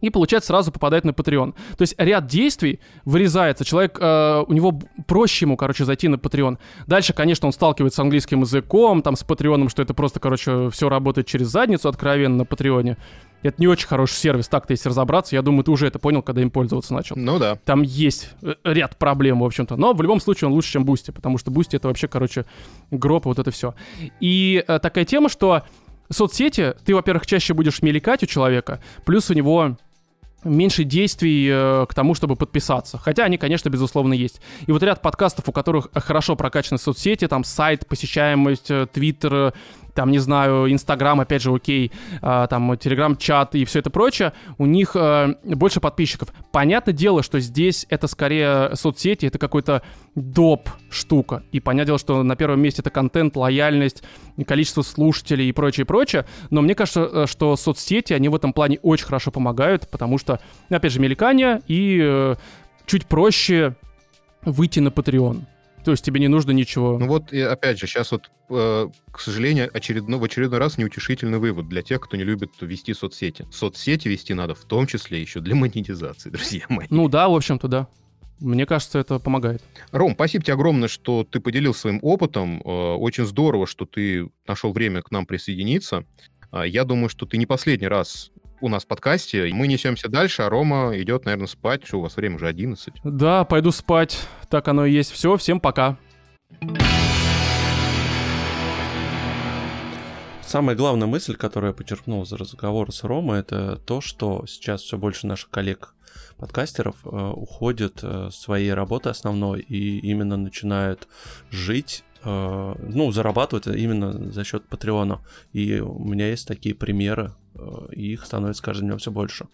и, 0.00 0.10
получается, 0.10 0.48
сразу 0.48 0.72
попадает 0.72 1.04
на 1.04 1.10
Patreon. 1.10 1.52
То 1.76 1.82
есть 1.82 1.94
ряд 1.98 2.26
действий 2.26 2.80
вырезается. 3.04 3.64
Человек, 3.64 3.98
э, 4.00 4.44
у 4.46 4.52
него 4.52 4.80
проще 5.06 5.44
ему, 5.44 5.56
короче, 5.56 5.84
зайти 5.84 6.08
на 6.08 6.16
Patreon. 6.16 6.58
Дальше, 6.86 7.12
конечно, 7.12 7.46
он 7.46 7.52
сталкивается 7.52 7.98
с 7.98 8.00
английским 8.00 8.40
языком, 8.40 9.02
там, 9.02 9.16
с 9.16 9.22
Patreon, 9.22 9.68
что 9.68 9.82
это 9.82 9.94
просто, 9.94 10.18
короче, 10.18 10.70
все 10.70 10.88
работает 10.88 11.28
через 11.28 11.48
задницу 11.48 11.88
откровенно 11.88 12.38
на 12.38 12.44
Патреоне. 12.44 12.96
Это 13.42 13.56
не 13.58 13.66
очень 13.66 13.86
хороший 13.86 14.14
сервис, 14.14 14.48
так-то 14.48 14.72
если 14.72 14.88
разобраться. 14.88 15.34
Я 15.34 15.42
думаю, 15.42 15.64
ты 15.64 15.70
уже 15.70 15.86
это 15.86 15.98
понял, 15.98 16.22
когда 16.22 16.42
им 16.42 16.50
пользоваться 16.50 16.94
начал. 16.94 17.16
Ну 17.16 17.38
да. 17.38 17.56
Там 17.64 17.82
есть 17.82 18.30
э, 18.42 18.54
ряд 18.64 18.96
проблем, 18.98 19.40
в 19.40 19.44
общем-то. 19.44 19.76
Но 19.76 19.92
в 19.92 20.02
любом 20.02 20.20
случае 20.20 20.48
он 20.48 20.54
лучше, 20.54 20.72
чем 20.72 20.84
Бусти, 20.84 21.10
потому 21.10 21.38
что 21.38 21.50
Бусти 21.50 21.76
это 21.76 21.88
вообще, 21.88 22.08
короче, 22.08 22.44
гроб, 22.90 23.26
вот 23.26 23.38
это 23.38 23.50
все. 23.50 23.74
И 24.20 24.64
э, 24.66 24.78
такая 24.78 25.04
тема, 25.04 25.28
что 25.28 25.62
соцсети, 26.10 26.74
ты, 26.84 26.94
во-первых, 26.94 27.26
чаще 27.26 27.54
будешь 27.54 27.82
мелькать 27.82 28.22
у 28.22 28.26
человека, 28.26 28.80
плюс 29.04 29.30
у 29.30 29.34
него 29.34 29.76
меньше 30.44 30.84
действий 30.84 31.48
э, 31.50 31.86
к 31.88 31.94
тому, 31.94 32.14
чтобы 32.14 32.36
подписаться. 32.36 32.98
Хотя 32.98 33.24
они, 33.24 33.38
конечно, 33.38 33.68
безусловно, 33.68 34.12
есть. 34.12 34.40
И 34.66 34.72
вот 34.72 34.82
ряд 34.82 35.00
подкастов, 35.02 35.48
у 35.48 35.52
которых 35.52 35.88
хорошо 35.94 36.36
прокачаны 36.36 36.78
соцсети, 36.78 37.28
там 37.28 37.44
сайт, 37.44 37.86
посещаемость, 37.86 38.70
э, 38.70 38.86
твиттер, 38.92 39.34
э, 39.34 39.52
там, 39.94 40.10
не 40.10 40.18
знаю, 40.18 40.70
Инстаграм, 40.72 41.20
опять 41.20 41.42
же, 41.42 41.54
окей, 41.54 41.92
а, 42.20 42.46
там, 42.46 42.76
Телеграм-чат 42.76 43.54
и 43.54 43.64
все 43.64 43.80
это 43.80 43.90
прочее, 43.90 44.32
у 44.58 44.66
них 44.66 44.92
э, 44.94 45.34
больше 45.44 45.80
подписчиков. 45.80 46.28
Понятное 46.50 46.94
дело, 46.94 47.22
что 47.22 47.40
здесь 47.40 47.86
это 47.90 48.06
скорее 48.06 48.74
соцсети, 48.74 49.26
это 49.26 49.38
какой-то 49.38 49.82
доп 50.14 50.68
штука. 50.90 51.42
И 51.52 51.60
понятное 51.60 51.86
дело, 51.86 51.98
что 51.98 52.22
на 52.22 52.36
первом 52.36 52.60
месте 52.60 52.82
это 52.82 52.90
контент, 52.90 53.36
лояльность, 53.36 54.02
количество 54.46 54.82
слушателей 54.82 55.48
и 55.48 55.52
прочее, 55.52 55.86
прочее. 55.86 56.26
Но 56.50 56.62
мне 56.62 56.74
кажется, 56.74 57.08
э, 57.12 57.26
что 57.26 57.56
соцсети, 57.56 58.12
они 58.12 58.28
в 58.28 58.34
этом 58.34 58.52
плане 58.52 58.78
очень 58.82 59.06
хорошо 59.06 59.30
помогают, 59.30 59.88
потому 59.88 60.18
что, 60.18 60.40
опять 60.70 60.92
же, 60.92 61.00
мелькание 61.00 61.60
и 61.66 62.00
э, 62.02 62.34
чуть 62.86 63.06
проще 63.06 63.76
выйти 64.44 64.80
на 64.80 64.88
Patreon. 64.88 65.44
То 65.84 65.90
есть 65.90 66.04
тебе 66.04 66.20
не 66.20 66.28
нужно 66.28 66.52
ничего. 66.52 66.98
Ну 66.98 67.06
вот, 67.08 67.32
и 67.32 67.40
опять 67.40 67.78
же, 67.78 67.86
сейчас 67.86 68.12
вот, 68.12 68.30
э, 68.50 68.88
к 69.10 69.20
сожалению, 69.20 69.68
очередно, 69.72 70.18
в 70.18 70.24
очередной 70.24 70.58
раз 70.58 70.78
неутешительный 70.78 71.38
вывод 71.38 71.68
для 71.68 71.82
тех, 71.82 72.00
кто 72.00 72.16
не 72.16 72.24
любит 72.24 72.50
вести 72.60 72.94
соцсети. 72.94 73.46
Соцсети 73.50 74.08
вести 74.08 74.34
надо 74.34 74.54
в 74.54 74.64
том 74.64 74.86
числе 74.86 75.20
еще 75.20 75.40
для 75.40 75.54
монетизации, 75.54 76.30
друзья 76.30 76.64
мои. 76.68 76.86
Ну 76.90 77.08
да, 77.08 77.28
в 77.28 77.34
общем-то, 77.34 77.68
да. 77.68 77.88
Мне 78.38 78.66
кажется, 78.66 78.98
это 78.98 79.18
помогает. 79.20 79.62
Ром, 79.92 80.14
спасибо 80.14 80.42
тебе 80.44 80.54
огромное, 80.54 80.88
что 80.88 81.24
ты 81.24 81.38
поделился 81.38 81.82
своим 81.82 81.98
опытом. 82.02 82.60
Э, 82.64 82.94
Очень 82.94 83.24
здорово, 83.26 83.66
что 83.66 83.84
ты 83.86 84.28
нашел 84.46 84.72
время 84.72 85.02
к 85.02 85.10
нам 85.10 85.26
присоединиться. 85.26 86.04
А, 86.50 86.64
Я 86.66 86.84
думаю, 86.84 87.08
что 87.08 87.24
ты 87.26 87.38
не 87.38 87.46
последний 87.46 87.88
раз 87.88 88.30
у 88.62 88.68
нас 88.68 88.84
в 88.84 88.86
подкасте. 88.86 89.50
Мы 89.52 89.66
несемся 89.66 90.08
дальше, 90.08 90.42
а 90.42 90.48
Рома 90.48 90.92
идет, 90.94 91.24
наверное, 91.24 91.48
спать, 91.48 91.84
что 91.84 91.98
у 91.98 92.02
вас 92.02 92.16
время 92.16 92.36
уже 92.36 92.46
11. 92.46 92.94
Да, 93.02 93.44
пойду 93.44 93.72
спать. 93.72 94.26
Так 94.48 94.68
оно 94.68 94.86
и 94.86 94.92
есть. 94.92 95.10
Все, 95.10 95.36
всем 95.36 95.60
пока. 95.60 95.98
Самая 100.46 100.76
главная 100.76 101.08
мысль, 101.08 101.34
которую 101.34 101.70
я 101.70 101.74
подчеркнул 101.74 102.24
за 102.24 102.36
разговор 102.36 102.92
с 102.92 103.04
Ромой, 103.04 103.40
это 103.40 103.76
то, 103.76 104.00
что 104.00 104.44
сейчас 104.46 104.82
все 104.82 104.96
больше 104.96 105.26
наших 105.26 105.50
коллег 105.50 105.94
подкастеров 106.36 106.96
э, 107.04 107.08
уходят 107.08 108.00
э, 108.02 108.28
с 108.30 108.36
своей 108.36 108.74
работы 108.74 109.08
основной 109.08 109.60
и 109.60 109.98
именно 110.00 110.36
начинают 110.36 111.08
жить, 111.50 112.04
ну, 112.24 113.10
зарабатывать 113.12 113.66
именно 113.66 114.32
за 114.32 114.44
счет 114.44 114.68
Патреона. 114.68 115.20
И 115.52 115.80
у 115.80 116.04
меня 116.04 116.28
есть 116.28 116.46
такие 116.46 116.74
примеры, 116.74 117.32
э, 117.54 117.60
и 117.92 118.12
их 118.12 118.24
становится 118.24 118.58
с 118.58 118.64
каждым 118.64 118.88
днем 118.88 118.98
все 118.98 119.10
больше. 119.10 119.46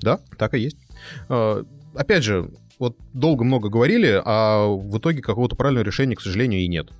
Да, 0.00 0.20
так 0.38 0.54
и 0.54 0.60
есть. 0.60 0.76
Э, 1.28 1.62
Опять 1.96 2.24
же, 2.24 2.50
вот 2.78 2.96
долго 3.14 3.42
много 3.42 3.68
говорили, 3.70 4.20
а 4.24 4.66
в 4.66 4.98
итоге 4.98 5.22
какого-то 5.22 5.56
правильного 5.56 5.84
решения, 5.84 6.14
к 6.14 6.20
сожалению, 6.20 6.60
и 6.60 6.68
нет. 6.68 6.90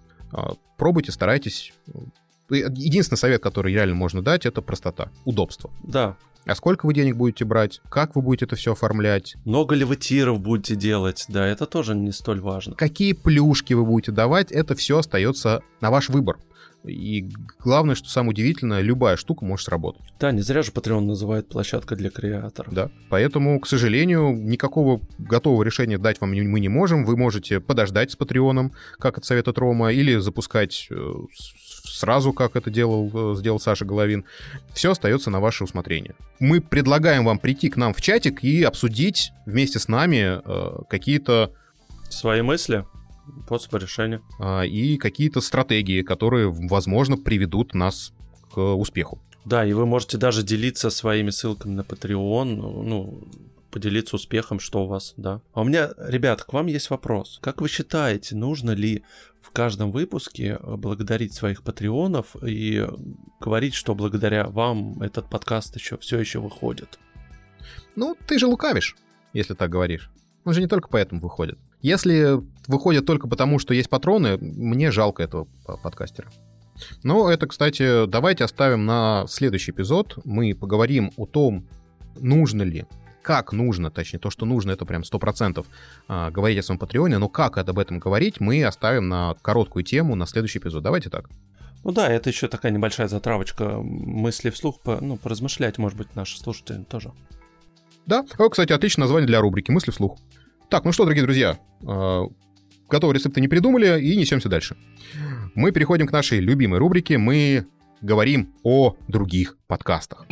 Пробуйте, 0.79 1.13
старайтесь. 1.13 1.73
Единственный 2.49 3.19
совет, 3.19 3.43
который 3.43 3.73
реально 3.73 3.95
можно 3.95 4.23
дать, 4.23 4.47
это 4.47 4.63
простота, 4.63 5.11
удобство. 5.25 5.71
Да. 5.85 6.17
А 6.47 6.55
сколько 6.55 6.87
вы 6.87 6.95
денег 6.95 7.17
будете 7.17 7.45
брать, 7.45 7.81
как 7.89 8.15
вы 8.15 8.23
будете 8.23 8.45
это 8.45 8.57
все 8.57 8.73
оформлять, 8.73 9.35
Много 9.45 9.75
ли 9.75 9.85
вы 9.85 9.97
тиров 9.97 10.41
будете 10.41 10.77
делать? 10.77 11.25
Да, 11.29 11.47
это 11.47 11.67
тоже 11.67 11.95
не 11.95 12.13
столь 12.13 12.41
важно. 12.41 12.75
какие 12.77 13.13
плюшки 13.13 13.75
вы 13.75 13.85
будете 13.85 14.13
давать, 14.13 14.53
это 14.53 14.75
все 14.75 14.99
остается 14.99 15.63
на 15.81 15.91
ваш 15.91 16.09
выбор. 16.09 16.39
И 16.85 17.29
главное, 17.59 17.97
что 17.97 18.09
самое 18.09 18.31
удивительное, 18.31 18.81
любая 18.81 19.17
штука 19.17 19.45
может 19.45 19.67
сработать. 19.67 20.03
Да, 20.21 20.31
не 20.31 20.41
зря 20.43 20.63
же 20.63 20.71
Patreon 20.71 21.01
называет 21.01 21.49
площадкой 21.49 21.97
для 21.97 22.11
креаторов. 22.11 22.73
Да. 22.73 22.91
Поэтому, 23.09 23.59
к 23.59 23.67
сожалению, 23.67 24.33
никакого 24.37 25.01
готового 25.19 25.65
решения 25.65 25.99
дать 25.99 26.21
вам 26.21 26.31
мы 26.31 26.61
не 26.61 26.69
можем. 26.69 27.05
Вы 27.05 27.17
можете 27.17 27.59
подождать 27.61 28.13
с 28.13 28.17
Патреоном, 28.17 28.73
как 28.99 29.19
это 29.19 29.27
советует 29.27 29.59
Рома, 29.59 29.93
или 29.93 30.17
запускать 30.19 30.87
э, 30.91 31.13
сразу, 31.87 32.33
как 32.33 32.57
это 32.57 32.71
делал, 32.71 33.33
э, 33.33 33.37
сделал 33.37 33.59
Саша 33.61 33.85
Головин. 33.85 34.25
Все 34.75 34.91
остается 34.93 35.31
на 35.31 35.41
ваше 35.41 35.65
усмотрение. 35.65 36.15
Мы 36.39 36.61
предлагаем 36.61 37.25
вам 37.25 37.39
прийти 37.39 37.69
к 37.71 37.77
нам 37.77 37.95
в 37.95 38.01
чатик 38.01 38.45
и 38.45 38.63
обсудить 38.63 39.33
вместе 39.47 39.79
с 39.79 39.89
нами 39.89 40.41
э, 40.45 40.83
какие-то 40.89 41.53
Свои 42.09 42.43
мысли, 42.43 42.85
способы 43.47 43.79
решения. 43.79 44.21
а, 44.39 44.63
и 44.63 44.97
какие-то 44.97 45.41
стратегии, 45.41 46.03
которые, 46.03 46.51
возможно, 46.51 47.17
приведут 47.17 47.75
нас 47.75 48.13
к 48.55 48.59
успеху. 48.59 49.19
Да, 49.45 49.65
и 49.65 49.73
вы 49.73 49.87
можете 49.87 50.17
даже 50.19 50.43
делиться 50.43 50.91
своими 50.91 51.31
ссылками 51.31 51.75
на 51.75 51.81
Patreon, 51.83 52.45
ну, 52.45 53.23
поделиться 53.77 54.17
успехом, 54.17 54.59
что 54.59 54.85
у 54.85 54.87
вас, 54.87 55.13
да. 55.19 55.43
А 55.53 55.61
у 55.61 55.65
меня, 55.65 55.91
ребят, 55.99 56.43
к 56.43 56.55
вам 56.55 56.65
есть 56.65 56.89
вопрос. 56.89 57.39
Как 57.43 57.61
вы 57.61 57.69
считаете, 57.69 58.35
нужно 58.35 58.71
ли 58.71 59.05
в 59.43 59.51
каждом 59.51 59.93
выпуске 59.93 60.59
э, 60.59 60.77
благодарить 60.77 61.35
своих 61.35 61.63
патреонов 61.63 62.43
и 62.43 62.87
говорить, 63.39 63.75
что 63.75 63.95
благодаря 63.95 64.47
вам 64.47 65.03
этот 65.03 65.29
подкаст 65.29 65.77
еще 65.77 65.99
все 65.99 66.19
еще 66.19 66.39
выходит? 66.39 66.99
Ну, 67.97 68.17
ты 68.27 68.39
же 68.39 68.47
лукавишь, 68.47 68.97
если 69.35 69.53
так 69.53 69.69
говоришь. 69.69 70.11
Он 70.47 70.55
же 70.55 70.63
не 70.63 70.69
только 70.69 70.89
поэтому 70.89 71.21
выходит. 71.21 71.59
Если 71.83 72.41
выходит 72.69 73.05
только 73.05 73.29
потому, 73.29 73.59
что 73.59 73.75
есть 73.75 73.91
патроны, 73.91 74.39
мне 74.39 74.91
жалко 74.91 75.23
этого 75.23 75.49
по- 75.67 75.77
подкастера. 75.77 76.31
Но 77.03 77.31
это, 77.31 77.47
кстати, 77.47 78.07
давайте 78.07 78.45
оставим 78.45 78.87
на 78.87 79.27
следующий 79.29 79.73
эпизод. 79.73 80.17
Мы 80.25 80.55
поговорим 80.55 81.13
о 81.19 81.27
том, 81.27 81.69
нужно 82.19 82.63
ли, 82.63 82.87
как 83.27 83.53
нужно, 83.53 83.91
точнее, 83.91 84.21
то, 84.21 84.31
что 84.31 84.47
нужно, 84.47 84.71
это 84.71 84.85
прям 84.85 85.03
100% 85.03 85.67
а, 86.07 86.31
говорить 86.31 86.61
о 86.61 86.63
своем 86.63 86.79
патреоне, 86.79 87.19
но 87.19 87.29
как 87.29 87.59
об 87.59 87.77
этом 87.77 87.99
говорить, 87.99 88.39
мы 88.39 88.63
оставим 88.63 89.09
на 89.09 89.35
короткую 89.43 89.83
тему 89.83 90.15
на 90.15 90.27
следующий 90.27 90.61
эпизод. 90.61 90.85
Давайте 90.85 91.11
так. 91.11 91.29
Ну 91.83 91.91
да, 91.91 92.09
это 92.09 92.31
еще 92.31 92.47
такая 92.47 92.71
небольшая 92.71 93.09
затравочка 93.09 93.81
мысли 93.83 94.51
вслух, 94.51 94.81
по, 94.81 95.01
ну, 95.01 95.17
поразмышлять, 95.17 95.77
может 95.77 95.99
быть, 95.99 96.15
наши 96.15 96.39
слушатели 96.39 96.85
тоже. 96.85 97.11
Да, 98.07 98.25
О, 98.39 98.49
кстати, 98.49 98.73
отличное 98.73 99.07
название 99.07 99.27
для 99.27 99.41
рубрики 99.41 99.73
«Мысли 99.73 99.91
вслух». 99.91 100.21
Так, 100.71 100.85
ну 100.85 100.93
что, 100.93 101.03
дорогие 101.03 101.25
друзья, 101.25 101.59
э, 101.83 102.23
готовы 102.89 103.15
рецепты 103.15 103.41
не 103.41 103.49
придумали 103.49 104.01
и 104.01 104.17
несемся 104.17 104.49
дальше. 104.49 104.77
Мы 105.57 105.73
переходим 105.73 106.07
к 106.07 106.13
нашей 106.13 106.39
любимой 106.39 106.79
рубрике. 106.79 107.19
Мы 107.19 107.67
говорим 108.01 108.55
о 108.63 108.95
других 109.09 109.57
подкастах. 109.67 110.27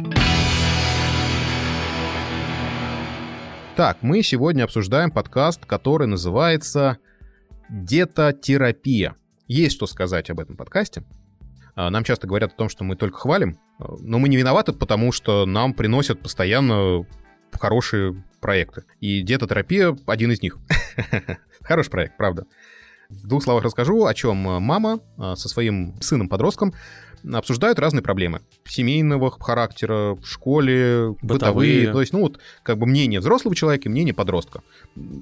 Так, 3.77 3.99
мы 4.03 4.23
сегодня 4.23 4.63
обсуждаем 4.63 5.11
подкаст, 5.11 5.67
который 5.67 6.07
называется 6.07 6.99
«Детотерапия». 7.69 9.17
Есть 9.49 9.75
что 9.75 9.89
сказать 9.89 10.31
об 10.31 10.39
этом 10.39 10.57
подкасте. 10.57 11.03
А, 11.75 11.91
Нам 11.91 12.05
часто 12.05 12.29
говорят 12.29 12.53
о 12.53 12.57
том, 12.57 12.69
что 12.69 12.85
мы 12.85 12.95
только 12.95 13.19
хвалим, 13.19 13.59
а, 13.81 13.97
но 13.99 14.21
мы 14.21 14.29
не 14.29 14.37
виноваты, 14.37 14.73
потому 14.73 15.11
что 15.11 15.45
нам 15.45 15.75
приносят 15.75 16.21
постоянно 16.21 17.05
хорошие 17.51 18.23
проекты. 18.41 18.85
И 19.01 19.23
диетотерапия— 19.23 19.99
один 20.07 20.31
из 20.31 20.41
них. 20.41 20.57
Хороший 21.63 21.91
проект, 21.91 22.17
правда. 22.17 22.47
В 23.09 23.27
двух 23.27 23.43
словах 23.43 23.65
расскажу, 23.65 24.05
о 24.05 24.15
чем 24.15 24.37
мама 24.37 25.01
а, 25.19 25.35
со 25.35 25.49
своим 25.49 26.01
сыном-подростком 26.01 26.75
обсуждают 27.33 27.79
разные 27.79 28.03
проблемы 28.03 28.43
семейного 28.67 29.31
характера, 29.31 30.15
в 30.15 30.27
школе, 30.27 31.15
бытовые. 31.23 31.23
Бытовые. 31.23 31.93
То 31.93 32.01
есть, 32.01 32.13
ну 32.13 32.21
вот, 32.21 32.39
как 32.63 32.79
бы 32.79 32.87
мнение 32.87 33.21
взрослого 33.21 33.55
человека 33.55 33.89
и 33.89 33.91
мнение 33.91 34.15
подростка. 34.15 34.63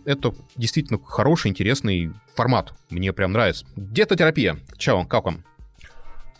Это 0.04 0.34
действительно 0.56 0.98
хороший, 1.02 1.48
интересный 1.48 2.12
формат. 2.34 2.72
Мне 2.90 3.12
прям 3.12 3.32
нравится. 3.32 3.66
Диетотерапия. 3.76 4.58
Чао, 4.78 5.04
как 5.04 5.24
вам? 5.24 5.44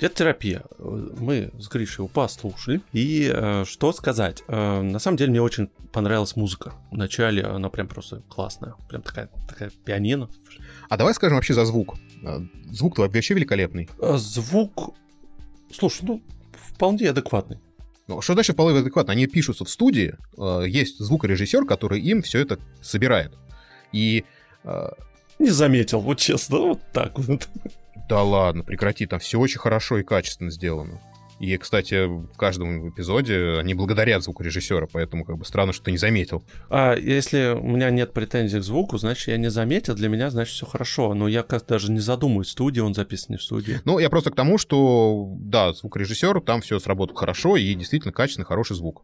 Диетотерапия. 0.00 0.64
Мы 0.80 1.52
с 1.60 1.68
Гришей 1.68 2.02
его 2.02 2.08
послушали. 2.08 2.80
И 2.92 3.30
э, 3.32 3.64
что 3.66 3.92
сказать? 3.92 4.42
Э, 4.48 4.80
на 4.80 4.98
самом 4.98 5.16
деле 5.16 5.30
мне 5.30 5.40
очень 5.40 5.68
понравилась 5.92 6.34
музыка. 6.34 6.72
Вначале 6.90 7.44
она 7.44 7.68
прям 7.68 7.86
просто 7.86 8.22
классная. 8.28 8.74
Прям 8.88 9.02
такая, 9.02 9.30
такая 9.48 9.70
пианино. 9.84 10.28
А 10.88 10.96
давай 10.96 11.14
скажем 11.14 11.36
вообще 11.36 11.54
за 11.54 11.64
звук. 11.64 11.94
А, 12.24 12.40
Звук-то 12.70 13.02
вообще 13.02 13.34
великолепный. 13.34 13.88
А 14.00 14.16
звук... 14.16 14.96
Слушай, 15.72 16.00
ну, 16.02 16.22
вполне 16.52 17.10
адекватный. 17.10 17.58
Ну, 18.08 18.20
что 18.20 18.34
значит 18.34 18.54
вполне 18.54 18.78
адекватно? 18.78 19.12
Они 19.12 19.26
пишутся 19.26 19.64
в 19.64 19.70
студии, 19.70 20.14
э, 20.36 20.64
есть 20.68 20.98
звукорежиссер, 20.98 21.64
который 21.64 22.00
им 22.00 22.22
все 22.22 22.40
это 22.40 22.58
собирает. 22.80 23.32
И 23.92 24.24
э, 24.64 24.88
Не 25.38 25.50
заметил, 25.50 26.00
вот 26.00 26.18
честно, 26.18 26.58
вот 26.58 26.80
так 26.92 27.18
вот. 27.18 27.48
да 28.08 28.22
ладно, 28.22 28.64
прекрати, 28.64 29.06
там 29.06 29.20
все 29.20 29.38
очень 29.38 29.60
хорошо 29.60 29.98
и 29.98 30.02
качественно 30.02 30.50
сделано. 30.50 31.00
И, 31.42 31.56
кстати, 31.56 32.06
в 32.06 32.36
каждом 32.36 32.88
эпизоде 32.88 33.58
они 33.58 33.74
благодарят 33.74 34.22
звукорежиссера, 34.22 34.86
поэтому 34.86 35.24
как 35.24 35.38
бы 35.38 35.44
странно, 35.44 35.72
что 35.72 35.86
ты 35.86 35.90
не 35.90 35.98
заметил. 35.98 36.44
А 36.70 36.94
если 36.94 37.58
у 37.58 37.66
меня 37.66 37.90
нет 37.90 38.12
претензий 38.12 38.60
к 38.60 38.62
звуку, 38.62 38.96
значит, 38.96 39.26
я 39.26 39.36
не 39.38 39.50
заметил, 39.50 39.96
для 39.96 40.08
меня, 40.08 40.30
значит, 40.30 40.54
все 40.54 40.66
хорошо. 40.66 41.14
Но 41.14 41.26
я 41.26 41.42
как 41.42 41.66
даже 41.66 41.90
не 41.90 41.98
задумываюсь, 41.98 42.46
в 42.46 42.52
студии 42.52 42.78
он 42.78 42.94
записан 42.94 43.26
не 43.30 43.38
в 43.38 43.42
студии. 43.42 43.80
Ну, 43.84 43.98
я 43.98 44.08
просто 44.08 44.30
к 44.30 44.36
тому, 44.36 44.56
что, 44.56 45.34
да, 45.40 45.72
звукорежиссер, 45.72 46.42
там 46.42 46.60
все 46.60 46.78
сработало 46.78 47.18
хорошо, 47.18 47.56
и 47.56 47.74
действительно 47.74 48.12
качественный, 48.12 48.46
хороший 48.46 48.76
звук. 48.76 49.02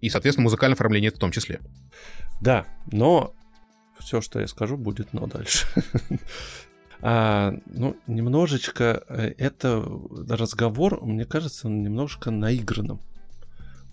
И, 0.00 0.10
соответственно, 0.10 0.44
музыкальное 0.44 0.76
оформление 0.76 1.10
в 1.10 1.18
том 1.18 1.32
числе. 1.32 1.58
Да, 2.40 2.66
но 2.92 3.34
все, 3.98 4.20
что 4.20 4.38
я 4.38 4.46
скажу, 4.46 4.76
будет 4.76 5.12
но 5.12 5.26
дальше. 5.26 5.66
А, 7.02 7.52
ну, 7.66 7.96
немножечко 8.06 9.04
э, 9.08 9.34
это 9.36 9.84
разговор, 10.28 11.04
мне 11.04 11.24
кажется, 11.24 11.68
немножко 11.68 12.30
наигранным. 12.30 13.00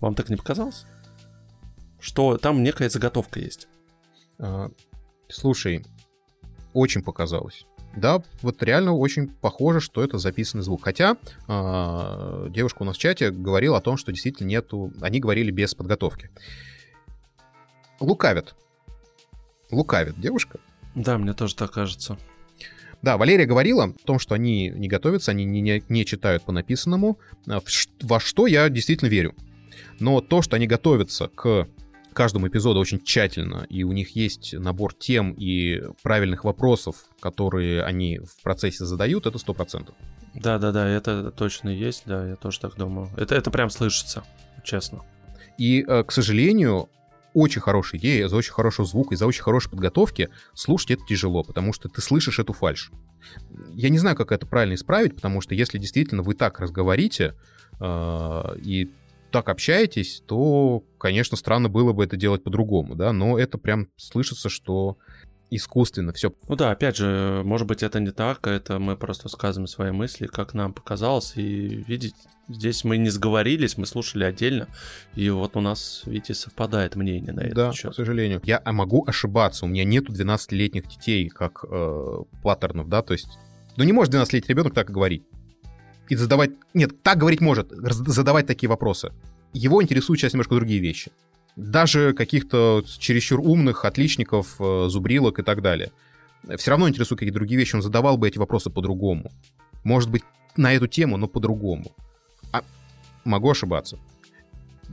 Вам 0.00 0.14
так 0.14 0.30
не 0.30 0.36
показалось? 0.36 0.86
Что 1.98 2.38
там 2.38 2.62
некая 2.62 2.88
заготовка 2.88 3.40
есть. 3.40 3.68
А, 4.38 4.70
Слушай, 5.30 5.84
очень 6.72 7.02
показалось. 7.02 7.64
Да, 7.96 8.22
вот 8.42 8.62
реально 8.62 8.92
очень 8.92 9.28
похоже, 9.28 9.80
что 9.80 10.02
это 10.02 10.18
записанный 10.18 10.62
звук. 10.62 10.84
Хотя 10.84 11.16
а, 11.48 12.48
девушка 12.48 12.82
у 12.82 12.84
нас 12.84 12.96
в 12.96 13.00
чате 13.00 13.30
говорила 13.30 13.78
о 13.78 13.80
том, 13.80 13.96
что 13.96 14.12
действительно 14.12 14.46
нету... 14.46 14.92
Они 15.00 15.18
говорили 15.18 15.50
без 15.50 15.74
подготовки. 15.74 16.30
Лукавят. 17.98 18.54
Лукавит 19.70 20.20
девушка. 20.20 20.60
Да, 20.94 21.18
мне 21.18 21.32
тоже 21.32 21.56
так 21.56 21.72
кажется. 21.72 22.16
Да, 23.02 23.16
Валерия 23.16 23.46
говорила 23.46 23.84
о 23.84 23.92
том, 24.06 24.18
что 24.18 24.34
они 24.34 24.68
не 24.68 24.88
готовятся, 24.88 25.30
они 25.30 25.44
не, 25.44 25.60
не- 25.60 25.82
не 25.88 26.04
читают 26.04 26.42
по 26.42 26.52
написанному, 26.52 27.18
ш- 27.66 27.88
во 28.02 28.20
что 28.20 28.46
я 28.46 28.68
действительно 28.68 29.08
верю. 29.08 29.34
Но 29.98 30.20
то, 30.20 30.42
что 30.42 30.56
они 30.56 30.66
готовятся 30.66 31.28
к 31.28 31.66
каждому 32.12 32.48
эпизоду 32.48 32.80
очень 32.80 33.00
тщательно, 33.02 33.66
и 33.70 33.84
у 33.84 33.92
них 33.92 34.16
есть 34.16 34.52
набор 34.52 34.92
тем 34.94 35.32
и 35.32 35.80
правильных 36.02 36.44
вопросов, 36.44 36.96
которые 37.20 37.82
они 37.84 38.18
в 38.18 38.42
процессе 38.42 38.84
задают, 38.84 39.26
это 39.26 39.38
сто 39.38 39.54
процентов. 39.54 39.94
Да, 40.34 40.58
да, 40.58 40.70
да, 40.72 40.88
это 40.88 41.30
точно 41.30 41.68
есть, 41.70 42.02
да, 42.06 42.28
я 42.28 42.36
тоже 42.36 42.60
так 42.60 42.76
думаю. 42.76 43.08
Это, 43.16 43.34
это 43.34 43.50
прям 43.50 43.70
слышится, 43.70 44.24
честно. 44.64 45.02
И, 45.58 45.84
э, 45.86 46.04
к 46.04 46.12
сожалению, 46.12 46.88
очень 47.34 47.60
хорошая 47.60 48.00
идея, 48.00 48.28
за 48.28 48.36
очень 48.36 48.52
хорошего 48.52 48.86
звука 48.86 49.14
и 49.14 49.16
за 49.16 49.26
очень 49.26 49.42
хорошей 49.42 49.70
подготовки 49.70 50.28
слушать 50.54 50.92
это 50.92 51.02
тяжело, 51.06 51.42
потому 51.42 51.72
что 51.72 51.88
ты 51.88 52.00
слышишь 52.00 52.38
эту 52.38 52.52
фальш. 52.52 52.90
Я 53.74 53.88
не 53.88 53.98
знаю, 53.98 54.16
как 54.16 54.32
это 54.32 54.46
правильно 54.46 54.74
исправить, 54.74 55.14
потому 55.14 55.40
что 55.40 55.54
если 55.54 55.78
действительно 55.78 56.22
вы 56.22 56.34
так 56.34 56.60
разговорите 56.60 57.34
э, 57.80 58.42
и 58.62 58.90
так 59.30 59.48
общаетесь, 59.48 60.22
то, 60.26 60.82
конечно, 60.98 61.36
странно 61.36 61.68
было 61.68 61.92
бы 61.92 62.04
это 62.04 62.16
делать 62.16 62.42
по-другому, 62.42 62.94
да, 62.94 63.12
но 63.12 63.38
это 63.38 63.58
прям 63.58 63.88
слышится, 63.96 64.48
что 64.48 64.98
искусственно 65.50 66.12
все. 66.12 66.32
Ну 66.48 66.56
да, 66.56 66.70
опять 66.70 66.96
же, 66.96 67.42
может 67.44 67.66
быть, 67.66 67.82
это 67.82 68.00
не 68.00 68.10
так, 68.10 68.46
это 68.46 68.78
мы 68.78 68.96
просто 68.96 69.28
сказываем 69.28 69.66
свои 69.66 69.90
мысли, 69.90 70.26
как 70.26 70.54
нам 70.54 70.72
показалось, 70.72 71.32
и 71.36 71.84
видите, 71.86 72.14
здесь 72.48 72.84
мы 72.84 72.96
не 72.96 73.10
сговорились, 73.10 73.76
мы 73.76 73.86
слушали 73.86 74.24
отдельно, 74.24 74.68
и 75.14 75.28
вот 75.30 75.56
у 75.56 75.60
нас, 75.60 76.02
видите, 76.06 76.34
совпадает 76.34 76.96
мнение 76.96 77.32
на 77.32 77.42
Да, 77.42 77.66
этот 77.66 77.74
счет. 77.74 77.92
к 77.92 77.94
сожалению. 77.94 78.40
Я 78.44 78.60
а, 78.64 78.72
могу 78.72 79.04
ошибаться, 79.06 79.64
у 79.64 79.68
меня 79.68 79.84
нету 79.84 80.12
12-летних 80.12 80.88
детей, 80.88 81.28
как 81.28 81.64
э, 81.68 82.22
паттернов, 82.42 82.88
да, 82.88 83.02
то 83.02 83.12
есть... 83.12 83.28
Ну 83.76 83.84
не 83.84 83.92
может 83.92 84.14
12-летний 84.14 84.48
ребенок 84.48 84.74
так 84.74 84.90
говорить. 84.90 85.24
И 86.08 86.16
задавать... 86.16 86.50
Нет, 86.74 87.02
так 87.02 87.18
говорить 87.18 87.40
может, 87.40 87.70
задавать 87.70 88.46
такие 88.46 88.68
вопросы. 88.68 89.12
Его 89.52 89.82
интересуют 89.82 90.20
сейчас 90.20 90.32
немножко 90.32 90.54
другие 90.54 90.80
вещи. 90.80 91.12
Даже 91.56 92.12
каких-то 92.12 92.82
чересчур 92.98 93.40
умных 93.40 93.84
отличников, 93.84 94.56
э, 94.60 94.86
зубрилок 94.88 95.38
и 95.38 95.42
так 95.42 95.62
далее. 95.62 95.92
Все 96.56 96.70
равно 96.70 96.88
интересуют 96.88 97.18
какие-то 97.18 97.38
другие 97.38 97.58
вещи, 97.58 97.76
он 97.76 97.82
задавал 97.82 98.16
бы 98.16 98.28
эти 98.28 98.38
вопросы 98.38 98.70
по-другому. 98.70 99.30
Может 99.84 100.10
быть, 100.10 100.22
на 100.56 100.72
эту 100.72 100.86
тему, 100.86 101.16
но 101.16 101.28
по-другому. 101.28 101.94
А 102.52 102.62
могу 103.24 103.50
ошибаться. 103.50 103.98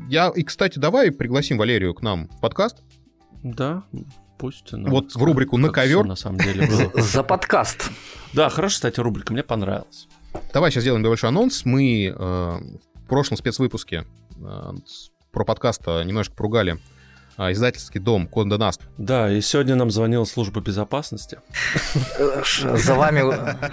Я, 0.10 0.32
и, 0.36 0.44
кстати, 0.44 0.78
давай 0.78 1.12
пригласим 1.12 1.58
Валерию 1.58 1.94
к 1.94 2.02
нам 2.02 2.28
в 2.28 2.40
подкаст. 2.40 2.84
Да, 3.44 3.84
пусть. 4.38 4.74
она 4.74 4.90
Вот 4.90 5.16
в 5.16 5.24
рубрику 5.24 5.58
«На 5.58 5.70
ковер». 5.70 6.06
На 6.06 6.16
самом 6.16 6.40
деле 6.40 6.68
было. 6.68 6.92
За 7.02 7.24
подкаст. 7.24 7.90
Да, 8.34 8.50
хорошая, 8.50 8.76
кстати, 8.76 9.00
рубрика, 9.00 9.34
мне 9.34 9.44
понравилась. 9.44 10.08
Давай 10.54 10.72
сейчас 10.72 10.84
сделаем 10.84 11.04
небольшой 11.04 11.30
анонс. 11.30 11.66
Мы 11.66 12.08
э, 12.08 12.14
в 12.16 13.08
прошлом 13.08 13.38
спецвыпуске 13.38 14.06
э, 14.38 14.72
про 15.32 15.44
подкаст 15.46 15.82
э, 15.88 16.04
немножко 16.04 16.36
поругали 16.36 16.78
э, 17.38 17.52
издательский 17.52 18.00
дом 18.00 18.28
Конде 18.28 18.58
Наст. 18.58 18.82
Да, 18.98 19.32
и 19.32 19.42
сегодня 19.42 19.76
нам 19.76 19.92
звонила 19.92 20.26
служба 20.26 20.62
безопасности. 20.62 21.40
За 22.50 22.96
вами, 22.96 23.24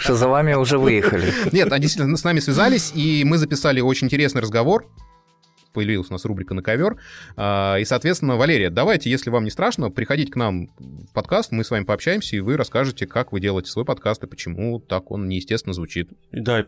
за 0.06 0.28
вами 0.28 0.54
уже 0.54 0.78
выехали. 0.78 1.32
Нет, 1.52 1.72
они 1.72 1.82
действительно 1.82 2.16
с 2.16 2.24
нами 2.24 2.40
связались, 2.40 2.92
и 2.94 3.24
мы 3.24 3.38
записали 3.38 3.80
очень 3.80 4.06
интересный 4.06 4.42
разговор. 4.42 4.86
Появилась 5.72 6.08
у 6.08 6.12
нас 6.12 6.24
рубрика 6.24 6.54
«На 6.54 6.62
ковер». 6.62 6.98
А, 7.36 7.78
И, 7.78 7.84
соответственно, 7.84 8.36
Валерия, 8.36 8.70
давайте, 8.70 9.10
если 9.10 9.30
вам 9.30 9.42
не 9.42 9.50
страшно, 9.50 9.90
приходите 9.90 10.30
к 10.30 10.36
нам 10.36 10.68
в 10.78 11.12
подкаст, 11.12 11.50
мы 11.50 11.64
с 11.64 11.70
вами 11.72 11.82
пообщаемся, 11.82 12.36
и 12.36 12.40
вы 12.40 12.56
расскажете, 12.56 13.08
как 13.08 13.32
вы 13.32 13.40
делаете 13.40 13.72
свой 13.72 13.84
подкаст 13.84 14.22
и 14.22 14.28
почему 14.28 14.78
так 14.78 15.10
он 15.10 15.26
неестественно 15.28 15.72
звучит. 15.72 16.10
Да, 16.30 16.64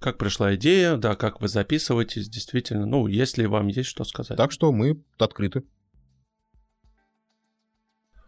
как 0.00 0.16
пришла 0.16 0.54
идея, 0.56 0.96
да, 0.96 1.14
как 1.14 1.40
вы 1.40 1.48
записываетесь, 1.48 2.28
действительно, 2.28 2.86
ну, 2.86 3.06
если 3.06 3.44
вам 3.44 3.68
есть 3.68 3.90
что 3.90 4.02
сказать. 4.04 4.36
Так 4.36 4.50
что 4.50 4.72
мы 4.72 5.04
открыты. 5.18 5.62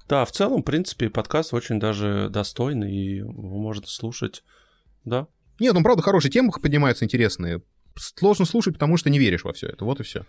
Да, 0.07 0.27
в 0.27 0.33
целом, 0.33 0.61
в 0.61 0.65
принципе, 0.65 1.09
подкаст 1.09 1.55
очень 1.55 1.81
даже 1.81 2.29
достойный, 2.31 2.93
и 2.93 3.17
его 3.17 3.59
можно 3.59 3.87
слушать, 3.87 4.45
да. 5.05 5.27
Нет, 5.59 5.73
ну, 5.73 5.83
правда, 5.83 6.03
хорошие 6.03 6.31
темы 6.31 6.53
поднимаются 6.53 7.07
интересные. 7.07 7.63
Сложно 7.97 8.45
слушать, 8.45 8.75
потому 8.75 8.99
что 8.99 9.09
не 9.09 9.19
веришь 9.19 9.45
во 9.45 9.55
все 9.55 9.69
это. 9.69 9.87
Вот 9.87 10.01
и 10.01 10.03
все. 10.03 10.27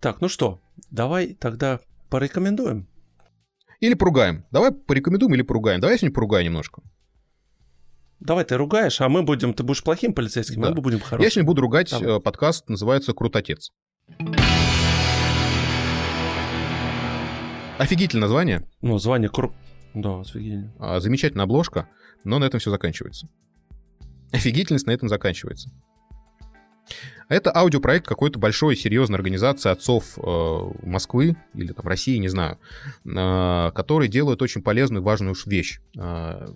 Так, 0.00 0.20
ну 0.20 0.28
что, 0.28 0.60
давай 0.90 1.34
тогда 1.34 1.80
порекомендуем. 2.10 2.86
Или 3.80 3.94
поругаем. 3.94 4.44
Давай 4.50 4.72
порекомендуем 4.72 5.34
или 5.34 5.42
поругаем. 5.42 5.80
Давай 5.80 5.94
я 5.94 5.98
сегодня 5.98 6.14
поругаю 6.14 6.44
немножко. 6.44 6.82
Давай 8.20 8.44
ты 8.44 8.56
ругаешь, 8.56 9.00
а 9.00 9.08
мы 9.08 9.22
будем, 9.22 9.52
ты 9.52 9.62
будешь 9.62 9.82
плохим 9.82 10.14
полицейским, 10.14 10.60
Да. 10.62 10.68
а 10.68 10.74
мы 10.74 10.80
будем 10.80 10.98
Я 10.98 11.04
хорошим. 11.04 11.30
сегодня 11.30 11.46
буду 11.46 11.60
ругать 11.62 11.90
Давай. 11.90 12.16
э, 12.16 12.20
подкаст, 12.20 12.68
называется 12.68 13.12
«Крутотец». 13.12 13.72
Офигительное 17.78 18.22
название, 18.22 18.66
Ну, 18.80 18.98
звание 18.98 19.28
кру... 19.28 19.52
Да, 19.92 20.20
офигенно. 20.20 20.72
а, 20.78 20.98
замечательная 21.00 21.44
обложка, 21.44 21.88
но 22.24 22.38
на 22.38 22.44
этом 22.44 22.58
все 22.58 22.70
заканчивается. 22.70 23.28
Офигительность 24.32 24.86
на 24.86 24.92
этом 24.92 25.08
заканчивается. 25.10 25.70
Это 27.28 27.50
аудиопроект 27.54 28.06
какой-то 28.06 28.38
большой, 28.38 28.76
серьезной 28.76 29.16
организации 29.18 29.70
отцов 29.70 30.16
э, 30.16 30.60
Москвы 30.86 31.36
или 31.54 31.72
там 31.72 31.86
России, 31.86 32.16
не 32.18 32.28
знаю, 32.28 32.58
э, 33.04 33.70
которые 33.74 34.08
делают 34.08 34.40
очень 34.42 34.62
полезную, 34.62 35.02
важную 35.02 35.34
ш- 35.34 35.50
вещь 35.50 35.80
э, 35.98 36.46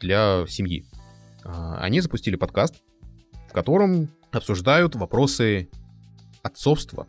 для 0.00 0.44
семьи. 0.48 0.84
А, 1.44 1.78
Они 1.78 2.00
запустили 2.00 2.36
подкаст, 2.36 2.74
в 3.48 3.52
котором 3.52 4.08
обсуждают 4.32 4.94
вопросы 4.94 5.68
отцовства, 6.42 7.06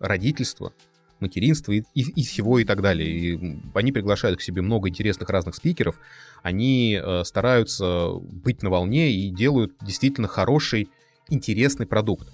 родительства, 0.00 0.72
материнства 1.20 1.72
и, 1.72 1.82
и- 1.94 2.02
и 2.20 2.24
всего 2.24 2.58
и 2.58 2.64
так 2.64 2.82
далее. 2.82 3.08
И 3.08 3.58
они 3.74 3.92
приглашают 3.92 4.38
к 4.38 4.42
себе 4.42 4.62
много 4.62 4.88
интересных 4.88 5.30
разных 5.30 5.54
спикеров. 5.54 5.98
Они 6.42 7.00
э, 7.02 7.22
стараются 7.24 8.10
быть 8.20 8.62
на 8.62 8.70
волне 8.70 9.12
и 9.12 9.30
делают 9.30 9.72
действительно 9.80 10.28
хороший, 10.28 10.88
интересный 11.28 11.86
продукт. 11.86 12.28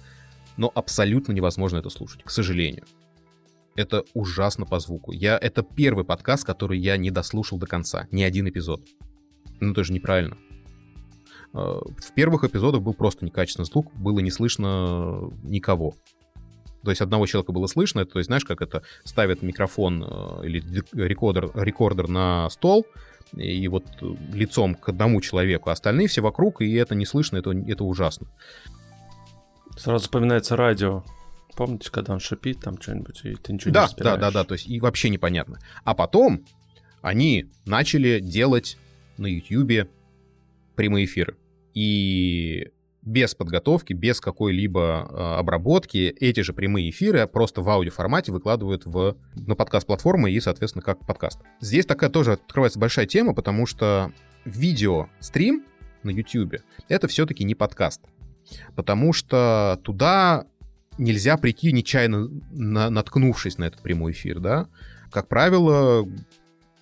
Но 0.57 0.71
абсолютно 0.75 1.31
невозможно 1.31 1.77
это 1.77 1.89
слушать, 1.89 2.23
к 2.23 2.29
сожалению. 2.31 2.83
Это 3.75 4.03
ужасно 4.13 4.65
по 4.65 4.79
звуку. 4.79 5.13
Я, 5.13 5.37
это 5.37 5.63
первый 5.63 6.03
подкаст, 6.03 6.43
который 6.43 6.77
я 6.77 6.97
не 6.97 7.09
дослушал 7.09 7.57
до 7.57 7.67
конца. 7.67 8.07
Ни 8.11 8.23
один 8.23 8.49
эпизод. 8.49 8.83
Ну, 9.61 9.71
это 9.71 9.83
же 9.83 9.93
неправильно. 9.93 10.37
Э, 11.53 11.57
В 11.97 12.13
первых 12.13 12.43
эпизодах 12.43 12.81
был 12.81 12.93
просто 12.93 13.23
некачественный 13.23 13.65
звук, 13.65 13.93
было 13.95 14.19
не 14.19 14.31
слышно 14.31 15.31
никого. 15.43 15.95
То 16.83 16.89
есть 16.89 17.01
одного 17.01 17.27
человека 17.27 17.51
было 17.51 17.67
слышно, 17.67 18.01
это, 18.01 18.13
то 18.13 18.19
есть 18.19 18.27
знаешь, 18.27 18.43
как 18.43 18.61
это 18.61 18.81
ставят 19.03 19.43
микрофон 19.43 20.03
э, 20.03 20.45
или 20.45 20.63
рекордер, 20.93 21.51
рекордер 21.53 22.07
на 22.07 22.49
стол, 22.49 22.87
и 23.33 23.67
вот 23.67 23.85
э, 24.01 24.15
лицом 24.33 24.73
к 24.73 24.89
одному 24.89 25.21
человеку, 25.21 25.69
а 25.69 25.73
остальные 25.73 26.07
все 26.07 26.21
вокруг, 26.21 26.61
и 26.61 26.73
это 26.73 26.95
не 26.95 27.05
слышно, 27.05 27.37
это, 27.37 27.51
это 27.51 27.83
ужасно. 27.83 28.27
Сразу 29.77 30.03
вспоминается 30.03 30.55
радио. 30.55 31.03
Помните, 31.55 31.91
когда 31.91 32.13
он 32.13 32.19
шипит 32.19 32.61
там 32.61 32.81
что-нибудь, 32.81 33.21
и 33.25 33.35
ты 33.35 33.53
ничего 33.53 33.69
не 33.69 33.73
Да, 33.73 33.89
да, 33.97 34.17
да, 34.17 34.31
да, 34.31 34.43
то 34.43 34.53
есть 34.53 34.67
и 34.67 34.79
вообще 34.79 35.09
непонятно. 35.09 35.59
А 35.83 35.93
потом 35.93 36.45
они 37.01 37.51
начали 37.65 38.19
делать 38.19 38.77
на 39.21 39.27
YouTube 39.27 39.89
прямые 40.75 41.05
эфиры. 41.05 41.37
И 41.73 42.71
без 43.01 43.33
подготовки, 43.33 43.93
без 43.93 44.19
какой-либо 44.19 45.07
э, 45.09 45.39
обработки 45.39 46.13
эти 46.19 46.41
же 46.41 46.53
прямые 46.53 46.89
эфиры 46.91 47.25
просто 47.27 47.61
в 47.61 47.69
аудиоформате 47.69 48.31
выкладывают 48.31 48.85
в, 48.85 49.17
на 49.35 49.55
подкаст-платформы 49.55 50.31
и, 50.31 50.39
соответственно, 50.39 50.83
как 50.83 51.05
подкаст. 51.05 51.39
Здесь 51.59 51.85
такая 51.85 52.09
тоже 52.09 52.33
открывается 52.33 52.79
большая 52.79 53.07
тема, 53.07 53.33
потому 53.33 53.65
что 53.65 54.11
видео-стрим 54.45 55.65
на 56.03 56.11
YouTube— 56.11 56.57
это 56.89 57.07
все-таки 57.07 57.43
не 57.43 57.55
подкаст. 57.55 58.01
Потому 58.75 59.13
что 59.13 59.79
туда 59.83 60.45
нельзя 60.97 61.37
прийти, 61.37 61.71
нечаянно 61.71 62.29
на- 62.51 62.89
наткнувшись 62.89 63.57
на 63.57 63.65
этот 63.65 63.81
прямой 63.81 64.11
эфир, 64.11 64.39
да. 64.39 64.67
Как 65.11 65.27
правило, 65.27 66.07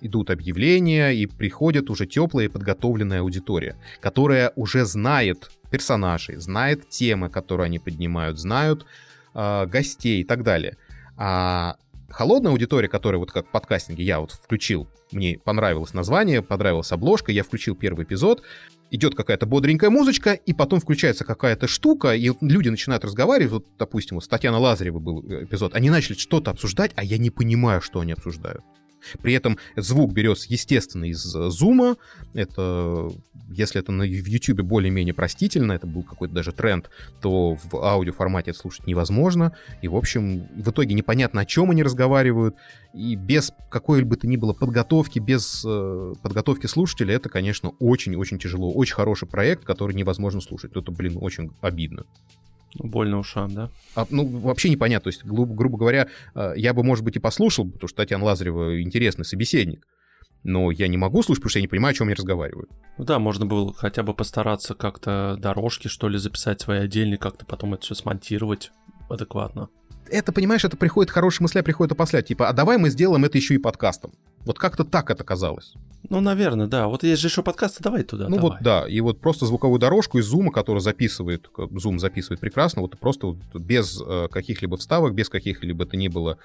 идут 0.02 0.30
объявления, 0.30 1.12
и 1.12 1.26
приходит 1.26 1.90
уже 1.90 2.06
теплая 2.06 2.46
и 2.46 2.50
подготовленная 2.50 3.22
аудитория, 3.22 3.76
которая 4.00 4.52
уже 4.56 4.86
знает 4.86 5.50
персонажей, 5.72 6.38
знает 6.38 6.90
темы, 6.90 7.30
которые 7.30 7.66
они 7.66 7.80
поднимают, 7.80 8.40
знают 8.40 8.86
э, 9.34 9.66
гостей 9.68 10.22
и 10.22 10.24
так 10.24 10.44
далее. 10.44 10.78
А 11.18 11.76
холодная 12.10 12.52
аудитория, 12.52 12.88
которая 12.88 13.20
вот 13.20 13.32
как 13.32 13.48
в 13.48 13.52
подкастинге 13.52 14.04
я 14.04 14.20
вот 14.20 14.32
включил, 14.32 14.88
мне 15.12 15.40
понравилось 15.44 15.94
название, 15.94 16.42
понравилась 16.42 16.92
обложка, 16.92 17.32
я 17.32 17.44
включил 17.44 17.76
первый 17.76 18.06
эпизод, 18.06 18.44
идет 18.92 19.16
какая-то 19.16 19.46
бодренькая 19.46 19.90
музычка, 19.90 20.34
и 20.34 20.54
потом 20.54 20.80
включается 20.80 21.26
какая-то 21.26 21.68
штука, 21.68 22.16
и 22.16 22.32
люди 22.42 22.70
начинают 22.70 23.06
разговаривать, 23.06 23.52
вот, 23.52 23.66
допустим, 23.78 24.18
вот 24.18 24.24
с 24.24 24.28
Татьяной 24.28 24.60
Лазаревой 24.60 25.02
был 25.02 25.24
э, 25.24 25.44
эпизод, 25.44 25.76
они 25.76 25.90
начали 25.90 26.18
что-то 26.18 26.52
обсуждать, 26.52 26.92
а 26.96 27.04
я 27.04 27.18
не 27.18 27.30
понимаю, 27.30 27.82
что 27.82 28.00
они 28.00 28.14
обсуждают. 28.14 28.64
При 29.22 29.34
этом 29.34 29.58
звук 29.76 30.14
берется, 30.14 30.48
естественно, 30.50 31.06
из 31.06 31.22
зума. 31.22 31.98
Это, 32.34 33.10
если 33.50 33.80
это 33.80 33.92
на, 33.92 34.04
в 34.04 34.28
YouTube 34.28 34.62
более-менее 34.62 35.14
простительно, 35.14 35.74
это 35.74 35.88
был 35.88 36.04
какой-то 36.04 36.34
даже 36.34 36.52
тренд, 36.52 36.90
то 37.22 37.56
в 37.56 37.76
аудиоформате 37.76 38.52
это 38.52 38.60
слушать 38.60 38.88
невозможно. 38.88 39.56
И, 39.82 39.88
в 39.88 39.96
общем, 39.96 40.48
в 40.56 40.70
итоге 40.70 40.94
непонятно, 40.94 41.42
о 41.42 41.46
чем 41.46 41.72
они 41.72 41.84
разговаривают. 41.84 42.56
И 42.94 43.16
без 43.16 43.52
какой-либо 43.70 44.16
то 44.16 44.28
ни 44.28 44.36
было 44.36 44.54
подготовки, 44.54 45.20
без 45.20 45.64
э, 45.66 46.14
подготовки 46.22 46.66
слушателя, 46.66 47.14
это, 47.16 47.30
конечно, 47.30 47.74
очень-очень 47.80 48.40
тяжело. 48.40 48.72
Очень 48.74 48.96
хороший 48.96 49.28
проект, 49.28 49.64
который 49.64 49.96
невозможно 49.96 50.42
слушать. 50.42 50.72
Это, 50.76 50.92
блин, 50.92 51.18
очень 51.22 51.52
обидно. 51.62 52.06
Больно 52.76 53.20
ушам, 53.20 53.54
да? 53.54 53.72
А, 53.96 54.06
ну, 54.10 54.26
вообще 54.26 54.70
непонятно. 54.70 55.12
То 55.12 55.16
есть, 55.16 55.26
грубо, 55.26 55.54
грубо 55.54 55.78
говоря, 55.78 56.08
э, 56.36 56.54
я 56.56 56.74
бы, 56.74 56.84
может 56.84 57.04
быть, 57.04 57.16
и 57.16 57.20
послушал, 57.20 57.70
потому 57.70 57.88
что 57.88 57.98
Татьяна 57.98 58.26
Лазарева 58.26 58.82
интересный 58.82 59.26
собеседник. 59.26 59.88
Но 60.44 60.72
я 60.72 60.88
не 60.88 60.98
могу 60.98 61.22
слушать, 61.22 61.42
потому 61.42 61.50
что 61.50 61.60
я 61.60 61.64
не 61.64 61.68
понимаю, 61.68 61.92
о 61.92 61.96
чем 61.96 62.08
они 62.08 62.14
разговаривают. 62.14 62.70
Ну 62.98 63.04
да, 63.04 63.20
можно 63.20 63.46
было 63.46 63.74
хотя 63.74 64.04
бы 64.04 64.14
постараться 64.14 64.74
как-то 64.74 65.36
дорожки, 65.38 65.88
что 65.88 66.08
ли, 66.08 66.18
записать 66.18 66.62
свои 66.62 66.80
отдельные, 66.80 67.18
как-то 67.18 67.46
потом 67.46 67.74
это 67.74 67.84
все 67.84 67.96
смонтировать 67.96 68.72
адекватно. 69.10 69.70
Это, 70.12 70.32
понимаешь, 70.32 70.66
это 70.66 70.78
приходит, 70.78 71.12
хорошие 71.12 71.44
мысли 71.44 71.62
приходят 71.62 71.92
опосля. 71.92 72.22
Типа, 72.22 72.50
а 72.50 72.54
давай 72.54 72.78
мы 72.78 72.90
сделаем 72.90 73.26
это 73.26 73.38
еще 73.38 73.56
и 73.56 73.58
подкастом. 73.58 74.12
Вот 74.46 74.58
как-то 74.58 74.84
так 74.84 75.10
это 75.12 75.24
казалось. 75.24 75.74
Ну, 76.10 76.22
наверное, 76.22 76.68
да. 76.68 76.88
Вот 76.88 77.04
есть 77.04 77.22
же 77.22 77.28
еще 77.28 77.44
подкасты, 77.44 77.84
давай 77.84 78.04
туда, 78.04 78.30
ну 78.30 78.38
давай. 78.38 78.52
вот, 78.52 78.62
да. 78.62 78.88
И 78.88 79.02
вот 79.02 79.20
просто 79.20 79.46
звуковую 79.46 79.80
дорожку 79.80 80.18
из 80.18 80.26
зума, 80.26 80.52
который 80.52 80.80
записывает, 80.80 81.50
Zoom 81.56 82.00
записывает 82.00 82.40
прекрасно, 82.40 82.82
вот 82.82 82.98
просто 82.98 83.28
вот 83.28 83.38
без 83.54 84.02
э, 84.02 84.28
каких-либо 84.32 84.78
вставок, 84.78 85.14
без 85.14 85.30
каких-либо 85.30 85.86
то 85.86 85.98
ни 85.98 86.08
было 86.08 86.38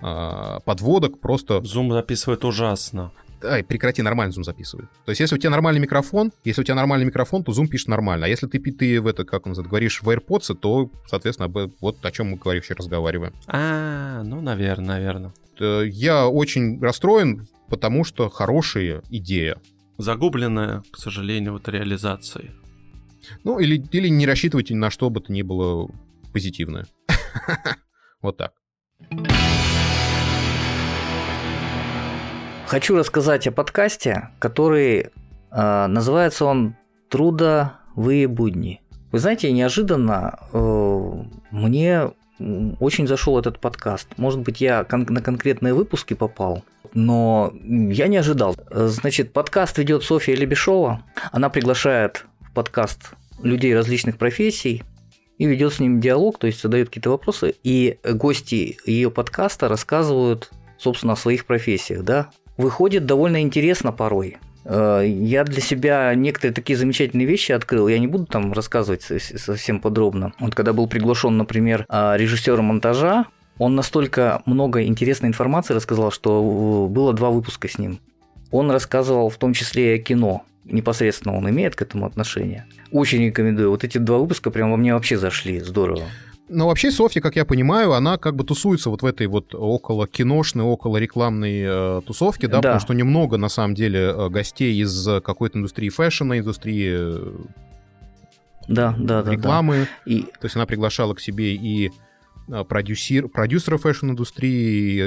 э, 0.00 0.58
подводок, 0.64 1.20
просто 1.20 1.58
Zoom 1.58 1.92
записывает 1.92 2.44
ужасно. 2.44 3.12
Ай, 3.44 3.64
прекрати, 3.64 4.02
нормально 4.02 4.32
Zoom 4.32 4.44
записывает. 4.44 4.88
То 5.04 5.10
есть, 5.10 5.20
если 5.20 5.34
у 5.34 5.38
тебя 5.38 5.50
нормальный 5.50 5.80
микрофон, 5.80 6.32
если 6.44 6.60
у 6.60 6.64
тебя 6.64 6.74
нормальный 6.76 7.06
микрофон, 7.06 7.42
то 7.44 7.52
Zoom 7.52 7.66
пишет 7.66 7.88
нормально. 7.88 8.26
А 8.26 8.28
если 8.28 8.46
ты, 8.46 8.58
ты 8.60 9.00
в 9.00 9.06
это, 9.06 9.24
как 9.24 9.46
он 9.46 9.54
говоришь 9.54 10.02
в 10.02 10.08
AirPods, 10.08 10.54
то, 10.54 10.90
соответственно, 11.08 11.46
об- 11.46 11.72
вот 11.80 12.04
о 12.04 12.10
чем 12.12 12.30
мы 12.30 12.36
говорим, 12.36 12.60
вообще 12.60 12.74
разговариваем. 12.74 13.32
А, 13.48 14.22
ну, 14.22 14.40
наверное, 14.40 14.86
наверное. 14.96 15.32
Э, 15.58 15.82
Я 15.86 16.28
очень 16.28 16.80
расстроен, 16.80 17.46
потому 17.68 18.04
что 18.04 18.28
хорошая 18.28 19.02
идея. 19.10 19.58
Загубленная, 19.98 20.82
к 20.90 20.98
сожалению, 20.98 21.52
вот 21.54 21.68
реализацией. 21.68 22.50
Ну, 23.44 23.58
или, 23.58 23.76
или 23.92 24.08
не 24.08 24.26
рассчитывайте 24.26 24.74
на 24.74 24.90
что 24.90 25.10
бы 25.10 25.20
то 25.20 25.32
ни 25.32 25.42
было 25.42 25.88
позитивное. 26.32 26.86
Вот 28.22 28.36
так. 28.36 28.52
Хочу 32.72 32.96
рассказать 32.96 33.46
о 33.46 33.52
подкасте, 33.52 34.30
который 34.38 35.10
э, 35.50 35.86
называется 35.88 36.46
он 36.46 36.74
«Трудовые 37.10 38.26
будни». 38.26 38.80
Вы 39.10 39.18
знаете, 39.18 39.52
неожиданно 39.52 40.38
э, 40.54 41.12
мне 41.50 42.12
очень 42.80 43.06
зашел 43.06 43.38
этот 43.38 43.60
подкаст. 43.60 44.08
Может 44.16 44.40
быть, 44.40 44.62
я 44.62 44.84
кон- 44.84 45.04
на 45.06 45.20
конкретные 45.20 45.74
выпуски 45.74 46.14
попал, 46.14 46.64
но 46.94 47.52
я 47.62 48.06
не 48.06 48.16
ожидал. 48.16 48.56
Значит, 48.70 49.34
подкаст 49.34 49.76
ведет 49.76 50.02
Софья 50.02 50.34
Лебешова. 50.34 51.04
Она 51.30 51.50
приглашает 51.50 52.24
в 52.40 52.54
подкаст 52.54 53.10
людей 53.42 53.76
различных 53.76 54.16
профессий 54.16 54.82
и 55.36 55.44
ведет 55.44 55.74
с 55.74 55.78
ним 55.78 56.00
диалог, 56.00 56.38
то 56.38 56.46
есть 56.46 56.62
задает 56.62 56.88
какие-то 56.88 57.10
вопросы. 57.10 57.54
И 57.64 57.98
гости 58.02 58.78
ее 58.86 59.10
подкаста 59.10 59.68
рассказывают, 59.68 60.50
собственно, 60.78 61.12
о 61.12 61.16
своих 61.16 61.44
профессиях, 61.44 62.02
да. 62.02 62.30
Выходит 62.56 63.06
довольно 63.06 63.40
интересно 63.42 63.92
порой. 63.92 64.36
Э, 64.64 65.02
Я 65.06 65.44
для 65.44 65.60
себя 65.60 66.14
некоторые 66.14 66.54
такие 66.54 66.76
замечательные 66.76 67.26
вещи 67.26 67.52
открыл. 67.52 67.88
Я 67.88 67.98
не 67.98 68.06
буду 68.06 68.26
там 68.26 68.52
рассказывать 68.52 69.02
со- 69.02 69.18
совсем 69.38 69.80
подробно. 69.80 70.32
Вот 70.38 70.54
когда 70.54 70.72
был 70.72 70.86
приглашен, 70.86 71.36
например, 71.36 71.84
а, 71.88 72.16
режиссер 72.16 72.60
монтажа, 72.62 73.26
он 73.58 73.74
настолько 73.74 74.42
много 74.46 74.82
интересной 74.84 75.28
информации 75.28 75.74
рассказал, 75.74 76.10
что 76.10 76.86
э, 76.88 76.92
было 76.92 77.12
два 77.12 77.30
выпуска 77.30 77.68
с 77.68 77.78
ним. 77.78 78.00
Он 78.50 78.70
рассказывал 78.70 79.30
в 79.30 79.36
том 79.36 79.52
числе 79.54 79.96
и 79.96 80.00
о 80.00 80.02
кино. 80.02 80.42
Непосредственно 80.64 81.36
он 81.36 81.48
имеет 81.50 81.74
к 81.74 81.82
этому 81.82 82.06
отношение. 82.06 82.66
Очень 82.92 83.24
рекомендую. 83.26 83.70
Вот 83.70 83.82
эти 83.82 83.98
два 83.98 84.18
выпуска 84.18 84.50
прям 84.50 84.70
во 84.70 84.76
мне 84.76 84.94
вообще 84.94 85.18
зашли. 85.18 85.58
Здорово. 85.60 86.02
Но 86.52 86.66
вообще 86.68 86.90
Софья, 86.90 87.20
как 87.20 87.36
я 87.36 87.44
понимаю, 87.44 87.92
она 87.94 88.18
как 88.18 88.36
бы 88.36 88.44
тусуется 88.44 88.90
вот 88.90 89.02
в 89.02 89.06
этой 89.06 89.26
вот 89.26 89.54
околокиношной, 89.54 90.64
околорекламной 90.64 91.62
э, 91.64 92.00
тусовке, 92.06 92.46
да, 92.46 92.54
Да. 92.56 92.60
потому 92.60 92.80
что 92.80 92.92
немного, 92.94 93.38
на 93.38 93.48
самом 93.48 93.74
деле, 93.74 94.00
э, 94.00 94.28
гостей 94.28 94.80
из 94.80 95.08
э, 95.08 95.20
какой-то 95.20 95.58
индустрии 95.58 95.88
фэшена, 95.88 96.38
индустрии 96.38 96.92
э, 96.94 97.32
Да, 98.68 98.94
да, 98.98 99.22
да. 99.22 99.22
да. 99.22 99.32
рекламы. 99.32 99.88
И 100.04 100.22
То 100.22 100.44
есть 100.44 100.56
она 100.56 100.66
приглашала 100.66 101.14
к 101.14 101.20
себе 101.20 101.54
и 101.54 101.90
продюсер, 102.68 103.28
продюсера 103.28 103.78
фэшн-индустрии, 103.78 104.98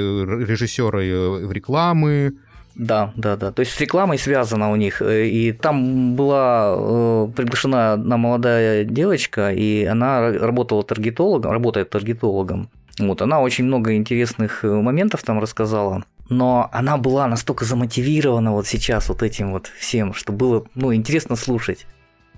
режиссера 0.45 0.99
в 1.45 1.51
рекламы. 1.51 2.33
Да, 2.75 3.13
да, 3.15 3.37
да. 3.37 3.51
То 3.51 3.61
есть 3.61 3.71
с 3.71 3.79
рекламой 3.79 4.17
связано 4.17 4.71
у 4.71 4.75
них. 4.75 5.01
Э, 5.01 5.25
И 5.27 5.53
там 5.53 6.15
была 6.15 6.75
э, 6.77 7.27
приглашена 7.35 7.93
одна 7.93 8.17
молодая 8.17 8.83
девочка, 8.83 9.51
и 9.51 9.85
она 9.85 10.19
ра- 10.19 10.37
работала 10.39 10.83
таргетологом, 10.83 11.51
работает 11.51 11.89
таргетологом. 11.89 12.69
Вот, 12.99 13.21
она 13.21 13.41
очень 13.41 13.65
много 13.65 13.95
интересных 13.95 14.63
э, 14.65 14.67
моментов 14.67 15.23
там 15.23 15.39
рассказала. 15.39 16.03
Но 16.29 16.69
она 16.73 16.97
была 16.97 17.27
настолько 17.27 17.65
замотивирована 17.65 18.51
вот 18.51 18.67
сейчас 18.67 19.09
вот 19.09 19.21
этим 19.23 19.51
вот 19.51 19.67
всем, 19.67 20.13
что 20.13 20.33
было, 20.33 20.65
ну, 20.75 20.93
интересно 20.93 21.35
слушать. 21.35 21.85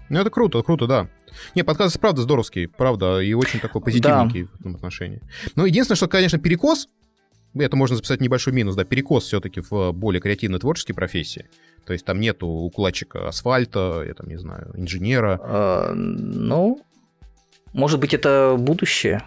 Ну, 0.09 0.19
это 0.19 0.29
круто, 0.29 0.61
круто, 0.61 0.87
да. 0.87 1.07
Не, 1.55 1.63
подкаст 1.63 1.99
правда 1.99 2.21
здоровский, 2.21 2.67
правда, 2.67 3.19
и 3.19 3.33
очень 3.33 3.59
такой 3.59 3.81
позитивненький 3.81 4.43
да. 4.43 4.49
в 4.53 4.59
этом 4.59 4.75
отношении. 4.75 5.21
Но 5.55 5.65
единственное, 5.65 5.97
что, 5.97 6.07
конечно, 6.07 6.39
перекос, 6.39 6.87
это 7.65 7.75
можно 7.75 7.95
записать 7.95 8.21
небольшой 8.21 8.53
минус, 8.53 8.75
да, 8.75 8.83
перекос 8.83 9.25
все-таки 9.25 9.61
в 9.61 9.91
более 9.91 10.21
креативной 10.21 10.59
творческие 10.59 10.95
профессии. 10.95 11.49
То 11.85 11.93
есть 11.93 12.05
там 12.05 12.19
нету 12.19 12.47
укладчика 12.47 13.27
асфальта, 13.27 14.03
я 14.05 14.13
там 14.13 14.27
не 14.27 14.37
знаю, 14.37 14.73
инженера. 14.75 15.39
А, 15.41 15.93
ну, 15.93 16.81
может 17.73 17.99
быть, 17.99 18.13
это 18.13 18.55
будущее. 18.57 19.23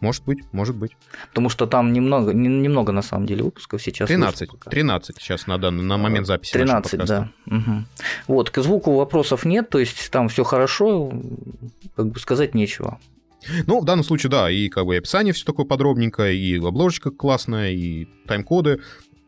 Может 0.00 0.24
быть, 0.24 0.38
может 0.52 0.76
быть. 0.76 0.96
Потому 1.28 1.48
что 1.48 1.66
там 1.66 1.92
немного, 1.92 2.32
немного 2.32 2.92
на 2.92 3.02
самом 3.02 3.26
деле 3.26 3.44
выпусков 3.44 3.82
сейчас. 3.82 4.08
13, 4.08 4.50
13 4.70 5.16
сейчас 5.18 5.46
на, 5.46 5.58
данный, 5.58 5.84
на 5.84 5.96
момент 5.96 6.26
записи 6.26 6.52
13, 6.52 7.04
да. 7.04 7.30
Угу. 7.46 7.84
Вот, 8.28 8.50
к 8.50 8.62
звуку 8.62 8.94
вопросов 8.96 9.44
нет, 9.44 9.68
то 9.70 9.78
есть 9.78 10.10
там 10.10 10.28
все 10.28 10.44
хорошо, 10.44 11.12
как 11.94 12.08
бы 12.08 12.18
сказать 12.20 12.54
нечего. 12.54 12.98
Ну, 13.66 13.80
в 13.80 13.84
данном 13.84 14.04
случае, 14.04 14.30
да, 14.30 14.50
и 14.50 14.68
как 14.68 14.86
бы 14.86 14.96
описание 14.96 15.32
все 15.32 15.44
такое 15.44 15.66
подробненькое, 15.66 16.36
и 16.36 16.56
обложечка 16.58 17.10
классная, 17.10 17.70
и 17.70 18.06
тайм-коды. 18.26 18.80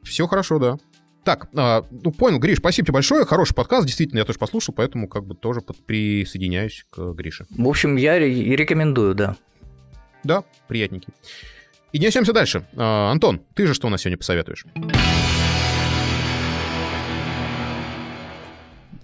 Все 0.03 0.27
хорошо, 0.27 0.59
да. 0.59 0.79
Так, 1.25 1.49
а, 1.55 1.85
ну 1.91 2.11
понял, 2.11 2.39
Гриш, 2.39 2.59
спасибо 2.59 2.87
тебе 2.87 2.95
большое. 2.95 3.27
Хороший 3.27 3.55
подкаст, 3.55 3.87
действительно, 3.87 4.21
я 4.21 4.25
тоже 4.25 4.39
послушал, 4.39 4.75
поэтому 4.75 5.09
как 5.09 5.27
бы 5.27 5.35
тоже 5.35 5.61
присоединяюсь 5.61 6.87
к 6.91 7.13
Грише. 7.13 7.47
В 7.51 7.69
общем, 7.69 7.97
я 7.97 8.19
рекомендую, 8.19 9.15
да. 9.15 9.37
Да, 10.25 10.45
приятненький. 10.69 11.13
И 11.93 11.99
несемся 11.99 12.33
дальше. 12.33 12.67
А, 12.77 13.11
Антон, 13.11 13.43
ты 13.55 13.67
же 13.67 13.75
что 13.75 13.87
у 13.87 13.91
нас 13.91 14.03
сегодня 14.03 14.19
посоветуешь? 14.19 14.65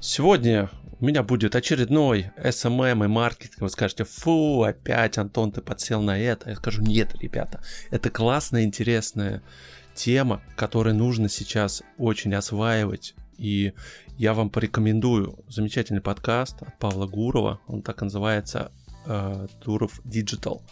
Сегодня 0.01 0.71
у 1.05 1.07
меня 1.07 1.23
будет 1.23 1.55
очередной 1.55 2.31
SMM 2.39 3.05
и 3.05 3.09
маркетинг. 3.09 3.61
Вы 3.61 3.69
скажете, 3.69 4.05
фу, 4.05 4.63
опять, 4.63 5.19
Антон, 5.19 5.53
ты 5.53 5.61
подсел 5.61 6.01
на 6.01 6.19
это. 6.19 6.49
Я 6.49 6.57
скажу, 6.57 6.81
нет, 6.81 7.15
ребята, 7.21 7.63
это 7.91 8.09
классная, 8.09 8.65
интересная 8.65 9.43
тема, 9.95 10.41
которую 10.57 10.95
нужно 10.97 11.29
сейчас 11.29 11.83
очень 11.99 12.35
осваивать. 12.35 13.15
И 13.37 13.75
я 14.17 14.33
вам 14.33 14.49
порекомендую 14.49 15.45
замечательный 15.47 16.01
подкаст 16.01 16.63
от 16.63 16.79
Павла 16.79 17.07
Гурова. 17.07 17.61
Он 17.67 17.83
так 17.83 18.01
и 18.01 18.07
называется 18.07 18.73
э, 19.05 19.47
Туров 19.63 20.01
Digital. 20.07 20.63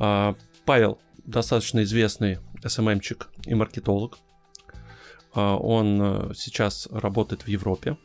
Э, 0.00 0.34
Павел 0.64 0.98
достаточно 1.24 1.84
известный 1.84 2.40
SMM-чик 2.64 3.28
и 3.46 3.54
маркетолог. 3.54 4.18
Э, 5.36 5.40
он 5.40 6.32
сейчас 6.34 6.88
работает 6.90 7.42
в 7.42 7.48
Европе. 7.48 7.96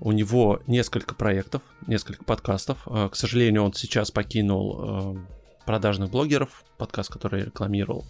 У 0.00 0.12
него 0.12 0.60
несколько 0.66 1.14
проектов, 1.14 1.62
несколько 1.86 2.24
подкастов. 2.24 2.84
К 2.84 3.14
сожалению, 3.14 3.64
он 3.64 3.72
сейчас 3.72 4.10
покинул 4.10 5.18
продажных 5.64 6.10
блогеров, 6.10 6.64
подкаст, 6.78 7.10
который 7.10 7.44
рекламировал 7.44 8.04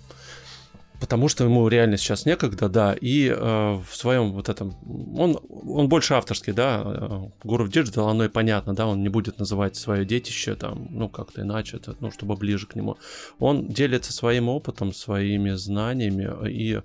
потому 1.00 1.28
что 1.28 1.44
ему 1.44 1.68
реально 1.68 1.96
сейчас 1.96 2.26
некогда, 2.26 2.68
да, 2.68 2.96
и 2.98 3.28
э, 3.28 3.34
в 3.34 3.94
своем 3.94 4.32
вот 4.32 4.48
этом, 4.48 4.74
он, 5.16 5.38
он 5.50 5.88
больше 5.88 6.14
авторский, 6.14 6.52
да, 6.52 6.82
э, 6.84 7.20
Гуров 7.44 7.68
Digital, 7.68 8.10
оно 8.10 8.24
и 8.24 8.28
понятно, 8.28 8.74
да, 8.74 8.86
он 8.86 9.02
не 9.02 9.08
будет 9.08 9.38
называть 9.38 9.76
свое 9.76 10.04
детище 10.04 10.54
там, 10.54 10.88
ну, 10.90 11.08
как-то 11.08 11.42
иначе, 11.42 11.76
это, 11.76 11.96
ну, 12.00 12.10
чтобы 12.10 12.36
ближе 12.36 12.66
к 12.66 12.74
нему. 12.74 12.96
Он 13.38 13.68
делится 13.68 14.12
своим 14.12 14.48
опытом, 14.48 14.92
своими 14.92 15.50
знаниями, 15.52 16.48
и 16.48 16.80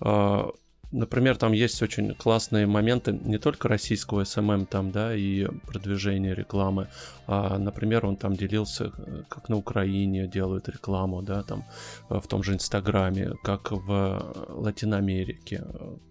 э, 0.00 0.44
Например, 0.92 1.36
там 1.36 1.52
есть 1.52 1.80
очень 1.82 2.14
классные 2.14 2.66
моменты 2.66 3.12
не 3.12 3.38
только 3.38 3.68
российского 3.68 4.22
SMM 4.22 4.66
там, 4.66 4.90
да, 4.90 5.14
и 5.14 5.46
продвижения 5.66 6.34
рекламы, 6.34 6.88
например, 7.58 8.06
он 8.06 8.16
там 8.16 8.34
делился, 8.34 8.92
э, 8.98 9.22
как 9.28 9.48
на 9.48 9.56
Украине 9.56 10.26
делают 10.26 10.68
рекламу, 10.68 11.22
да, 11.22 11.42
там, 11.42 11.64
э, 12.10 12.18
в 12.18 12.26
том 12.26 12.42
же 12.42 12.54
Инстаграме, 12.54 13.34
как 13.44 13.70
в 13.70 13.90
э, 13.90 14.52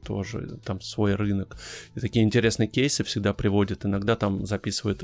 тоже, 0.05 0.57
там 0.63 0.79
свой 0.81 1.15
рынок. 1.15 1.57
И 1.95 1.99
такие 1.99 2.23
интересные 2.23 2.67
кейсы 2.67 3.03
всегда 3.03 3.33
приводят, 3.33 3.85
иногда 3.85 4.15
там 4.15 4.45
записывают 4.45 5.03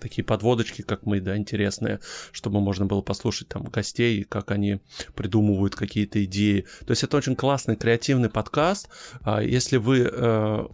такие 0.00 0.24
подводочки, 0.24 0.82
как 0.82 1.06
мы, 1.06 1.20
да, 1.20 1.36
интересные, 1.36 2.00
чтобы 2.32 2.60
можно 2.60 2.86
было 2.86 3.00
послушать 3.02 3.48
там 3.48 3.62
гостей, 3.64 4.24
как 4.24 4.50
они 4.50 4.80
придумывают 5.14 5.76
какие-то 5.76 6.24
идеи. 6.24 6.66
То 6.80 6.90
есть 6.90 7.04
это 7.04 7.16
очень 7.16 7.36
классный, 7.36 7.76
креативный 7.76 8.28
подкаст. 8.28 8.88
А 9.22 9.40
если 9.40 9.76
вы 9.76 10.68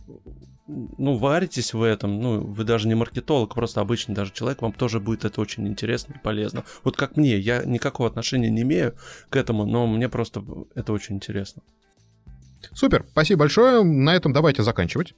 ну, 0.69 1.17
варитесь 1.17 1.73
в 1.73 1.83
этом, 1.83 2.21
ну, 2.21 2.41
вы 2.41 2.65
даже 2.65 2.87
не 2.87 2.95
маркетолог, 2.95 3.55
просто 3.55 3.81
обычный 3.81 4.15
даже 4.15 4.33
человек, 4.33 4.63
вам 4.63 4.73
тоже 4.73 5.01
будет 5.01 5.25
это 5.25 5.41
очень 5.41 5.67
интересно 5.67 6.15
и 6.15 6.23
полезно. 6.23 6.65
Вот 6.85 6.97
как 6.97 7.17
мне, 7.17 7.39
я 7.39 7.65
никакого 7.65 8.09
отношения 8.09 8.51
не 8.51 8.63
имею 8.63 8.95
к 9.31 9.37
этому, 9.37 9.65
но 9.65 9.87
мне 9.87 10.09
просто 10.09 10.45
это 10.75 10.93
очень 10.93 11.17
интересно. 11.17 11.63
Супер, 12.73 13.07
спасибо 13.11 13.41
большое. 13.41 13.83
На 13.83 14.15
этом 14.15 14.33
давайте 14.33 14.63
заканчивать. 14.63 15.15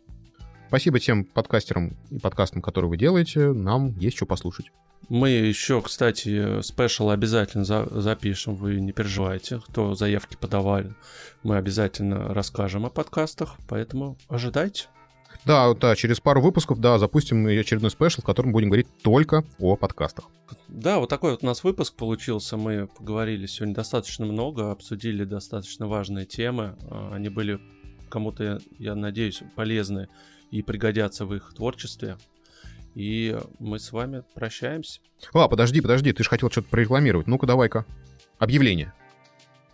Спасибо 0.68 1.00
тем 1.00 1.24
подкастерам 1.24 1.96
и 2.10 2.18
подкастам, 2.18 2.62
которые 2.62 2.88
вы 2.90 2.96
делаете. 2.96 3.52
Нам 3.52 3.98
есть 3.98 4.16
что 4.16 4.26
послушать. 4.26 4.70
Мы 5.08 5.30
еще, 5.30 5.82
кстати, 5.82 6.62
special 6.62 7.10
обязательно 7.10 7.64
за 7.64 7.88
запишем, 7.90 8.54
вы 8.54 8.80
не 8.80 8.92
переживайте, 8.92 9.60
кто 9.66 9.96
заявки 9.96 10.36
подавали. 10.36 10.94
Мы 11.42 11.56
обязательно 11.56 12.32
расскажем 12.32 12.86
о 12.86 12.90
подкастах, 12.90 13.56
поэтому 13.66 14.16
ожидайте. 14.28 14.86
Да, 15.44 15.72
да, 15.74 15.96
через 15.96 16.20
пару 16.20 16.40
выпусков, 16.40 16.80
да, 16.80 16.98
запустим 16.98 17.46
очередной 17.46 17.90
special, 17.90 18.20
в 18.20 18.24
котором 18.24 18.52
будем 18.52 18.68
говорить 18.68 18.88
только 19.02 19.44
о 19.58 19.76
подкастах. 19.76 20.26
Да, 20.68 20.98
вот 20.98 21.08
такой 21.08 21.32
вот 21.32 21.42
у 21.42 21.46
нас 21.46 21.64
выпуск 21.64 21.94
получился. 21.94 22.56
Мы 22.56 22.86
поговорили 22.86 23.46
сегодня 23.46 23.74
достаточно 23.74 24.26
много, 24.26 24.70
обсудили 24.70 25.24
достаточно 25.24 25.86
важные 25.86 26.26
темы. 26.26 26.76
А, 26.90 27.12
они 27.14 27.28
были 27.28 27.60
кому-то, 28.08 28.60
я 28.78 28.94
надеюсь, 28.94 29.42
полезны 29.56 30.08
и 30.50 30.62
пригодятся 30.62 31.24
в 31.24 31.34
их 31.34 31.54
творчестве. 31.54 32.18
И 32.94 33.38
мы 33.58 33.78
с 33.78 33.92
вами 33.92 34.24
прощаемся. 34.34 35.00
А, 35.32 35.48
подожди, 35.48 35.80
подожди, 35.80 36.12
ты 36.12 36.22
же 36.22 36.28
хотел 36.28 36.50
что-то 36.50 36.68
прорекламировать. 36.68 37.28
Ну-ка, 37.28 37.46
давай-ка. 37.46 37.86
Объявление. 38.38 38.92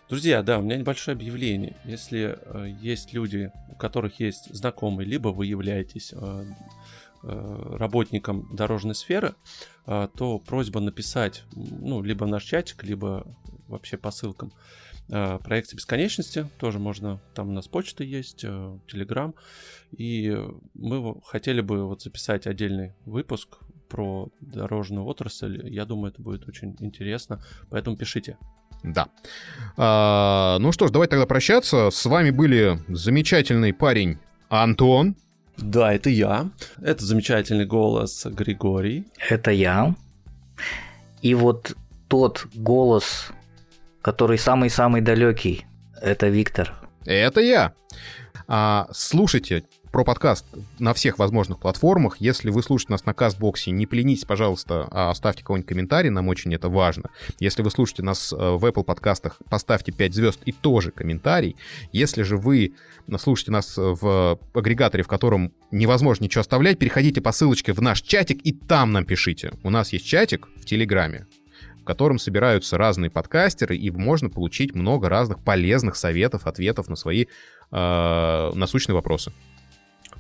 Друзья, 0.09 0.45
да, 0.45 0.61
у 0.61 0.63
меня 0.63 0.77
небольшое 0.77 1.17
объявление. 1.17 1.75
Если 1.85 2.39
э, 2.41 2.77
есть 2.81 3.13
люди, 3.13 3.51
у 3.69 3.75
которых 3.75 4.21
есть 4.21 4.55
знакомые, 4.55 5.05
либо 5.05 5.31
вы 5.31 5.47
являетесь 5.47 6.13
э, 6.15 6.45
э, 7.25 7.77
работником 7.77 8.49
дорожной 8.55 8.95
сферы, 8.95 9.35
э, 9.85 10.07
то 10.17 10.39
просьба 10.39 10.79
написать, 10.79 11.43
ну, 11.57 12.03
либо 12.03 12.23
в 12.23 12.29
наш 12.29 12.45
чатик, 12.45 12.85
либо 12.85 13.27
вообще 13.67 13.97
по 13.97 14.13
ссылкам 14.13 14.53
э, 15.09 15.41
проекте 15.43 15.75
бесконечности. 15.75 16.49
Тоже 16.61 16.79
можно, 16.79 17.21
там 17.35 17.49
у 17.49 17.53
нас 17.53 17.67
почта 17.67 18.05
есть, 18.05 18.45
э, 18.45 18.79
Телеграм. 18.87 19.35
И 19.91 20.39
мы 20.75 21.21
хотели 21.25 21.61
бы 21.61 21.85
вот 21.85 22.03
записать 22.03 22.47
отдельный 22.47 22.95
выпуск 23.07 23.59
про 23.89 24.29
дорожную 24.41 25.05
отрасль. 25.05 25.69
Я 25.69 25.85
думаю, 25.85 26.13
это 26.13 26.23
будет 26.23 26.47
очень 26.47 26.77
интересно. 26.79 27.43
Поэтому 27.71 27.97
пишите. 27.97 28.39
Да. 28.83 29.09
А, 29.77 30.59
ну 30.59 30.73
что 30.73 30.87
ж, 30.87 30.91
давайте 30.91 31.11
тогда 31.13 31.27
прощаться. 31.27 31.91
С 31.91 32.05
вами 32.07 32.31
были 32.31 32.79
замечательный 32.89 33.73
парень 33.73 34.19
Антон. 34.49 35.17
Да, 35.57 35.93
это 35.93 36.11
я. 36.11 36.51
Это 36.83 37.05
замечательный 37.05 37.67
голос 37.67 38.27
Григорий. 38.27 39.07
Это 39.29 39.51
я. 39.51 39.95
И 41.23 41.35
вот 41.35 41.75
тот 42.09 42.47
голос, 42.55 43.29
который 44.03 44.39
самый-самый 44.39 45.01
далекий, 45.01 45.67
это 46.01 46.29
Виктор. 46.29 46.75
Это 47.05 47.41
я. 47.41 47.73
А, 48.49 48.89
слушайте 48.93 49.65
про 49.97 50.05
подкаст 50.05 50.45
на 50.79 50.93
всех 50.93 51.19
возможных 51.19 51.59
платформах. 51.59 52.19
Если 52.19 52.51
вы 52.51 52.63
слушаете 52.63 52.93
нас 52.93 53.07
на 53.07 53.15
Кастбоксе, 53.15 53.71
не 53.71 53.87
поленитесь, 53.87 54.27
пожалуйста, 54.27 54.87
а 54.91 55.09
оставьте 55.09 55.41
какой-нибудь 55.41 55.67
комментарий, 55.67 56.11
нам 56.11 56.29
очень 56.29 56.53
это 56.55 56.69
важно. 56.69 57.05
Если 57.41 57.63
вы 57.63 57.71
слушаете 57.71 58.03
нас 58.03 58.31
э, 58.31 58.37
в 58.37 58.63
Apple 58.63 58.85
подкастах, 58.85 59.39
поставьте 59.49 59.93
5 59.93 60.15
звезд 60.15 60.41
и 60.45 60.53
тоже 60.53 60.91
комментарий. 60.91 61.57
Если 61.93 62.25
же 62.25 62.37
вы 62.37 62.75
слушаете 63.19 63.53
нас 63.53 63.73
в 63.79 64.39
агрегаторе, 64.53 65.03
в 65.03 65.09
котором 65.09 65.55
невозможно 65.71 66.25
ничего 66.25 66.43
оставлять, 66.43 66.79
переходите 66.79 67.23
по 67.23 67.33
ссылочке 67.33 67.73
в 67.73 67.81
наш 67.81 68.03
чатик 68.03 68.45
и 68.45 68.53
там 68.53 68.93
нам 68.93 69.07
пишите. 69.07 69.53
У 69.63 69.71
нас 69.71 69.95
есть 69.95 70.05
чатик 70.05 70.47
в 70.57 70.67
Телеграме, 70.67 71.27
в 71.81 71.85
котором 71.85 72.19
собираются 72.19 72.77
разные 72.77 73.11
подкастеры, 73.11 73.79
и 73.79 73.91
можно 73.91 74.29
получить 74.29 74.75
много 74.75 75.09
разных 75.09 75.43
полезных 75.43 75.97
советов, 75.97 76.47
ответов 76.47 76.89
на 76.91 76.97
свои 76.97 77.25
э, 77.73 78.53
насущные 78.55 78.95
вопросы. 78.95 79.33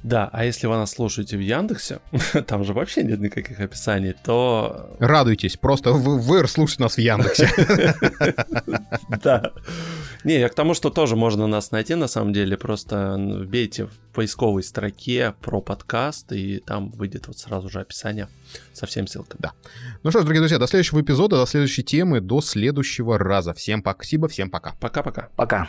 Да, 0.06 0.30
а 0.32 0.44
если 0.44 0.68
вы 0.68 0.76
нас 0.76 0.92
слушаете 0.92 1.36
в 1.36 1.40
Яндексе, 1.40 1.98
там 2.46 2.62
же 2.62 2.72
вообще 2.72 3.02
нет 3.02 3.18
никаких 3.18 3.58
описаний, 3.58 4.14
то... 4.24 4.96
Радуйтесь, 5.00 5.56
просто 5.56 5.90
вы, 5.90 6.20
вы 6.20 6.46
слушайте 6.46 6.84
нас 6.84 6.94
в 6.94 7.00
Яндексе. 7.00 7.50
Да. 9.22 9.52
Не, 10.22 10.38
я 10.38 10.48
к 10.48 10.54
тому, 10.54 10.74
что 10.74 10.90
тоже 10.90 11.16
можно 11.16 11.48
нас 11.48 11.72
найти, 11.72 11.96
на 11.96 12.06
самом 12.06 12.32
деле, 12.32 12.56
просто 12.56 13.16
вбейте 13.18 13.86
в 13.86 13.90
поисковой 14.12 14.62
строке 14.62 15.34
про 15.40 15.60
подкаст, 15.60 16.32
и 16.32 16.58
там 16.58 16.90
выйдет 16.90 17.26
вот 17.26 17.38
сразу 17.38 17.68
же 17.68 17.80
описание 17.80 18.28
со 18.72 18.86
всеми 18.86 19.06
ссылками. 19.06 19.40
Да. 19.40 19.52
Ну 20.04 20.10
что 20.10 20.20
ж, 20.20 20.22
дорогие 20.22 20.40
друзья, 20.40 20.58
до 20.58 20.68
следующего 20.68 21.00
эпизода, 21.00 21.36
до 21.36 21.46
следующей 21.46 21.82
темы, 21.82 22.20
до 22.20 22.40
следующего 22.40 23.18
раза. 23.18 23.54
Всем 23.54 23.80
спасибо, 23.80 24.28
всем 24.28 24.50
пока. 24.50 24.74
Пока-пока. 24.80 25.30
Пока. 25.34 25.68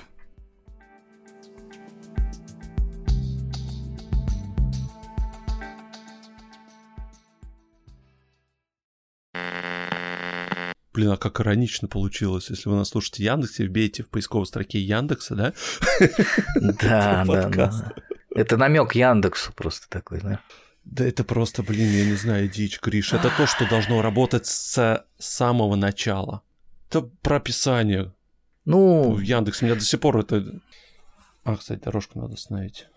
Блин, 10.98 11.12
а 11.12 11.18
как 11.18 11.40
иронично 11.42 11.88
получилось, 11.88 12.50
если 12.50 12.70
вы 12.70 12.76
нас 12.76 12.90
слушаете 12.90 13.24
Яндексе, 13.24 13.68
вбейте 13.68 14.02
в 14.02 14.10
поисковой 14.10 14.48
строке 14.48 14.80
Яндекса, 14.80 15.36
да? 15.36 15.54
Да, 16.56 17.24
да, 17.28 17.50
да. 17.50 17.94
Это 18.34 18.58
намек 18.58 18.96
Яндексу 18.96 19.54
просто 19.54 19.88
такой, 19.90 20.22
да? 20.22 20.40
Да 20.86 21.06
это 21.06 21.24
просто, 21.24 21.62
блин, 21.62 21.88
я 21.92 22.04
не 22.04 22.16
знаю, 22.16 22.50
дичь, 22.50 22.82
Гриш. 22.82 23.14
Это 23.14 23.30
то, 23.30 23.46
что 23.46 23.70
должно 23.70 24.02
работать 24.02 24.48
с 24.48 25.06
самого 25.20 25.76
начала. 25.76 26.42
Это 26.90 27.02
прописание. 27.22 28.12
Ну, 28.66 29.12
В 29.12 29.20
Яндексе 29.20 29.66
у 29.66 29.68
меня 29.68 29.78
до 29.78 29.86
сих 29.86 30.00
пор 30.00 30.18
это... 30.18 30.62
А, 31.44 31.58
кстати, 31.58 31.80
дорожку 31.80 32.20
надо 32.20 32.34
остановить. 32.34 32.88